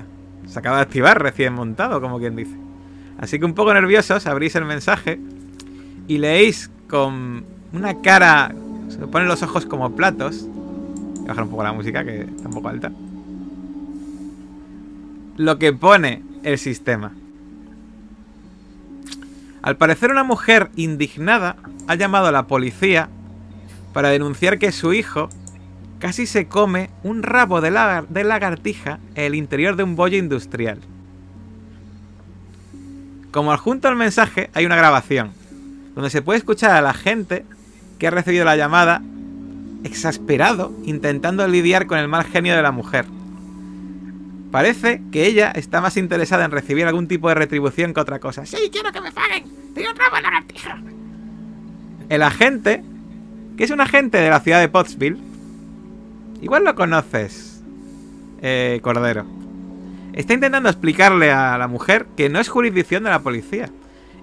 se 0.46 0.58
acaba 0.58 0.76
de 0.76 0.82
activar 0.82 1.22
recién 1.22 1.54
montado, 1.54 2.00
como 2.00 2.18
quien 2.18 2.34
dice. 2.34 2.56
Así 3.18 3.38
que 3.38 3.44
un 3.44 3.54
poco 3.54 3.72
nerviosos 3.72 4.26
abrís 4.26 4.56
el 4.56 4.64
mensaje 4.64 5.20
y 6.08 6.18
leéis 6.18 6.70
con 6.88 7.44
una 7.72 8.02
cara, 8.02 8.52
se 8.88 8.98
ponen 9.06 9.28
los 9.28 9.42
ojos 9.42 9.66
como 9.66 9.94
platos. 9.94 10.44
Voy 10.44 11.24
a 11.26 11.28
bajar 11.28 11.44
un 11.44 11.50
poco 11.50 11.62
la 11.62 11.72
música 11.72 12.04
que 12.04 12.22
está 12.22 12.48
un 12.48 12.54
poco 12.54 12.68
alta. 12.68 12.90
Lo 15.36 15.58
que 15.58 15.72
pone 15.72 16.22
el 16.42 16.58
sistema. 16.58 17.12
Al 19.62 19.76
parecer 19.76 20.10
una 20.10 20.24
mujer 20.24 20.70
indignada 20.76 21.56
ha 21.86 21.94
llamado 21.94 22.26
a 22.26 22.32
la 22.32 22.46
policía 22.46 23.08
para 23.92 24.08
denunciar 24.08 24.58
que 24.58 24.72
su 24.72 24.92
hijo 24.92 25.28
casi 25.98 26.26
se 26.26 26.48
come 26.48 26.90
un 27.04 27.22
rabo 27.22 27.60
de, 27.60 27.70
lagar- 27.70 28.08
de 28.08 28.24
lagartija 28.24 28.98
en 29.14 29.24
el 29.24 29.34
interior 29.36 29.76
de 29.76 29.84
un 29.84 29.94
bollo 29.94 30.18
industrial. 30.18 30.78
Como 33.30 33.52
adjunto 33.52 33.88
al 33.88 33.96
mensaje 33.96 34.50
hay 34.52 34.66
una 34.66 34.76
grabación, 34.76 35.30
donde 35.94 36.10
se 36.10 36.22
puede 36.22 36.38
escuchar 36.38 36.72
a 36.72 36.80
la 36.82 36.92
gente 36.92 37.44
que 37.98 38.08
ha 38.08 38.10
recibido 38.10 38.44
la 38.44 38.56
llamada 38.56 39.00
exasperado 39.84 40.72
intentando 40.84 41.46
lidiar 41.46 41.86
con 41.86 41.98
el 41.98 42.08
mal 42.08 42.24
genio 42.24 42.56
de 42.56 42.62
la 42.62 42.72
mujer. 42.72 43.06
Parece 44.52 45.00
que 45.10 45.26
ella 45.26 45.50
está 45.50 45.80
más 45.80 45.96
interesada 45.96 46.44
en 46.44 46.50
recibir 46.50 46.84
algún 46.86 47.08
tipo 47.08 47.30
de 47.30 47.34
retribución 47.34 47.94
que 47.94 48.00
otra 48.00 48.18
cosa. 48.18 48.44
¡Sí, 48.44 48.68
quiero 48.70 48.92
que 48.92 49.00
me 49.00 49.10
paguen! 49.10 49.44
¡Tengo 49.74 49.88
de 49.94 50.22
lagartija! 50.22 50.78
El 52.10 52.22
agente, 52.22 52.84
que 53.56 53.64
es 53.64 53.70
un 53.70 53.80
agente 53.80 54.18
de 54.18 54.28
la 54.28 54.40
ciudad 54.40 54.60
de 54.60 54.68
Pottsville, 54.68 55.16
igual 56.42 56.64
lo 56.64 56.74
conoces, 56.74 57.62
eh, 58.42 58.80
Cordero. 58.82 59.24
Está 60.12 60.34
intentando 60.34 60.68
explicarle 60.68 61.32
a 61.32 61.56
la 61.56 61.66
mujer 61.66 62.06
que 62.14 62.28
no 62.28 62.38
es 62.38 62.50
jurisdicción 62.50 63.04
de 63.04 63.10
la 63.10 63.20
policía 63.20 63.70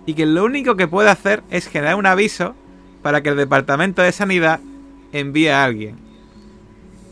y 0.06 0.14
que 0.14 0.28
lo 0.28 0.46
único 0.46 0.76
que 0.76 0.88
puede 0.88 1.10
hacer 1.10 1.42
es 1.50 1.68
generar 1.68 1.96
un 1.96 2.06
aviso 2.06 2.56
para 3.02 3.24
que 3.24 3.30
el 3.30 3.36
departamento 3.36 4.04
de 4.04 4.12
sanidad 4.12 4.60
envíe 5.12 5.48
a 5.48 5.64
alguien. 5.64 5.96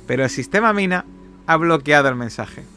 Pero 0.05 0.23
el 0.23 0.29
sistema 0.29 0.71
Mina 0.71 1.03
ha 1.47 1.57
bloqueado 1.57 2.09
el 2.09 2.15
mensaje 2.15 2.76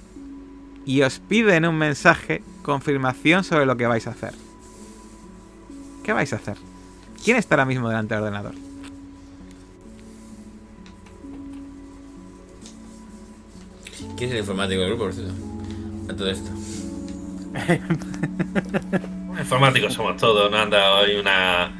y 0.90 1.02
os 1.02 1.20
pide 1.20 1.54
en 1.54 1.66
un 1.66 1.76
mensaje 1.76 2.42
confirmación 2.62 3.44
sobre 3.44 3.64
lo 3.66 3.76
que 3.76 3.86
vais 3.86 4.06
a 4.08 4.10
hacer. 4.10 4.32
¿Qué 6.02 6.12
vais 6.12 6.32
a 6.32 6.36
hacer? 6.36 6.56
¿Quién 7.24 7.36
está 7.36 7.54
ahora 7.54 7.64
mismo 7.66 7.88
delante 7.88 8.14
del 8.14 8.24
ordenador? 8.24 8.54
¿Quién 14.16 14.30
es 14.30 14.34
el 14.34 14.38
informático 14.40 14.80
del 14.80 14.90
grupo, 14.90 15.04
por 15.04 15.12
cierto? 15.12 15.32
A 16.10 16.16
todo 16.16 16.30
esto. 16.30 16.50
Informáticos 19.40 19.94
somos 19.94 20.16
todos, 20.16 20.50
no 20.50 20.56
han 20.58 20.70
dado 20.70 21.00
hoy 21.04 21.16
una. 21.16 21.72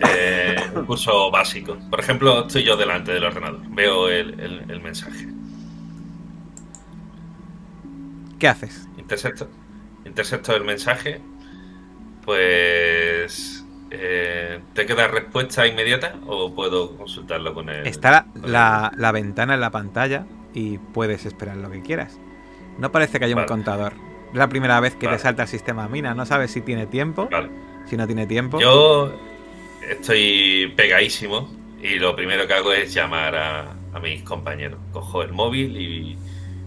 eh, 0.00 0.56
un 0.74 0.84
curso 0.84 1.30
básico. 1.30 1.76
Por 1.90 2.00
ejemplo, 2.00 2.46
estoy 2.46 2.64
yo 2.64 2.76
delante 2.76 3.12
del 3.12 3.24
ordenador, 3.24 3.60
veo 3.70 4.08
el, 4.08 4.38
el- 4.40 4.70
el 4.70 4.80
mensaje. 4.80 5.28
¿Qué 8.42 8.48
haces? 8.48 8.88
Intercepto, 8.98 9.48
intercepto 10.04 10.56
el 10.56 10.64
mensaje, 10.64 11.20
pues. 12.24 13.64
Eh, 13.92 14.58
¿Te 14.74 14.84
queda 14.84 15.06
respuesta 15.06 15.64
inmediata 15.64 16.16
o 16.26 16.52
puedo 16.52 16.96
consultarlo 16.96 17.54
con 17.54 17.68
él? 17.68 17.86
Está 17.86 18.10
la, 18.10 18.26
la- 18.42 18.92
la 18.96 19.12
ventana 19.12 19.54
en 19.54 19.60
la 19.60 19.70
pantalla 19.70 20.26
y 20.54 20.78
puedes 20.78 21.24
esperar 21.24 21.56
lo 21.58 21.70
que 21.70 21.82
quieras. 21.82 22.18
No 22.78 22.90
parece 22.90 23.20
que 23.20 23.26
haya 23.26 23.36
un 23.36 23.44
contador. 23.44 23.92
Es 24.32 24.36
la 24.38 24.48
primera 24.48 24.80
vez 24.80 24.96
que 24.96 25.06
Vale. 25.06 25.18
te 25.18 25.22
salta 25.22 25.42
el 25.42 25.48
sistema 25.48 25.86
Mina. 25.88 26.12
No 26.14 26.26
sabes 26.26 26.50
si 26.50 26.62
tiene 26.62 26.86
tiempo, 26.86 27.28
Vale. 27.30 27.48
si 27.86 27.96
no 27.96 28.06
tiene 28.08 28.26
tiempo. 28.26 28.58
Yo 28.60 29.12
estoy 29.88 30.72
pegadísimo 30.74 31.48
y 31.80 32.00
lo 32.00 32.16
primero 32.16 32.44
que 32.48 32.54
hago 32.54 32.72
es 32.72 32.92
llamar 32.92 33.36
a, 33.36 33.70
a 33.92 34.00
mis 34.00 34.22
compañeros. 34.24 34.80
Cojo 34.90 35.22
el 35.22 35.32
móvil 35.32 35.76
y. 35.76 36.18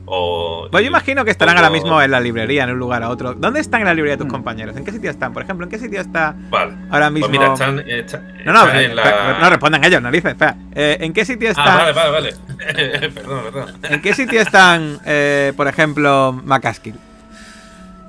O, 0.08 0.68
Pues 0.72 0.84
yo 0.84 0.90
imagino 0.90 1.26
que 1.26 1.32
estarán 1.32 1.58
ahora 1.58 1.70
mismo 1.72 2.00
en 2.02 2.12
la 2.12 2.20
librería, 2.20 2.64
en 2.64 2.70
un 2.72 2.78
lugar 2.80 3.02
a 3.02 3.10
otro. 3.10 3.34
¿Dónde 3.34 3.60
están 3.60 3.82
en 3.82 3.88
la 3.88 3.94
librería 3.94 4.18
tus 4.18 4.28
Hmm. 4.28 4.32
compañeros? 4.32 4.78
¿En 4.78 4.86
qué 4.86 4.92
sitio 4.92 5.10
están? 5.10 5.34
Por 5.34 5.42
ejemplo, 5.44 5.66
¿en 5.66 5.70
qué 5.72 5.80
sitio 5.80 6.00
está 6.00 6.36
Vale. 6.50 6.74
ahora 6.92 7.10
mismo? 7.10 7.28
Pues 7.28 7.40
mira, 7.40 7.54
están. 7.54 7.80
está- 7.90 8.22
No, 8.46 8.54
no, 8.54 8.60
están 8.66 8.78
eh, 8.78 8.86
en 8.86 8.96
la- 8.96 9.38
no 9.40 9.50
respondan 9.50 9.84
ellos, 9.84 10.02
narices. 10.02 10.32
Espera. 10.34 10.56
Eh, 10.76 10.98
¿En 11.02 11.12
qué 11.14 11.26
sitio 11.26 11.50
está? 11.50 11.64
Ah, 11.64 11.78
vale, 11.78 11.94
vale, 11.94 12.12
vale. 12.12 12.34
perdón, 13.14 13.42
perdón. 13.52 13.76
¿En 13.84 14.02
qué 14.02 14.14
sitio 14.14 14.42
están, 14.42 15.00
eh, 15.06 15.54
por 15.58 15.68
ejemplo, 15.68 16.40
McCaskill? 16.44 16.96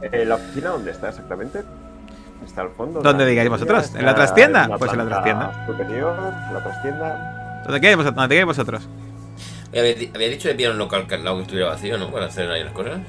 Eh, 0.02 0.24
¿La 0.26 0.34
oficina 0.34 0.70
dónde 0.70 0.90
está 0.90 1.08
exactamente? 1.08 1.62
¿Está 2.44 2.60
al 2.60 2.70
fondo? 2.76 3.00
¿Dónde 3.00 3.24
¿La 3.24 3.30
digáis 3.30 3.48
vosotros? 3.48 3.94
¿En 3.94 4.04
la 4.04 4.10
¿Está 4.10 4.14
trastienda? 4.26 4.66
una 4.66 4.76
Pues 4.78 4.92
en 4.92 4.98
la 4.98 5.04
trastienda. 5.06 5.66
Superior, 5.66 6.16
la 6.52 6.62
trastienda. 6.62 7.62
¿Dónde 7.64 7.80
queréis 7.80 8.46
vosotros? 8.46 8.88
Había, 9.78 9.94
di- 9.94 10.10
había 10.14 10.28
dicho 10.28 10.48
que 10.48 10.54
pillar 10.54 10.72
un 10.72 10.78
local 10.78 11.06
que 11.06 11.14
al 11.16 11.24
lado 11.24 11.36
que 11.36 11.42
estuviera 11.42 11.68
vacío, 11.70 11.98
¿no? 11.98 12.10
Para 12.10 12.26
hacer 12.26 12.50
ahí 12.50 12.64
las 12.64 12.72
cosas. 12.72 13.00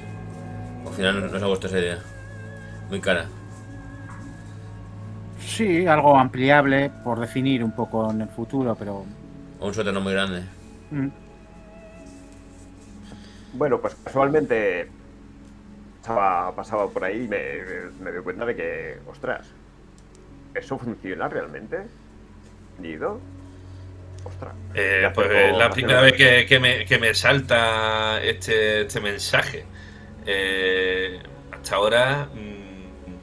Al 0.86 0.92
final 0.92 1.20
no, 1.32 1.38
no 1.38 1.44
ha 1.46 1.48
gustado 1.48 1.74
esa 1.74 1.84
idea. 1.84 1.98
Muy 2.90 3.00
cara. 3.00 3.26
Sí, 5.40 5.86
algo 5.86 6.16
ampliable 6.18 6.90
por 7.02 7.20
definir 7.20 7.64
un 7.64 7.72
poco 7.72 8.10
en 8.10 8.20
el 8.22 8.28
futuro, 8.28 8.74
pero. 8.76 9.04
O 9.60 9.66
un 9.66 9.74
sótano 9.74 10.00
muy 10.00 10.12
grande. 10.12 10.42
mm, 10.90 11.08
Bueno, 13.52 13.80
pues 13.80 13.94
casualmente 14.04 14.88
estaba, 16.00 16.54
pasaba 16.54 16.88
por 16.92 17.04
ahí 17.04 17.24
y 17.24 17.28
me, 17.28 17.38
me 18.00 18.12
doy 18.12 18.22
cuenta 18.22 18.44
de 18.46 18.56
que, 18.56 18.98
ostras, 19.06 19.46
¿eso 20.54 20.78
funciona 20.78 21.28
realmente? 21.28 21.90
¿Nido? 22.78 23.20
Ostras. 24.24 24.54
Eh, 24.74 25.10
pues 25.14 25.28
es 25.30 25.56
la 25.56 25.70
primera 25.70 26.00
vez 26.00 26.12
que, 26.14 26.46
que 26.46 26.60
me, 26.60 26.84
que 26.84 26.98
me 26.98 27.14
salta 27.14 28.20
este, 28.22 28.82
este 28.82 29.00
mensaje. 29.00 29.64
Eh, 30.26 31.18
hasta 31.50 31.76
ahora 31.76 32.28
mm, 32.34 33.14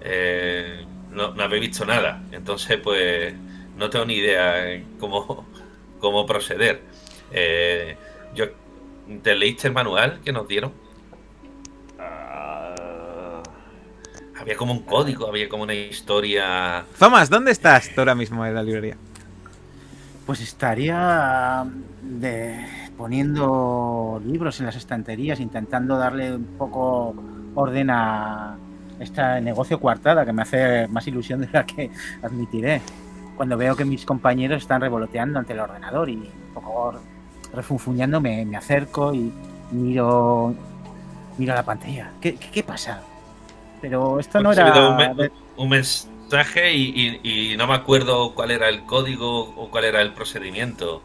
eh, 0.00 0.84
no, 1.10 1.34
no 1.34 1.42
había 1.42 1.60
visto 1.60 1.84
nada. 1.84 2.22
Entonces, 2.32 2.78
pues 2.82 3.34
no 3.76 3.90
tengo 3.90 4.04
ni 4.06 4.14
idea 4.14 4.82
cómo, 4.98 5.46
cómo 6.00 6.26
proceder. 6.26 6.80
Eh, 7.30 7.96
yo, 8.34 8.46
¿Te 9.22 9.34
leíste 9.34 9.68
el 9.68 9.74
manual 9.74 10.20
que 10.24 10.32
nos 10.32 10.46
dieron? 10.46 10.72
Ah, 11.98 13.42
Había 14.38 14.56
como 14.56 14.72
un 14.72 14.82
código, 14.82 15.26
había 15.28 15.48
como 15.48 15.62
una 15.62 15.74
historia. 15.74 16.84
Thomas, 16.98 17.30
¿dónde 17.30 17.50
estás 17.50 17.92
tú 17.94 18.00
ahora 18.00 18.14
mismo 18.14 18.44
en 18.44 18.54
la 18.54 18.62
librería? 18.62 18.96
Pues 20.28 20.42
estaría 20.42 21.64
de, 22.02 22.54
poniendo 22.98 24.20
libros 24.26 24.60
en 24.60 24.66
las 24.66 24.76
estanterías, 24.76 25.40
intentando 25.40 25.96
darle 25.96 26.36
un 26.36 26.44
poco 26.58 27.14
orden 27.54 27.88
a 27.88 28.54
este 29.00 29.40
negocio 29.40 29.80
coartada 29.80 30.26
que 30.26 30.34
me 30.34 30.42
hace 30.42 30.86
más 30.88 31.06
ilusión 31.08 31.40
de 31.40 31.48
la 31.50 31.64
que 31.64 31.90
admitiré. 32.22 32.82
Cuando 33.38 33.56
veo 33.56 33.74
que 33.74 33.86
mis 33.86 34.04
compañeros 34.04 34.60
están 34.60 34.82
revoloteando 34.82 35.38
ante 35.38 35.54
el 35.54 35.60
ordenador 35.60 36.10
y 36.10 36.16
un 36.16 36.52
poco 36.52 36.92
refunfuñando, 37.54 38.20
me, 38.20 38.44
me 38.44 38.58
acerco 38.58 39.14
y 39.14 39.32
miro, 39.70 40.54
miro 41.38 41.54
la 41.54 41.62
pantalla. 41.62 42.10
¿Qué, 42.20 42.34
qué, 42.34 42.50
qué 42.50 42.62
pasa? 42.62 43.00
Pero 43.80 44.20
esto 44.20 44.42
no 44.42 44.52
He 44.52 44.56
recibido 44.56 44.76
era... 44.92 45.10
un, 45.10 45.16
me- 45.16 45.30
un 45.56 45.68
mensaje 46.30 46.72
y, 46.74 47.20
y- 47.22 47.52
y 47.52 47.56
no 47.56 47.66
me 47.66 47.74
acuerdo 47.74 48.34
cuál 48.34 48.50
era 48.50 48.68
el 48.68 48.84
código 48.86 49.54
o 49.56 49.70
cuál 49.70 49.84
era 49.84 50.02
el 50.02 50.14
procedimiento. 50.14 51.02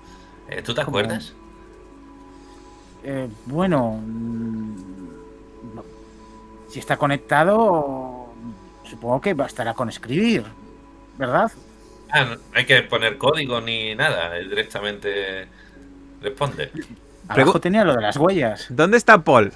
Eh, 0.48 0.62
¿Tú 0.64 0.74
te 0.74 0.82
¿Cómo? 0.82 0.90
acuerdas? 0.90 1.38
Eh, 3.02 3.30
bueno, 3.46 4.00
mm, 4.02 4.76
no. 5.76 5.84
si 6.68 6.80
está 6.80 6.98
conectado, 6.98 8.36
supongo 8.84 9.22
que 9.22 9.34
bastará 9.34 9.74
con 9.76 9.90
escribir, 9.90 10.46
¿verdad? 11.18 11.52
Ah, 12.10 12.26
no 12.26 12.38
hay 12.54 12.66
que 12.66 12.84
poner 12.84 13.18
código 13.18 13.60
ni 13.62 13.96
nada, 13.96 14.38
él 14.38 14.50
directamente 14.50 15.48
responde. 16.22 16.72
Abajo 17.28 17.60
tenía 17.60 17.84
lo 17.84 17.96
de 17.96 18.02
las 18.02 18.18
huellas. 18.18 18.68
¿Dónde 18.70 18.98
está 18.98 19.24
Paul? 19.24 19.52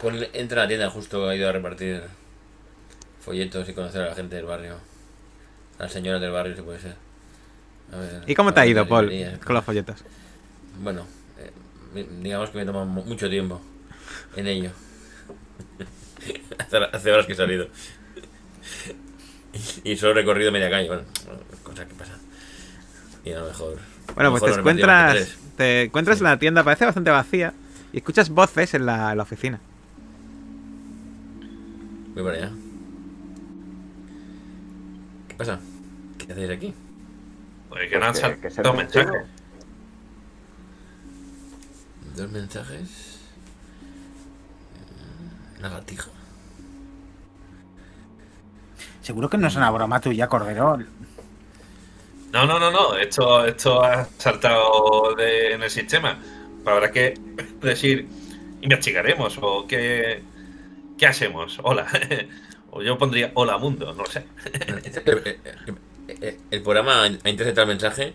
Pues 0.00 0.28
entra 0.34 0.62
a 0.62 0.64
la 0.64 0.68
tienda, 0.68 0.90
justo 0.90 1.28
ha 1.28 1.34
ido 1.36 1.48
a 1.48 1.52
repartir 1.52 2.02
folletos 3.26 3.68
y 3.68 3.72
conocer 3.72 4.02
a 4.02 4.08
la 4.10 4.14
gente 4.14 4.36
del 4.36 4.46
barrio. 4.46 4.76
A 5.80 5.82
las 5.82 5.92
señoras 5.92 6.20
del 6.20 6.30
barrio, 6.30 6.54
si 6.54 6.62
puede 6.62 6.78
ser. 6.78 6.94
A 7.92 7.96
ver, 7.98 8.22
¿Y 8.26 8.34
cómo 8.36 8.54
te 8.54 8.60
ha 8.60 8.66
ido, 8.66 8.86
Paul, 8.88 9.10
con 9.44 9.54
los 9.54 9.64
folletos? 9.64 10.04
Bueno, 10.80 11.04
eh, 11.38 12.06
digamos 12.22 12.50
que 12.50 12.58
me 12.58 12.64
toma 12.64 12.84
mu- 12.84 13.04
mucho 13.04 13.28
tiempo 13.28 13.60
en 14.36 14.46
ello. 14.46 14.70
hace, 16.92 17.10
horas 17.10 17.26
que 17.26 17.32
he 17.32 17.36
salido. 17.36 17.66
y, 19.84 19.96
solo 19.96 20.12
he 20.12 20.14
recorrido 20.14 20.52
media 20.52 20.70
calle. 20.70 20.86
Bueno, 20.86 21.02
cosas 21.64 21.86
que 21.86 21.94
pasan. 21.94 22.20
Y 23.24 23.32
a 23.32 23.40
lo 23.40 23.46
mejor. 23.48 23.76
Bueno, 24.14 24.30
pues 24.30 24.42
te 24.42 24.46
mejor 24.48 24.60
encuentras, 24.60 25.36
te 25.56 25.82
encuentras 25.82 26.18
Sí. 26.18 26.24
la 26.24 26.38
tienda, 26.38 26.62
parece 26.62 26.84
bastante 26.84 27.10
vacía. 27.10 27.52
y 27.92 27.96
escuchas 27.98 28.30
voces 28.30 28.72
en 28.74 28.86
la, 28.86 29.10
en 29.10 29.16
la 29.16 29.22
oficina. 29.24 29.58
Voy 32.14 32.22
para 32.22 32.36
allá. 32.36 32.50
¿Qué 35.36 35.44
pasa? 35.44 35.60
¿Qué 36.16 36.32
hacéis 36.32 36.50
aquí? 36.50 36.74
Pues 37.68 37.90
que 37.90 37.98
no 37.98 38.06
han 38.06 38.12
Pues 38.12 38.24
que- 38.24 38.40
que 38.40 38.46
es 38.46 38.52
el 38.58 38.64
saltado 38.64 38.74
mensajes. 38.74 39.22
Dos 42.16 42.30
mensajes. 42.30 43.20
Una 45.58 45.68
gatija. 45.68 46.08
Seguro 49.02 49.28
que 49.28 49.36
no 49.36 49.48
es 49.48 49.56
una 49.56 49.70
broma 49.70 50.00
tuya, 50.00 50.26
Cordero. 50.26 50.78
No, 52.32 52.46
no, 52.46 52.58
no, 52.58 52.70
no. 52.70 52.96
Esto, 52.96 53.44
esto 53.44 53.82
ha 53.84 54.08
saltado 54.16 55.14
de- 55.16 55.52
en 55.52 55.62
el 55.62 55.70
sistema. 55.70 56.18
Pero 56.64 56.76
habrá 56.76 56.90
que 56.90 57.12
decir, 57.60 58.08
investigaremos 58.62 59.38
o 59.42 59.66
qué, 59.66 60.22
qué 60.96 61.06
hacemos. 61.06 61.58
Hola. 61.62 61.86
o 62.70 62.82
yo 62.82 62.98
pondría 62.98 63.30
hola 63.34 63.58
mundo, 63.58 63.92
no 63.94 64.02
lo 64.02 64.06
sé. 64.10 64.24
El, 65.04 65.38
el- 66.22 66.38
el- 66.50 66.62
programa 66.62 67.02
ha 67.02 67.28
interceptado 67.28 67.62
el 67.62 67.68
mensaje. 67.76 68.14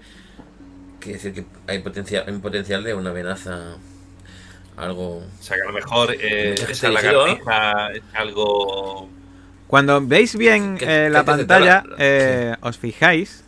Quiere 1.00 1.18
decir 1.18 1.34
que 1.34 1.46
hay 1.68 1.80
potencial, 1.80 2.24
hay 2.26 2.34
un 2.34 2.42
potencial 2.42 2.84
de 2.84 2.94
una 2.94 3.10
amenaza. 3.10 3.76
Algo. 4.78 5.18
O 5.18 5.24
sea 5.42 5.58
que 5.58 5.64
a 5.64 5.66
lo 5.66 5.74
mejor 5.74 6.16
eh, 6.18 6.56
esa 6.70 6.90
lagartija 6.90 7.92
es 7.92 8.02
algo. 8.14 9.10
Cuando 9.68 10.00
veis 10.02 10.36
bien 10.38 10.78
¿Qué- 10.78 11.08
eh, 11.08 11.10
la 11.10 11.24
pantalla, 11.26 11.84
eh, 11.98 12.56
os 12.62 12.78
fijáis 12.78 13.44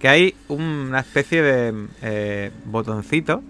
que 0.00 0.08
hay 0.08 0.34
una 0.48 1.00
especie 1.00 1.40
de 1.42 1.86
eh, 2.02 2.50
botoncito 2.66 3.42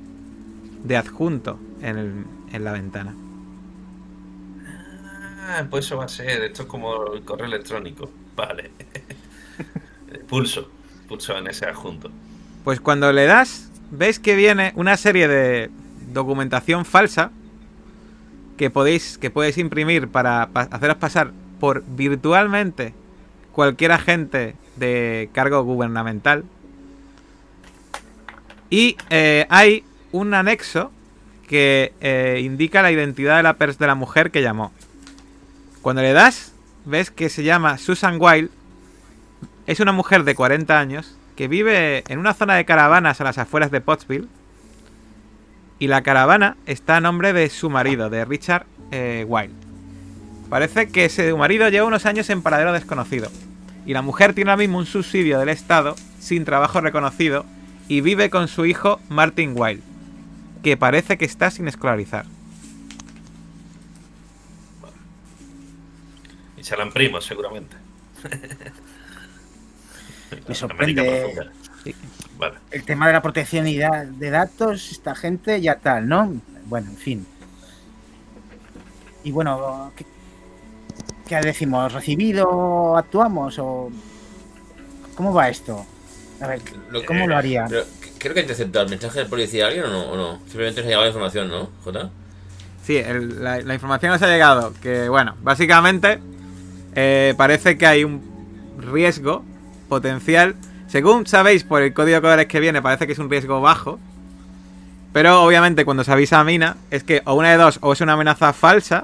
de 0.85 0.97
adjunto 0.97 1.59
en, 1.81 1.99
el- 1.99 2.25
en 2.53 2.65
la 2.65 2.73
ventana. 2.73 3.15
Ah, 5.47 5.67
pues 5.69 5.85
eso 5.87 5.99
va 5.99 6.05
a 6.05 6.09
ser. 6.09 6.43
Esto 6.43 6.63
es 6.63 6.69
como 6.69 7.13
el 7.13 7.23
correo 7.23 7.47
electrónico. 7.47 8.11
Vale. 8.35 8.71
pulso. 10.29 10.71
Pulso 11.09 11.37
en 11.37 11.47
ese 11.49 11.67
adjunto. 11.67 12.11
Pues 12.65 12.81
cuando 12.81 13.13
le 13.13 13.27
das, 13.27 13.71
ves 13.91 14.19
que 14.19 14.35
viene 14.37 14.73
una 14.75 14.97
serie 14.97 15.29
de 15.29 15.71
documentación 16.13 16.85
falsa 16.85 17.31
que 18.57 18.71
podéis 18.71 19.19
que 19.19 19.31
podéis 19.31 19.59
imprimir 19.59 20.09
para 20.09 20.49
pa- 20.53 20.69
haceros 20.71 20.97
pasar 20.97 21.33
por 21.61 21.83
virtualmente 21.87 22.95
cualquier 23.53 23.93
agente 23.93 24.55
de 24.77 25.29
cargo 25.33 25.63
gubernamental. 25.63 26.45
Y 28.71 28.97
eh, 29.11 29.47
hay 29.51 29.85
un 30.13 30.33
anexo 30.35 30.91
que 31.49 31.93
eh, 32.01 32.41
indica 32.43 32.81
la 32.83 32.91
identidad 32.91 33.37
de 33.37 33.43
la, 33.43 33.53
de 33.53 33.87
la 33.87 33.95
mujer 33.95 34.31
que 34.31 34.41
llamó. 34.43 34.73
Cuando 35.85 36.01
le 36.01 36.15
das, 36.15 36.55
ves 36.87 37.11
que 37.11 37.29
se 37.29 37.43
llama 37.43 37.77
Susan 37.77 38.17
Wilde. 38.19 38.49
Es 39.67 39.81
una 39.81 39.93
mujer 39.93 40.25
de 40.25 40.35
40 40.35 40.81
años 40.81 41.15
que 41.37 41.47
vive 41.47 42.05
en 42.09 42.19
una 42.19 42.33
zona 42.33 42.55
de 42.55 42.65
caravanas 42.65 43.21
a 43.21 43.25
las 43.25 43.37
afueras 43.37 43.71
de 43.71 43.83
Pottsville. 43.83 44.29
Y 45.79 45.89
la 45.89 46.03
caravana 46.03 46.57
está 46.65 46.97
a 46.97 47.01
nombre 47.03 47.35
de 47.35 47.51
su 47.51 47.69
marido, 47.69 48.09
de 48.09 48.25
Richard 48.25 48.65
eh, 48.93 49.27
Wilde. 49.29 49.53
Parece 50.49 50.89
que 50.89 51.05
ese 51.05 51.35
marido 51.35 51.69
lleva 51.69 51.87
unos 51.87 52.07
años 52.07 52.31
en 52.31 52.41
paradero 52.41 52.73
desconocido. 52.73 53.29
Y 53.85 53.93
la 53.93 54.01
mujer 54.01 54.33
tiene 54.33 54.53
ahora 54.53 54.63
mismo 54.63 54.79
un 54.79 54.87
subsidio 54.87 55.39
del 55.39 55.51
Estado 55.51 55.97
sin 56.19 56.47
trabajo 56.47 56.81
reconocido 56.81 57.45
y 57.89 58.01
vive 58.01 58.31
con 58.31 58.49
su 58.49 58.65
hijo 58.65 59.01
Martin 59.11 59.53
Wilde, 59.55 59.83
que 60.63 60.79
parece 60.79 61.19
que 61.19 61.27
está 61.27 61.51
sin 61.51 61.69
escolarizar. 61.69 62.25
Y 66.65 66.67
serán 66.67 66.91
primos, 66.93 67.27
seguramente. 67.27 67.77
Me 70.49 70.55
sorprende. 70.55 71.37
Vale. 72.39 72.55
el 72.71 72.83
tema 72.85 73.07
de 73.07 73.13
la 73.13 73.21
protección 73.23 73.69
y 73.69 73.77
da- 73.77 74.07
de 74.07 74.31
datos, 74.31 74.91
esta 74.91 75.15
gente 75.15 75.61
ya 75.61 75.77
tal, 75.77 76.09
¿no? 76.09 76.33
Bueno, 76.65 76.91
en 76.91 76.97
fin. 76.97 77.27
Y 79.23 79.31
bueno, 79.31 79.93
¿qué, 79.95 80.07
qué 81.29 81.37
decimos? 81.43 81.93
¿Recibido? 81.93 82.97
¿Actuamos? 82.97 83.59
¿O 83.59 83.91
cómo 85.15 85.33
va 85.35 85.51
esto? 85.51 85.85
A 86.41 86.47
ver, 86.49 86.63
¿cómo 87.07 87.29
lo 87.29 87.37
haría? 87.37 87.67
Creo 88.19 88.33
que 88.35 88.41
ha 88.41 88.43
interceptado 88.43 88.87
el 88.87 88.91
mensaje 88.91 89.19
del 89.21 89.29
policía 89.29 89.67
alguien 89.67 89.85
o 89.85 89.89
no, 89.91 90.03
o 90.11 90.17
no. 90.17 90.39
Simplemente 90.47 90.81
se 90.81 90.87
ha 90.87 90.89
llegado 90.89 91.03
la 91.05 91.09
información, 91.11 91.49
¿no, 91.49 91.69
Jota? 91.85 92.11
Sí, 92.83 92.97
el- 92.97 93.45
la, 93.45 93.61
la 93.61 93.75
información 93.75 94.11
nos 94.13 94.23
ha 94.23 94.29
llegado. 94.29 94.73
Que 94.83 95.09
bueno, 95.11 95.37
básicamente 95.43 96.19
eh, 96.95 97.35
parece 97.37 97.77
que 97.79 97.87
hay 97.87 98.05
un 98.05 98.23
riesgo 98.79 99.45
potencial. 99.89 100.55
Según 100.89 101.27
sabéis 101.27 101.65
por 101.65 101.83
el 101.83 101.93
código 101.93 102.17
de 102.17 102.21
colores 102.23 102.47
que 102.47 102.61
viene, 102.61 102.81
parece 102.83 103.07
que 103.07 103.13
es 103.15 103.19
un 103.19 103.31
riesgo 103.31 103.61
bajo. 103.61 103.99
Pero 105.13 105.43
obviamente 105.43 105.85
cuando 105.85 106.03
se 106.05 106.13
avisa 106.13 106.41
a 106.41 106.45
Mina, 106.45 106.77
es 106.91 107.05
que 107.05 107.23
o 107.25 107.35
una 107.35 107.51
de 107.51 107.57
dos, 107.57 107.79
o 107.83 107.93
es 107.93 108.01
una 108.01 108.15
amenaza 108.15 108.53
falsa, 108.53 109.01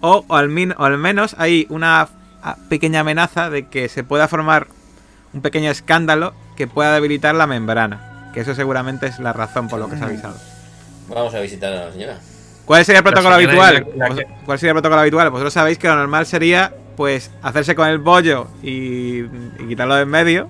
o, 0.00 0.24
o 0.28 0.36
al, 0.36 0.48
min- 0.50 0.74
o 0.76 0.84
al 0.84 0.98
menos 0.98 1.34
hay 1.38 1.66
una 1.70 2.08
pequeña 2.68 3.00
amenaza 3.00 3.48
de 3.48 3.68
que 3.68 3.88
se 3.88 4.04
pueda 4.04 4.28
formar 4.28 4.66
un 5.32 5.40
pequeño 5.40 5.70
escándalo 5.70 6.34
que 6.56 6.66
pueda 6.66 6.92
debilitar 6.94 7.34
la 7.34 7.46
membrana. 7.46 8.30
Que 8.34 8.40
eso 8.40 8.54
seguramente 8.54 9.06
es 9.06 9.18
la 9.18 9.32
razón 9.32 9.68
por 9.68 9.78
lo 9.80 9.88
que 9.88 9.96
se 9.96 10.02
ha 10.04 10.06
avisado. 10.08 10.36
Vamos 11.08 11.34
a 11.34 11.40
visitar 11.40 11.72
a 11.72 11.86
la 11.86 11.92
señora. 11.92 12.18
¿Cuál 12.66 12.84
sería 12.84 12.98
el 12.98 13.04
protocolo 13.04 13.34
habitual? 13.36 13.86
la- 13.96 14.08
¿Cuál 14.44 14.58
sería 14.58 14.70
el 14.72 14.74
protocolo 14.74 15.00
habitual? 15.00 15.30
Vosotros 15.30 15.52
sabéis 15.54 15.78
que 15.78 15.86
lo 15.88 15.96
normal 15.96 16.26
sería, 16.26 16.74
pues, 16.96 17.30
hacerse 17.42 17.74
con 17.74 17.88
el 17.88 17.98
bollo 17.98 18.48
y, 18.62 19.20
y 19.20 19.68
quitarlo 19.68 19.94
de 19.96 20.02
en 20.02 20.08
medio. 20.08 20.48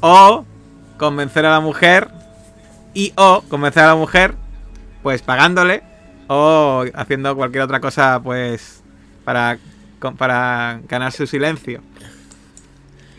O 0.00 0.44
convencer 0.98 1.46
a 1.46 1.50
la 1.50 1.60
mujer. 1.60 2.08
Y 2.94 3.12
o 3.16 3.42
convencer 3.48 3.84
a 3.84 3.88
la 3.88 3.94
mujer, 3.94 4.34
pues, 5.02 5.22
pagándole. 5.22 5.82
O 6.28 6.84
haciendo 6.94 7.34
cualquier 7.36 7.64
otra 7.64 7.80
cosa, 7.80 8.20
pues, 8.22 8.82
para, 9.24 9.58
para 10.18 10.80
ganar 10.88 11.12
su 11.12 11.26
silencio. 11.26 11.82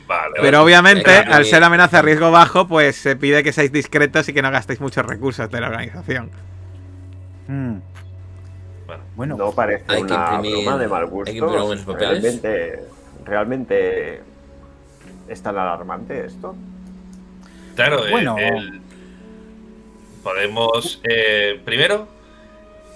Vale. 0.07 0.35
Pero 0.41 0.61
obviamente, 0.61 1.09
Venga, 1.09 1.35
al 1.35 1.45
ser 1.45 1.63
amenaza 1.63 1.99
a 1.99 2.01
riesgo 2.01 2.29
bajo, 2.29 2.67
pues 2.67 2.95
se 2.95 3.15
pide 3.15 3.43
que 3.43 3.53
seáis 3.53 3.71
discretos 3.71 4.27
y 4.29 4.33
que 4.33 4.41
no 4.41 4.51
gastéis 4.51 4.81
muchos 4.81 5.05
recursos 5.05 5.49
de 5.49 5.61
la 5.61 5.67
organización. 5.67 6.29
Mm, 7.47 7.77
Bueno, 9.15 9.35
bueno, 9.35 9.37
No 9.37 9.51
parece 9.51 9.83
Hay 9.87 9.97
que 9.97 10.13
una 10.13 10.29
imprimir- 10.41 10.51
broma 10.63 10.77
de 10.77 10.87
mal 10.87 11.01
hay 11.03 11.07
que 11.09 11.13
gusto. 11.15 11.31
imprimir 11.31 11.57
algunos 11.57 11.81
papeles. 11.85 12.09
Realmente, 12.41 12.79
realmente 13.25 14.21
es 15.27 15.41
tan 15.41 15.57
alarmante 15.57 16.25
esto. 16.25 16.55
Claro, 17.75 18.05
eh, 18.05 18.11
Bueno. 18.11 18.35
el- 18.37 18.81
podemos. 20.23 20.99
eh, 21.03 21.59
primero, 21.65 22.07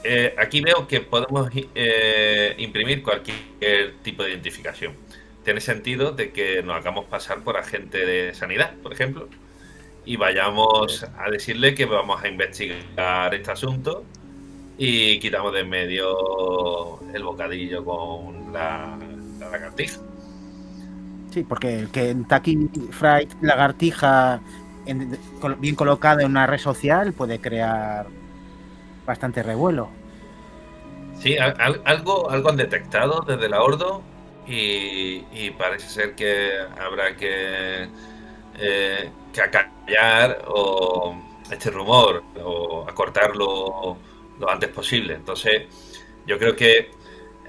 eh, 0.04 0.34
aquí 0.38 0.62
veo 0.62 0.88
que 0.88 1.02
podemos 1.02 1.50
eh, 1.76 2.56
imprimir 2.58 3.04
cualquier 3.04 3.96
tipo 4.04 4.24
de 4.24 4.32
identificación. 4.32 4.94
Tiene 5.44 5.62
sentido 5.62 6.12
de 6.12 6.32
que 6.32 6.62
nos 6.64 6.76
hagamos 6.76 7.06
pasar 7.06 7.40
por 7.40 7.58
agente 7.58 8.06
de 8.06 8.34
sanidad, 8.34 8.74
por 8.84 8.92
ejemplo, 8.94 9.28
y 10.06 10.16
vayamos 10.18 11.06
a 11.18 11.30
decirle 11.30 11.74
que 11.76 11.86
vamos 11.86 12.22
a 12.24 12.28
investigar 12.28 13.34
este 13.34 13.52
asunto 13.52 14.04
y 14.78 15.20
quitamos 15.20 15.54
de 15.54 15.62
en 15.62 15.70
medio 15.70 17.04
el 17.14 17.24
bocadillo 17.24 17.84
con 17.86 18.52
la, 18.54 18.98
la 19.40 19.50
lagartija. 19.50 20.02
sí, 21.30 21.44
porque 21.44 21.80
el 21.80 21.92
Kentucky 21.92 22.70
Fried 22.92 23.30
Lagartija 23.42 24.42
en- 24.86 25.20
bien 25.60 25.76
colocado 25.76 26.22
en 26.22 26.28
una 26.32 26.48
red 26.48 26.60
social 26.60 27.14
puede 27.14 27.40
crear 27.42 28.08
bastante 29.06 29.44
revuelo. 29.44 29.98
Sí, 31.14 31.38
al- 31.38 31.56
al- 31.60 31.82
algo, 31.86 32.30
algo 32.30 32.50
han 32.50 32.58
detectado 32.58 33.22
desde 33.28 33.50
la 33.50 33.62
Ordo 33.64 34.04
y, 34.46 35.28
y 35.32 35.52
parece 35.58 35.90
ser 35.90 36.16
que 36.16 36.52
habrá 36.80 37.16
que, 37.16 37.90
eh, 38.56 39.14
que 39.34 39.42
acallar 39.42 40.44
o 40.48 41.24
este 41.50 41.72
rumor 41.72 42.24
o 42.44 42.86
acortarlo 42.88 43.98
lo 44.40 44.50
antes 44.50 44.70
posible. 44.70 45.14
Entonces, 45.16 45.64
yo 46.26 46.38
creo 46.40 46.56
que 46.56 46.92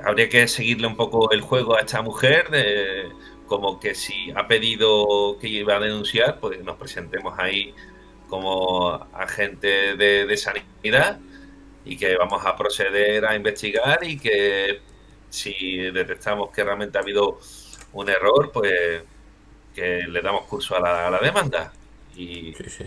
habría 0.04 0.28
que 0.28 0.48
seguirle 0.48 0.86
un 0.86 0.96
poco 0.96 1.30
el 1.32 1.40
juego 1.42 1.76
a 1.76 1.80
esta 1.80 2.02
mujer, 2.02 2.50
de, 2.50 3.10
como 3.46 3.80
que 3.80 3.94
si 3.94 4.30
ha 4.34 4.46
pedido 4.46 5.38
que 5.40 5.48
iba 5.48 5.76
a 5.76 5.80
denunciar, 5.80 6.38
pues 6.40 6.62
nos 6.64 6.76
presentemos 6.76 7.38
ahí 7.38 7.74
como 8.28 8.92
agente 9.12 9.96
de, 9.96 10.26
de 10.26 10.36
sanidad 10.36 11.20
y 11.84 11.96
que 11.96 12.16
vamos 12.16 12.44
a 12.46 12.56
proceder 12.56 13.24
a 13.26 13.34
investigar 13.36 14.04
y 14.04 14.18
que 14.18 14.82
si 15.28 15.76
detectamos 15.90 16.50
que 16.52 16.64
realmente 16.64 16.98
ha 16.98 17.02
habido 17.02 17.38
un 17.92 18.08
error, 18.10 18.50
pues 18.52 19.02
que 19.74 20.02
le 20.08 20.20
damos 20.22 20.46
curso 20.46 20.76
a 20.76 20.80
la, 20.80 21.08
a 21.08 21.10
la 21.10 21.18
demanda 21.20 21.72
y, 22.14 22.56
Sí, 22.56 22.64
sí. 22.70 22.84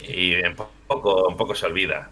y 0.00 0.34
en 0.34 0.56
poco, 0.86 1.30
en 1.30 1.36
poco 1.36 1.54
se 1.54 1.66
olvida. 1.66 2.10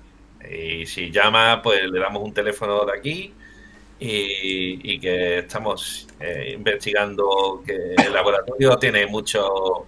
Y 0.50 0.86
si 0.86 1.10
llama, 1.10 1.60
pues 1.62 1.82
le 1.90 1.98
damos 1.98 2.22
un 2.22 2.32
teléfono 2.32 2.84
de 2.84 2.92
aquí 2.96 3.34
y, 3.98 4.94
y 4.94 5.00
que 5.00 5.38
estamos 5.40 6.06
eh, 6.20 6.54
investigando 6.56 7.62
que 7.66 7.94
el 7.96 8.12
laboratorio 8.12 8.76
tiene 8.76 9.06
mucho 9.06 9.86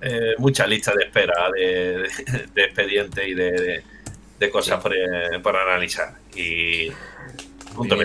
eh, 0.00 0.34
mucha 0.38 0.66
lista 0.66 0.92
de 0.94 1.04
espera 1.04 1.48
de, 1.54 1.62
de, 1.62 2.46
de 2.54 2.64
expedientes 2.64 3.26
y 3.26 3.34
de, 3.34 3.82
de 4.38 4.50
cosas 4.50 4.80
por, 4.80 4.92
eh, 4.94 5.38
por 5.42 5.56
analizar. 5.56 6.14
Y 6.34 6.90
punto. 7.74 7.96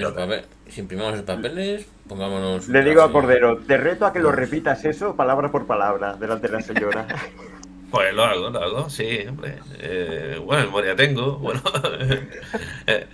Si 0.69 0.81
imprimamos 0.81 1.14
los 1.14 1.22
papeles, 1.23 1.88
pongámonos. 2.07 2.68
Le 2.68 2.84
digo 2.84 3.01
a. 3.01 3.11
Cordero, 3.11 3.57
te 3.57 3.77
reto 3.77 4.05
a 4.05 4.14
que 4.14 4.19
lo 4.19 4.31
repitas 4.31 4.85
eso 4.85 5.15
palabra 5.15 5.49
por 5.49 5.65
palabra 5.65 6.14
delante 6.14 6.47
de 6.47 6.53
la 6.53 6.61
señora. 6.61 7.07
Pues 7.91 8.14
lo 8.14 8.23
hago, 8.23 8.49
lo 8.49 8.59
hago, 8.61 8.89
sí, 8.89 9.26
hombre. 9.27 9.59
Eh, 9.80 10.39
bueno, 10.43 10.65
memoria 10.65 10.95
tengo, 10.95 11.38
bueno. 11.38 11.61
eh, 12.88 13.07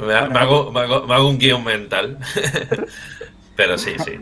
me, 0.00 0.14
ha- 0.14 0.26
me 0.28 0.38
hago, 0.38 0.70
me, 0.72 0.80
hago, 0.80 1.06
me 1.06 1.14
hago 1.14 1.28
un 1.28 1.38
guion 1.38 1.64
mental. 1.64 2.18
Pero 3.56 3.78
sí, 3.78 3.94
sí. 4.04 4.18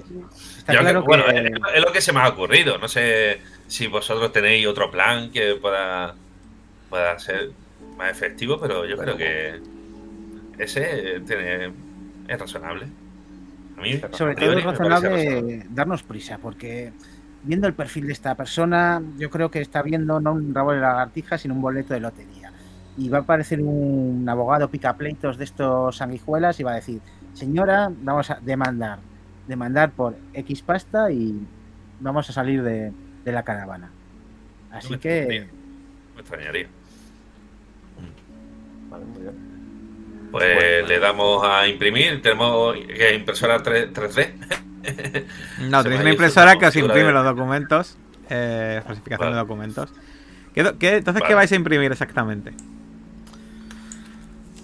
Yo 0.68 0.78
claro 0.78 1.02
bueno, 1.02 1.24
que... 1.26 1.38
es, 1.38 1.52
es 1.74 1.84
lo 1.84 1.92
que 1.92 2.00
se 2.00 2.12
me 2.12 2.20
ha 2.20 2.28
ocurrido. 2.28 2.78
No 2.78 2.88
sé 2.88 3.40
si 3.66 3.86
vosotros 3.86 4.32
tenéis 4.32 4.66
otro 4.66 4.90
plan 4.90 5.30
que 5.30 5.54
pueda, 5.54 6.14
pueda 6.90 7.18
ser 7.18 7.50
más 7.96 8.10
efectivo, 8.10 8.58
pero 8.60 8.84
yo 8.86 8.96
creo 8.96 9.16
que 9.16 9.60
ese 10.58 11.20
tiene, 11.26 11.72
es 12.28 12.38
razonable. 12.38 12.86
A 13.78 13.80
mí, 13.80 14.00
Sobre 14.12 14.34
todo 14.34 14.52
es 14.52 14.64
razonable 14.64 15.66
darnos 15.70 16.02
prisa, 16.02 16.38
porque 16.38 16.92
viendo 17.42 17.66
el 17.66 17.74
perfil 17.74 18.06
de 18.06 18.12
esta 18.12 18.34
persona, 18.34 19.02
yo 19.18 19.30
creo 19.30 19.50
que 19.50 19.60
está 19.60 19.82
viendo 19.82 20.20
no 20.20 20.32
un 20.32 20.54
rabo 20.54 20.72
de 20.72 20.80
lagartija, 20.80 21.38
sino 21.38 21.54
un 21.54 21.62
boleto 21.62 21.94
de 21.94 22.00
lotería. 22.00 22.52
Y 22.96 23.08
va 23.08 23.18
a 23.18 23.20
aparecer 23.22 23.60
un 23.60 24.26
abogado 24.28 24.68
picapleitos 24.68 25.38
de 25.38 25.44
estos 25.44 25.96
sanguijuelas 25.96 26.60
y 26.60 26.62
va 26.62 26.72
a 26.72 26.76
decir, 26.76 27.00
señora, 27.32 27.90
vamos 28.02 28.30
a 28.30 28.38
demandar, 28.40 28.98
demandar 29.48 29.92
por 29.92 30.16
X 30.34 30.62
pasta 30.62 31.10
y 31.10 31.40
vamos 32.00 32.28
a 32.28 32.32
salir 32.32 32.62
de, 32.62 32.92
de 33.24 33.32
la 33.32 33.42
caravana. 33.42 33.90
Así 34.70 34.92
me 34.92 34.98
que 34.98 35.18
extrañaría. 35.18 35.52
Me 36.14 36.20
extrañaría. 36.20 36.68
Vale, 38.90 39.04
muy 39.06 39.22
bien. 39.22 39.52
Pues 40.30 40.88
le 40.88 40.98
damos 40.98 41.44
a 41.44 41.66
imprimir. 41.66 42.22
Tenemos 42.22 42.74
que 42.74 43.14
impresora 43.14 43.62
3, 43.62 43.92
3D. 43.92 44.68
No, 45.60 45.82
tenéis 45.82 46.00
una 46.00 46.10
impresora 46.10 46.56
que 46.58 46.66
os 46.66 46.76
imprime 46.76 47.06
de- 47.06 47.12
los 47.12 47.24
documentos. 47.24 47.96
Eh, 48.30 48.80
falsificación 48.86 49.26
Vale. 49.28 49.34
de 49.36 49.40
documentos. 49.40 49.92
¿Qué 50.54 50.62
do- 50.62 50.78
qué- 50.78 50.96
entonces, 50.96 51.22
¿qué 51.26 51.34
vais 51.34 51.50
a 51.52 51.54
imprimir 51.56 51.92
exactamente? 51.92 52.52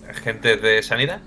Agentes 0.08 0.60
de 0.62 0.82
sanidad. 0.82 1.20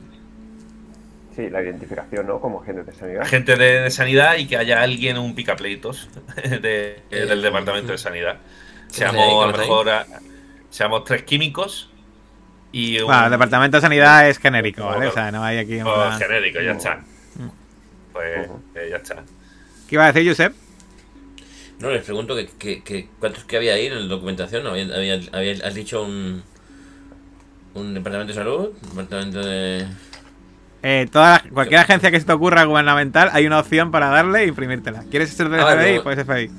Sí, 1.35 1.49
la 1.49 1.61
identificación, 1.61 2.27
¿no? 2.27 2.39
Como 2.41 2.61
agente 2.61 2.83
de 2.83 2.93
sanidad. 2.93 3.21
Agentes 3.21 3.57
de, 3.57 3.79
de 3.81 3.89
sanidad 3.91 4.35
y 4.37 4.47
que 4.47 4.57
haya 4.57 4.81
alguien, 4.81 5.17
un 5.17 5.33
picapleitos 5.35 6.09
de, 6.61 7.03
Eh, 7.09 7.25
del 7.25 7.41
departamento 7.41 7.91
de 7.93 7.97
sanidad. 7.97 8.37
¿qué 8.89 8.93
Seamos 8.95 9.21
a 9.21 9.51
¿Qué 9.51 9.51
lo 9.53 9.57
mejor 9.57 9.89
a- 9.89 10.05
seamos 10.69 11.03
tres 11.05 11.23
químicos 11.23 11.89
y 12.71 12.99
un 12.99 13.05
Bueno, 13.07 13.25
el 13.25 13.31
departamento 13.31 13.77
de 13.77 13.81
sanidad 13.81 14.27
es 14.29 14.39
genérico, 14.39 14.83
¿vale? 14.83 14.97
Bueno, 14.97 15.11
O 15.11 15.13
sea, 15.13 15.31
no 15.31 15.43
hay 15.43 15.57
aquí 15.59 15.75
un 15.75 15.87
o 15.87 15.93
plan- 15.93 16.19
genérico, 16.19 16.59
ya 16.59 16.71
está. 16.71 16.99
Pues 18.13 18.47
eh, 18.75 18.87
ya 18.89 18.97
está. 18.97 19.15
¿Qué 19.87 19.95
iba 19.95 20.05
a 20.05 20.11
decir, 20.11 20.29
Josep? 20.29 20.53
No, 21.79 21.89
les 21.89 22.03
pregunto 22.03 22.35
que, 22.35 22.47
que, 22.59 22.83
que 22.83 23.09
cuántos 23.19 23.43
que 23.45 23.57
había 23.57 23.73
ahí 23.73 23.87
en 23.87 23.95
la 23.95 24.05
documentación. 24.05 24.67
¿Había, 24.67 24.85
había- 24.95 25.19
había- 25.31 25.65
has 25.67 25.73
dicho 25.73 26.03
un. 26.03 26.43
Un 27.73 27.93
departamento 27.93 28.33
de 28.33 28.37
salud, 28.39 28.69
un 28.83 28.89
departamento 28.89 29.39
de. 29.45 29.87
Eh, 30.83 31.07
toda, 31.11 31.41
cualquier 31.53 31.79
agencia 31.79 32.11
que 32.11 32.19
se 32.19 32.25
te 32.25 32.33
ocurra 32.33 32.63
gubernamental, 32.65 33.29
hay 33.33 33.45
una 33.47 33.59
opción 33.59 33.91
para 33.91 34.09
darle 34.09 34.43
e 34.43 34.47
imprimírtela. 34.47 35.03
¿Quieres 35.09 35.29
ser 35.29 35.47
del 35.49 35.61
Ah, 35.61 35.75
FBI? 35.75 35.95
no. 35.97 36.03
Pues 36.03 36.17
FBI. 36.23 36.51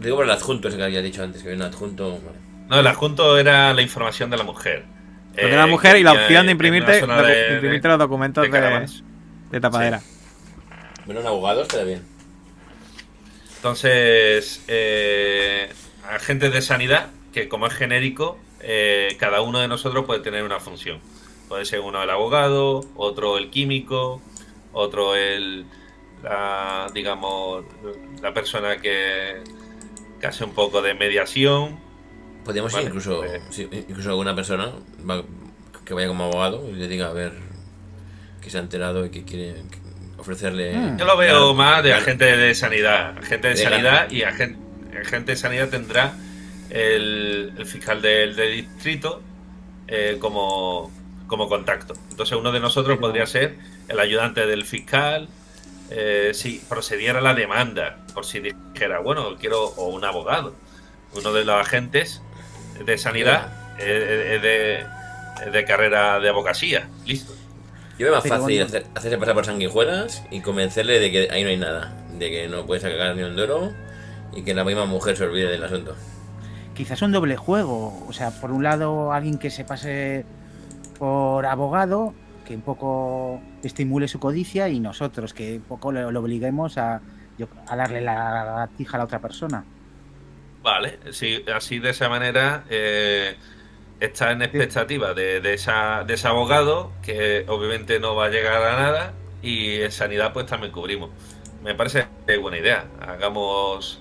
Digo 0.00 0.16
por 0.16 0.24
el 0.26 0.30
adjunto 0.30 0.68
ese 0.68 0.76
que 0.76 0.84
había 0.84 1.02
dicho 1.02 1.22
antes, 1.22 1.42
que 1.42 1.48
había 1.50 1.64
un 1.64 1.72
adjunto. 1.72 2.10
vale. 2.10 2.38
No, 2.68 2.78
el 2.80 2.86
adjunto 2.86 3.38
era 3.38 3.72
la 3.74 3.82
información 3.82 4.30
de 4.30 4.36
la 4.36 4.44
mujer. 4.44 4.84
De 5.34 5.42
Eh, 5.52 5.56
la 5.56 5.66
mujer 5.66 5.96
y 5.96 6.02
la 6.02 6.12
opción 6.12 6.46
de 6.46 6.52
imprimirte, 6.52 6.92
de- 6.92 6.98
imprimirte 7.54 7.88
de- 7.88 7.88
los 7.88 7.98
documentos 7.98 8.42
de 8.42 8.48
de, 8.48 8.52
caravanas. 8.52 9.02
de 9.50 9.60
tapadera. 9.60 10.00
Un 11.06 11.26
abogado 11.26 11.62
estaría 11.62 11.84
bien. 11.86 12.02
Entonces, 13.56 14.62
eh, 14.68 15.70
agentes 16.08 16.52
de 16.52 16.62
sanidad, 16.62 17.10
que 17.32 17.48
como 17.48 17.66
es 17.66 17.74
genérico, 17.74 18.38
eh, 18.60 19.16
cada 19.18 19.40
uno 19.40 19.60
de 19.60 19.68
nosotros 19.68 20.04
puede 20.04 20.20
tener 20.20 20.42
una 20.42 20.60
función. 20.60 21.00
Puede 21.48 21.64
ser 21.64 21.80
uno 21.80 22.02
el 22.02 22.10
abogado, 22.10 22.84
otro 22.96 23.38
el 23.38 23.50
químico, 23.50 24.20
otro 24.72 25.14
el, 25.14 25.66
la, 26.22 26.90
digamos, 26.94 27.64
la 28.20 28.32
persona 28.34 28.78
que, 28.80 29.42
que 30.20 30.26
hace 30.26 30.44
un 30.44 30.52
poco 30.54 30.82
de 30.82 30.94
mediación. 30.94 31.78
Podríamos 32.44 32.72
Vale, 32.72 32.84
ir 32.84 32.88
incluso, 32.88 33.24
eh. 33.24 33.40
sí, 33.50 33.68
incluso 33.70 34.10
alguna 34.10 34.34
persona 34.34 34.72
va- 35.08 35.22
que 35.84 35.94
vaya 35.94 36.08
como 36.08 36.24
abogado 36.24 36.68
y 36.68 36.72
le 36.72 36.88
diga 36.88 37.08
a 37.08 37.12
ver 37.12 37.32
que 38.40 38.50
se 38.50 38.58
ha 38.58 38.60
enterado 38.60 39.04
y 39.06 39.10
que 39.10 39.24
quiere 39.24 39.54
que- 39.70 39.81
ofrecerle. 40.22 40.72
Mm. 40.74 40.98
Yo 40.98 41.04
lo 41.04 41.16
veo 41.16 41.54
más 41.54 41.82
de 41.82 41.92
agente 41.92 42.24
de 42.36 42.54
sanidad. 42.54 43.18
Agente 43.18 43.48
de 43.48 43.54
De 43.54 43.62
sanidad 43.62 44.10
y 44.10 44.22
agente, 44.22 44.58
agente 44.98 45.32
de 45.32 45.36
sanidad 45.36 45.68
tendrá 45.68 46.14
el, 46.70 47.52
el 47.58 47.66
fiscal 47.66 48.00
del, 48.00 48.34
del 48.34 48.52
distrito 48.52 49.20
eh, 49.88 50.16
como, 50.18 50.90
como 51.26 51.48
contacto. 51.48 51.94
Entonces 52.10 52.36
uno 52.38 52.50
de 52.52 52.60
nosotros 52.60 52.96
Pero- 52.96 53.08
podría 53.08 53.26
ser 53.26 53.56
el 53.88 54.00
ayudante 54.00 54.46
del 54.46 54.64
fiscal 54.64 55.28
eh, 55.90 56.30
si 56.32 56.62
procediera 56.68 57.20
la 57.20 57.34
demanda, 57.34 57.98
por 58.14 58.24
si 58.24 58.40
dijera, 58.40 59.00
bueno, 59.00 59.36
quiero, 59.38 59.62
o 59.64 59.88
un 59.88 60.04
abogado. 60.04 60.54
Uno 61.14 61.32
de 61.34 61.44
los 61.44 61.60
agentes 61.60 62.22
de 62.82 62.96
sanidad 62.96 63.52
eh, 63.78 64.86
de 65.52 65.64
carrera 65.64 66.20
de 66.20 66.28
abogacía. 66.30 66.88
Listo. 67.04 67.34
Yo 68.02 68.08
veo 68.08 68.16
más 68.16 68.24
Pero 68.24 68.34
fácil 68.34 68.56
bueno. 68.56 68.64
hacer, 68.64 68.86
hacerse 68.96 69.16
pasar 69.16 69.34
por 69.34 69.44
sanguijuelas 69.46 70.24
y 70.32 70.40
convencerle 70.40 70.98
de 70.98 71.12
que 71.12 71.28
ahí 71.30 71.44
no 71.44 71.50
hay 71.50 71.56
nada, 71.56 71.92
de 72.18 72.30
que 72.32 72.48
no 72.48 72.66
puede 72.66 72.80
sacar 72.80 73.14
ni 73.14 73.22
un 73.22 73.36
duro 73.36 73.72
y 74.34 74.42
que 74.42 74.54
la 74.54 74.64
misma 74.64 74.86
mujer 74.86 75.16
se 75.16 75.22
olvide 75.22 75.48
del 75.48 75.62
asunto. 75.62 75.94
quizás 76.74 77.00
un 77.02 77.12
doble 77.12 77.36
juego. 77.36 78.04
O 78.08 78.12
sea, 78.12 78.32
por 78.32 78.50
un 78.50 78.64
lado, 78.64 79.12
alguien 79.12 79.38
que 79.38 79.50
se 79.50 79.64
pase 79.64 80.24
por 80.98 81.46
abogado, 81.46 82.12
que 82.44 82.56
un 82.56 82.62
poco 82.62 83.40
estimule 83.62 84.08
su 84.08 84.18
codicia, 84.18 84.68
y 84.68 84.80
nosotros, 84.80 85.32
que 85.32 85.58
un 85.58 85.62
poco 85.62 85.92
le, 85.92 86.10
lo 86.10 86.18
obliguemos 86.18 86.78
a, 86.78 87.00
darle 87.68 88.00
la 88.00 88.44
latija 88.56 88.96
a 88.96 88.98
la 88.98 89.04
otra 89.04 89.20
persona. 89.20 89.64
Vale, 90.60 90.98
sí, 91.12 91.44
así 91.54 91.78
de 91.78 91.90
esa 91.90 92.08
manera 92.08 92.64
eh, 92.68 93.36
está 94.04 94.32
en 94.32 94.42
expectativa 94.42 95.14
de, 95.14 95.40
de 95.40 95.54
esa, 95.54 96.04
de 96.06 96.14
ese 96.14 96.28
abogado, 96.28 96.92
que 97.02 97.44
obviamente 97.48 98.00
no 98.00 98.14
va 98.14 98.26
a 98.26 98.28
llegar 98.30 98.62
a 98.62 98.76
nada, 98.80 99.12
y 99.42 99.80
en 99.82 99.92
sanidad 99.92 100.32
pues 100.32 100.46
también 100.46 100.72
cubrimos. 100.72 101.10
Me 101.62 101.74
parece 101.74 102.06
buena 102.40 102.58
idea. 102.58 102.86
Hagamos 103.00 104.00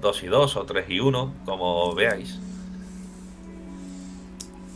dos 0.00 0.22
y 0.22 0.26
dos 0.26 0.56
o 0.56 0.64
tres 0.64 0.86
y 0.88 1.00
uno, 1.00 1.34
como 1.44 1.94
veáis. 1.94 2.38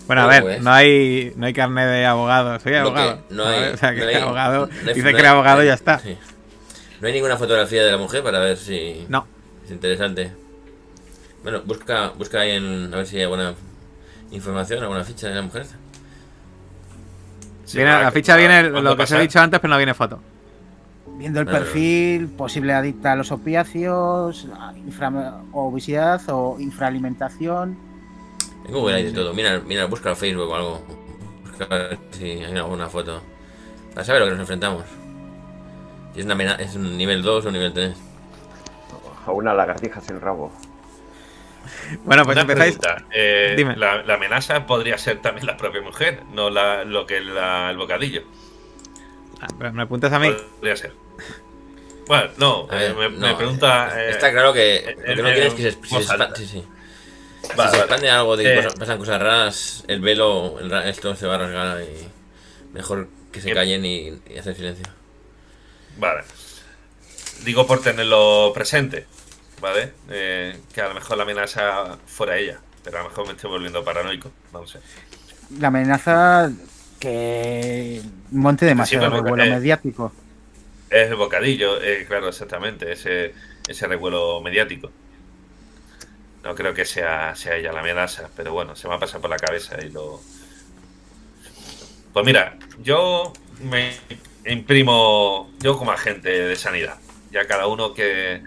Bueno, 0.06 0.22
a 0.22 0.26
ver, 0.28 0.42
pues. 0.42 0.62
no 0.62 0.70
hay, 0.72 1.32
no 1.36 1.46
hay 1.46 1.52
carnet 1.52 1.88
de 1.88 2.06
abogado. 2.06 2.60
Soy 2.60 2.72
que 2.72 2.78
abogado. 2.78 3.22
no 3.30 3.44
hay- 3.46 3.70
O 3.74 3.76
sea, 3.76 3.92
que 3.94 4.00
no 4.02 4.06
hay- 4.06 4.14
abogado 4.14 4.66
no 4.66 4.72
hay- 4.88 4.94
dice 4.94 5.10
no 5.10 5.16
que 5.16 5.20
era 5.20 5.30
abogado 5.32 5.62
y 5.64 5.66
ya 5.66 5.74
está. 5.74 5.98
Sí. 5.98 6.16
No 7.00 7.08
hay 7.08 7.12
ninguna 7.12 7.36
fotografía 7.36 7.84
de 7.84 7.90
la 7.90 7.98
mujer 7.98 8.22
para 8.22 8.38
ver 8.38 8.56
si 8.56 9.04
No. 9.08 9.26
es 9.64 9.70
interesante. 9.70 10.32
Bueno, 11.42 11.62
busca, 11.64 12.10
busca 12.10 12.40
ahí 12.40 12.52
en, 12.52 12.92
a 12.94 12.96
ver 12.98 13.06
si 13.06 13.16
hay 13.16 13.22
alguna 13.24 13.54
información, 14.30 14.82
alguna 14.82 15.04
ficha 15.04 15.28
de 15.28 15.34
la 15.34 15.42
mujer. 15.42 15.66
Sí, 17.64 17.78
Viene- 17.78 18.02
la 18.02 18.10
ficha 18.12 18.36
viene 18.36 18.62
lo 18.70 18.96
que 18.96 19.02
os 19.02 19.12
he 19.12 19.20
dicho 19.20 19.40
antes, 19.40 19.58
pero 19.60 19.70
no 19.72 19.76
viene 19.76 19.94
foto. 19.94 20.20
Viendo 21.18 21.40
el 21.40 21.46
perfil, 21.46 22.28
posible 22.28 22.74
adicta 22.74 23.12
a 23.12 23.16
los 23.16 23.32
opiáceos, 23.32 24.46
infra- 24.86 25.40
obesidad 25.52 26.20
o 26.28 26.56
infraalimentación. 26.60 27.76
En 28.66 28.72
Google 28.74 28.96
hay 28.96 29.04
de 29.04 29.12
todo. 29.12 29.32
Mira, 29.32 29.60
mira, 29.66 29.86
busca 29.86 30.10
en 30.10 30.16
Facebook 30.16 30.48
o 30.50 30.54
algo. 30.54 30.82
Busca 31.44 31.64
a 31.64 31.78
ver 31.78 31.98
si 32.10 32.24
hay 32.24 32.56
alguna 32.56 32.88
foto. 32.88 33.20
Para 33.94 34.04
saber 34.04 34.22
a 34.22 34.24
lo 34.26 34.30
que 34.30 34.34
nos 34.36 34.40
enfrentamos. 34.42 34.84
Si 36.12 36.20
es, 36.20 36.26
una 36.26 36.34
amena- 36.34 36.56
es 36.56 36.74
un 36.76 36.96
nivel 36.98 37.22
2 37.22 37.44
o 37.44 37.48
un 37.48 37.54
nivel 37.54 37.72
3. 37.72 37.96
A 39.26 39.32
una 39.32 39.54
lagartija 39.54 40.00
sin 40.00 40.20
rabo. 40.20 40.52
Bueno, 42.04 42.24
pues 42.24 42.34
Una 42.36 42.42
empezáis. 42.42 42.78
pregunta, 42.78 43.06
eh, 43.12 43.54
Dime. 43.56 43.76
La, 43.76 44.02
la 44.02 44.14
amenaza 44.14 44.66
podría 44.66 44.98
ser 44.98 45.20
también 45.22 45.46
la 45.46 45.56
propia 45.56 45.80
mujer, 45.82 46.22
no 46.32 46.50
la, 46.50 46.84
lo 46.84 47.06
que 47.06 47.18
es 47.18 47.24
la- 47.24 47.70
el 47.70 47.76
bocadillo. 47.76 48.22
Ah, 49.40 49.48
pero 49.58 49.72
me 49.72 49.82
apuntas 49.82 50.12
a 50.12 50.18
mí. 50.18 50.30
Podría 50.58 50.76
ser. 50.76 50.92
Bueno, 52.06 52.30
no, 52.38 52.68
eh, 52.72 52.92
ver, 52.96 53.10
me, 53.10 53.18
no, 53.18 53.26
me 53.28 53.34
pregunta. 53.34 53.92
eh, 54.00 54.10
Está 54.10 54.30
claro 54.30 54.52
que 54.52 54.96
lo 55.06 55.14
que 55.16 55.22
no 55.22 55.28
quieres 55.32 55.46
es 55.46 55.54
que 55.54 55.62
se, 55.62 55.70
se 55.72 56.12
espa- 56.12 56.34
sí, 56.36 56.46
sí. 56.46 56.64
si 57.42 57.48
Vale, 57.56 57.70
se 57.70 57.76
vale. 57.76 57.78
expande 57.78 58.10
algo 58.10 58.36
de 58.36 58.44
que 58.44 58.58
Eh. 58.60 58.68
pasan 58.78 58.98
cosas 58.98 59.20
raras, 59.20 59.84
el 59.88 60.00
velo, 60.00 60.58
el 60.60 60.72
esto 60.88 61.14
se 61.16 61.26
va 61.26 61.34
a 61.34 61.38
rasgar 61.38 61.82
y 61.82 62.08
mejor 62.72 63.08
que 63.32 63.40
se 63.40 63.50
Eh. 63.50 63.54
callen 63.54 63.84
y, 63.84 64.20
y 64.32 64.38
hacer 64.38 64.54
silencio. 64.54 64.86
Vale. 65.98 66.22
Digo 67.44 67.66
por 67.66 67.82
tenerlo 67.82 68.52
presente, 68.54 69.06
¿vale? 69.60 69.92
Eh, 70.10 70.60
que 70.72 70.80
a 70.80 70.88
lo 70.88 70.94
mejor 70.94 71.16
la 71.16 71.22
amenaza 71.24 71.98
fuera 72.06 72.36
ella, 72.36 72.60
pero 72.84 72.98
a 72.98 73.02
lo 73.02 73.08
mejor 73.08 73.26
me 73.26 73.32
estoy 73.32 73.50
volviendo 73.50 73.84
paranoico, 73.84 74.30
no 74.52 74.66
sé. 74.66 74.80
La 75.58 75.68
amenaza 75.68 76.50
que 76.98 78.02
monte 78.30 78.66
demasiado 78.66 79.06
Sí, 79.06 79.12
revuelo 79.12 79.44
eh, 79.44 79.50
mediático. 79.50 80.12
Es 80.90 81.08
el 81.08 81.16
bocadillo, 81.16 81.82
eh, 81.82 82.04
claro, 82.06 82.28
exactamente, 82.28 82.92
ese, 82.92 83.34
ese 83.66 83.86
revuelo 83.86 84.40
mediático. 84.40 84.90
No 86.42 86.54
creo 86.54 86.74
que 86.74 86.84
sea, 86.84 87.34
sea 87.34 87.56
ella 87.56 87.72
la 87.72 87.80
amenaza, 87.80 88.30
pero 88.36 88.52
bueno, 88.52 88.76
se 88.76 88.86
me 88.88 88.94
ha 88.94 88.98
pasado 88.98 89.20
por 89.20 89.30
la 89.30 89.36
cabeza 89.36 89.76
y 89.84 89.90
lo... 89.90 90.20
Pues 92.12 92.24
mira, 92.24 92.56
yo 92.78 93.32
me 93.60 93.92
imprimo, 94.46 95.50
yo 95.58 95.76
como 95.76 95.90
agente 95.90 96.30
de 96.30 96.56
sanidad, 96.56 96.98
ya 97.32 97.46
cada 97.46 97.66
uno 97.66 97.92
que, 97.94 98.40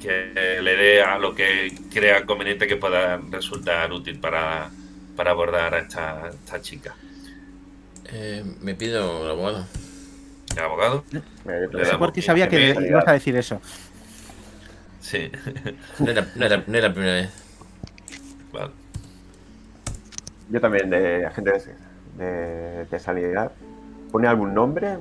que 0.00 0.58
le 0.62 0.76
dé 0.76 1.02
a 1.02 1.18
lo 1.18 1.34
que 1.34 1.72
crea 1.92 2.24
conveniente 2.24 2.66
que 2.66 2.76
pueda 2.76 3.18
resultar 3.30 3.92
útil 3.92 4.18
para, 4.18 4.70
para 5.16 5.30
abordar 5.32 5.74
a 5.74 5.78
esta, 5.80 6.28
esta 6.30 6.60
chica. 6.60 6.94
Eh, 8.12 8.42
me 8.62 8.74
pido 8.74 9.24
el 9.24 9.30
abogado. 9.30 9.66
¿El 10.56 10.64
abogado? 10.64 11.04
Le 11.12 11.20
te- 11.68 11.76
damos 11.78 11.96
Porque 11.98 12.22
sabía 12.22 12.48
que 12.48 12.74
me- 12.74 12.88
ibas 12.88 13.06
a 13.06 13.12
decir 13.12 13.36
eso. 13.36 13.60
Sí. 15.00 15.30
No 15.98 16.10
era, 16.10 16.26
no 16.34 16.46
era- 16.46 16.64
no 16.66 16.78
era 16.78 16.88
la 16.88 16.94
primera 16.94 17.14
vez. 17.14 17.30
vale. 18.52 18.70
Yo 20.50 20.60
también, 20.60 20.90
de 20.90 21.26
agente 21.26 21.52
de, 21.52 22.24
de- 22.24 22.84
de 22.86 22.98
sanidad. 22.98 23.52
¿Pone 24.10 24.26
algún 24.26 24.52
nombre? 24.54 24.96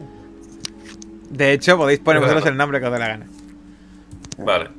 De 1.31 1.53
hecho, 1.53 1.77
podéis 1.77 1.99
poner 1.99 2.21
vosotros 2.21 2.45
el 2.45 2.57
nombre 2.57 2.79
que 2.79 2.85
os 2.85 2.91
dé 2.93 2.99
la 2.99 3.07
gana. 3.07 3.25
Vale. 4.37 4.69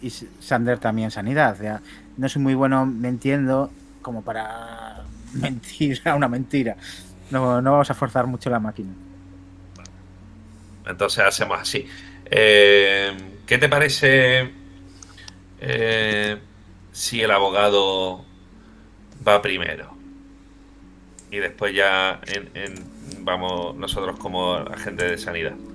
Y 0.00 0.10
Sander 0.10 0.78
también 0.78 1.10
sanidad. 1.10 1.80
No 2.16 2.28
soy 2.28 2.42
muy 2.42 2.54
bueno 2.54 2.86
mintiendo 2.86 3.70
como 4.02 4.22
para 4.22 5.02
mentir 5.34 6.00
a 6.04 6.14
una 6.14 6.28
mentira. 6.28 6.76
No, 7.30 7.60
no 7.60 7.72
vamos 7.72 7.90
a 7.90 7.94
forzar 7.94 8.26
mucho 8.26 8.48
la 8.50 8.60
máquina. 8.60 8.92
Entonces 10.86 11.24
hacemos 11.24 11.60
así. 11.60 11.86
Eh, 12.26 13.12
¿Qué 13.46 13.58
te 13.58 13.68
parece 13.68 14.52
eh, 15.60 16.38
si 16.92 17.22
el 17.22 17.30
abogado 17.30 18.24
va 19.26 19.42
primero? 19.42 19.96
Y 21.30 21.38
después 21.38 21.74
ya 21.74 22.20
en- 22.26 22.50
en- 22.54 23.24
vamos 23.24 23.76
nosotros 23.76 24.18
como 24.18 24.54
agentes 24.54 25.10
de 25.10 25.18
sanidad. 25.18 25.52
Como 25.54 25.68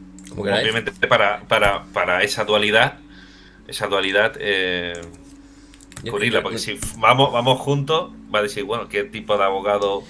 queráis. 0.00 0.19
Obviamente 0.36 0.92
para, 1.08 1.42
para, 1.48 1.84
para 1.92 2.22
esa 2.22 2.44
dualidad, 2.44 2.98
esa 3.68 3.86
dualidad, 3.88 4.34
eh, 4.38 4.94
yo- 6.02 6.14
porque 6.42 6.58
si 6.58 6.78
vamos, 6.98 7.32
vamos 7.32 7.60
juntos, 7.60 8.12
va 8.34 8.40
a 8.40 8.42
decir, 8.42 8.64
bueno, 8.64 8.88
¿qué 8.88 9.04
tipo 9.04 9.36
de 9.38 9.44
abogado 9.44 10.04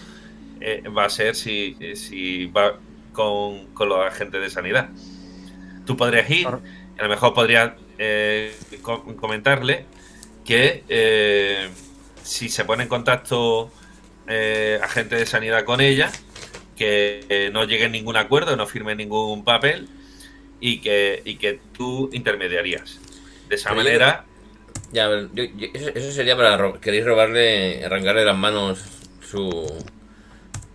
eh, 0.61 0.85
va 0.97 1.07
a 1.07 1.11
ser 1.11 1.37
si, 1.37 1.77
si 1.97 2.47
va 2.47 2.81
con, 3.13 3.69
con 3.75 3.89
los 3.89 4.07
agentes 4.07 4.41
de 4.41 4.51
sanidad? 4.51 4.91
Tú 5.87 5.97
podrías 5.97 6.29
ir, 6.31 6.59
a 6.99 7.03
lo 7.03 7.09
mejor 7.09 7.35
podrías 7.35 7.73
eh, 7.99 8.55
co- 8.83 9.05
comentarle 9.17 9.87
que 10.45 10.85
eh, 10.89 11.71
si 12.23 12.49
se 12.49 12.65
pone 12.65 12.85
en 12.85 12.89
contacto 12.89 13.73
agente 14.83 15.17
de 15.17 15.27
sanidad 15.27 15.65
con 15.65 15.81
ella, 15.81 16.13
que 16.77 17.51
no 17.53 17.65
llegue 17.65 17.87
a 17.87 17.89
ningún 17.89 18.17
acuerdo, 18.17 18.57
no 18.57 18.67
firme 18.67 18.95
ningún 18.95 19.45
papel 19.45 19.89
y 20.61 20.81
que, 20.81 21.23
y 21.24 21.37
que 21.37 21.61
tú 21.77 22.11
intermediarías. 22.12 22.99
De 23.49 23.55
esa 23.57 23.70
Pero 23.70 23.82
yo 23.82 23.85
manera, 23.85 24.24
Ya, 24.93 25.09
yo- 25.35 25.45
yo- 25.45 25.69
eso, 25.73 25.91
eso 25.95 26.12
sería 26.12 26.37
para 26.37 26.57
ro- 26.57 26.81
queréis 26.81 27.05
robarle, 27.05 27.85
arrancarle 27.85 28.20
de 28.20 28.27
las 28.27 28.37
manos 28.37 28.81
su 29.20 29.66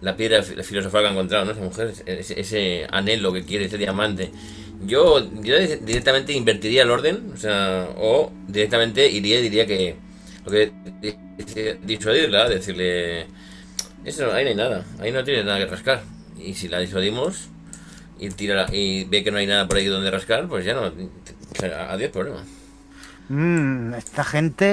la 0.01 0.15
piedra 0.15 0.43
fi- 0.43 0.61
filosofal 0.63 1.03
que 1.03 1.07
ha 1.09 1.11
encontrado, 1.11 1.45
¿no? 1.45 1.51
Esa 1.51 1.61
mujer, 1.61 1.93
ese, 2.05 2.39
ese 2.39 2.87
anhelo 2.91 3.33
que 3.33 3.43
quiere, 3.43 3.65
ese 3.65 3.77
diamante. 3.77 4.31
Yo, 4.85 5.19
yo 5.41 5.57
di- 5.59 5.77
directamente 5.81 6.33
invertiría 6.33 6.83
el 6.83 6.91
orden, 6.91 7.31
o 7.33 7.37
sea, 7.37 7.89
o 7.97 8.31
directamente 8.47 9.09
iría 9.09 9.39
y 9.39 9.43
diría 9.43 9.65
que 9.65 9.95
lo 10.45 10.51
que 10.51 10.71
di- 11.01 11.15
di- 11.37 11.77
disuadirla, 11.83 12.47
decirle 12.49 13.25
eso, 14.05 14.31
ahí 14.31 14.43
no 14.43 14.49
hay 14.51 14.55
nada, 14.55 14.85
ahí 14.99 15.11
no 15.11 15.23
tiene 15.23 15.43
nada 15.43 15.59
que 15.59 15.65
rascar. 15.65 16.03
Y 16.37 16.53
si 16.53 16.67
la 16.67 16.79
disuadimos 16.79 17.49
y 18.19 18.29
tira 18.29 18.67
y 18.71 19.03
ve 19.05 19.23
que 19.23 19.31
no 19.31 19.37
hay 19.37 19.47
nada 19.47 19.67
por 19.67 19.77
ahí 19.77 19.85
donde 19.87 20.09
rascar, 20.11 20.47
pues 20.47 20.65
ya 20.65 20.73
no, 20.73 20.91
adiós 21.89 22.11
problema. 22.11 22.43
Mm, 23.29 23.93
esta 23.95 24.23
gente 24.23 24.65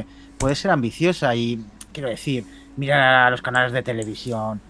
eh, 0.00 0.04
puede 0.38 0.54
ser 0.54 0.70
ambiciosa 0.70 1.34
y, 1.34 1.64
quiero 1.92 2.08
decir, 2.08 2.44
mira 2.76 3.26
a 3.26 3.30
los 3.30 3.42
canales 3.42 3.72
de 3.72 3.82
televisión, 3.82 4.60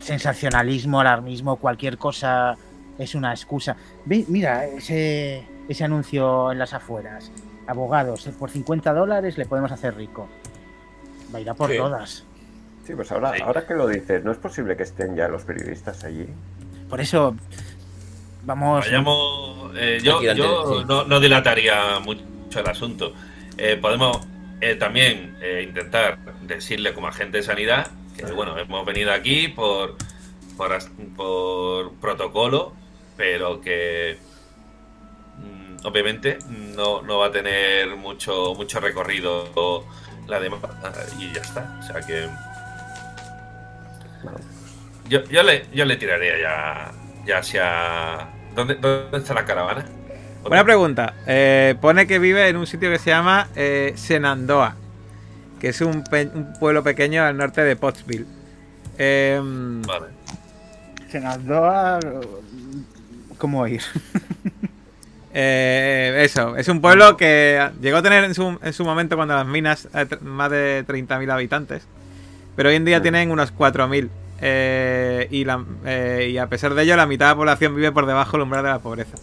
sensacionalismo, 0.00 1.00
alarmismo, 1.00 1.56
cualquier 1.56 1.98
cosa 1.98 2.56
es 2.98 3.14
una 3.14 3.32
excusa. 3.32 3.76
Ve- 4.04 4.24
mira 4.28 4.64
ese, 4.66 5.44
ese 5.68 5.84
anuncio 5.84 6.52
en 6.52 6.58
las 6.58 6.72
afueras. 6.72 7.30
Abogados, 7.66 8.28
por 8.38 8.50
50 8.50 8.92
dólares 8.92 9.38
le 9.38 9.46
podemos 9.46 9.70
hacer 9.72 9.94
rico. 9.96 10.28
Va 11.34 11.38
a 11.38 11.40
ir 11.40 11.50
a 11.50 11.54
por 11.54 11.70
Sí. 11.70 11.76
todas. 11.76 12.24
Sí, 12.86 12.94
pues 12.94 13.10
ahora, 13.12 13.32
Sí. 13.36 13.42
ahora 13.42 13.64
que 13.66 13.74
lo 13.74 13.86
dices, 13.86 14.24
¿no 14.24 14.32
es 14.32 14.38
posible 14.38 14.76
que 14.76 14.82
estén 14.82 15.14
ya 15.14 15.28
los 15.28 15.44
periodistas 15.44 16.02
allí? 16.04 16.26
Por 16.92 17.00
eso, 17.00 17.34
vamos. 18.42 18.84
vayamos. 18.84 19.74
eh, 19.78 19.98
yo 20.02 20.20
yo 20.20 20.84
no, 20.84 21.04
no 21.04 21.20
dilataría 21.20 22.00
mucho 22.00 22.60
el 22.60 22.68
asunto. 22.68 23.14
Eh, 23.56 23.78
podemos 23.80 24.18
eh, 24.60 24.74
también 24.74 25.38
eh, 25.40 25.64
intentar 25.66 26.18
decirle 26.42 26.92
como 26.92 27.08
agente 27.08 27.38
de 27.38 27.44
sanidad 27.44 27.90
que, 28.14 28.26
bueno, 28.32 28.58
hemos 28.58 28.84
venido 28.84 29.10
aquí 29.10 29.48
por, 29.48 29.96
por 31.16 31.94
protocolo, 31.94 32.74
pero 33.16 33.62
que 33.62 34.18
mm, 35.38 35.86
obviamente 35.86 36.40
no, 36.76 37.00
no 37.00 37.16
va 37.20 37.28
a 37.28 37.32
tener 37.32 37.96
mucho, 37.96 38.52
mucho 38.54 38.80
recorrido 38.80 39.86
la 40.28 40.38
demanda 40.38 40.92
y 41.18 41.32
ya 41.32 41.40
está. 41.40 41.78
O 41.80 41.82
sea 41.84 42.02
que. 42.02 42.28
Yo, 45.12 45.22
yo, 45.24 45.42
le, 45.42 45.66
yo 45.74 45.84
le 45.84 45.96
tiraría 45.96 46.40
ya, 46.40 46.92
ya 47.26 47.38
hacia. 47.38 48.28
¿Dónde, 48.56 48.76
¿Dónde 48.76 49.18
está 49.18 49.34
la 49.34 49.44
caravana? 49.44 49.84
Buena 50.42 50.64
pregunta. 50.64 51.12
Eh, 51.26 51.74
pone 51.82 52.06
que 52.06 52.18
vive 52.18 52.48
en 52.48 52.56
un 52.56 52.66
sitio 52.66 52.90
que 52.90 52.98
se 52.98 53.10
llama 53.10 53.48
eh, 53.54 53.92
Senandoa, 53.94 54.74
que 55.60 55.68
es 55.68 55.82
un, 55.82 56.02
pe- 56.02 56.30
un 56.34 56.54
pueblo 56.58 56.82
pequeño 56.82 57.22
al 57.24 57.36
norte 57.36 57.60
de 57.60 57.76
Pottsville. 57.76 58.24
Em, 58.96 59.82
Vale. 59.82 60.06
Senador, 61.10 62.26
¿Cómo 63.36 63.66
ir? 63.66 63.82
eh, 65.34 66.22
eso, 66.24 66.56
es 66.56 66.68
un 66.68 66.80
pueblo 66.80 67.18
que 67.18 67.68
llegó 67.82 67.98
a 67.98 68.02
tener 68.02 68.24
en 68.24 68.34
su, 68.34 68.58
en 68.62 68.72
su 68.72 68.82
momento 68.86 69.16
cuando 69.16 69.34
las 69.34 69.46
minas 69.46 69.88
más 70.22 70.50
de 70.50 70.84
30.000 70.86 71.30
habitantes, 71.30 71.86
pero 72.56 72.70
hoy 72.70 72.76
en 72.76 72.86
día 72.86 73.02
tienen 73.02 73.30
unos 73.30 73.52
4.000. 73.54 74.08
eh, 74.42 75.28
y, 75.30 75.44
la- 75.44 75.64
eh, 75.86 76.28
y 76.32 76.36
a 76.38 76.48
pesar 76.48 76.74
de 76.74 76.82
ello, 76.82 76.96
la 76.96 77.06
mitad 77.06 77.26
de 77.26 77.30
la 77.30 77.36
población 77.36 77.74
vive 77.74 77.92
por 77.92 78.04
debajo 78.06 78.32
del 78.32 78.42
umbral 78.42 78.62
de 78.64 78.68
la 78.70 78.78
pobreza. 78.80 79.16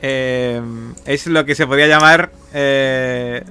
Eh, 0.00 0.60
es 1.06 1.26
lo 1.26 1.44
que 1.44 1.54
se 1.54 1.66
podría 1.66 1.86
llamar 1.86 2.32
eh, 2.54 3.44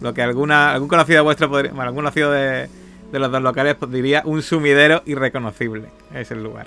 lo 0.00 0.12
que 0.14 0.22
alguna 0.22 0.72
algún 0.72 0.88
conocido 0.88 1.22
vuestro 1.22 1.48
podría, 1.48 1.70
bueno, 1.70 1.84
algún 1.90 1.98
conocido 2.02 2.30
de, 2.32 2.68
de 3.12 3.18
los 3.20 3.30
dos 3.30 3.40
locales 3.42 3.76
pues, 3.76 3.90
diría 3.92 4.22
un 4.24 4.42
sumidero 4.42 5.02
irreconocible 5.06 5.84
es 6.14 6.30
el 6.32 6.42
lugar. 6.42 6.66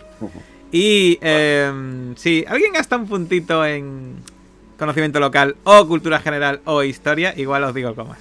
Y 0.71 1.17
eh, 1.21 2.13
si 2.15 2.45
alguien 2.47 2.71
gasta 2.73 2.95
un 2.95 3.07
puntito 3.07 3.65
en 3.65 4.15
conocimiento 4.79 5.19
local 5.19 5.57
o 5.65 5.85
cultura 5.87 6.19
general 6.19 6.61
o 6.65 6.83
historia 6.83 7.33
igual 7.37 7.63
os 7.65 7.73
digo 7.73 7.93
cómo 7.93 8.13
es. 8.13 8.19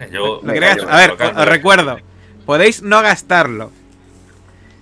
Eh, 0.00 0.10
Yo, 0.12 0.40
Lo 0.42 0.52
quería 0.52 0.74
gastar- 0.76 0.90
a 0.92 0.96
ver 0.98 1.10
os, 1.12 1.36
os 1.36 1.48
recuerdo 1.48 1.98
podéis 2.46 2.82
no 2.82 3.02
gastarlo 3.02 3.70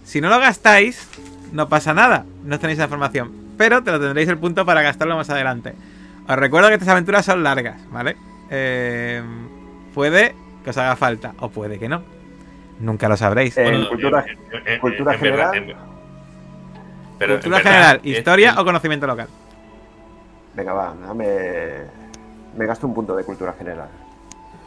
si 0.05 0.21
no 0.21 0.29
lo 0.29 0.39
gastáis 0.39 1.09
no 1.53 1.69
pasa 1.69 1.95
nada 1.95 2.25
no 2.45 2.59
tenéis 2.59 2.79
esa 2.79 2.85
información 2.85 3.33
pero 3.57 3.83
te 3.83 3.91
lo 3.91 3.99
tendréis 4.01 4.29
el 4.29 4.39
punto 4.39 4.65
para 4.67 4.83
gastarlo 4.83 5.17
más 5.17 5.31
adelante 5.31 5.75
os 6.29 6.37
recuerdo 6.37 6.69
que 6.69 6.75
estas 6.75 6.89
aventuras 6.91 7.25
son 7.25 7.43
largas 7.43 7.81
vale 7.91 8.17
Eh, 8.51 9.23
puede 9.95 10.35
que 10.63 10.71
os 10.71 10.77
haga 10.77 10.97
falta 10.97 11.33
o 11.41 11.49
puede 11.49 11.79
que 11.79 11.89
no 11.89 12.03
nunca 12.81 13.09
lo 13.09 13.17
sabréis 13.17 13.57
Eh, 13.57 13.63
Bueno, 13.65 13.89
cultura- 13.89 14.25
en- 14.67 14.81
cultura 14.81 15.15
en 15.15 15.19
general. 15.19 15.55
en- 15.57 15.75
pero 17.19 17.35
en 17.35 17.41
cultura 17.41 17.57
verdad, 17.59 17.71
general 17.73 18.01
historia 18.05 18.51
es- 18.51 18.57
o 18.59 18.65
conocimiento 18.65 19.07
local 19.07 19.29
Venga, 20.55 20.73
va, 20.73 20.95
dame. 20.95 21.27
Me 22.57 22.65
gasto 22.67 22.87
un 22.87 22.95
punto 22.95 23.17
de 23.17 23.25
cultura 23.25 23.53
general. 23.55 23.89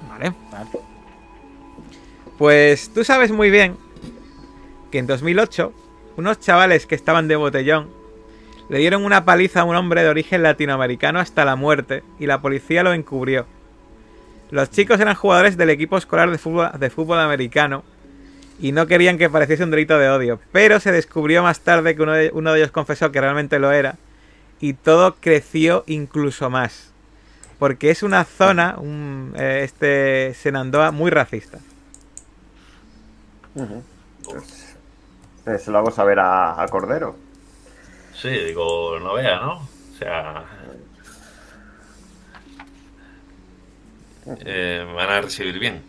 Vale. 0.09 0.33
Vale. 0.51 0.67
Pues 2.37 2.91
tú 2.93 3.03
sabes 3.03 3.31
muy 3.31 3.49
bien 3.49 3.77
que 4.91 4.99
en 4.99 5.07
2008 5.07 5.73
unos 6.17 6.39
chavales 6.39 6.85
que 6.85 6.93
estaban 6.93 7.27
de 7.27 7.35
botellón 7.35 7.89
le 8.69 8.77
dieron 8.77 9.05
una 9.05 9.25
paliza 9.25 9.61
a 9.61 9.63
un 9.63 9.75
hombre 9.75 10.03
de 10.03 10.09
origen 10.09 10.43
latinoamericano 10.43 11.19
hasta 11.19 11.45
la 11.45 11.55
muerte 11.55 12.03
y 12.19 12.27
la 12.27 12.41
policía 12.41 12.83
lo 12.83 12.93
encubrió. 12.93 13.47
Los 14.51 14.69
chicos 14.69 14.99
eran 14.99 15.15
jugadores 15.15 15.57
del 15.57 15.71
equipo 15.71 15.97
escolar 15.97 16.29
de 16.29 16.89
fútbol, 16.89 17.19
americano 17.19 17.83
y 18.59 18.71
no 18.71 18.85
querían 18.85 19.17
que 19.17 19.29
pareciese 19.29 19.63
un 19.63 19.71
delito 19.71 19.97
de 19.97 20.09
odio, 20.09 20.39
pero 20.51 20.79
se 20.79 20.91
descubrió 20.91 21.41
más 21.41 21.61
tarde 21.61 21.95
que 21.95 22.03
uno 22.03 22.13
de, 22.13 22.29
uno 22.33 22.53
de 22.53 22.59
ellos 22.59 22.71
confesó 22.71 23.11
que 23.11 23.21
realmente 23.21 23.57
lo 23.57 23.71
era 23.71 23.95
y 24.59 24.73
todo 24.73 25.15
creció 25.19 25.83
incluso 25.87 26.51
más. 26.51 26.93
Porque 27.57 27.89
es 27.89 28.03
una 28.03 28.23
zona, 28.25 28.75
un, 28.77 29.33
eh, 29.35 29.61
este 29.63 30.35
Senandoa, 30.35 30.91
muy 30.91 31.09
racista. 31.09 31.59
Ujú. 33.57 33.83
Pues, 34.23 34.75
eh, 35.45 35.57
se 35.59 35.71
lo 35.71 35.79
hago 35.79 35.91
saber 35.91 36.19
a, 36.19 36.61
a 36.61 36.67
Cordero. 36.67 37.15
Sí, 38.13 38.29
digo, 38.29 38.99
no 38.99 39.13
vea, 39.13 39.39
¿no? 39.39 39.53
O 39.59 39.97
sea. 39.97 40.45
eh, 44.45 44.83
me 44.85 44.93
van 44.93 45.09
a 45.09 45.21
recibir 45.21 45.57
bien. 45.59 45.81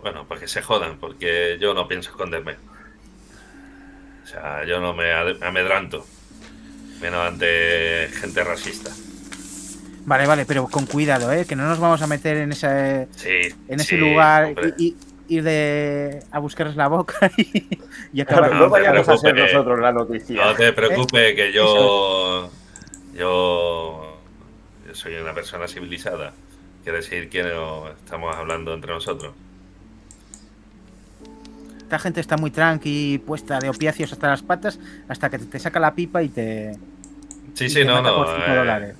Bueno, 0.00 0.24
porque 0.28 0.48
se 0.48 0.62
jodan, 0.62 0.98
porque 0.98 1.56
yo 1.60 1.74
no 1.74 1.88
pienso 1.88 2.10
esconderme. 2.10 2.56
O 4.22 4.26
sea, 4.26 4.64
yo 4.64 4.80
no 4.80 4.94
me 4.94 5.12
amedranto. 5.12 6.06
Menos 7.00 7.26
ante 7.26 8.08
gente 8.12 8.44
racista. 8.44 8.90
Vale, 10.06 10.26
vale, 10.26 10.44
pero 10.44 10.68
con 10.68 10.86
cuidado, 10.86 11.32
¿eh? 11.32 11.46
Que 11.46 11.56
no 11.56 11.66
nos 11.66 11.78
vamos 11.78 12.00
a 12.02 12.06
meter 12.06 12.36
en 12.38 12.52
ese, 12.52 13.08
Sí. 13.16 13.54
en 13.68 13.80
ese 13.80 13.90
sí, 13.90 13.96
lugar 13.96 14.44
hombre. 14.44 14.74
y, 14.76 14.88
y- 14.88 14.96
ir 15.28 15.42
de, 15.42 16.22
a 16.30 16.38
buscarles 16.38 16.76
la 16.76 16.88
boca 16.88 17.30
y, 17.36 17.78
y 18.12 18.20
acabar. 18.20 18.52
no, 18.52 18.60
no 18.60 18.64
te 18.66 18.70
vayamos 18.70 19.08
a 19.08 19.16
ser 19.16 19.32
preocupes. 19.32 19.54
nosotros 19.54 19.80
la 19.80 19.92
noticia. 19.92 20.44
No 20.44 20.54
te 20.54 20.72
preocupes, 20.72 21.34
que 21.34 21.52
yo. 21.52 22.50
Yo. 23.14 24.18
Yo 24.86 24.94
soy 24.94 25.14
una 25.16 25.32
persona 25.34 25.66
civilizada. 25.68 26.32
Quiere 26.82 26.98
decir 26.98 27.28
que 27.30 27.42
no 27.42 27.88
estamos 27.88 28.34
hablando 28.36 28.74
entre 28.74 28.92
nosotros. 28.92 29.32
Esta 31.78 31.98
gente 31.98 32.20
está 32.20 32.36
muy 32.36 32.50
tranqui, 32.50 33.18
puesta 33.24 33.58
de 33.58 33.68
opiáceos 33.68 34.12
hasta 34.12 34.28
las 34.28 34.42
patas, 34.42 34.78
hasta 35.08 35.30
que 35.30 35.38
te, 35.38 35.46
te 35.46 35.58
saca 35.58 35.78
la 35.80 35.94
pipa 35.94 36.22
y 36.22 36.28
te. 36.28 36.74
Sí, 37.54 37.66
y 37.66 37.68
sí, 37.68 37.74
te 37.80 37.84
no, 37.84 37.94
mata 37.94 38.10
no. 38.10 38.16
por 38.16 38.26
cinco 38.34 38.50
eh, 38.50 38.56
dólares. 38.56 38.96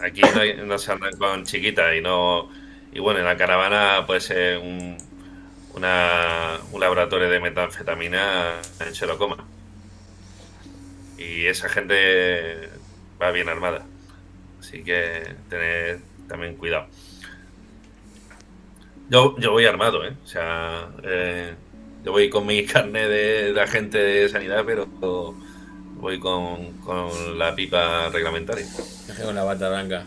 Aquí 0.00 0.20
no, 0.20 0.40
hay- 0.40 0.56
no 0.64 0.78
se 0.78 0.92
andan 0.92 1.16
con 1.18 1.44
chiquitas 1.44 1.94
y 1.96 2.00
no. 2.00 2.48
Y 2.92 3.00
bueno, 3.00 3.20
en 3.20 3.26
la 3.26 3.36
caravana 3.36 4.04
puede 4.06 4.20
ser 4.20 4.58
un, 4.58 4.96
una, 5.78 6.58
un 6.72 6.80
laboratorio 6.80 7.28
de 7.30 7.40
metanfetamina 7.40 8.54
en 8.80 8.94
Xerocoma. 8.94 9.44
Y 11.16 11.46
esa 11.46 11.68
gente 11.68 12.68
va 13.20 13.30
bien 13.32 13.48
armada. 13.48 13.84
Así 14.60 14.82
que 14.84 15.34
tened 15.48 15.98
también 16.28 16.56
cuidado. 16.56 16.86
Yo, 19.10 19.36
yo 19.38 19.52
voy 19.52 19.64
armado, 19.64 20.04
¿eh? 20.06 20.14
O 20.22 20.26
sea, 20.26 20.88
eh, 21.02 21.54
yo 22.04 22.12
voy 22.12 22.28
con 22.28 22.46
mi 22.46 22.64
carnet 22.66 23.08
de, 23.08 23.52
de 23.54 23.60
agente 23.60 23.98
de 23.98 24.28
sanidad, 24.28 24.64
pero 24.66 24.86
voy 25.96 26.18
con, 26.20 26.72
con 26.78 27.38
la 27.38 27.54
pipa 27.54 28.08
reglamentaria. 28.10 28.66
Con 29.22 29.34
la 29.34 29.44
bata 29.44 29.68
blanca. 29.70 30.04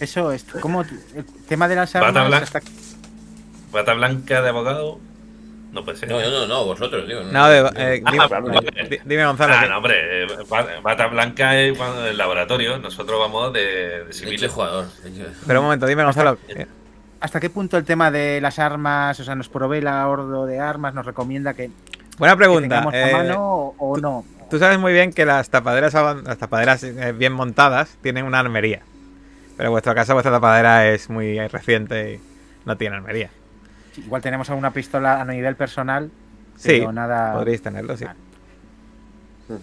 Eso 0.00 0.32
es. 0.32 0.44
¿Cómo, 0.60 0.82
el 0.82 1.24
tema 1.46 1.68
de 1.68 1.76
las 1.76 1.92
Bata 1.92 2.06
armas. 2.08 2.28
blanca. 2.28 2.44
hasta- 2.44 2.81
Bata 3.72 3.94
blanca 3.94 4.42
de 4.42 4.48
abogado. 4.48 5.00
No 5.72 5.84
puede 5.84 5.96
ser. 5.96 6.10
No, 6.10 6.20
no, 6.20 6.30
no, 6.30 6.46
no, 6.46 6.64
vosotros, 6.66 7.08
digo. 7.08 7.22
No, 7.22 7.48
de- 7.48 7.60
eh, 7.76 8.02
Ah, 8.04 8.10
dime, 9.06 9.24
Gonzalo. 9.26 9.54
Ah, 9.54 9.62
que- 9.62 9.68
no, 9.70 9.76
hombre. 9.78 10.24
eh, 10.24 10.26
ba- 10.48 10.66
Bata 10.82 11.06
blanca 11.06 11.58
es 11.58 11.76
cuando 11.78 12.02
en 12.02 12.08
el 12.10 12.18
laboratorio. 12.18 12.78
Nosotros 12.78 13.18
vamos 13.18 13.52
de, 13.54 14.04
de 14.04 14.12
civiles. 14.12 14.50
jugador. 14.52 14.84
Pero 15.46 15.60
un 15.60 15.64
momento, 15.66 15.86
dime, 15.86 16.04
Gonzalo. 16.04 16.36
eh, 16.48 16.66
¿Hasta 17.20 17.40
qué 17.40 17.48
punto 17.48 17.78
el 17.78 17.84
tema 17.84 18.10
de 18.10 18.40
las 18.42 18.58
armas, 18.58 19.18
o 19.20 19.24
sea, 19.24 19.34
nos 19.34 19.48
provee 19.48 19.80
la 19.80 20.06
Ordo 20.08 20.44
de 20.44 20.58
armas, 20.58 20.92
nos 20.92 21.06
recomienda 21.06 21.54
que, 21.54 21.70
Buena 22.18 22.34
que 22.34 22.38
pregunta. 22.38 22.86
a 22.92 23.08
eh, 23.08 23.12
mano 23.12 23.40
o, 23.40 23.74
o 23.78 23.96
no? 23.96 24.24
Tú 24.50 24.58
sabes 24.58 24.78
muy 24.78 24.92
bien 24.92 25.12
que 25.14 25.24
las 25.24 25.48
tapaderas, 25.48 25.94
las 25.94 26.36
tapaderas 26.36 26.82
eh, 26.82 27.12
bien 27.12 27.32
montadas 27.32 27.96
tienen 28.02 28.26
una 28.26 28.40
armería. 28.40 28.82
Pero 29.56 29.68
en 29.68 29.70
vuestro 29.72 29.94
caso, 29.94 30.12
vuestra 30.14 30.32
tapadera 30.32 30.88
es 30.88 31.08
muy 31.08 31.38
reciente 31.48 32.14
y 32.14 32.20
no 32.66 32.76
tiene 32.76 32.96
armería. 32.96 33.30
Igual 33.96 34.22
tenemos 34.22 34.48
alguna 34.50 34.72
pistola 34.72 35.20
a 35.20 35.24
nivel 35.24 35.56
personal, 35.56 36.10
Sí, 36.56 36.68
pero 36.78 36.92
nada. 36.92 37.32
podréis 37.34 37.62
tenerlo, 37.62 37.96
sí. 37.96 38.04
Yo 39.48 39.58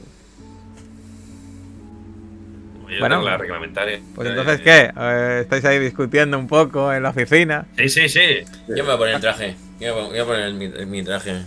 Bueno, 2.99 3.21
la 3.21 3.37
reglamentaria. 3.37 3.99
Pues 4.15 4.29
entonces, 4.29 4.61
¿qué? 4.61 4.91
Eh, 4.95 5.39
¿Estáis 5.41 5.63
ahí 5.65 5.79
discutiendo 5.79 6.37
un 6.39 6.47
poco 6.47 6.91
en 6.91 7.03
la 7.03 7.09
oficina? 7.09 7.67
Sí, 7.77 7.87
sí, 7.87 8.09
sí. 8.09 8.43
Yo 8.67 8.77
me 8.77 8.81
voy 8.83 8.93
a 8.93 8.97
poner 8.97 9.15
el 9.15 9.21
traje. 9.21 9.55
Yo 9.79 9.95
me 9.95 10.01
voy 10.09 10.17
a- 10.19 10.25
poner 10.25 10.53
mi, 10.53 10.67
mi 10.87 11.03
traje. 11.03 11.43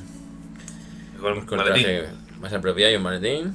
Con, 1.20 1.44
Con 1.46 1.60
el 1.60 1.66
maletín. 1.68 1.84
traje 1.84 2.06
más 2.40 2.52
apropiado 2.52 2.92
y 2.92 2.96
un 2.96 3.02
maletín. 3.02 3.54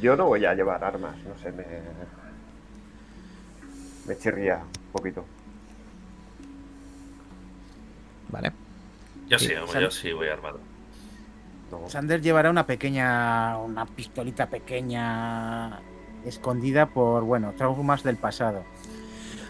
Yo 0.00 0.16
no 0.16 0.26
voy 0.26 0.44
a 0.46 0.54
llevar 0.54 0.82
armas, 0.82 1.14
no 1.28 1.36
sé, 1.42 1.52
me. 1.52 1.64
Me 4.06 4.18
chirría 4.18 4.56
un 4.56 4.92
poquito. 4.92 5.24
Vale. 8.34 8.52
Yo 9.28 9.38
Sí. 9.38 9.46
sí, 9.46 9.54
hombre, 9.54 9.80
yo 9.80 9.90
sí 9.92 10.12
voy 10.12 10.26
armado. 10.28 10.58
No. 11.70 11.88
Sander 11.88 12.20
llevará 12.20 12.50
una 12.50 12.66
pequeña, 12.66 13.56
una 13.58 13.86
pistolita 13.86 14.48
pequeña 14.48 15.80
escondida 16.26 16.86
por, 16.86 17.22
bueno, 17.22 17.54
traumas 17.56 18.02
del 18.02 18.16
pasado. 18.16 18.64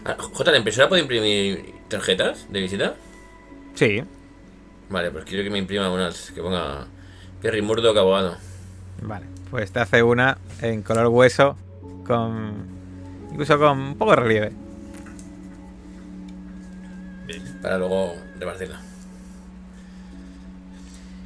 Ah, 0.05 0.15
J, 0.19 0.51
¿la 0.51 0.57
impresora 0.57 0.87
puede 0.87 1.01
imprimir 1.01 1.73
tarjetas 1.87 2.45
de 2.51 2.61
visita? 2.61 2.93
Sí, 3.73 4.03
Vale, 4.87 5.09
pues 5.09 5.25
quiero 5.25 5.43
que 5.43 5.49
me 5.49 5.57
imprima 5.57 5.89
unas 5.91 6.29
que 6.29 6.41
ponga 6.43 6.85
Perry 7.41 7.63
Murdoch 7.63 7.97
abogado. 7.97 8.37
vale. 9.01 9.25
Pues 9.49 9.71
te 9.71 9.79
hace 9.79 10.03
una 10.03 10.37
en 10.61 10.83
color 10.83 11.07
hueso 11.07 11.57
con... 12.05 12.67
Incluso 13.31 13.57
con 13.57 13.79
un 13.79 13.95
poco 13.97 14.11
de 14.11 14.17
relieve. 14.17 14.51
Bien. 17.25 17.59
Para 17.61 17.77
luego 17.79 18.13
repartirla. 18.39 18.79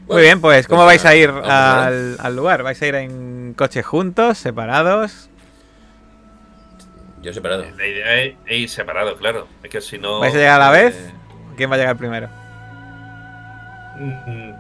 Muy 0.08 0.24
bien, 0.24 0.42
pues 0.42 0.68
¿cómo 0.68 0.86
vais 0.86 1.06
a 1.06 1.16
ir 1.16 1.30
a 1.30 1.34
ver. 1.34 1.44
al, 1.52 2.18
al 2.20 2.36
lugar? 2.36 2.64
¿Vais 2.64 2.82
a 2.82 2.88
ir 2.88 2.96
en 2.96 3.54
coche 3.56 3.84
juntos, 3.84 4.38
separados? 4.40 5.30
Yo 7.22 7.32
separado. 7.34 7.66
La 7.78 7.86
idea 7.88 8.22
es 8.24 8.36
ir 8.50 8.70
separado, 8.70 9.18
claro. 9.18 9.48
Es 9.62 9.70
que 9.70 9.82
si 9.82 9.98
no. 10.00 10.20
¿Vais 10.20 10.34
a 10.34 10.38
llegar 10.38 10.60
a 10.62 10.66
la 10.66 10.72
vez? 10.72 10.96
eh, 10.96 11.12
¿Quién 11.58 11.70
va 11.70 11.76
a 11.76 11.78
llegar 11.78 11.98
primero? 11.98 12.28
mm, 14.00 14.52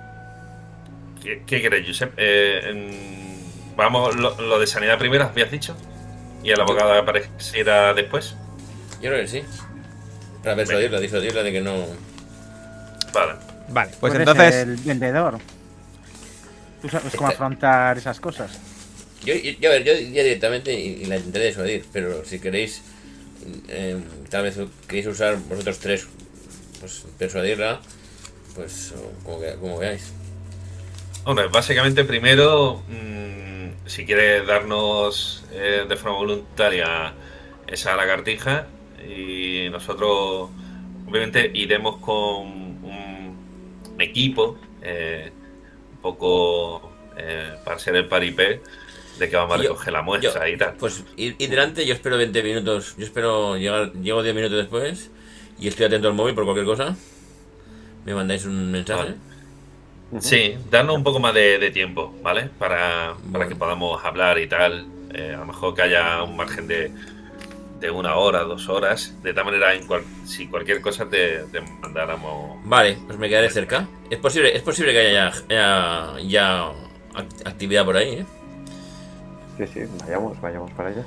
¿Qué, 1.24 1.44
qué 1.48 1.62
queréis, 1.62 1.88
Josep? 1.88 2.14
Eh, 2.18 2.60
en- 2.70 3.76
vamos, 3.76 4.16
lo, 4.16 4.40
lo 4.42 4.60
de 4.60 4.68
sanidad 4.68 5.00
primero, 5.00 5.24
habías 5.26 5.50
dicho. 5.50 5.76
Y 6.44 6.52
el 6.52 6.60
abogado 6.62 6.94
apareciera 6.94 7.94
después. 7.94 8.36
Yo 9.02 9.10
creo 9.10 9.22
que 9.22 9.28
sí. 9.28 9.44
Para 10.44 10.56
persuadirla, 10.58 11.00
disuadirla 11.00 11.44
de 11.44 11.52
que 11.52 11.62
no. 11.62 11.74
Vale. 13.14 13.34
Vale, 13.69 13.91
pues 13.99 14.11
Tú 14.14 14.15
eres 14.19 14.27
entonces... 14.30 14.56
el 14.56 14.76
vendedor. 14.77 15.40
Tú 16.81 16.90
sabes 16.90 17.14
cómo 17.15 17.30
afrontar 17.30 17.98
esas 17.98 18.19
cosas. 18.19 18.57
Yo, 19.23 19.36
yo, 19.36 19.52
yo, 19.60 19.69
a 19.69 19.73
ver, 19.73 19.84
yo 19.84 19.94
directamente 19.95 20.73
y, 20.73 21.02
y 21.03 21.06
la 21.06 21.18
intentaré 21.18 21.48
disuadir, 21.48 21.86
pero 21.91 22.23
si 22.23 22.40
queréis, 22.40 22.81
eh, 23.68 24.02
tal 24.30 24.44
vez 24.44 24.57
queréis 24.88 25.07
usar 25.07 25.38
vosotros 25.49 25.80
tres, 25.80 26.07
pues 26.80 27.06
persuadirla, 27.18 27.81
pues 28.56 28.94
o 28.94 29.11
como, 29.23 29.41
que- 29.41 29.56
como 29.56 29.77
veáis. 29.77 30.14
Hombre, 31.26 31.48
básicamente 31.49 32.06
primero, 32.06 32.81
mm, 32.88 33.88
si 33.88 34.06
quiere 34.06 34.45
darnos 34.45 35.44
eh, 35.52 35.86
de 35.88 35.95
forma 35.98 36.18
voluntaria 36.18 37.14
esa 37.68 37.95
lagartija 37.98 38.68
y 39.06 39.68
nosotros 39.69 40.49
obviamente 41.07 41.52
iremos 41.53 41.98
con 41.98 42.69
un 44.00 44.02
equipo 44.02 44.58
eh, 44.82 45.30
un 45.92 45.98
poco 45.98 46.90
eh, 47.18 47.52
para 47.66 47.78
ser 47.80 47.96
el 47.98 48.08
paripé 48.08 48.62
de 49.20 49.30
que 49.30 49.36
vamos 49.36 49.56
a 49.56 49.58
recoger 49.62 49.92
la 49.92 50.02
muestra 50.02 50.48
yo- 50.48 50.54
y 50.54 50.58
tal. 50.58 50.74
Pues 50.76 51.04
ir, 51.18 51.36
ir 51.38 51.50
delante, 51.50 51.86
yo 51.86 51.94
espero 51.94 52.18
20 52.18 52.42
minutos, 52.44 52.96
yo 52.98 53.04
espero 53.06 53.58
llegar, 53.58 53.92
llego 53.94 54.24
10 54.24 54.34
minutos 54.34 54.58
después 54.58 55.12
y 55.60 55.68
estoy 55.68 55.88
atento 55.88 56.08
al 56.08 56.14
móvil 56.14 56.34
por 56.34 56.46
cualquier 56.46 56.66
cosa. 56.66 56.96
Me 58.06 58.14
mandáis 58.16 58.46
un 58.46 58.72
mensaje. 58.72 59.16
Vale. 60.12 60.22
Sí, 60.22 60.56
darnos 60.72 60.96
un 60.96 61.04
poco 61.04 61.20
más 61.20 61.34
de, 61.34 61.60
de 61.60 61.70
tiempo, 61.70 62.16
¿vale? 62.24 62.50
Para, 62.58 63.14
para 63.14 63.16
Bueno. 63.26 63.50
que 63.50 63.56
podamos 63.56 64.04
hablar 64.04 64.40
y 64.40 64.48
tal. 64.48 64.88
Eh, 65.14 65.34
a 65.36 65.40
lo 65.40 65.46
mejor 65.48 65.76
que 65.76 65.82
haya 65.82 66.24
un 66.24 66.38
margen 66.38 66.68
de, 66.68 66.92
de 67.80 67.89
una 67.91 68.15
hora, 68.15 68.39
dos 68.41 68.68
horas. 68.69 69.15
De 69.23 69.34
tal 69.34 69.45
manera, 69.45 69.73
en 69.73 69.85
cual- 69.88 70.03
si 70.26 70.47
cualquier 70.47 70.81
cosa 70.81 71.07
te, 71.10 71.39
te 71.51 71.61
mandáramos. 71.61 72.60
Vale, 72.65 72.97
pues 73.07 73.18
me 73.18 73.30
quedaré 73.30 73.49
cerca. 73.49 73.88
Es 74.10 74.18
posible, 74.19 74.56
es 74.56 74.61
posible 74.61 74.91
que 74.93 74.99
haya 74.99 75.31
ya, 75.31 75.45
ya- 75.49 76.19
ya 76.22 76.64
act- 77.14 77.45
actividad 77.47 77.85
por 77.85 77.97
ahí, 77.97 78.10
¿eh? 78.19 78.26
Sí, 79.57 79.68
sí, 79.68 79.80
vayamos, 80.01 80.39
vayamos 80.41 80.72
para 80.72 80.89
allá. 80.89 81.03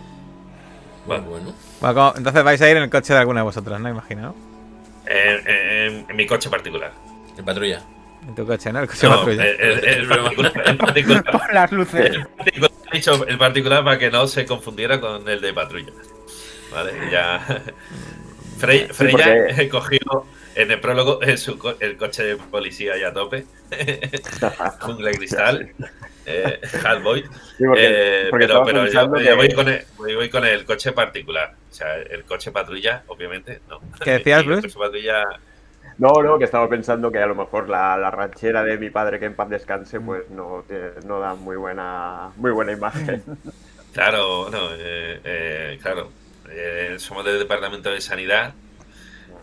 Vale. 1.06 1.22
Bueno. 1.22 1.52
Bueno, 1.80 2.14
entonces 2.16 2.44
vais 2.44 2.60
a 2.62 2.70
ir 2.70 2.76
en 2.76 2.82
el 2.84 2.90
coche 2.90 3.12
de 3.12 3.18
alguna 3.18 3.40
de 3.40 3.44
vosotras, 3.44 3.80
¿no? 3.80 3.88
Imagino, 3.88 4.22
¿no? 4.22 4.34
En, 5.06 5.48
en- 5.48 6.06
en 6.10 6.16
mi 6.16 6.26
coche 6.26 6.48
particular. 6.48 6.92
En 7.36 7.44
patrulla. 7.44 7.82
En 8.28 8.34
tu 8.36 8.46
coche, 8.46 8.72
¿no? 8.72 8.80
El 8.80 8.86
coche 8.88 9.00
de 9.06 9.08
No, 9.08 9.16
patrulla. 9.18 9.44
el, 9.44 9.60
el- 9.60 9.84
el 9.84 10.06
particular, 10.08 10.52
el 10.66 10.76
particular- 10.76 11.24
Con 11.24 11.40
las 11.54 11.72
luces. 11.72 12.10
el 12.10 12.26
particular- 12.26 12.70
el 13.28 13.38
particular 13.38 13.84
para 13.84 13.98
que 13.98 14.10
no 14.10 14.26
se 14.28 14.46
confundiera 14.46 15.00
con 15.00 15.28
el 15.28 15.40
de 15.40 15.52
patrulla. 15.52 15.92
Vale, 16.72 16.92
ya. 17.10 17.40
Frey, 18.58 18.88
Sí, 18.92 19.68
cogió 19.70 19.98
en 20.54 20.70
el 20.70 20.80
prólogo 20.80 21.20
el, 21.22 21.38
su 21.38 21.58
co- 21.58 21.74
el 21.80 21.96
coche 21.96 22.22
de 22.24 22.36
policía 22.36 22.96
ya 22.96 23.08
a 23.08 23.12
tope. 23.12 23.44
Jungla 24.80 25.10
cristal. 25.12 25.70
Eh, 26.24 26.60
Hellboy. 26.84 27.22
Sí, 27.22 27.64
porque, 27.66 27.80
Eh, 27.84 28.26
porque 28.30 28.46
pero 28.46 28.64
pero 28.64 28.86
yo, 28.86 29.12
que- 29.12 29.34
voy, 29.34 29.52
con 29.52 29.68
el, 29.68 29.84
voy, 29.96 30.14
voy 30.14 30.30
con 30.30 30.44
el 30.46 30.64
coche 30.64 30.92
particular. 30.92 31.54
O 31.70 31.74
sea, 31.74 31.96
el 31.96 32.24
coche 32.24 32.52
patrulla, 32.52 33.02
obviamente, 33.08 33.60
no. 33.68 33.80
¿Qué 34.02 34.12
decías, 34.12 34.44
el 34.46 34.60
coche 34.62 34.78
patrulla. 34.78 35.24
No, 35.98 36.22
no, 36.22 36.38
que 36.38 36.44
estaba 36.44 36.68
pensando 36.68 37.10
que 37.12 37.18
a 37.18 37.26
lo 37.26 37.34
mejor 37.34 37.68
la, 37.68 37.96
la 37.98 38.10
ranchera 38.10 38.62
de 38.64 38.78
mi 38.78 38.88
padre, 38.90 39.18
que 39.18 39.26
en 39.26 39.34
paz 39.34 39.50
descanse, 39.50 40.00
pues 40.00 40.28
no, 40.30 40.64
no 41.04 41.20
da 41.20 41.34
muy 41.34 41.56
buena, 41.56 42.30
muy 42.36 42.50
buena 42.50 42.72
imagen. 42.72 43.22
Claro, 43.92 44.48
no, 44.50 44.70
eh, 44.74 45.20
eh, 45.22 45.78
claro. 45.82 46.10
Eh, 46.54 46.96
somos 46.98 47.24
del 47.24 47.38
departamento 47.38 47.90
de 47.90 48.00
sanidad. 48.00 48.52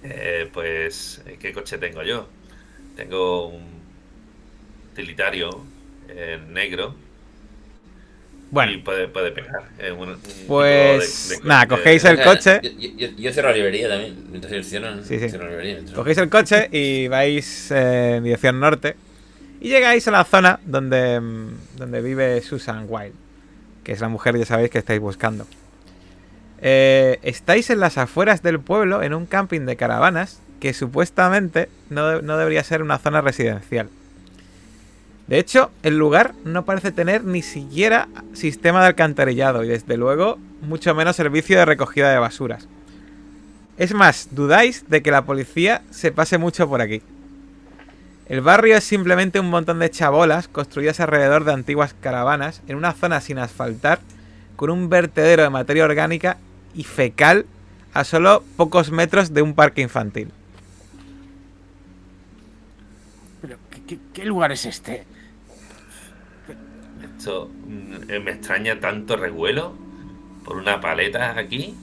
Eh, 0.03 0.49
pues, 0.53 1.21
¿qué 1.39 1.51
coche 1.53 1.77
tengo 1.77 2.03
yo? 2.03 2.27
Tengo 2.95 3.47
un 3.47 3.63
utilitario 4.93 5.65
eh, 6.09 6.39
negro 6.49 6.95
y 8.49 8.53
Bueno, 8.53 8.83
puede, 8.83 9.07
puede 9.07 9.31
pegar. 9.31 9.69
eh, 9.77 9.91
un- 9.91 10.09
un 10.09 10.21
tipo 10.21 10.47
pues, 10.47 11.29
de- 11.29 11.37
de- 11.37 11.43
nada, 11.43 11.67
cogéis 11.67 12.03
el 12.05 12.21
coche. 12.23 12.59
Yo, 12.63 12.69
yo- 12.97 13.07
yo 13.17 13.31
cierro 13.33 13.49
la 13.49 13.55
librería 13.55 13.89
también. 13.89 14.25
Mientras 14.29 14.51
ellos 14.53 14.67
cierran, 14.67 15.03
Sí, 15.05 15.19
sí. 15.19 15.29
cierro 15.29 15.45
la 15.45 15.49
librería. 15.51 15.73
Entonces- 15.73 15.95
Cogéis 15.95 16.17
el 16.17 16.29
coche 16.29 16.67
y 16.71 17.07
vais 17.07 17.71
eh, 17.71 18.15
en 18.17 18.23
dirección 18.23 18.59
norte. 18.59 18.95
Y 19.61 19.69
llegáis 19.69 20.07
a 20.07 20.11
la 20.11 20.23
zona 20.23 20.59
donde, 20.65 21.19
mm, 21.19 21.77
donde 21.77 22.01
vive 22.01 22.41
Susan 22.41 22.85
Wilde, 22.87 23.13
que 23.83 23.91
es 23.91 23.99
la 23.99 24.07
mujer, 24.09 24.37
ya 24.37 24.45
sabéis, 24.45 24.69
que 24.71 24.77
estáis 24.79 24.99
buscando. 24.99 25.45
Eh, 26.61 27.19
estáis 27.23 27.69
en 27.69 27.79
las 27.79 27.97
afueras 27.97 28.41
del 28.41 28.59
pueblo, 28.59 29.01
en 29.01 29.13
un 29.13 29.25
camping 29.25 29.61
de 29.61 29.75
caravanas, 29.75 30.41
que 30.59 30.73
supuestamente 30.73 31.69
no, 31.89 32.21
no 32.21 32.37
debería 32.37 32.63
ser 32.63 32.81
una 32.81 32.97
zona 32.97 33.21
residencial. 33.21 33.89
De 35.27 35.37
hecho, 35.37 35.71
el 35.83 35.97
lugar 35.97 36.33
no 36.43 36.65
parece 36.65 36.91
tener 36.91 37.23
ni 37.23 37.43
siquiera 37.43 38.07
sistema 38.33 38.81
de 38.81 38.87
alcantarillado 38.87 39.63
y 39.63 39.67
desde 39.67 39.95
luego 39.95 40.39
mucho 40.61 40.95
menos 40.95 41.15
servicio 41.15 41.57
de 41.57 41.65
recogida 41.65 42.11
de 42.11 42.17
basuras. 42.17 42.67
Es 43.77 43.93
más, 43.93 44.29
dudáis 44.31 44.89
de 44.89 45.01
que 45.01 45.11
la 45.11 45.25
policía 45.25 45.83
se 45.91 46.11
pase 46.11 46.37
mucho 46.37 46.67
por 46.67 46.81
aquí. 46.81 47.01
El 48.27 48.41
barrio 48.41 48.75
es 48.75 48.83
simplemente 48.83 49.39
un 49.39 49.49
montón 49.49 49.79
de 49.79 49.89
chabolas 49.89 50.47
construidas 50.47 50.99
alrededor 50.99 51.45
de 51.45 51.53
antiguas 51.53 51.95
caravanas 51.99 52.61
en 52.67 52.75
una 52.75 52.93
zona 52.93 53.21
sin 53.21 53.37
asfaltar, 53.37 53.99
con 54.55 54.69
un 54.69 54.89
vertedero 54.89 55.43
de 55.43 55.49
materia 55.49 55.85
orgánica 55.85 56.37
y 56.79 56.85
fecal 56.85 57.45
a 57.93 58.05
solo 58.05 58.41
pocos 58.55 58.89
metros 58.89 59.33
de 59.33 59.41
un 59.41 59.53
parque 59.53 59.81
infantil. 59.81 60.31
Pero, 63.41 63.57
¿qué, 63.69 63.81
qué- 63.85 63.99
qué 64.13 64.23
lugar 64.25 64.53
es 64.53 64.65
este? 64.65 65.03
Esto 67.17 67.49
mm, 67.67 68.09
eh, 68.11 68.19
me 68.21 68.31
extraña 68.31 68.79
tanto 68.79 69.17
revuelo 69.17 69.73
por 70.45 70.55
una 70.55 70.79
paleta 70.79 71.37
aquí. 71.37 71.75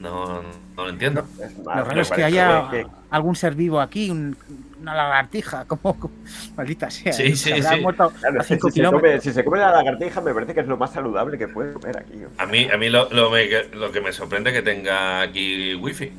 No, 0.00 0.42
no 0.76 0.84
lo 0.84 0.88
entiendo. 0.90 1.24
Lo 1.64 1.84
raro 1.84 2.00
es 2.00 2.10
que 2.10 2.24
haya 2.24 2.70
algún 3.10 3.36
ser 3.36 3.54
vivo 3.54 3.80
aquí, 3.80 4.10
un- 4.10 4.36
una 4.80 4.94
lagartija, 4.94 5.64
como, 5.68 5.98
como- 5.98 6.14
maldita 6.56 6.90
sea. 6.90 7.12
Sí, 7.12 7.34
muerto 7.80 8.12
Claro, 8.18 8.40
a 8.40 8.44
5 8.44 8.70
si, 8.70 8.80
se 8.80 8.86
come, 8.86 9.20
si 9.20 9.32
se 9.32 9.44
come 9.44 9.58
la 9.58 9.70
lagartija, 9.70 10.20
me 10.20 10.32
parece 10.34 10.54
que 10.54 10.60
es 10.60 10.66
lo 10.66 10.76
más 10.76 10.92
saludable 10.92 11.38
que 11.38 11.48
puedes 11.48 11.74
comer 11.74 11.98
aquí. 11.98 12.22
A 12.38 12.46
mí, 12.46 12.68
a 12.72 12.76
mí 12.76 12.88
lo, 12.90 13.08
lo, 13.10 13.30
me- 13.30 13.46
lo 13.74 13.92
que 13.92 14.00
me 14.00 14.12
sorprende 14.12 14.50
es 14.50 14.56
que 14.56 14.62
tenga 14.62 15.20
aquí 15.22 15.74
wifi. 15.74 16.12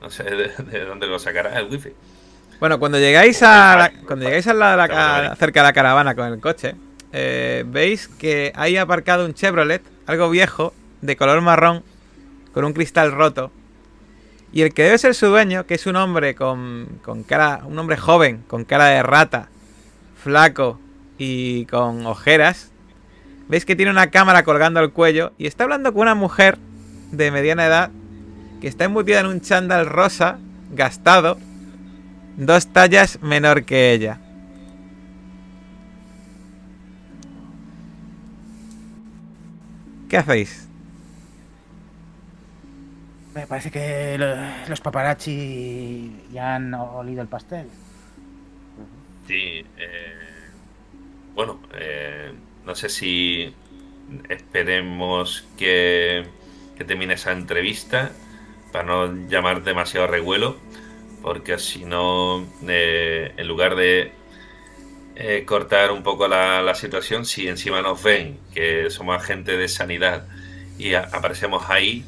No 0.00 0.10
sé 0.10 0.24
de, 0.24 0.48
de 0.70 0.84
dónde 0.84 1.06
lo 1.06 1.18
sacará 1.18 1.58
el 1.58 1.66
wifi. 1.70 1.90
Bueno, 2.60 2.78
cuando 2.78 2.98
llegáis 2.98 3.42
a 3.42 3.76
la- 3.76 3.92
cuando 4.06 4.24
llegáis 4.24 4.44
de 4.44 4.54
la 4.54 5.36
cerca 5.38 5.60
de 5.60 5.66
la 5.68 5.72
caravana 5.72 6.14
con 6.14 6.26
el 6.32 6.40
coche, 6.40 6.74
eh, 7.12 7.64
veis 7.66 8.08
que 8.08 8.52
hay 8.54 8.76
aparcado 8.76 9.24
un 9.24 9.34
Chevrolet, 9.34 9.82
algo 10.06 10.28
viejo, 10.30 10.74
de 11.00 11.16
color 11.16 11.40
marrón, 11.40 11.82
con 12.52 12.64
un 12.64 12.72
cristal 12.72 13.12
roto. 13.12 13.50
Y 14.52 14.62
el 14.62 14.72
que 14.72 14.84
debe 14.84 14.98
ser 14.98 15.14
su 15.14 15.26
dueño, 15.26 15.66
que 15.66 15.74
es 15.74 15.86
un 15.86 15.96
hombre 15.96 16.34
con, 16.34 17.00
con 17.04 17.22
cara, 17.22 17.62
un 17.66 17.78
hombre 17.78 17.96
joven, 17.96 18.44
con 18.46 18.64
cara 18.64 18.86
de 18.86 19.02
rata, 19.02 19.48
flaco 20.22 20.80
y 21.18 21.66
con 21.66 22.06
ojeras, 22.06 22.70
veis 23.48 23.64
que 23.64 23.76
tiene 23.76 23.90
una 23.90 24.10
cámara 24.10 24.44
colgando 24.44 24.80
al 24.80 24.92
cuello 24.92 25.32
y 25.38 25.46
está 25.46 25.64
hablando 25.64 25.92
con 25.92 26.02
una 26.02 26.14
mujer 26.14 26.58
de 27.12 27.30
mediana 27.30 27.66
edad 27.66 27.90
que 28.60 28.68
está 28.68 28.84
embutida 28.84 29.20
en 29.20 29.26
un 29.26 29.40
chándal 29.40 29.86
rosa, 29.86 30.38
gastado, 30.72 31.38
dos 32.36 32.66
tallas 32.72 33.20
menor 33.22 33.64
que 33.64 33.92
ella. 33.92 34.18
¿Qué 40.08 40.16
hacéis? 40.16 40.67
Me 43.34 43.46
parece 43.46 43.70
que 43.70 44.16
lo- 44.18 44.36
los 44.68 44.80
paparazzi 44.80 46.10
ya 46.32 46.56
han 46.56 46.74
olido 46.74 47.22
el 47.22 47.28
pastel. 47.28 47.68
Sí. 49.26 49.64
eh, 49.76 50.14
bueno, 51.34 51.60
eh, 51.74 52.32
no 52.64 52.74
sé 52.74 52.88
si 52.88 53.54
esperemos 54.28 55.46
que, 55.58 56.26
que 56.76 56.84
termine 56.84 57.14
esa 57.14 57.32
entrevista 57.32 58.10
para 58.72 58.84
no 58.84 59.28
llamar 59.28 59.62
demasiado 59.62 60.06
revuelo, 60.06 60.56
porque 61.22 61.58
si 61.58 61.84
no, 61.84 62.46
eh, 62.66 63.34
en 63.36 63.46
lugar 63.48 63.76
de 63.76 64.12
eh, 65.16 65.44
cortar 65.46 65.90
un 65.92 66.02
poco 66.02 66.28
la, 66.28 66.62
la 66.62 66.74
situación, 66.74 67.24
si 67.24 67.48
encima 67.48 67.82
nos 67.82 68.02
ven 68.02 68.38
que 68.54 68.90
somos 68.90 69.16
agentes 69.16 69.58
de 69.58 69.68
sanidad 69.68 70.26
y 70.78 70.94
aparecemos 70.94 71.68
ahí, 71.70 72.04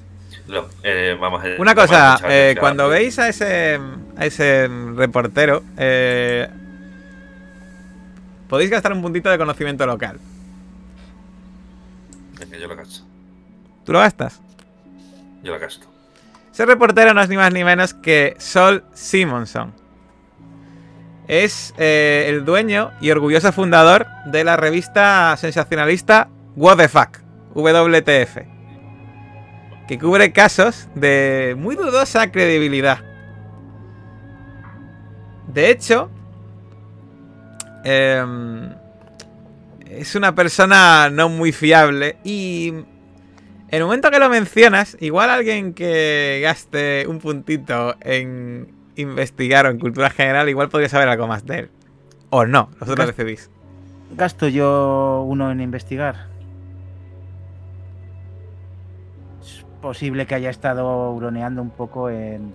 lo- 0.51 0.69
eh, 0.83 1.17
vamos 1.21 1.43
a 1.45 1.61
Una 1.61 1.75
cosa, 1.75 2.19
eh, 2.29 2.57
cuando 2.59 2.89
veis 2.89 3.19
a 3.19 3.29
ese, 3.29 3.79
a 4.17 4.27
ese 4.27 4.69
reportero, 4.97 5.63
eh, 5.77 6.49
podéis 8.49 8.71
gastar 8.71 8.93
un 8.93 9.03
puntito 9.03 9.31
de 9.31 9.39
conocimiento 9.39 9.87
local. 9.87 10.19
Venga, 12.39 12.59
Yo 12.59 12.69
lo 12.69 12.77
gasto. 12.77 13.05
¿Tú 13.85 13.93
lo 13.93 13.99
gastas? 14.01 14.41
Yo 15.43 15.53
lo 15.53 15.59
gasto. 15.59 15.87
Ese 16.53 16.67
reportero 16.67 17.15
no 17.15 17.23
es 17.23 17.29
ni 17.29 17.37
más 17.37 17.53
ni 17.53 17.65
menos 17.65 17.95
que 17.95 18.35
Sol 18.39 18.85
Simonson. 18.93 19.73
Es 21.29 21.73
el 21.79 22.45
dueño 22.45 22.91
y 23.01 23.11
orgulloso 23.13 23.53
fundador 23.53 24.07
de 24.27 24.43
la 24.43 24.57
revista 24.57 25.37
sensacionalista 25.37 26.29
What 26.57 26.79
the 26.79 26.89
Fuck, 26.89 27.19
WTF, 27.55 28.39
que 29.91 29.99
cubre 29.99 30.31
casos 30.31 30.87
de 30.95 31.57
muy 31.59 31.75
dudosa 31.75 32.31
credibilidad. 32.31 33.01
De 35.53 35.69
hecho, 35.69 36.09
em, 37.83 38.71
es 39.87 40.15
una 40.15 40.33
persona 40.33 41.11
no 41.11 41.29
muy 41.29 41.51
fiable 41.51 42.19
y 42.23 42.69
en 42.69 42.85
el 43.69 43.83
momento 43.83 44.13
que 44.13 44.21
lo 44.21 44.29
mencionas, 44.29 44.97
igual 45.01 45.29
alguien 45.29 45.75
que 45.75 46.39
gaste 46.41 47.05
un 47.09 47.19
puntito 47.19 47.97
en 48.01 48.73
investigar 48.95 49.67
o 49.67 49.71
en 49.71 49.81
cultura 49.81 50.09
general, 50.11 50.49
igual 50.49 50.69
podría 50.69 50.89
saber 50.89 51.09
algo 51.09 51.27
más 51.27 51.45
de 51.47 51.59
él. 51.59 51.71
O 52.29 52.47
no, 52.47 52.71
vosotros 52.79 53.09
decidís. 53.09 53.51
Gasto 54.13 54.47
yo 54.47 55.25
uno 55.27 55.51
en 55.51 55.61
investigar. 55.61 56.30
Posible 59.81 60.27
que 60.27 60.35
haya 60.35 60.51
estado 60.51 61.11
huroneando 61.11 61.63
un 61.63 61.71
poco 61.71 62.11
en, 62.11 62.55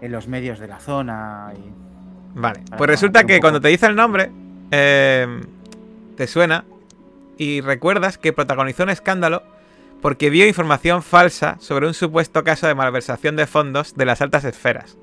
en 0.00 0.12
los 0.12 0.28
medios 0.28 0.58
de 0.58 0.68
la 0.68 0.80
zona. 0.80 1.52
Y... 1.54 2.38
Vale, 2.38 2.60
Para 2.68 2.76
pues 2.76 2.90
resulta 2.90 3.24
que 3.24 3.40
cuando 3.40 3.60
te 3.60 3.68
dice 3.68 3.86
el 3.86 3.96
nombre, 3.96 4.30
eh, 4.70 5.40
te 6.16 6.26
suena 6.26 6.64
y 7.38 7.60
recuerdas 7.60 8.18
que 8.18 8.32
protagonizó 8.32 8.82
un 8.82 8.90
escándalo 8.90 9.42
porque 10.02 10.30
vio 10.30 10.46
información 10.46 11.02
falsa 11.02 11.56
sobre 11.60 11.86
un 11.86 11.94
supuesto 11.94 12.44
caso 12.44 12.66
de 12.66 12.74
malversación 12.74 13.36
de 13.36 13.46
fondos 13.46 13.94
de 13.94 14.04
las 14.04 14.20
altas 14.20 14.44
esferas. 14.44 14.96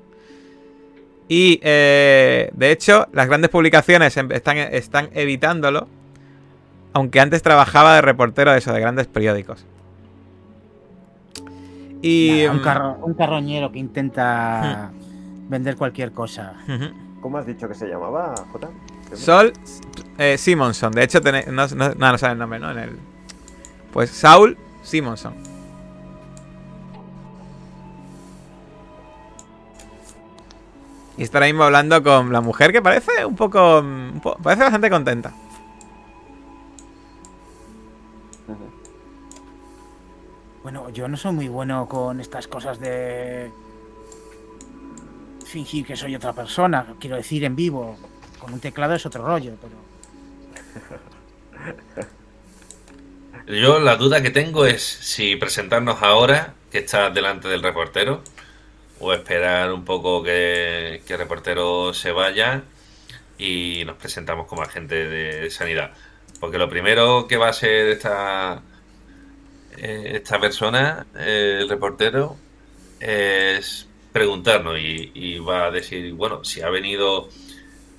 Y 1.28 1.58
eh, 1.62 2.50
de 2.52 2.70
hecho, 2.70 3.08
las 3.12 3.26
grandes 3.26 3.50
publicaciones 3.50 4.16
em- 4.16 4.30
están, 4.32 4.58
están 4.58 5.08
evitándolo, 5.14 5.88
aunque 6.92 7.20
antes 7.20 7.42
trabajaba 7.42 7.94
de 7.94 8.02
reportero 8.02 8.52
de 8.52 8.58
eso, 8.58 8.72
de 8.72 8.80
grandes 8.80 9.06
periódicos. 9.06 9.66
Y. 12.06 12.42
Nada, 12.44 12.52
un, 12.52 12.58
mm, 12.58 12.62
carro- 12.62 12.96
un 13.02 13.14
carroñero 13.14 13.72
que 13.72 13.78
intenta 13.78 14.90
vender 15.48 15.76
cualquier 15.76 16.12
cosa. 16.12 16.54
¿Cómo 17.20 17.38
has 17.38 17.46
dicho 17.46 17.66
que 17.68 17.74
se 17.74 17.86
llamaba, 17.88 18.34
J? 18.52 18.68
Sol 19.14 19.52
eh, 20.18 20.36
Simonson. 20.36 20.92
De 20.92 21.04
hecho, 21.04 21.20
no, 21.20 21.66
no, 21.66 21.94
no, 21.94 21.94
no 21.94 22.18
sabe 22.18 22.32
el 22.34 22.38
nombre, 22.38 22.58
¿no? 22.58 22.70
En 22.72 22.78
el... 22.78 22.98
Pues 23.92 24.10
Saul 24.10 24.56
Simonson. 24.82 25.32
Y 31.16 31.22
está 31.22 31.38
ahora 31.38 31.46
mismo 31.46 31.62
hablando 31.62 32.02
con 32.02 32.32
la 32.32 32.40
mujer 32.40 32.72
que 32.72 32.82
parece 32.82 33.24
un 33.24 33.36
poco. 33.36 33.78
un 33.80 34.20
po- 34.22 34.36
parece 34.42 34.64
bastante 34.64 34.90
contenta. 34.90 35.32
Bueno, 40.64 40.88
yo 40.88 41.06
no 41.08 41.16
soy 41.18 41.32
muy 41.32 41.48
bueno 41.48 41.86
con 41.86 42.22
estas 42.22 42.48
cosas 42.48 42.80
de 42.80 43.50
fingir 45.44 45.84
que 45.84 45.94
soy 45.94 46.16
otra 46.16 46.32
persona. 46.32 46.86
Quiero 46.98 47.16
decir, 47.16 47.44
en 47.44 47.54
vivo, 47.54 47.98
con 48.38 48.54
un 48.54 48.60
teclado 48.60 48.94
es 48.94 49.04
otro 49.04 49.26
rollo, 49.26 49.52
pero 49.60 49.74
Yo 53.60 53.78
la 53.78 53.96
duda 53.96 54.22
que 54.22 54.30
tengo 54.30 54.64
es 54.64 54.82
si 54.82 55.36
presentarnos 55.36 56.02
ahora, 56.02 56.54
que 56.72 56.78
está 56.78 57.10
delante 57.10 57.46
del 57.48 57.62
reportero, 57.62 58.22
o 59.00 59.12
esperar 59.12 59.70
un 59.70 59.84
poco 59.84 60.22
que, 60.22 61.02
que 61.06 61.12
el 61.12 61.18
reportero 61.18 61.92
se 61.92 62.10
vaya 62.10 62.62
y 63.36 63.82
nos 63.84 63.96
presentamos 63.98 64.46
como 64.46 64.62
agente 64.62 65.08
de 65.10 65.50
sanidad. 65.50 65.92
Porque 66.40 66.56
lo 66.56 66.70
primero 66.70 67.26
que 67.26 67.36
va 67.36 67.48
a 67.48 67.50
hacer 67.50 67.88
esta, 67.88 68.62
eh, 69.78 70.12
esta 70.16 70.40
persona, 70.40 71.06
eh, 71.16 71.58
el 71.62 71.68
reportero, 71.68 72.36
es 73.00 73.88
preguntarnos 74.12 74.78
y, 74.78 75.38
va 75.38 75.66
a 75.66 75.70
decir, 75.70 76.12
bueno, 76.14 76.44
si 76.44 76.62
ha 76.62 76.70
venido 76.70 77.28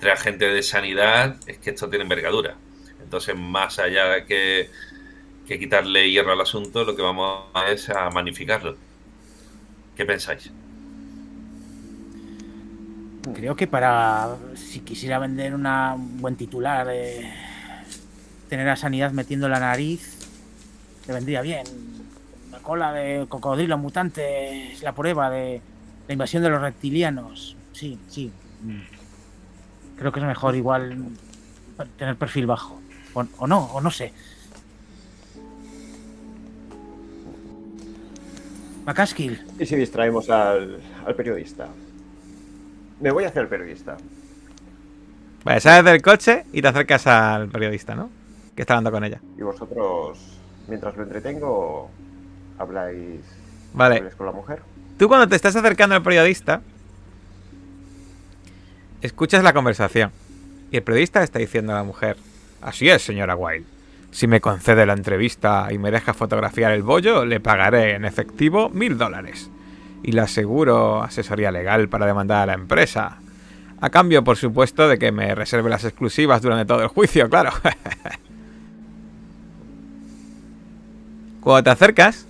tres 0.00 0.14
agentes 0.14 0.52
de 0.52 0.62
sanidad, 0.62 1.36
es 1.46 1.58
que 1.58 1.70
esto 1.70 1.88
tiene 1.88 2.04
envergadura. 2.04 2.56
Entonces, 3.02 3.36
más 3.36 3.78
allá 3.78 4.24
que, 4.24 4.70
que 5.46 5.58
quitarle 5.58 6.10
hierro 6.10 6.32
al 6.32 6.40
asunto, 6.40 6.84
lo 6.84 6.96
que 6.96 7.02
vamos 7.02 7.44
a 7.54 7.70
es 7.70 7.88
a 7.90 8.10
magnificarlo. 8.10 8.76
¿Qué 9.96 10.04
pensáis? 10.04 10.50
creo 13.34 13.56
que 13.56 13.66
para 13.66 14.36
si 14.54 14.80
quisiera 14.80 15.18
vender 15.18 15.54
una, 15.54 15.94
un 15.94 16.20
buen 16.20 16.36
titular, 16.36 16.86
de 16.86 17.28
tener 18.48 18.68
a 18.68 18.76
Sanidad 18.76 19.12
metiendo 19.12 19.48
la 19.48 19.60
nariz, 19.60 20.15
le 21.06 21.14
vendría 21.14 21.42
bien. 21.42 21.64
La 22.50 22.58
cola 22.58 22.92
de 22.92 23.26
cocodrilo 23.28 23.78
mutante 23.78 24.72
es 24.72 24.82
la 24.82 24.92
prueba 24.92 25.30
de 25.30 25.60
la 26.06 26.12
invasión 26.12 26.42
de 26.42 26.50
los 26.50 26.60
reptilianos. 26.60 27.56
Sí, 27.72 27.98
sí. 28.08 28.30
Mm. 28.62 29.98
Creo 29.98 30.12
que 30.12 30.20
es 30.20 30.26
mejor 30.26 30.54
igual 30.54 31.08
tener 31.98 32.16
perfil 32.16 32.46
bajo. 32.46 32.80
O, 33.14 33.24
o 33.38 33.46
no, 33.46 33.64
o 33.66 33.80
no 33.80 33.90
sé. 33.90 34.12
Macaskill, 38.84 39.44
¿Y 39.58 39.66
si 39.66 39.74
distraemos 39.74 40.30
al, 40.30 40.78
al 41.04 41.14
periodista? 41.16 41.66
Me 43.00 43.10
voy 43.10 43.24
hacia 43.24 43.42
el 43.42 43.48
periodista. 43.48 43.96
Vale, 45.44 45.60
sales 45.60 45.84
del 45.84 46.02
coche 46.02 46.44
y 46.52 46.62
te 46.62 46.68
acercas 46.68 47.06
al 47.08 47.48
periodista, 47.48 47.96
¿no? 47.96 48.10
Que 48.54 48.62
está 48.62 48.74
hablando 48.74 48.92
con 48.92 49.02
ella. 49.02 49.20
Y 49.36 49.42
vosotros, 49.42 50.35
mientras 50.68 50.96
lo 50.96 51.02
entretengo, 51.02 51.90
habláis, 52.58 53.20
Vale. 53.72 53.96
habláis 53.96 54.14
con 54.14 54.26
la 54.26 54.32
mujer. 54.32 54.60
Tú 54.98 55.08
cuando 55.08 55.28
te 55.28 55.36
estás 55.36 55.54
acercando 55.56 55.94
al 55.94 56.02
periodista, 56.02 56.62
escuchas 59.02 59.42
la 59.42 59.52
conversación. 59.52 60.10
Y 60.70 60.78
el 60.78 60.82
periodista 60.82 61.22
está 61.22 61.38
diciendo 61.38 61.72
a 61.72 61.76
la 61.76 61.84
mujer, 61.84 62.16
así 62.62 62.88
es, 62.88 63.02
señora 63.02 63.36
Wilde. 63.36 63.66
Si 64.10 64.26
me 64.26 64.40
concede 64.40 64.86
la 64.86 64.94
entrevista 64.94 65.68
y 65.70 65.78
me 65.78 65.90
deja 65.90 66.14
fotografiar 66.14 66.72
el 66.72 66.82
bollo, 66.82 67.24
le 67.24 67.38
pagaré 67.38 67.94
en 67.94 68.04
efectivo 68.04 68.70
mil 68.70 68.96
dólares. 68.96 69.50
Y 70.02 70.12
le 70.12 70.22
aseguro 70.22 71.02
asesoría 71.02 71.50
legal 71.50 71.88
para 71.88 72.06
demandar 72.06 72.42
a 72.42 72.46
la 72.46 72.52
empresa. 72.54 73.18
A 73.80 73.90
cambio, 73.90 74.24
por 74.24 74.36
supuesto, 74.38 74.88
de 74.88 74.98
que 74.98 75.12
me 75.12 75.34
reserve 75.34 75.68
las 75.68 75.84
exclusivas 75.84 76.40
durante 76.40 76.64
todo 76.64 76.82
el 76.82 76.88
juicio, 76.88 77.28
claro. 77.28 77.50
Cuando 81.46 81.62
te 81.62 81.70
acercas, 81.70 82.26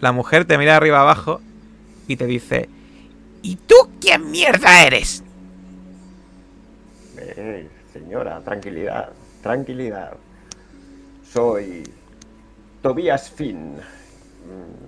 la 0.00 0.10
mujer 0.10 0.44
te 0.44 0.58
mira 0.58 0.74
arriba 0.74 1.00
abajo 1.00 1.40
y 2.08 2.16
te 2.16 2.26
dice, 2.26 2.68
¿y 3.40 3.54
tú 3.54 3.76
quién 4.00 4.28
mierda 4.32 4.84
eres? 4.84 5.22
Eh, 7.16 7.68
señora, 7.92 8.40
tranquilidad, 8.40 9.10
tranquilidad. 9.40 10.14
Soy 11.32 11.84
Tobias 12.82 13.30
Finn, 13.30 13.74
mm, 13.76 14.86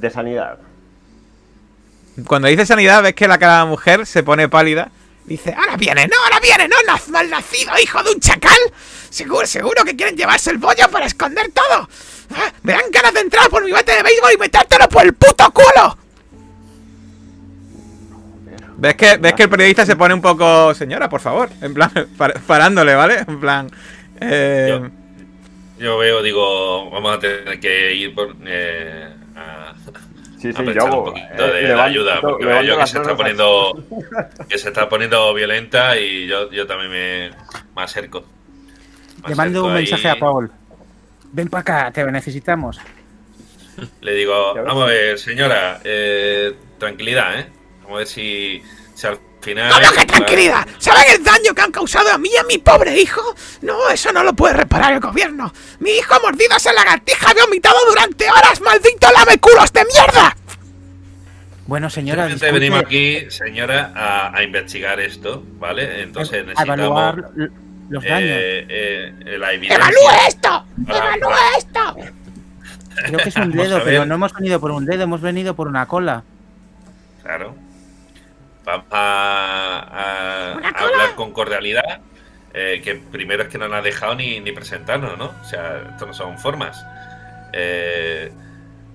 de 0.00 0.10
sanidad. 0.10 0.58
Cuando 2.26 2.48
dice 2.48 2.66
sanidad, 2.66 3.04
ves 3.04 3.14
que 3.14 3.28
la 3.28 3.38
cara 3.38 3.52
de 3.52 3.58
la 3.60 3.66
mujer 3.66 4.04
se 4.04 4.24
pone 4.24 4.48
pálida. 4.48 4.90
Dice, 5.30 5.54
ahora 5.56 5.76
viene, 5.76 6.08
no, 6.08 6.16
ahora 6.24 6.40
viene, 6.40 6.66
no, 6.66 6.74
naz- 6.92 7.06
malnacido, 7.08 7.72
hijo 7.80 8.02
de 8.02 8.10
un 8.10 8.18
chacal. 8.18 8.58
Seguro, 9.10 9.46
seguro 9.46 9.84
que 9.84 9.94
quieren 9.94 10.16
llevarse 10.16 10.50
el 10.50 10.58
bollo 10.58 10.90
para 10.90 11.06
esconder 11.06 11.52
todo. 11.52 11.88
Ah, 12.34 12.52
me 12.64 12.72
dan 12.72 12.90
ganas 12.90 13.14
de 13.14 13.20
entrar 13.20 13.48
por 13.48 13.64
mi 13.64 13.70
bate 13.70 13.92
de 13.94 14.02
béisbol 14.02 14.32
y 14.34 14.38
metértelo 14.38 14.88
por 14.88 15.04
el 15.04 15.14
puto 15.14 15.48
culo. 15.52 15.96
¿Ves 18.76 18.94
que, 18.96 19.16
ves 19.18 19.34
que 19.34 19.42
el 19.44 19.50
periodista 19.50 19.84
se 19.86 19.94
pone 19.94 20.14
un 20.14 20.22
poco, 20.22 20.74
señora, 20.74 21.08
por 21.08 21.20
favor? 21.20 21.48
En 21.60 21.74
plan, 21.74 21.90
par- 22.18 22.40
parándole, 22.46 22.94
¿vale? 22.96 23.18
En 23.28 23.38
plan... 23.40 23.70
eh, 24.20 24.68
Yo- 24.80 24.90
Yo 25.78 25.98
veo, 25.98 26.22
digo, 26.22 26.90
vamos 26.90 27.16
a 27.16 27.20
tener 27.20 27.60
que 27.60 27.94
ir 27.94 28.14
por, 28.14 28.34
eh, 28.46 29.08
a, 29.36 29.74
Sí, 30.40 30.48
a 30.48 30.52
sí, 30.52 30.64
yo 30.64 30.70
un 30.70 30.78
hago, 30.78 31.04
poquito 31.04 31.46
eh, 31.54 31.66
de, 31.66 31.72
ayuda, 31.74 32.20
porque 32.22 32.46
veo 32.46 32.62
yo 32.62 32.78
que 32.78 32.86
se 32.86 32.98
está 32.98 33.14
poniendo 33.14 33.84
que 34.48 34.58
se 34.58 34.68
está 34.68 34.88
poniendo 34.88 35.34
violenta 35.34 35.98
y 35.98 36.26
yo, 36.26 36.50
yo 36.50 36.66
también 36.66 36.90
me, 36.90 37.30
me 37.76 37.82
acerco. 37.82 38.24
Me 39.22 39.30
le 39.30 39.34
mando 39.34 39.64
un 39.64 39.72
ahí, 39.72 39.82
mensaje 39.82 40.08
a 40.08 40.16
Paul. 40.16 40.50
Ven 41.32 41.48
para 41.48 41.60
acá, 41.60 41.92
te 41.92 42.10
necesitamos. 42.10 42.80
Le 44.00 44.14
digo, 44.14 44.54
vamos 44.54 44.84
a 44.84 44.86
ver, 44.86 45.18
señora, 45.18 45.80
eh, 45.84 46.54
tranquilidad, 46.78 47.38
¿eh? 47.38 47.46
Vamos 47.82 47.96
a 47.96 47.98
ver 47.98 48.06
si, 48.06 48.62
si 48.94 49.06
al 49.06 49.18
final... 49.40 49.72
¡Habla 49.72 49.90
que 49.92 50.06
tranquilidad! 50.06 50.66
¿Saben 50.78 51.02
el 51.12 51.24
daño 51.24 51.54
que 51.54 51.62
han 51.62 51.72
causado 51.72 52.10
a 52.12 52.18
mí 52.18 52.30
y 52.32 52.36
a 52.36 52.44
mi 52.44 52.58
pobre 52.58 52.98
hijo? 53.00 53.22
No, 53.62 53.88
eso 53.90 54.12
no 54.12 54.22
lo 54.22 54.32
puede 54.34 54.54
reparar 54.54 54.92
el 54.92 55.00
gobierno. 55.00 55.52
Mi 55.78 55.90
hijo 55.90 56.14
ha 56.14 56.20
mordido 56.20 56.54
a 56.54 56.56
esa 56.56 56.72
lagartija 56.72 57.32
y 57.34 57.38
ha 57.38 57.44
vomitado 57.44 57.76
durante 57.88 58.30
horas, 58.30 58.60
maldito 58.60 59.08
lameculos 59.12 59.72
de 59.72 59.84
mierda. 59.84 60.36
Bueno, 61.66 61.88
señora, 61.88 62.26
disculpe, 62.26 62.52
venimos 62.52 62.80
aquí, 62.80 63.30
señora, 63.30 63.92
a, 63.94 64.36
a 64.36 64.42
investigar 64.42 64.98
esto, 64.98 65.44
¿vale? 65.58 66.02
Entonces 66.02 66.44
necesitamos 66.44 66.78
evaluar 66.78 67.30
los 67.88 68.04
daños. 68.04 68.28
eh, 68.30 68.66
eh, 68.68 69.38
la 69.38 69.52
evidencia. 69.52 69.76
¡Evalúe 69.76 70.26
esto! 70.26 70.64
¡Evalúe 70.88 71.36
esto! 71.58 71.96
Creo 73.06 73.18
que 73.18 73.28
es 73.28 73.36
un 73.36 73.52
dedo, 73.52 73.82
pero 73.84 74.04
no 74.04 74.14
hemos 74.16 74.32
venido 74.34 74.60
por 74.60 74.72
un 74.72 74.84
dedo, 74.84 75.04
hemos 75.04 75.20
venido 75.20 75.54
por 75.54 75.68
una 75.68 75.86
cola. 75.86 76.24
Claro. 77.22 77.54
Vamos 78.78 78.86
a, 78.90 80.52
hablar 80.76 81.14
con 81.16 81.32
cordialidad. 81.32 82.00
eh, 82.52 82.80
que 82.82 82.96
primero 82.96 83.44
es 83.44 83.48
que 83.48 83.58
no 83.58 83.68
nos 83.68 83.78
ha 83.78 83.82
dejado 83.82 84.14
ni, 84.16 84.40
ni 84.40 84.52
presentarnos, 84.52 85.16
¿no? 85.18 85.32
O 85.40 85.44
sea, 85.44 85.90
esto 85.92 86.06
no 86.06 86.12
son 86.14 86.38
formas. 86.38 86.84
Eh, 87.52 88.30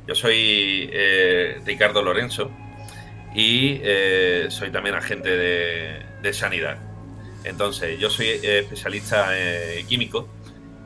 yo 0.07 0.15
soy 0.15 0.89
eh, 0.91 1.61
Ricardo 1.65 2.02
Lorenzo 2.02 2.52
y 3.34 3.81
soy 4.49 4.72
también 4.72 4.95
agente 4.95 5.30
de, 5.30 6.06
de 6.22 6.34
sanidad. 6.34 6.77
Entonces, 7.43 7.99
yo 7.99 8.10
soy 8.10 8.27
especialista 8.41 9.30
químico 9.88 10.27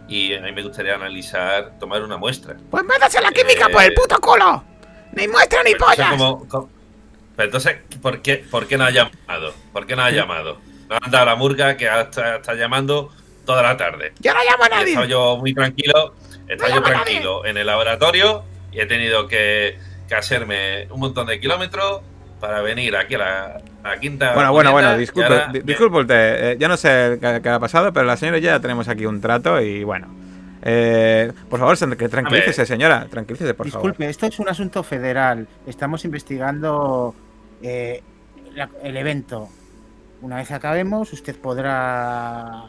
y 0.08 0.34
a 0.34 0.42
mí 0.42 0.52
me 0.52 0.64
gustaría 0.64 0.96
analizar, 0.96 1.78
tomar 1.80 2.02
una 2.04 2.18
muestra. 2.18 2.58
Pues 2.72 2.84
métase 2.84 3.22
la 3.22 3.32
química 3.32 3.70
por 3.70 3.84
el 3.84 3.94
puto 3.94 4.20
culo. 4.20 4.64
Ni 5.14 5.28
muestra 5.28 5.64
ni 5.64 5.72
entonces, 5.72 5.98
pollas. 5.98 6.12
¿cómo- 6.12 6.48
cómo- 6.48 6.70
Pero 7.40 7.48
entonces, 7.48 7.78
¿por 8.02 8.22
qué, 8.22 8.44
¿por 8.52 8.68
qué 8.68 8.78
no 8.78 8.84
ha 8.84 8.90
llamado? 8.92 9.54
¿Por 9.72 9.88
qué 9.88 9.96
no 9.96 10.02
ha 10.02 10.12
llamado? 10.12 10.58
No 10.90 10.98
han 11.02 11.10
dado 11.10 11.26
la 11.26 11.36
murga 11.38 11.78
que 11.78 11.86
está, 11.86 12.36
está 12.36 12.54
llamando 12.54 13.14
toda 13.46 13.64
la 13.64 13.78
tarde. 13.78 14.12
Yo 14.20 14.34
no 14.34 14.40
llamo 14.44 14.64
a 14.64 14.68
he 14.68 14.70
nadie. 14.72 14.88
estado 14.90 15.06
yo 15.08 15.38
muy 15.38 15.54
tranquilo, 15.54 16.16
he 16.50 16.54
estado 16.56 16.70
No 16.72 16.76
yo 16.76 16.84
tranquilo 16.84 17.46
en 17.46 17.56
el 17.56 17.66
laboratorio 17.66 18.44
y 18.74 18.82
he 18.82 18.86
tenido 18.88 19.26
que, 19.30 19.78
que 20.10 20.16
hacerme 20.16 20.88
un 20.92 21.00
montón 21.00 21.28
de 21.28 21.40
kilómetros 21.40 22.02
para 22.42 22.60
venir 22.60 22.94
aquí 22.98 23.16
a 23.16 23.20
la, 23.20 23.62
a 23.84 23.90
la 23.92 24.00
quinta. 24.02 24.34
Bueno, 24.34 24.52
bueno, 24.52 24.74
bueno, 24.74 24.98
disculpe, 24.98 25.32
ahora 25.34 25.48
di- 25.48 25.60
me- 25.60 25.64
disculpe 25.66 25.98
usted. 26.00 26.52
eh, 26.52 26.58
yo 26.60 26.68
no 26.68 26.76
sé 26.76 27.20
qué, 27.22 27.40
qué 27.42 27.48
ha 27.48 27.60
pasado, 27.62 27.94
pero 27.94 28.06
la 28.06 28.18
señora 28.18 28.40
ya 28.40 28.60
tenemos 28.60 28.90
aquí 28.90 29.06
un 29.06 29.22
trato 29.22 29.62
y 29.62 29.86
bueno. 29.86 30.14
Eh, 30.62 31.32
por 31.50 31.58
favor, 31.62 31.78
que 31.98 32.10
tranquilícese, 32.10 32.66
señora. 32.66 33.08
Tranquilícese, 33.10 33.54
por 33.54 33.66
Disculpe, 33.66 34.10
esto 34.10 34.26
es 34.26 34.38
un 34.40 34.50
asunto 34.50 34.84
federal. 34.84 35.48
Estamos 35.66 36.04
investigando 36.04 37.16
eh, 37.62 38.02
la- 38.54 38.70
el 38.84 38.98
evento. 38.98 39.50
Una 40.22 40.38
vez 40.38 40.52
acabemos, 40.52 41.12
usted 41.14 41.36
podrá 41.38 42.66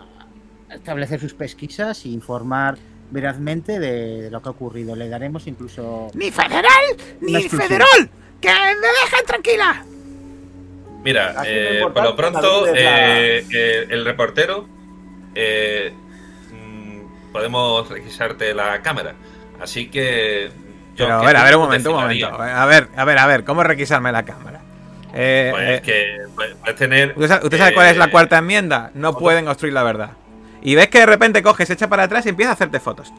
establecer 0.70 1.18
sus 1.20 1.34
pesquisas 1.34 2.04
e 2.04 2.08
informar 2.10 2.76
verazmente 3.10 3.80
de, 3.80 4.22
de 4.22 4.30
lo 4.30 4.40
que 4.40 4.48
ha 4.48 4.52
ocurrido. 4.52 4.94
Le 4.94 5.08
daremos 5.08 5.46
incluso... 5.48 6.08
¡Ni 6.14 6.30
federal! 6.30 6.84
¡Ni 7.20 7.48
federal! 7.48 8.08
¡Que 8.40 8.48
me 8.48 8.88
dejen 9.02 9.26
tranquila! 9.26 9.84
Mira, 11.02 11.34
eh, 11.46 11.80
por 11.92 12.02
lo 12.04 12.14
pronto, 12.14 12.66
eh, 12.68 13.44
eh, 13.52 13.86
el 13.88 14.04
reportero, 14.04 14.68
eh, 15.34 15.92
mm, 16.52 17.32
podemos 17.32 17.88
requisarte 17.88 18.52
la 18.54 18.82
cámara. 18.82 19.14
Así 19.60 19.88
que. 19.90 20.50
yo 20.94 21.06
Pero 21.06 21.14
a 21.14 21.24
ver, 21.24 21.36
a 21.36 21.44
ver, 21.44 21.56
un 21.56 21.62
momento, 21.62 21.90
un 21.94 22.02
momento. 22.02 22.26
A 22.26 22.66
ver, 22.66 22.88
a 22.94 23.04
ver, 23.04 23.18
a 23.18 23.26
ver, 23.26 23.44
¿cómo 23.44 23.62
requisarme 23.62 24.12
la 24.12 24.24
cámara? 24.24 24.59
Eh, 25.14 25.48
Pues 25.52 25.68
eh, 25.68 25.82
que 25.82 26.16
puedes 26.34 26.76
tener. 26.76 27.10
¿Usted 27.10 27.28
sabe, 27.28 27.44
usted 27.44 27.58
sabe 27.58 27.74
cuál 27.74 27.88
es 27.88 27.96
la 27.96 28.06
eh, 28.06 28.10
cuarta 28.10 28.38
enmienda? 28.38 28.90
No 28.94 29.16
pueden 29.16 29.48
obstruir 29.48 29.72
la 29.74 29.82
verdad. 29.82 30.10
Y 30.62 30.74
ves 30.74 30.88
que 30.88 31.00
de 31.00 31.06
repente 31.06 31.42
coges, 31.42 31.68
se 31.68 31.74
echa 31.74 31.88
para 31.88 32.04
atrás 32.04 32.26
y 32.26 32.30
empieza 32.30 32.50
a 32.50 32.54
hacerte 32.54 32.80
fotos. 32.80 33.12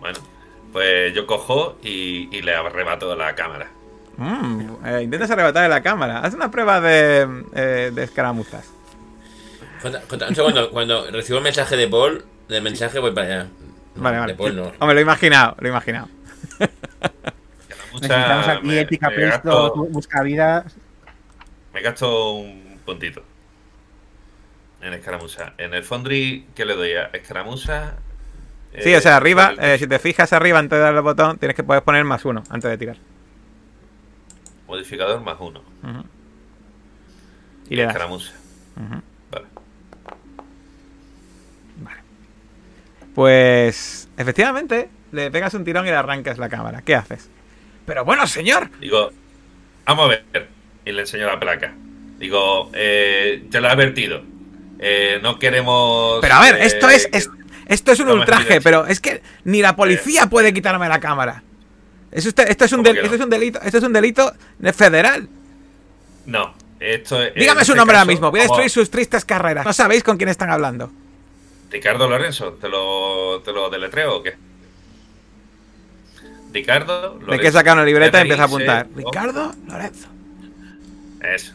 Bueno, 0.00 0.18
pues 0.72 1.14
yo 1.14 1.26
cojo 1.26 1.78
y, 1.82 2.28
y 2.36 2.42
le 2.42 2.54
arrebato 2.54 3.14
la 3.16 3.34
cámara. 3.34 3.68
Mm, 4.16 4.84
eh, 4.84 5.02
intentas 5.02 5.30
arrebatar 5.30 5.62
de 5.62 5.68
la 5.68 5.82
cámara. 5.82 6.20
Haz 6.20 6.34
una 6.34 6.50
prueba 6.50 6.80
de, 6.80 7.44
eh, 7.54 7.90
de 7.94 8.04
escaramuzas. 8.04 8.68
Un 9.82 10.34
segundo, 10.34 10.70
cuando 10.70 11.10
recibo 11.10 11.38
el 11.38 11.44
mensaje 11.44 11.74
de 11.76 11.88
Paul, 11.88 12.24
del 12.48 12.62
mensaje 12.62 12.98
voy 12.98 13.12
para 13.12 13.26
allá. 13.26 13.46
Vale, 13.96 14.18
vale. 14.18 14.32
De 14.32 14.38
Paul 14.38 14.56
no. 14.56 14.72
Hombre, 14.78 14.94
lo 14.94 14.98
he 14.98 15.02
imaginado, 15.02 15.56
lo 15.58 15.66
he 15.66 15.70
imaginado. 15.70 16.08
Mucha- 17.92 18.08
Necesitamos 18.08 18.48
aquí 18.48 18.66
me- 18.66 18.80
ética 18.80 19.08
me 19.10 19.14
presto, 19.16 19.62
gasto- 19.62 19.84
busca 19.86 20.22
vida. 20.22 20.64
Me 21.74 21.80
gasto 21.82 22.34
un 22.34 22.78
puntito. 22.84 23.22
En 24.80 24.94
escaramuza. 24.94 25.52
En 25.58 25.74
el 25.74 25.82
Foundry, 25.84 26.46
¿qué 26.54 26.64
le 26.64 26.74
doy 26.74 26.92
a 26.92 27.04
escaramuza? 27.12 27.94
Sí, 28.78 28.90
Eh, 28.92 28.96
o 28.96 29.00
sea, 29.00 29.16
arriba, 29.16 29.54
el 29.58 29.64
eh, 29.64 29.78
si 29.78 29.86
te 29.86 29.98
fijas 29.98 30.32
arriba 30.32 30.58
antes 30.58 30.78
de 30.78 30.82
darle 30.82 30.98
al 30.98 31.04
botón, 31.04 31.38
tienes 31.38 31.54
que 31.56 31.64
poder 31.64 31.82
poner 31.82 32.04
más 32.04 32.24
uno 32.24 32.42
antes 32.50 32.70
de 32.70 32.78
tirar. 32.78 32.96
Modificador 34.66 35.20
más 35.20 35.36
uno. 35.40 35.60
Ujú. 35.82 36.04
Y 37.68 37.76
le 37.76 37.82
das. 37.82 37.90
Escaramuza. 37.92 38.32
Ujú. 38.76 39.02
Vale. 39.30 39.46
Pues, 43.14 44.08
efectivamente, 44.16 44.88
le 45.12 45.30
pegas 45.30 45.52
un 45.54 45.64
tirón 45.64 45.86
y 45.86 45.90
le 45.90 45.96
arrancas 45.96 46.38
la 46.38 46.48
cámara. 46.48 46.82
¿Qué 46.82 46.94
haces? 46.94 47.28
Pero 47.90 48.04
bueno, 48.04 48.24
señor. 48.28 48.70
Digo, 48.80 49.10
vamos 49.84 50.04
a 50.04 50.08
ver. 50.10 50.46
Y 50.84 50.92
le 50.92 51.00
enseño 51.00 51.26
la 51.26 51.40
placa. 51.40 51.74
Digo, 52.20 52.70
eh, 52.72 53.42
te 53.50 53.60
lo 53.60 53.66
he 53.66 53.70
advertido. 53.72 54.22
Eh, 54.78 55.18
no 55.24 55.40
queremos. 55.40 56.20
Pero 56.20 56.34
a 56.36 56.40
ver, 56.40 56.54
eh, 56.54 56.66
esto 56.66 56.88
es, 56.88 57.08
es- 57.10 57.28
esto 57.66 57.90
es 57.90 57.98
un 57.98 58.06
no 58.06 58.14
ultraje, 58.14 58.60
pero 58.60 58.86
es 58.86 59.00
que 59.00 59.22
ni 59.42 59.60
la 59.60 59.74
policía 59.74 60.28
puede 60.28 60.54
quitarme 60.54 60.88
la 60.88 61.00
cámara. 61.00 61.42
Es 62.12 62.24
usted, 62.26 62.48
esto, 62.48 62.64
es 62.64 62.72
un 62.72 62.86
esto 62.86 63.12
es 63.16 63.20
un 63.20 63.28
delito, 63.28 63.60
esto 63.60 63.78
es 63.78 63.82
un 63.84 63.92
delito 63.92 64.32
federal. 64.72 65.28
No, 66.26 66.54
esto 66.78 67.20
es. 67.20 67.34
Dígame 67.34 67.64
su 67.64 67.72
este 67.72 67.76
nombre 67.76 67.96
ahora 67.96 68.06
mismo. 68.06 68.30
Voy 68.30 68.38
a 68.38 68.44
destruir 68.44 68.70
sus 68.70 68.88
tristes 68.88 69.24
carreras. 69.24 69.66
No 69.66 69.72
sabéis 69.72 70.04
con 70.04 70.16
quién 70.16 70.28
están 70.28 70.50
hablando. 70.50 70.92
Ricardo 71.72 72.08
Lorenzo, 72.08 72.52
¿te 72.52 72.68
lo, 72.68 73.40
te 73.44 73.52
lo 73.52 73.68
deletreo 73.68 74.18
o 74.18 74.22
qué? 74.22 74.36
Ricardo 76.52 77.14
Lorenzo. 77.14 77.30
De 77.30 77.38
que 77.38 77.52
saca 77.52 77.72
una 77.74 77.84
libreta 77.84 78.18
y 78.18 78.22
empieza 78.22 78.42
a 78.42 78.46
apuntar. 78.46 78.86
Ricardo 78.94 79.54
Lorenzo. 79.68 80.08
Eso. 81.22 81.54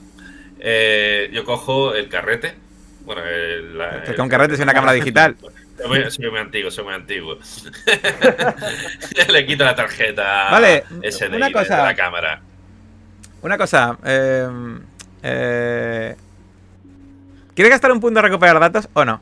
Eh, 0.59 1.29
yo 1.33 1.43
cojo 1.43 1.93
el 1.95 2.07
carrete. 2.09 2.55
Bueno, 3.05 3.23
el, 3.25 3.77
la- 3.77 4.03
Que 4.03 4.11
el- 4.11 4.21
un 4.21 4.29
carrete 4.29 4.53
es 4.55 4.59
una 4.59 4.73
cámara 4.73 4.93
digital. 4.93 5.35
Soy 5.77 5.87
muy, 5.89 6.09
soy 6.11 6.29
muy 6.31 6.39
antiguo, 6.39 6.71
soy 6.71 6.85
muy 6.85 6.93
antiguo. 6.93 7.37
Le 9.29 9.45
quito 9.45 9.65
la 9.65 9.75
tarjeta 9.75 10.49
Vale, 10.51 10.83
SDI 11.03 11.35
una 11.35 11.47
de- 11.47 11.51
cosa. 11.51 11.77
de 11.77 11.83
la 11.83 11.95
cámara. 11.95 12.41
Una 13.41 13.57
cosa. 13.57 13.97
Eh, 14.05 14.47
eh, 15.23 16.15
¿Quieres 17.53 17.71
gastar 17.71 17.91
un 17.91 17.99
punto 17.99 18.19
de 18.21 18.27
recuperar 18.27 18.59
datos 18.59 18.87
o 18.93 19.03
no? 19.05 19.21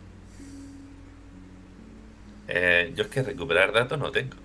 Eh, 2.48 2.94
yo 2.95 3.04
es 3.04 3.10
que 3.10 3.24
recuperar 3.24 3.72
datos 3.72 3.98
no 4.00 4.12
tengo. 4.12 4.36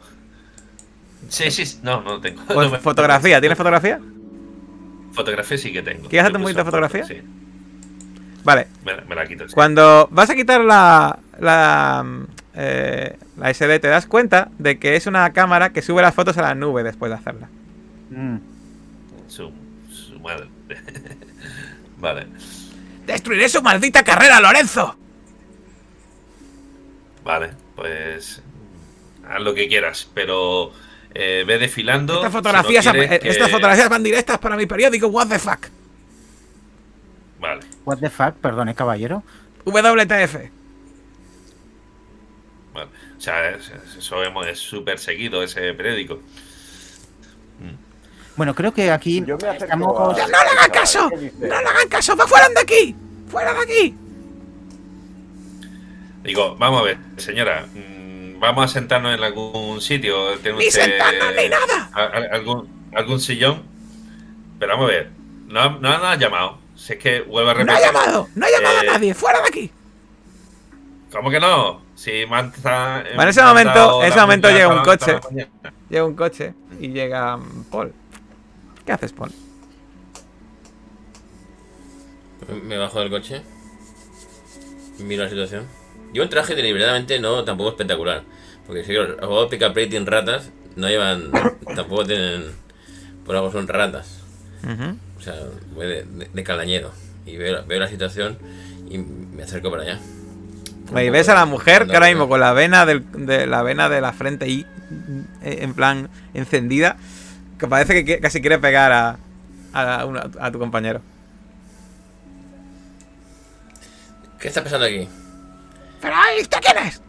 Sí, 1.29 1.51
sí, 1.51 1.79
no, 1.83 2.01
no 2.03 2.21
tengo. 2.21 2.43
Pues 2.47 2.57
No 2.67 2.71
me- 2.71 2.79
fotografía. 2.79 3.41
¿Tienes 3.41 3.59
fotografía? 3.59 4.01
Fotografía 5.13 5.59
sí 5.59 5.73
que 5.73 5.83
tengo. 5.83 6.09
¿Quieres 6.09 6.23
hacerte 6.25 6.39
un 6.39 6.43
poquito 6.43 6.59
de 6.61 6.65
fotografía? 6.65 7.03
foto, 7.03 7.15
Sí, 7.15 7.23
Vale. 8.45 8.69
me, 8.85 8.95
me 9.03 9.15
la 9.15 9.27
quito. 9.27 9.49
sí. 9.49 9.55
Cuando 9.55 10.09
vas 10.11 10.31
a 10.31 10.35
quitar 10.35 10.61
la, 10.63 11.19
la, 11.39 12.05
eh, 12.55 13.17
la 13.37 13.51
SD, 13.53 13.79
te 13.81 13.89
das 13.89 14.07
cuenta 14.07 14.51
de 14.59 14.79
que 14.79 14.97
es 14.97 15.07
una 15.07 15.33
cámara 15.33 15.71
que 15.73 15.83
sube 15.83 16.03
las 16.03 16.15
fotos 16.15 16.39
a 16.39 16.43
la 16.43 16.55
nube 16.55 16.83
después 16.83 17.11
de 17.11 17.17
hacerla. 17.17 17.49
Mm. 18.11 18.37
Su, 19.27 19.53
su 19.91 20.19
madre. 20.21 20.47
vale, 21.99 22.27
¡Destruiré 23.07 23.49
su 23.49 23.61
maldita 23.63 24.03
carrera, 24.05 24.41
Lorenzo! 24.41 24.97
vale, 27.25 27.51
pues 27.77 28.43
haz 29.29 29.41
lo 29.43 29.55
que 29.55 29.69
quieras, 29.69 30.09
pero 30.15 30.73
eh, 31.15 31.45
ve 31.47 31.59
desfilando. 31.59 32.15
Estas 32.15 32.31
si 32.31 32.37
no 32.37 32.39
fotografías, 32.43 32.85
quieres 32.89 33.13
eh, 33.13 33.19
que- 33.21 33.29
estas 33.31 33.51
fotografías 33.51 33.89
van 33.89 34.03
directas 34.03 34.39
para 34.39 34.57
mi 34.57 34.67
periódico 34.67 35.07
What 35.09 35.29
the 35.29 35.39
Fuck. 35.39 35.67
Vale, 37.41 37.61
What 37.85 37.99
the 37.99 38.11
fuck, 38.11 38.35
perdone, 38.35 38.75
caballero. 38.75 39.23
WTF. 39.65 40.51
vale. 42.75 42.91
O 43.17 43.21
sea, 43.21 43.51
es- 43.51 43.69
es- 43.71 43.97
eso 43.99 44.23
hemos- 44.25 44.47
es 44.47 44.59
súper 44.59 44.99
seguido 44.99 45.43
ese 45.43 45.73
periódico. 45.75 46.21
Bueno, 48.37 48.55
creo 48.55 48.73
que 48.73 48.89
aquí 48.93 49.25
Yo 49.27 49.37
me 49.37 49.49
acerco 49.49 49.65
estamos... 49.65 50.17
a- 50.17 50.21
¡No 50.23 50.29
le 50.29 50.37
hagan 50.37 50.71
caso! 50.71 51.11
¡No 51.11 51.47
le 51.49 51.55
hagan 51.55 51.89
caso! 51.89 52.15
¡Va 52.17 52.25
fuera 52.27 52.49
de 52.49 52.61
aquí! 52.61 52.95
¡Fuera 53.29 53.53
de 53.53 53.61
aquí! 53.61 53.95
Digo, 56.23 56.57
vamos 56.57 56.81
a 56.81 56.85
ver, 56.85 56.99
señora, 57.17 57.67
mm, 57.75 57.98
vamos 58.39 58.65
a 58.65 58.69
sentarnos 58.69 59.15
en 59.16 59.23
algún 59.23 59.81
sitio. 59.81 60.36
¿Tiene 60.39 60.59
¡Ni 60.59 60.69
usted, 60.69 60.82
sentarnos 60.85 61.35
ni 61.36 61.48
nada! 61.48 61.90
algún, 62.32 62.69
algún 62.94 63.20
sillón? 63.20 63.62
Pero 64.59 64.73
vamos 64.74 64.90
a 64.90 64.93
ver, 64.94 65.10
no, 65.47 65.78
no 65.78 65.89
ha 65.89 66.16
llamado. 66.16 66.59
Si 66.77 66.93
es 66.93 66.98
que 66.98 67.20
vuelvo 67.23 67.51
a 67.51 67.55
¡No 67.55 67.60
repetir. 67.60 67.77
ha 67.85 67.86
llamado! 67.86 68.28
¡No 68.35 68.47
ha 68.47 68.51
llamado 68.51 68.77
Eh, 68.77 68.89
a 68.89 68.93
nadie! 68.93 69.15
¡Fuera 69.15 69.40
de 69.43 69.48
aquí! 69.48 69.70
¿Cómo 71.12 71.31
que 71.31 71.40
no? 71.40 71.81
Si 71.94 72.10
me 72.28 72.36
han 72.36 72.52
ta- 72.52 73.02
Bueno, 73.15 73.23
en 73.23 73.28
ese 73.28 73.43
momento- 73.43 74.02
en 74.02 74.09
ese 74.12 74.20
momento 74.20 74.51
llega 74.51 74.69
un 74.69 74.85
coche. 74.85 75.19
Llega 75.89 76.05
un 76.05 76.15
coche 76.15 76.55
y 76.81 76.89
llega 76.89 77.36
mm, 77.36 77.65
Paul. 77.70 77.93
¿Qué 78.85 78.93
haces, 78.93 79.12
Paul? 79.12 79.32
Me 82.62 82.78
bajo 82.78 83.01
del 83.01 83.10
coche. 83.10 83.43
Miro 84.98 85.24
la 85.24 85.31
situación. 85.31 85.66
Llevo 86.13 86.25
un 86.25 86.31
traje 86.31 86.55
deliberadamente 86.55 87.19
no 87.21 87.45
tampoco 87.45 87.71
espectacular. 87.71 88.23
Porque 88.67 88.85
si 88.85 88.93
los 88.93 89.19
abogados 89.23 89.49
pick 89.51 89.63
up 89.63 89.75
rating 89.77 90.05
ratas 90.07 90.51
no 90.77 90.89
llevan. 90.89 91.31
tampoco 91.75 92.05
tienen. 92.05 92.45
Por 93.25 93.37
algo 93.37 93.53
son 93.53 93.69
ratas. 93.69 94.21
O 95.19 95.21
sea, 95.21 95.35
voy 95.75 95.87
de, 95.87 96.03
de- 96.05 96.29
de 96.33 96.45
calañero. 96.45 96.93
Y 97.27 97.37
veo, 97.37 97.65
veo 97.67 97.79
la 97.81 97.89
situación 97.89 98.39
y 98.91 98.99
me 98.99 99.43
acerco 99.43 99.71
para 99.71 99.83
allá. 99.83 99.99
Y 100.99 101.11
ves 101.11 101.29
a 101.29 101.35
la 101.35 101.45
mujer 101.45 101.87
que 101.87 101.93
ahora 101.95 102.07
mismo 102.09 102.29
con 102.29 102.41
la 102.41 102.53
vena 102.55 102.87
del- 102.87 103.05
de 103.27 103.47
la 103.47 103.63
vena 103.63 103.89
de 103.91 104.01
la 104.01 104.13
frente 104.15 104.47
ahí 104.47 104.65
eh, 105.43 105.59
en 105.61 105.75
plan 105.75 106.09
encendida 106.33 106.97
que 107.59 107.67
parece 107.67 108.03
que 108.07 108.21
casi 108.21 108.41
quiere 108.41 108.59
pegar 108.59 108.93
a, 108.93 109.19
a, 109.75 110.07
una- 110.07 110.31
a 110.41 110.51
tu 110.51 110.59
compañero. 110.59 111.03
¿Qué 114.41 114.49
está 114.49 114.63
pasando 114.63 114.87
aquí? 114.87 115.07
¿Pero 116.01 116.15
usted 116.41 116.59
quién 116.61 116.79
es? 116.87 117.03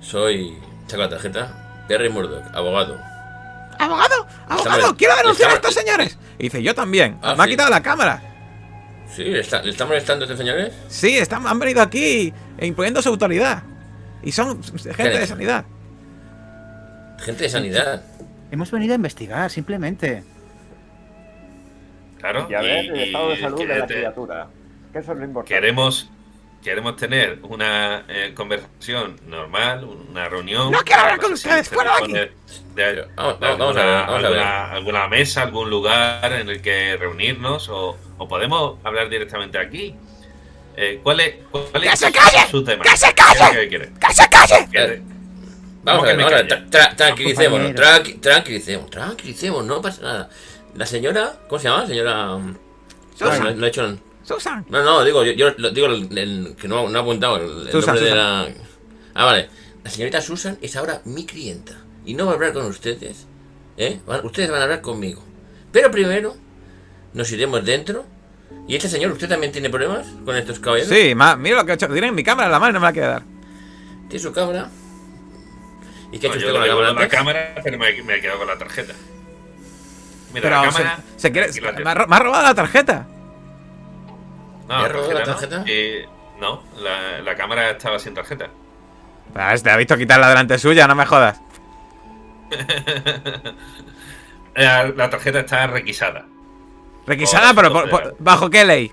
Soy. 0.00 0.56
Saco 0.86 1.02
la 1.02 1.08
tarjeta. 1.08 1.84
Perry 1.88 2.08
Murdoch, 2.08 2.44
abogado. 2.54 2.98
¿Abogado? 3.78 4.26
¡Abogado! 4.48 4.56
Estamos- 4.76 4.94
¡Quiero 4.94 5.16
denunciar 5.16 5.50
a 5.50 5.54
estos 5.54 5.74
señores! 5.74 6.18
Y 6.38 6.44
dice, 6.44 6.62
yo 6.62 6.74
también. 6.74 7.18
Ah, 7.22 7.34
Me 7.36 7.42
ha 7.42 7.44
sí. 7.44 7.50
quitado 7.50 7.70
la 7.70 7.82
cámara. 7.82 8.22
Sí, 9.14 9.24
¿le 9.24 9.40
está, 9.40 9.62
¿le 9.62 9.70
está 9.70 9.84
molestando 9.86 10.24
a 10.24 10.26
estos 10.26 10.38
señores? 10.38 10.74
Sí, 10.88 11.16
están, 11.16 11.46
han 11.46 11.58
venido 11.58 11.80
aquí 11.82 12.32
e 12.58 12.66
imponiendo 12.66 13.00
su 13.02 13.08
autoridad. 13.10 13.62
Y 14.22 14.32
son 14.32 14.62
gente 14.62 15.18
de 15.18 15.26
sanidad. 15.26 15.64
Gente 17.20 17.44
de 17.44 17.48
sanidad. 17.48 18.02
Hemos 18.50 18.70
venido 18.70 18.92
a 18.92 18.96
investigar, 18.96 19.50
simplemente. 19.50 20.24
Claro. 22.18 22.46
Y 22.50 22.54
a 22.54 22.60
ver 22.60 22.86
el 22.86 23.00
estado 23.00 23.28
de 23.30 23.40
salud 23.40 23.58
de 23.58 23.78
la 23.78 23.86
criatura. 23.86 24.46
Que 24.92 24.98
eso 24.98 25.12
es 25.12 25.18
lo 25.18 25.24
importante. 25.24 25.54
Queremos, 25.54 26.10
queremos 26.66 26.96
tener 26.96 27.38
una 27.42 28.04
eh, 28.08 28.32
conversación 28.34 29.20
normal, 29.28 29.84
una 29.84 30.28
reunión. 30.28 30.72
No 30.72 30.80
quiero 30.82 31.02
hablar 31.02 31.20
con 31.20 31.32
ustedes, 31.32 31.68
fuera 31.68 31.92
de 31.94 32.06
dispone 32.08 32.20
de- 32.74 33.06
Vamos, 33.14 33.38
de 33.38 33.46
vamos- 33.46 33.58
vamos 33.58 33.76
a 33.76 33.84
ver, 33.84 33.88
alguna, 33.94 34.06
vamos 34.06 34.24
a 34.24 34.28
ver. 34.30 34.38
alguna- 34.40 34.72
alguna 34.72 35.08
mesa, 35.08 35.42
algún 35.42 35.70
lugar 35.70 36.32
en 36.32 36.48
el 36.48 36.60
que 36.60 36.96
reunirnos 36.96 37.68
o, 37.68 37.96
o 38.18 38.28
podemos 38.28 38.78
hablar 38.82 39.08
directamente 39.08 39.58
aquí. 39.58 39.94
Eh, 40.76 40.98
¿Cuál 41.04 41.20
es, 41.20 41.36
cuál 41.52 41.84
es 41.84 41.90
¡Que 41.92 41.96
se 41.96 42.12
calle! 42.12 42.50
su 42.50 42.64
tema? 42.64 42.82
¡Que 42.82 42.96
se 42.96 43.14
¿Qué 43.14 43.22
es 43.22 43.38
lo 43.38 43.44
calle! 43.46 43.60
que 43.60 43.68
quiere? 43.68 43.92
¡Que 44.00 44.12
se 44.14 44.28
calle! 44.28 44.68
¿Quiere- 44.68 45.02
Vamos 45.84 46.00
¿Cómo 46.00 46.02
a 46.02 46.06
ver, 46.06 46.16
vamos 46.16 46.32
tra- 46.32 46.68
tra- 46.68 46.96
tranquilicémonos, 46.96 47.66
Compañeros. 47.68 48.08
tranqui- 48.08 48.20
tranquilicemos, 48.20 48.90
tranquilicemos, 48.90 49.64
no 49.64 49.80
pasa 49.80 50.02
nada. 50.02 50.30
La 50.74 50.84
señora, 50.84 51.32
¿cómo 51.48 51.60
se 51.60 51.68
llama? 51.68 51.86
Señora. 51.86 52.26
mm, 52.34 52.56
Susan. 53.16 53.44
No, 53.44 53.50
no 53.52 53.66
he 53.66 53.68
hecho. 53.68 53.96
Susan. 54.26 54.66
No, 54.68 54.82
no, 54.82 55.04
digo, 55.04 55.24
yo, 55.24 55.32
yo 55.32 55.54
lo- 55.56 55.70
digo 55.70 55.86
el, 55.86 56.18
el- 56.18 56.56
que 56.60 56.66
no, 56.68 56.88
no 56.88 56.98
ha 56.98 57.02
apuntado 57.02 57.36
el, 57.36 57.66
el 57.66 57.72
Susan, 57.72 57.94
nombre 57.94 58.10
de 58.10 58.16
la. 58.16 58.48
Ah, 59.14 59.24
vale. 59.24 59.48
La 59.84 59.90
señorita 59.90 60.20
Susan 60.20 60.58
es 60.60 60.74
ahora 60.76 61.00
mi 61.04 61.24
clienta. 61.24 61.74
Y 62.04 62.14
no 62.14 62.26
va 62.26 62.32
a 62.32 62.34
hablar 62.34 62.52
con 62.52 62.66
ustedes. 62.66 63.26
¿Eh? 63.76 64.00
Van- 64.06 64.24
ustedes 64.26 64.50
van 64.50 64.60
a 64.60 64.64
hablar 64.64 64.80
conmigo. 64.80 65.22
Pero 65.72 65.90
primero 65.90 66.34
nos 67.14 67.30
iremos 67.30 67.64
dentro. 67.64 68.04
¿Y 68.68 68.74
este 68.76 68.88
señor, 68.88 69.12
usted 69.12 69.28
también 69.28 69.52
tiene 69.52 69.70
problemas 69.70 70.06
con 70.24 70.36
estos 70.36 70.58
caballeros? 70.58 70.90
Sí, 70.92 71.14
ma, 71.14 71.36
mira 71.36 71.56
lo 71.58 71.64
que 71.66 71.72
he 71.72 71.74
hecho. 71.76 71.86
Tienen 71.88 72.14
mi 72.14 72.24
cámara 72.24 72.46
en 72.46 72.52
la 72.52 72.58
mano 72.58 72.72
no 72.74 72.80
me 72.80 72.86
la 72.86 72.92
quiere 72.92 73.08
dar. 73.08 73.22
Tiene 74.08 74.22
su 74.22 74.32
cámara. 74.32 74.70
¿Y 76.12 76.18
qué 76.18 76.26
ha 76.26 76.30
hecho 76.30 76.38
usted 76.38 76.52
con 76.52 76.60
la 76.60 76.66
cámara 76.66 76.86
doy 76.88 76.94
la 76.96 77.02
antes? 77.02 77.18
cámara, 77.18 77.54
pero 77.62 77.78
me, 77.78 78.02
me 78.02 78.16
he 78.16 78.20
quedado 78.20 78.38
con 78.38 78.48
la 78.48 78.58
tarjeta. 78.58 78.92
Mira, 80.34 80.42
Pero 80.42 80.50
la 80.64 80.70
se, 80.72 80.78
cámara. 80.82 80.98
se 81.16 81.32
quiere. 81.32 81.48
aquí 81.48 81.60
la 81.60 81.72
Me 81.72 81.90
ha, 81.90 82.06
me 82.06 82.16
ha 82.16 82.18
robado 82.18 82.42
la 82.42 82.54
tarjeta. 82.54 83.06
No, 84.68 84.78
¿Le 84.80 84.84
ha 84.84 84.88
robado 84.88 85.12
la 85.12 85.20
no. 85.20 85.26
tarjeta? 85.26 85.64
Eh, 85.66 86.06
no, 86.40 86.62
la, 86.82 87.20
la 87.20 87.34
cámara 87.34 87.70
estaba 87.70 87.98
sin 87.98 88.14
tarjeta. 88.14 88.48
Pues 89.32 89.62
te 89.62 89.70
ha 89.70 89.76
visto 89.76 89.96
quitarla 89.96 90.28
delante 90.28 90.58
suya, 90.58 90.86
no 90.86 90.94
me 90.94 91.06
jodas. 91.06 91.40
Eh, 94.58 94.92
la 94.96 95.10
tarjeta 95.10 95.40
está 95.40 95.66
requisada. 95.66 96.24
Requisada, 97.06 97.52
Por 97.52 97.70
pero 97.70 97.90
por- 97.90 98.16
¿bajo 98.18 98.48
qué 98.48 98.64
ley? 98.64 98.90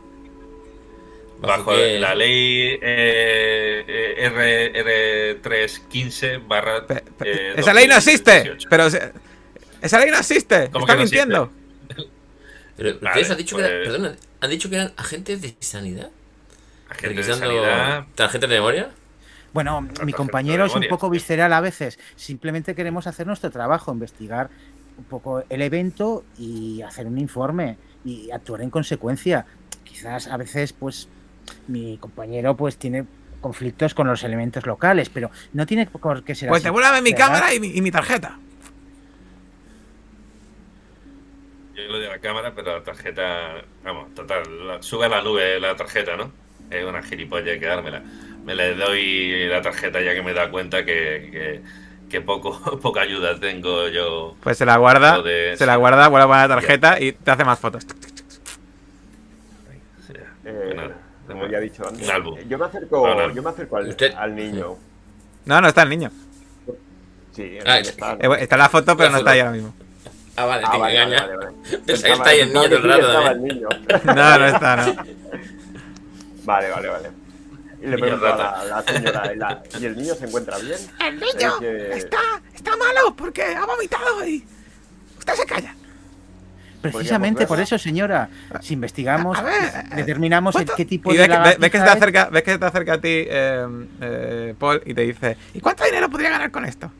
Bajo 1.39 1.71
qué? 1.71 1.99
la 1.99 2.13
ley 2.15 2.77
eh, 2.81 3.85
eh, 3.87 4.15
R, 4.17 5.41
R315 5.41 6.45
barra. 6.45 6.85
Pe- 6.85 7.01
pe- 7.17 7.31
eh, 7.31 7.53
esa 7.55 7.73
ley 7.73 7.87
no 7.87 7.95
existe. 7.95 8.31
2018. 8.39 8.67
Pero 8.69 8.87
esa 9.81 9.99
ley 9.99 10.11
no 10.11 10.17
existe. 10.17 10.69
¿Cómo 10.69 10.85
Está 10.85 10.93
que 10.93 10.97
no 10.97 11.03
existe? 11.03 11.25
mintiendo. 11.25 11.51
Pero 12.75 12.99
Vale, 13.01 13.35
dicho 13.37 13.55
que 13.55 13.61
pues- 13.63 13.71
eran, 13.71 13.83
perdón, 13.83 14.17
han 14.43 14.49
dicho 14.49 14.69
que 14.69 14.75
eran 14.75 14.91
agentes 14.97 15.41
de 15.41 15.55
sanidad. 15.61 16.09
Agente 16.89 17.23
de 17.23 17.33
sanidad. 17.33 18.05
tarjetas 18.13 18.49
de 18.49 18.55
memoria. 18.57 18.89
Bueno, 19.53 19.87
mi 20.03 20.11
compañero 20.11 20.65
es 20.65 20.75
un 20.75 20.85
poco 20.89 21.09
visceral 21.09 21.53
a 21.53 21.61
veces. 21.61 21.97
Simplemente 22.17 22.75
queremos 22.75 23.07
hacer 23.07 23.25
nuestro 23.25 23.51
trabajo, 23.51 23.93
investigar 23.93 24.49
un 24.97 25.05
poco 25.05 25.43
el 25.49 25.61
evento 25.61 26.25
y 26.37 26.81
hacer 26.81 27.07
un 27.07 27.17
informe 27.17 27.77
y 28.03 28.31
actuar 28.31 28.61
en 28.61 28.69
consecuencia. 28.69 29.45
Quizás 29.85 30.27
a 30.27 30.35
veces, 30.35 30.73
pues, 30.73 31.07
mi 31.67 31.97
compañero 31.97 32.57
pues 32.57 32.77
tiene 32.77 33.05
conflictos 33.39 33.93
con 33.93 34.07
los 34.07 34.23
elementos 34.23 34.65
locales, 34.65 35.09
pero 35.09 35.31
no 35.53 35.65
tiene 35.65 35.85
por 35.85 36.23
qué 36.23 36.35
ser 36.35 36.49
Pues 36.49 36.59
así, 36.61 36.65
devuélvame 36.65 37.01
mi 37.01 37.11
¿verdad? 37.11 37.27
cámara 37.27 37.53
y 37.53 37.59
mi, 37.59 37.67
y 37.69 37.81
mi 37.81 37.91
tarjeta. 37.91 38.39
Yo 41.75 41.83
lo 41.83 41.99
de 41.99 42.07
la 42.07 42.19
cámara, 42.19 42.53
pero 42.55 42.77
la 42.77 42.83
tarjeta. 42.83 43.61
Vamos, 43.83 44.13
total. 44.13 44.43
la- 44.67 44.81
sube 44.83 45.05
a 45.05 45.09
la 45.09 45.21
nube 45.21 45.59
la 45.59 45.75
tarjeta, 45.75 46.15
¿no? 46.15 46.31
Es 46.69 46.85
una 46.85 47.01
gilipollas 47.01 47.57
que 47.59 47.65
dármela. 47.65 48.01
Me 48.45 48.55
le 48.55 48.75
doy 48.75 49.47
la 49.47 49.61
tarjeta 49.61 50.01
ya 50.01 50.13
que 50.13 50.21
me 50.21 50.33
da 50.33 50.49
cuenta 50.51 50.83
que, 50.85 51.29
que, 51.31 51.61
que 52.09 52.21
poco, 52.21 52.79
poca 52.81 53.01
ayuda 53.01 53.39
tengo 53.39 53.87
yo. 53.87 54.35
Pues 54.43 54.57
se 54.57 54.65
la 54.65 54.77
guarda, 54.77 55.21
de- 55.21 55.55
se 55.57 55.65
la 55.65 55.75
guarda, 55.77 56.07
vuelve 56.09 56.25
a 56.25 56.27
poner 56.27 56.49
la 56.49 56.55
tarjeta 56.55 56.99
y 56.99 57.11
te 57.13 57.31
hace 57.31 57.43
más 57.43 57.59
fotos. 57.59 57.85
Eh, 60.45 60.73
Bueno, 60.75 60.93
como 61.27 61.47
ya 61.47 61.57
he 61.57 61.61
dicho 61.61 61.87
antes. 61.87 62.05
un 62.07 62.13
álbum. 62.13 62.37
Yo 62.47 62.57
me 62.57 62.65
acerco, 62.65 63.07
No, 63.07 63.27
no. 63.27 63.33
yo 63.33 63.41
me 63.41 63.49
acerco 63.49 63.77
al, 63.77 64.35
niño. 64.35 64.75
No, 65.45 65.61
no 65.61 65.67
está 65.67 65.83
el 65.83 65.89
niño. 65.89 66.11
Sí, 67.31 67.57
Ah, 67.65 67.73
ahí 67.73 67.81
está. 67.81 68.13
Eh, 68.19 68.29
está 68.39 68.57
la 68.57 68.69
foto, 68.69 68.95
pero 68.97 69.07
La 69.09 69.13
no 69.13 69.17
está 69.19 69.31
ahí 69.31 69.39
ahora 69.39 69.51
mismo. 69.53 69.73
Ah, 70.35 70.45
vale, 70.45 70.63
Ah, 70.65 70.71
te 70.71 70.77
vale, 70.79 70.93
engaña. 71.01 71.21
vale, 71.27 71.35
vale. 71.37 71.51
Pensaba 71.85 72.07
que 72.07 72.11
está 72.13 72.29
ahí 72.29 72.39
el 72.39 72.47
niño 72.53 72.63
todo 72.63 72.75
el 72.77 72.83
rato. 72.83 73.01
sí 73.01 73.07
estaba 73.07 73.27
¿eh? 73.29 73.31
el 73.33 73.41
niño. 73.43 73.67
No, 74.03 74.37
no 74.39 74.45
está, 74.47 74.75
no. 74.77 74.95
Vale, 76.45 76.69
vale, 76.69 76.87
vale. 76.89 77.09
Y 77.81 77.85
le 77.85 77.95
Niño 77.97 77.99
pregunto 77.99 78.27
a 78.27 78.35
la, 78.37 78.63
la 78.65 78.83
señora, 78.83 79.33
¿y, 79.33 79.37
la- 79.37 79.63
¿y 79.79 79.85
el 79.85 79.97
niño 79.97 80.15
se 80.15 80.25
encuentra 80.25 80.57
bien? 80.57 80.77
El 81.05 81.15
niño 81.19 81.59
que- 81.59 81.97
está, 81.97 82.17
está 82.53 82.77
malo 82.77 83.13
porque 83.15 83.43
ha 83.43 83.65
vomitado 83.65 84.25
y 84.25 84.43
usted 85.19 85.33
se 85.33 85.45
calla. 85.45 85.75
Precisamente 86.81 87.45
Podríamos 87.45 87.47
por 87.47 87.59
eso, 87.61 87.77
señora, 87.77 88.29
si 88.61 88.73
investigamos, 88.73 89.37
A 89.37 89.41
ver, 89.43 89.83
determinamos 89.95 90.53
el 90.55 90.59
¿Cuánto- 90.65 90.75
qué 90.75 90.85
tipo 90.85 91.13
y 91.13 91.17
de 91.17 91.27
ves, 91.27 91.37
que- 91.37 91.43
ves- 91.43 91.59
ves 91.59 91.71
que 91.71 91.77
se 91.77 91.83
te 91.85 91.89
acerca, 91.89 92.29
ves 92.29 92.43
que 92.43 92.51
se 92.51 92.57
te 92.59 92.65
acerca 92.65 92.93
a 92.93 92.97
ti 93.01 93.07
eh, 93.09 93.67
eh, 94.01 94.55
Paul 94.59 94.81
y 94.85 94.93
te 94.93 95.01
dice 95.01 95.37
¿Y 95.53 95.61
cuánto 95.61 95.85
dinero 95.85 96.09
podría 96.09 96.31
ganar 96.31 96.51
con 96.51 96.65
esto? 96.65 96.91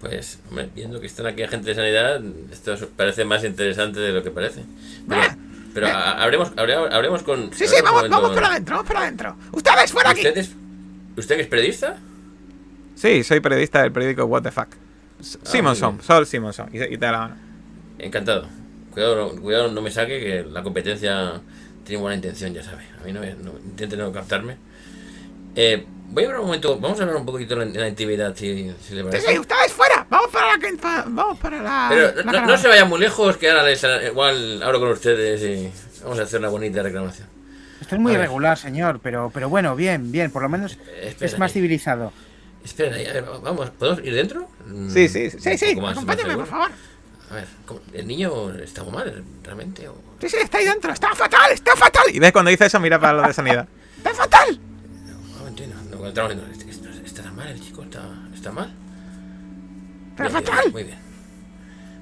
Pues, 0.00 0.38
hombre, 0.48 0.68
viendo 0.74 1.00
que 1.00 1.06
están 1.08 1.26
aquí 1.26 1.42
agentes 1.42 1.66
de 1.66 1.74
sanidad, 1.74 2.20
esto 2.52 2.76
parece 2.96 3.24
más 3.24 3.42
interesante 3.44 3.98
de 3.98 4.12
lo 4.12 4.22
que 4.22 4.30
parece. 4.30 4.62
Pero, 5.08 5.20
Ah. 5.22 5.36
pero 5.74 5.88
hablemos, 5.88 6.52
hablemos 6.56 7.22
con. 7.24 7.52
Sí, 7.52 7.66
sí, 7.66 7.76
vamos, 7.82 8.08
vamos 8.08 8.32
para 8.32 8.48
adentro, 8.48 8.76
vamos 8.76 8.88
para 8.88 9.00
adentro. 9.00 9.36
Ustedes 9.52 9.90
fuera 9.92 10.10
aquí. 10.10 10.20
¿Usted 10.26 10.38
es, 10.38 10.50
¿Usted 11.16 11.36
que 11.36 11.42
es 11.42 11.48
periodista? 11.48 11.96
Sí, 12.94 13.24
soy 13.24 13.40
periodista 13.40 13.82
del 13.82 13.90
periódico 13.92 14.24
What 14.24 14.42
the 14.42 14.50
Fuck. 14.52 14.68
Ah, 14.70 15.22
Simonson. 15.42 16.00
Sol 16.00 16.26
Simonson. 16.26 16.68
Y, 16.72 16.80
y 16.82 16.90
te 16.90 16.98
da 16.98 17.12
la 17.12 17.18
mano. 17.18 17.36
Encantado. 17.98 18.46
Cuidado, 18.92 19.32
no- 19.34 19.40
cuidado, 19.42 19.70
no 19.72 19.82
me 19.82 19.90
saque, 19.90 20.20
que 20.20 20.44
la 20.48 20.62
competencia 20.62 21.40
tiene 21.84 22.00
buena 22.00 22.14
intención, 22.16 22.54
ya 22.54 22.62
sabe. 22.62 22.84
A 23.00 23.04
mí 23.04 23.12
no, 23.12 23.20
me- 23.20 23.34
no 23.34 23.52
intente 23.64 23.96
no 23.96 24.12
captarme. 24.12 24.56
Eh, 25.56 25.84
voy 26.08 26.24
a 26.24 26.26
hablar 26.26 26.40
un 26.40 26.46
momento, 26.46 26.78
vamos 26.78 26.98
a 26.98 27.02
hablar 27.02 27.16
un 27.16 27.26
poquito 27.26 27.60
en 27.60 27.72
la, 27.74 27.80
la 27.80 27.88
intimidad, 27.88 28.34
si, 28.36 28.72
si 28.86 28.94
le 28.94 29.02
Sí, 29.02 29.06
parece. 29.08 29.32
sí, 29.32 29.38
ustedes 29.38 29.72
fuera. 29.72 30.06
Vamos 30.10 30.28
para 30.30 30.56
la. 30.56 31.04
Vamos 31.06 31.38
para 31.38 31.62
la. 31.62 31.86
Pero 31.90 32.22
la 32.30 32.40
no, 32.42 32.58
se 32.58 32.68
vayan 32.68 32.88
muy 32.88 32.98
lejos, 33.00 33.36
que 33.36 33.50
ahora 33.50 33.62
les, 33.64 33.84
igual 34.08 34.62
hablo 34.62 34.80
con 34.80 34.90
ustedes 34.90 35.42
y 35.42 36.02
vamos 36.02 36.18
a 36.18 36.22
hacer 36.22 36.40
una 36.40 36.48
bonita 36.48 36.82
reclamación. 36.82 37.28
Esto 37.80 37.94
es 37.94 38.00
muy 38.00 38.12
irregular, 38.12 38.58
señor, 38.58 39.00
pero, 39.02 39.30
pero 39.32 39.48
bueno, 39.48 39.76
bien, 39.76 40.10
bien, 40.10 40.30
por 40.30 40.42
lo 40.42 40.48
menos 40.48 40.76
espera 41.00 41.26
es 41.26 41.38
más 41.38 41.50
ahí. 41.50 41.54
civilizado. 41.54 42.12
Espera, 42.64 42.94
ahí, 42.96 43.06
a 43.06 43.12
ver, 43.14 43.24
vamos, 43.42 43.70
¿podemos 43.70 44.04
ir 44.04 44.14
dentro? 44.14 44.48
Mm, 44.66 44.90
Sí, 44.90 45.08
sí, 45.08 45.30
sí, 45.30 45.56
sí. 45.56 45.74
poco 45.74 45.82
más- 45.86 45.92
Acompáñame, 45.92 46.28
más 46.30 46.36
por 46.38 46.46
favor. 46.46 46.70
A 47.30 47.34
ver. 47.34 47.44
¿el 47.92 48.06
niño 48.06 48.52
está 48.54 48.82
muy 48.82 48.92
mal 48.92 49.22
realmente? 49.44 49.86
O... 49.88 49.94
Sí, 50.20 50.28
sí, 50.28 50.36
está 50.42 50.58
ahí 50.58 50.64
dentro. 50.64 50.92
Está 50.92 51.14
fatal, 51.14 51.52
está 51.52 51.76
fatal. 51.76 52.04
Y 52.12 52.18
ves 52.18 52.32
cuando 52.32 52.50
dice 52.50 52.66
eso, 52.66 52.80
mira 52.80 52.98
para 52.98 53.12
lo 53.12 53.22
de 53.28 53.32
sanidad. 53.34 53.68
Está 53.98 54.14
fatal. 54.14 54.58
¿Está, 56.06 56.28
está- 56.70 56.90
está 57.04 57.32
mal 57.32 57.48
el 57.48 57.60
chico? 57.60 57.82
¿Está, 57.82 58.02
está 58.34 58.52
mal? 58.52 58.72
Está 60.10 60.22
Bien, 60.24 60.32
bien, 60.34 60.44
fatal. 60.44 60.72
muy 60.72 60.84
bien. 60.84 60.98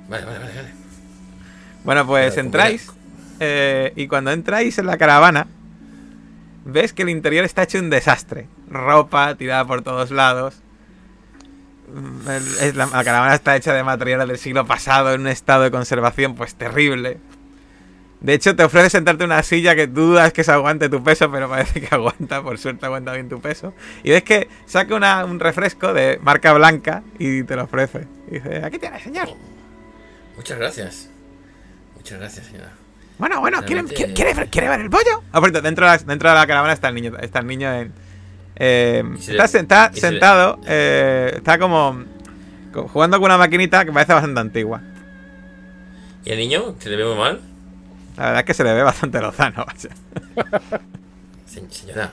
Vale, 0.09 0.25
vale, 0.25 0.39
vale. 0.39 0.55
vale. 0.55 0.69
Bueno, 1.85 2.07
pues 2.07 2.35
Pero, 2.35 2.47
entráis. 2.47 2.91
eh, 3.41 3.93
y 3.97 4.09
cuando 4.09 4.31
entráis 4.33 4.79
en 4.79 4.87
la 4.87 4.97
caravana, 4.99 5.47
ves 6.65 6.93
que 6.93 7.03
el 7.03 7.11
interior 7.11 7.45
está 7.45 7.63
hecho 7.65 7.79
un 7.79 7.91
desastre. 7.91 8.49
Ropa 8.69 9.35
tirada 9.37 9.65
por 9.65 9.83
todos 9.83 10.11
lados. 10.11 10.55
Mm, 11.95 12.27
la, 12.77 12.87
la 12.87 13.05
caravana 13.05 13.35
está 13.35 13.55
hecha 13.57 13.73
de 13.73 13.85
materiales 13.85 14.27
del 14.27 14.39
siglo 14.39 14.67
pasado 14.67 15.13
en 15.15 15.21
un 15.23 15.29
estado 15.29 15.63
de 15.63 15.71
conservación 15.71 16.35
pues 16.35 16.55
terrible. 16.57 17.19
De 18.21 18.33
hecho, 18.35 18.57
te 18.57 18.65
ofrece 18.65 18.91
sentarte 18.91 19.25
en 19.25 19.31
una 19.31 19.43
silla 19.43 19.75
que 19.77 19.87
dudas 19.87 20.33
que 20.33 20.43
se 20.43 20.51
aguante 20.51 20.89
tu 20.89 21.03
peso, 21.05 21.31
pero 21.31 21.49
parece 21.49 21.81
que 21.81 21.89
aguanta, 21.95 22.43
por 22.43 22.59
suerte 22.59 22.87
aguanta 22.87 23.13
bien 23.13 23.29
tu 23.29 23.41
peso. 23.41 23.75
Y 24.03 24.11
ves 24.11 24.23
que 24.25 24.49
saca 24.67 24.95
una- 24.95 25.25
un 25.25 25.39
refresco 25.39 25.93
de 25.93 26.19
marca 26.23 26.53
blanca 26.55 27.03
y 27.19 27.43
te 27.45 27.57
lo 27.57 27.65
ofrece. 27.65 28.07
Y 28.31 28.35
dice, 28.37 28.65
aquí 28.65 28.79
tienes, 28.79 29.03
señor. 29.03 29.29
Muchas 30.37 30.59
gracias. 30.59 31.11
Muchas 31.97 32.19
gracias, 32.19 32.47
señora. 32.47 32.73
Bueno, 33.19 33.41
bueno, 33.41 33.59
¿quiere, 33.65 33.83
quiere- 33.95 34.13
quiere 34.15 34.35
ver, 34.35 34.49
quiere 34.49 34.69
ver 34.69 34.81
el 34.81 34.91
pollo? 34.91 35.23
Ah, 35.33 35.41
por 35.41 35.51
dentro 35.53 35.87
de 35.87 35.93
la, 35.93 35.99
dentro 35.99 36.29
de 36.29 36.35
la 36.35 36.47
caravana 36.47 36.73
está 36.73 36.89
el 36.89 36.95
niño. 36.95 37.13
Está 37.21 37.39
el 37.41 37.47
niño 37.47 37.73
en. 37.73 37.93
eh, 38.57 39.05
se 39.21 39.33
está 39.33 39.49
se 39.93 40.01
sentado. 40.01 40.59
eh, 40.67 41.33
está 41.37 41.59
como, 41.59 42.03
co- 42.73 42.89
Jugando 42.89 43.19
con 43.19 43.27
una 43.27 43.39
maquinita 43.39 43.85
que 43.85 43.93
parece 43.93 44.13
bastante 44.15 44.41
antigua. 44.41 44.83
¿Y 46.25 46.31
el 46.31 46.39
niño? 46.39 46.75
¿Se 46.79 46.91
le 46.91 46.97
ve 46.97 47.05
muy 47.05 47.17
mal? 47.17 47.41
La 48.17 48.25
verdad 48.27 48.41
es 48.41 48.45
que 48.47 48.55
se 48.55 48.65
le 48.65 48.73
ve 48.73 48.83
bastante 48.83 49.21
lozano. 49.21 49.67
señora, 51.47 52.13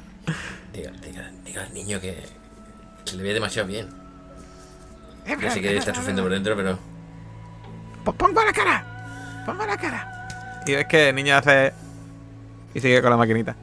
diga, 0.73 0.91
diga, 1.01 1.31
diga 1.45 1.63
al 1.63 1.73
niño 1.73 1.99
que 2.01 2.23
se 3.05 3.15
le 3.15 3.23
ve 3.23 3.33
demasiado 3.33 3.67
bien. 3.67 3.89
Yo 5.39 5.49
sé 5.49 5.61
que 5.61 5.77
está 5.77 5.93
sufriendo 5.93 6.21
por 6.21 6.31
dentro, 6.31 6.55
pero. 6.55 6.77
Pues 8.03 8.17
pongo 8.17 8.43
la 8.43 8.51
cara. 8.51 9.43
Pongo 9.45 9.65
la 9.65 9.77
cara. 9.77 10.27
Y 10.65 10.73
ves 10.73 10.85
que 10.87 11.09
el 11.09 11.15
niño 11.15 11.37
hace. 11.37 11.73
Y 12.73 12.81
sigue 12.81 13.01
con 13.01 13.11
la 13.11 13.17
maquinita. 13.17 13.55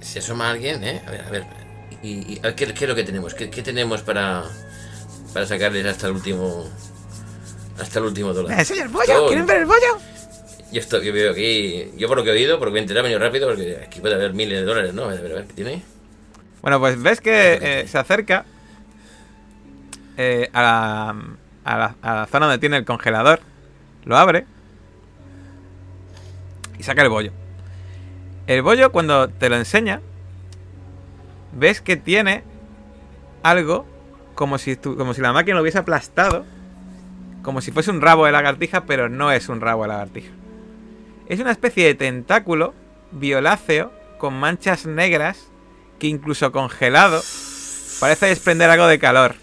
Se 0.00 0.18
asoma 0.18 0.50
alguien, 0.50 0.82
¿eh? 0.82 1.02
A 1.06 1.10
ver, 1.10 1.20
a 1.24 1.30
ver. 1.30 1.46
¿Y, 2.02 2.34
y 2.34 2.38
a 2.38 2.42
ver, 2.42 2.54
¿qué, 2.54 2.72
qué 2.72 2.84
es 2.84 2.88
lo 2.88 2.96
que 2.96 3.04
tenemos? 3.04 3.34
¿Qué, 3.34 3.50
qué 3.50 3.62
tenemos 3.62 4.02
para, 4.02 4.44
para 5.32 5.46
sacarles 5.46 5.86
hasta 5.86 6.08
el 6.08 6.14
último. 6.14 6.64
Hasta 7.78 7.98
el 7.98 8.06
último 8.06 8.32
dólar? 8.32 8.54
¿Me 8.54 8.60
enseña 8.60 8.82
el 8.82 8.88
bollo? 8.88 9.28
¿Quieren 9.28 9.46
ver 9.46 9.58
el 9.58 9.66
bollo? 9.66 9.98
Yo 10.72 10.80
esto 10.80 11.00
que 11.00 11.10
veo 11.10 11.32
aquí, 11.32 11.90
yo 11.96 12.06
por 12.06 12.16
lo 12.18 12.22
que 12.24 12.30
he 12.30 12.32
oído, 12.32 12.58
porque 12.60 12.78
he 12.78 12.80
enterado, 12.82 13.06
he 13.06 13.10
venido 13.10 13.24
rápido, 13.26 13.48
porque 13.48 13.78
aquí 13.84 14.00
puede 14.00 14.14
haber 14.14 14.34
miles 14.34 14.60
de 14.60 14.64
dólares, 14.64 14.94
¿no? 14.94 15.04
A 15.04 15.08
ver, 15.08 15.18
a 15.18 15.22
ver, 15.22 15.32
a 15.32 15.34
ver, 15.36 15.44
¿qué 15.46 15.54
tiene? 15.54 15.82
Bueno, 16.62 16.78
pues 16.78 17.00
ves 17.02 17.20
que 17.20 17.58
eh, 17.60 17.88
se 17.88 17.98
acerca 17.98 18.44
eh, 20.16 20.48
a, 20.52 20.62
la, 20.62 21.08
a, 21.64 21.78
la, 21.78 21.94
a 22.02 22.14
la 22.14 22.26
zona 22.26 22.46
donde 22.46 22.58
tiene 22.60 22.76
el 22.76 22.84
congelador. 22.84 23.40
Lo 24.04 24.16
abre. 24.16 24.46
Y 26.78 26.82
saca 26.82 27.02
el 27.02 27.08
bollo. 27.08 27.32
El 28.46 28.62
bollo, 28.62 28.92
cuando 28.92 29.28
te 29.28 29.48
lo 29.48 29.56
enseña, 29.56 30.00
ves 31.52 31.80
que 31.80 31.96
tiene 31.96 32.42
algo 33.42 33.86
como 34.34 34.58
si, 34.58 34.76
tu- 34.76 34.96
como 34.96 35.14
si 35.14 35.20
la 35.20 35.32
máquina 35.32 35.56
lo 35.56 35.62
hubiese 35.62 35.78
aplastado. 35.78 36.44
Como 37.42 37.60
si 37.60 37.72
fuese 37.72 37.90
un 37.90 38.00
rabo 38.02 38.26
de 38.26 38.32
lagartija, 38.32 38.84
pero 38.84 39.08
no 39.08 39.32
es 39.32 39.48
un 39.48 39.60
rabo 39.60 39.82
de 39.82 39.88
lagartija. 39.88 40.30
Es 41.30 41.38
una 41.38 41.52
especie 41.52 41.86
de 41.86 41.94
tentáculo 41.94 42.74
violáceo 43.12 43.92
con 44.18 44.34
manchas 44.34 44.84
negras 44.84 45.46
que 46.00 46.08
incluso 46.08 46.50
congelado 46.50 47.22
parece 48.00 48.26
desprender 48.26 48.68
algo 48.68 48.88
de 48.88 48.98
calor. 48.98 49.36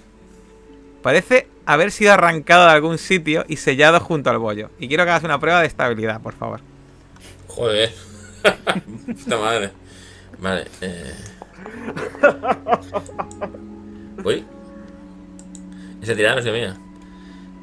Parece 1.01 1.47
haber 1.65 1.93
sido 1.93 2.11
arrancado 2.11 2.65
de 2.65 2.71
algún 2.71 2.97
sitio 2.97 3.45
y 3.47 3.55
sellado 3.55 4.01
junto 4.01 4.29
al 4.29 4.37
bollo. 4.37 4.69
Y 4.79 4.89
quiero 4.89 5.05
que 5.05 5.11
hagas 5.11 5.23
una 5.23 5.39
prueba 5.39 5.61
de 5.61 5.67
estabilidad, 5.67 6.19
por 6.19 6.33
favor. 6.33 6.59
Joder. 7.47 7.93
Puta 9.23 9.37
madre. 9.37 9.71
Vale, 10.39 10.65
eh. 10.81 11.13
Uy. 14.25 14.45
Esa 16.01 16.15
tirada 16.15 16.35
no 16.35 16.41
es 16.41 16.53
mía. 16.53 16.77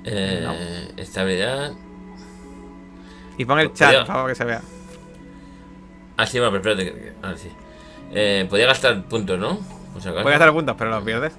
Eh, 0.04 0.94
Estabilidad. 0.96 1.72
Y 3.36 3.44
pon 3.44 3.58
el 3.60 3.72
chat, 3.72 3.94
por 3.98 4.06
favor, 4.06 4.28
que 4.30 4.34
se 4.34 4.44
vea. 4.44 4.62
Ah, 6.16 6.26
sí, 6.26 6.38
bueno, 6.38 6.60
pero 6.60 6.72
espérate. 6.74 7.00
que- 7.00 7.12
Ahora 7.22 7.36
sí. 7.36 7.50
Eh, 8.12 8.46
podía 8.48 8.66
gastar 8.66 9.02
puntos, 9.04 9.38
¿no? 9.38 9.58
Si 9.98 10.08
acaso. 10.08 10.22
Puedes 10.22 10.38
gastar 10.38 10.52
puntos, 10.52 10.76
pero 10.78 10.90
los 10.90 11.02
pierdes. 11.04 11.32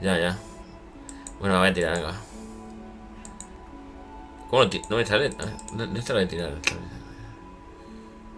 Ya, 0.00 0.18
ya. 0.18 0.38
Bueno, 1.40 1.58
voy 1.58 1.68
a 1.68 1.72
tirar, 1.74 1.96
venga. 1.96 2.14
¿Cómo 4.50 4.64
lo 4.64 4.70
No 4.88 4.96
me 4.96 5.04
sale. 5.06 5.30
Ah, 5.38 5.44
No, 5.74 5.86
no 5.86 5.98
está 5.98 6.14
la 6.14 6.20
de 6.20 6.26
tirar. 6.26 6.52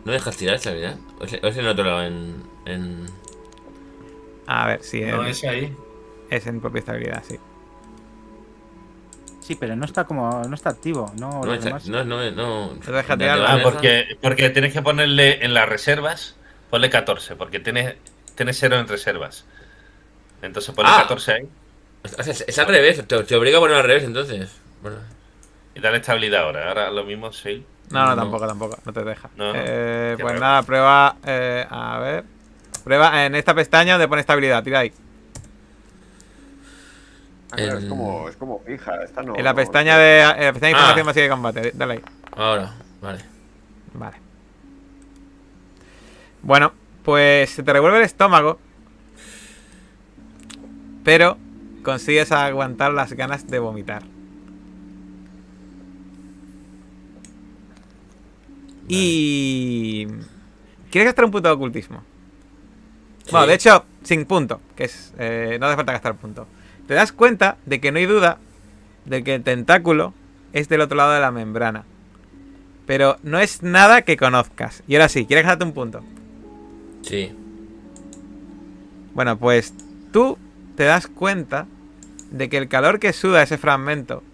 ¿No 0.04 0.12
dejas 0.12 0.36
tirar 0.36 0.56
estabilidad? 0.56 0.96
¿O 1.20 1.24
es, 1.24 1.34
o 1.42 1.46
es 1.46 1.56
en 1.56 1.66
otro 1.66 1.84
lado? 1.84 2.02
En. 2.04 2.42
en... 2.64 3.06
A 4.46 4.66
ver, 4.66 4.82
sí, 4.82 5.02
No, 5.02 5.24
es 5.24 5.44
ahí. 5.44 5.76
es 6.30 6.46
en 6.46 6.60
propia 6.60 6.80
estabilidad, 6.80 7.22
sí. 7.26 7.38
Sí, 9.51 9.56
pero 9.59 9.74
no 9.74 9.85
está 9.85 10.05
como. 10.05 10.44
No 10.44 10.55
está 10.55 10.70
activo. 10.70 11.12
No, 11.18 11.40
No, 11.44 11.55
está- 11.55 11.77
no, 11.86 12.05
no, 12.05 12.31
no. 12.31 12.68
Te 12.85 12.93
deja 12.93 13.09
¿Dónde 13.09 13.24
tirarlo. 13.24 13.43
va 13.43 13.52
Ah, 13.55 13.59
porque, 13.64 14.16
porque 14.22 14.48
tienes 14.51 14.72
que 14.72 14.81
ponerle 14.81 15.44
en 15.44 15.55
las 15.55 15.68
reservas, 15.68 16.36
ponle 16.70 16.89
14, 16.89 17.35
porque 17.35 17.59
tienes, 17.59 17.97
tienes 18.36 18.56
0 18.60 18.78
en 18.78 18.86
reservas. 18.86 19.44
Entonces 20.40 20.72
ponle 20.72 20.93
Ah. 20.94 20.98
14 21.01 21.32
ahí 21.32 21.48
es, 22.28 22.44
es 22.47 22.59
al 22.60 22.66
revés, 22.66 23.05
te, 23.09 23.24
te 23.24 23.35
obliga 23.35 23.59
a 23.59 23.60
poner 23.60 23.77
al 23.78 23.82
revés 23.82 24.05
entonces. 24.05 24.52
Bueno, 24.82 24.98
y 25.74 25.81
dale 25.81 25.97
estabilidad 25.97 26.44
ahora. 26.44 26.68
Ahora 26.68 26.90
lo 26.93 27.02
mismo, 27.02 27.32
sí. 27.32 27.66
No, 27.90 28.05
no, 28.05 28.10
No. 28.10 28.22
tampoco, 28.22 28.47
tampoco. 28.47 28.78
No 28.85 28.93
te 28.93 29.02
deja. 29.02 29.31
No, 29.35 29.51
Eh, 29.52 30.12
pues 30.16 30.28
raro. 30.28 30.39
nada, 30.40 30.62
prueba. 30.62 31.16
eh, 31.27 31.66
a 31.68 31.98
ver. 31.98 32.24
Prueba 32.85 33.27
en 33.27 33.35
esta 33.35 33.52
pestaña 33.52 33.94
donde 33.94 34.06
pone 34.06 34.20
estabilidad. 34.20 34.62
Tira 34.62 34.78
ahí. 34.78 34.93
Ah, 37.52 37.56
claro, 37.56 37.78
es 37.78 37.85
como, 37.86 38.28
es 38.28 38.36
como 38.36 38.60
fija. 38.60 39.02
Esta 39.02 39.22
no, 39.22 39.36
En 39.36 39.44
la 39.44 39.51
no- 39.51 39.56
pestaña 39.56 39.98
de, 39.98 40.20
en 40.20 40.44
la 40.44 40.52
pestaña 40.52 40.77
de 40.77 40.81
información 40.81 41.01
Ah. 41.01 41.05
masiva 41.05 41.22
de 41.24 41.31
combate. 41.31 41.72
Dale 41.74 41.93
ahí. 41.94 42.01
ahora, 42.36 42.74
vale. 43.02 43.20
Vale. 43.94 44.16
Bueno, 46.43 46.72
pues 47.05 47.51
se 47.51 47.62
te 47.62 47.72
revuelve 47.72 47.98
el 47.98 48.05
estómago. 48.05 48.59
Pero 51.02 51.39
consigues 51.82 52.31
aguantar 52.31 52.93
las 52.93 53.12
ganas 53.14 53.47
de 53.47 53.59
vomitar. 53.59 54.02
Y... 58.89 60.06
¿Quieres 60.90 61.06
gastar 61.06 61.24
un 61.24 61.31
punto 61.31 61.48
de 61.48 61.55
ocultismo? 61.55 62.02
Bueno, 63.31 63.44
Sí. 63.44 63.48
de 63.48 63.55
hecho, 63.55 63.85
sin 64.02 64.24
punto, 64.24 64.60
que 64.74 64.85
es... 64.85 65.12
eh, 65.18 65.56
no 65.60 65.66
hace 65.66 65.77
falta 65.77 65.93
gastar 65.93 66.14
punto. 66.16 66.47
Te 66.90 66.96
das 66.96 67.12
cuenta 67.12 67.56
de 67.66 67.80
que 67.80 67.92
no 67.92 67.98
hay 67.98 68.06
duda 68.06 68.38
de 69.04 69.22
que 69.22 69.36
el 69.36 69.44
tentáculo 69.44 70.12
es 70.52 70.68
del 70.68 70.80
otro 70.80 70.96
lado 70.96 71.12
de 71.12 71.20
la 71.20 71.30
membrana. 71.30 71.84
Pero 72.84 73.16
no 73.22 73.38
es 73.38 73.62
nada 73.62 74.02
que 74.02 74.16
conozcas. 74.16 74.82
Y 74.88 74.96
ahora 74.96 75.08
sí, 75.08 75.24
¿quieres 75.24 75.44
gastarte 75.44 75.66
un 75.66 75.72
punto? 75.72 76.02
Sí. 77.02 77.32
Bueno, 79.14 79.38
pues 79.38 79.72
tú 80.12 80.36
te 80.74 80.82
das 80.82 81.06
cuenta 81.06 81.68
de 82.32 82.48
que 82.48 82.56
el 82.56 82.66
calor 82.66 82.98
que 82.98 83.12
suda 83.12 83.44
ese 83.44 83.56
fragmento 83.56 84.24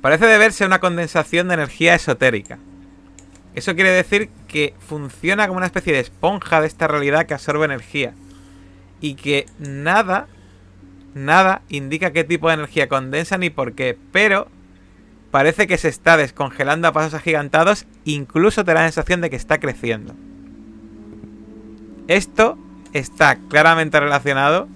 parece 0.00 0.24
deberse 0.24 0.64
a 0.64 0.68
una 0.68 0.80
condensación 0.80 1.48
de 1.48 1.54
energía 1.56 1.94
esotérica. 1.94 2.58
Eso 3.54 3.74
quiere 3.74 3.90
decir 3.90 4.30
que 4.48 4.72
funciona 4.78 5.46
como 5.46 5.58
una 5.58 5.66
especie 5.66 5.92
de 5.92 6.00
esponja 6.00 6.62
de 6.62 6.68
esta 6.68 6.88
realidad 6.88 7.26
que 7.26 7.34
absorbe 7.34 7.66
energía. 7.66 8.14
Y 9.02 9.14
que 9.14 9.44
nada, 9.58 10.26
nada 11.24 11.62
indica 11.68 12.12
qué 12.12 12.24
tipo 12.24 12.48
de 12.48 12.54
energía 12.54 12.88
condensa 12.88 13.38
ni 13.38 13.50
por 13.50 13.74
qué. 13.74 13.98
Pero 14.12 14.48
parece 15.30 15.66
que 15.66 15.78
se 15.78 15.88
está 15.88 16.16
descongelando 16.16 16.88
a 16.88 16.92
pasos 16.92 17.14
agigantados. 17.14 17.86
Incluso 18.04 18.64
te 18.64 18.72
da 18.72 18.80
la 18.80 18.86
sensación 18.86 19.20
de 19.20 19.30
que 19.30 19.36
está 19.36 19.58
creciendo. 19.58 20.14
Esto 22.08 22.58
está 22.92 23.36
claramente 23.48 24.00
relacionado 24.00 24.68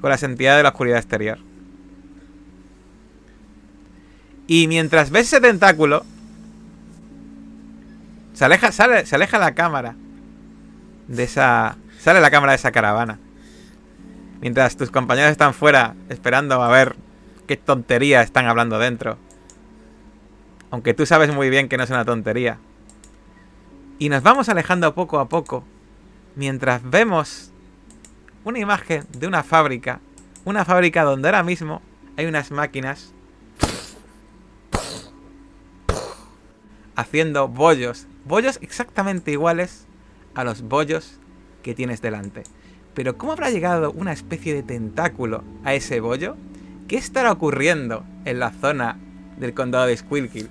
con 0.00 0.10
las 0.10 0.22
entidades 0.22 0.58
de 0.58 0.62
la 0.64 0.68
oscuridad 0.70 0.98
exterior. 0.98 1.38
Y 4.46 4.66
mientras 4.66 5.10
ves 5.10 5.28
ese 5.28 5.40
tentáculo, 5.40 6.04
se 8.34 8.44
aleja, 8.44 8.72
sale, 8.72 9.06
se 9.06 9.14
aleja 9.14 9.38
la 9.38 9.54
cámara 9.54 9.94
de 11.08 11.22
esa. 11.22 11.76
Sale 12.00 12.20
la 12.20 12.30
cámara 12.30 12.52
de 12.52 12.56
esa 12.56 12.72
caravana. 12.72 13.18
Mientras 14.40 14.76
tus 14.76 14.90
compañeros 14.90 15.32
están 15.32 15.52
fuera 15.54 15.94
esperando 16.08 16.62
a 16.62 16.68
ver 16.68 16.96
qué 17.46 17.56
tontería 17.56 18.22
están 18.22 18.46
hablando 18.46 18.78
dentro. 18.78 19.18
Aunque 20.70 20.94
tú 20.94 21.04
sabes 21.04 21.34
muy 21.34 21.50
bien 21.50 21.68
que 21.68 21.76
no 21.76 21.84
es 21.84 21.90
una 21.90 22.04
tontería. 22.04 22.58
Y 23.98 24.08
nos 24.08 24.22
vamos 24.22 24.48
alejando 24.48 24.94
poco 24.94 25.18
a 25.18 25.28
poco 25.28 25.64
mientras 26.36 26.88
vemos 26.88 27.50
una 28.44 28.58
imagen 28.58 29.04
de 29.18 29.26
una 29.26 29.42
fábrica, 29.42 30.00
una 30.44 30.64
fábrica 30.64 31.02
donde 31.02 31.28
ahora 31.28 31.42
mismo 31.42 31.82
hay 32.16 32.26
unas 32.26 32.50
máquinas 32.50 33.12
haciendo 36.96 37.48
bollos, 37.48 38.06
bollos 38.24 38.58
exactamente 38.62 39.32
iguales 39.32 39.86
a 40.34 40.44
los 40.44 40.62
bollos 40.62 41.18
que 41.62 41.74
tienes 41.74 42.00
delante. 42.00 42.44
Pero 43.00 43.16
¿cómo 43.16 43.32
habrá 43.32 43.48
llegado 43.48 43.92
una 43.92 44.12
especie 44.12 44.52
de 44.52 44.62
tentáculo 44.62 45.42
a 45.64 45.72
ese 45.72 46.00
bollo? 46.00 46.36
¿Qué 46.86 46.98
estará 46.98 47.32
ocurriendo 47.32 48.04
en 48.26 48.38
la 48.38 48.50
zona 48.50 48.98
del 49.38 49.54
condado 49.54 49.86
de 49.86 49.96
Squilkill? 49.96 50.50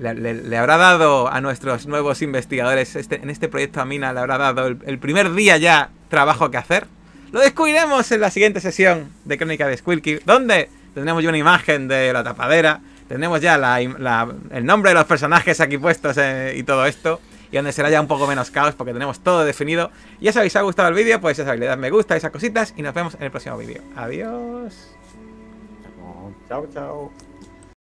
Le, 0.00 0.58
habrá 0.58 0.78
dado 0.78 1.32
a 1.32 1.40
nuestros 1.40 1.86
nuevos 1.86 2.22
investigadores 2.22 2.96
este- 2.96 3.22
en 3.22 3.30
este 3.30 3.48
proyecto 3.48 3.80
Amina, 3.80 4.12
le 4.12 4.18
habrá 4.18 4.36
dado 4.36 4.66
el, 4.66 4.98
primer 4.98 5.32
día 5.32 5.58
ya 5.58 5.90
trabajo 6.08 6.50
que 6.50 6.56
hacer. 6.56 6.88
Lo 7.30 7.38
descubriremos 7.38 8.10
en 8.10 8.20
la 8.20 8.32
siguiente 8.32 8.60
sesión 8.60 9.12
de 9.24 9.38
Crónica 9.38 9.68
de 9.68 9.76
Squilkill, 9.76 10.22
donde 10.26 10.70
tendremos 10.92 11.22
ya 11.22 11.28
una 11.28 11.38
imagen 11.38 11.86
de 11.86 12.12
la 12.12 12.24
tapadera, 12.24 12.80
tendremos 13.06 13.40
ya 13.40 13.54
el 13.80 14.66
nombre 14.66 14.90
de 14.90 14.94
los 14.96 15.04
personajes 15.04 15.60
aquí 15.60 15.78
puestos 15.78 16.18
eh, 16.18 16.54
y 16.56 16.64
todo 16.64 16.84
esto, 16.84 17.20
y 17.52 17.56
donde 17.56 17.70
será 17.70 17.90
ya 17.90 18.00
un 18.00 18.08
poco 18.08 18.26
menos 18.26 18.50
caos 18.50 18.74
porque 18.74 18.92
tenemos 18.92 19.20
todo 19.20 19.44
definido. 19.44 19.90
Y 20.18 20.24
ya 20.24 20.32
sabéis, 20.32 20.52
si 20.52 20.58
os 20.58 20.62
ha 20.62 20.64
gustado 20.64 20.88
el 20.88 20.94
vídeo, 20.94 21.20
pues 21.20 21.36
ya 21.36 21.44
sabéis, 21.44 21.60
le 21.60 21.76
me 21.76 21.90
gusta, 21.90 22.16
esas 22.16 22.32
cositas, 22.32 22.74
y 22.76 22.82
nos 22.82 22.94
vemos 22.94 23.14
en 23.14 23.22
el 23.22 23.30
próximo 23.30 23.56
vídeo. 23.58 23.82
Adiós. 23.94 24.96
Chao, 26.48 26.66
chao. 26.72 27.31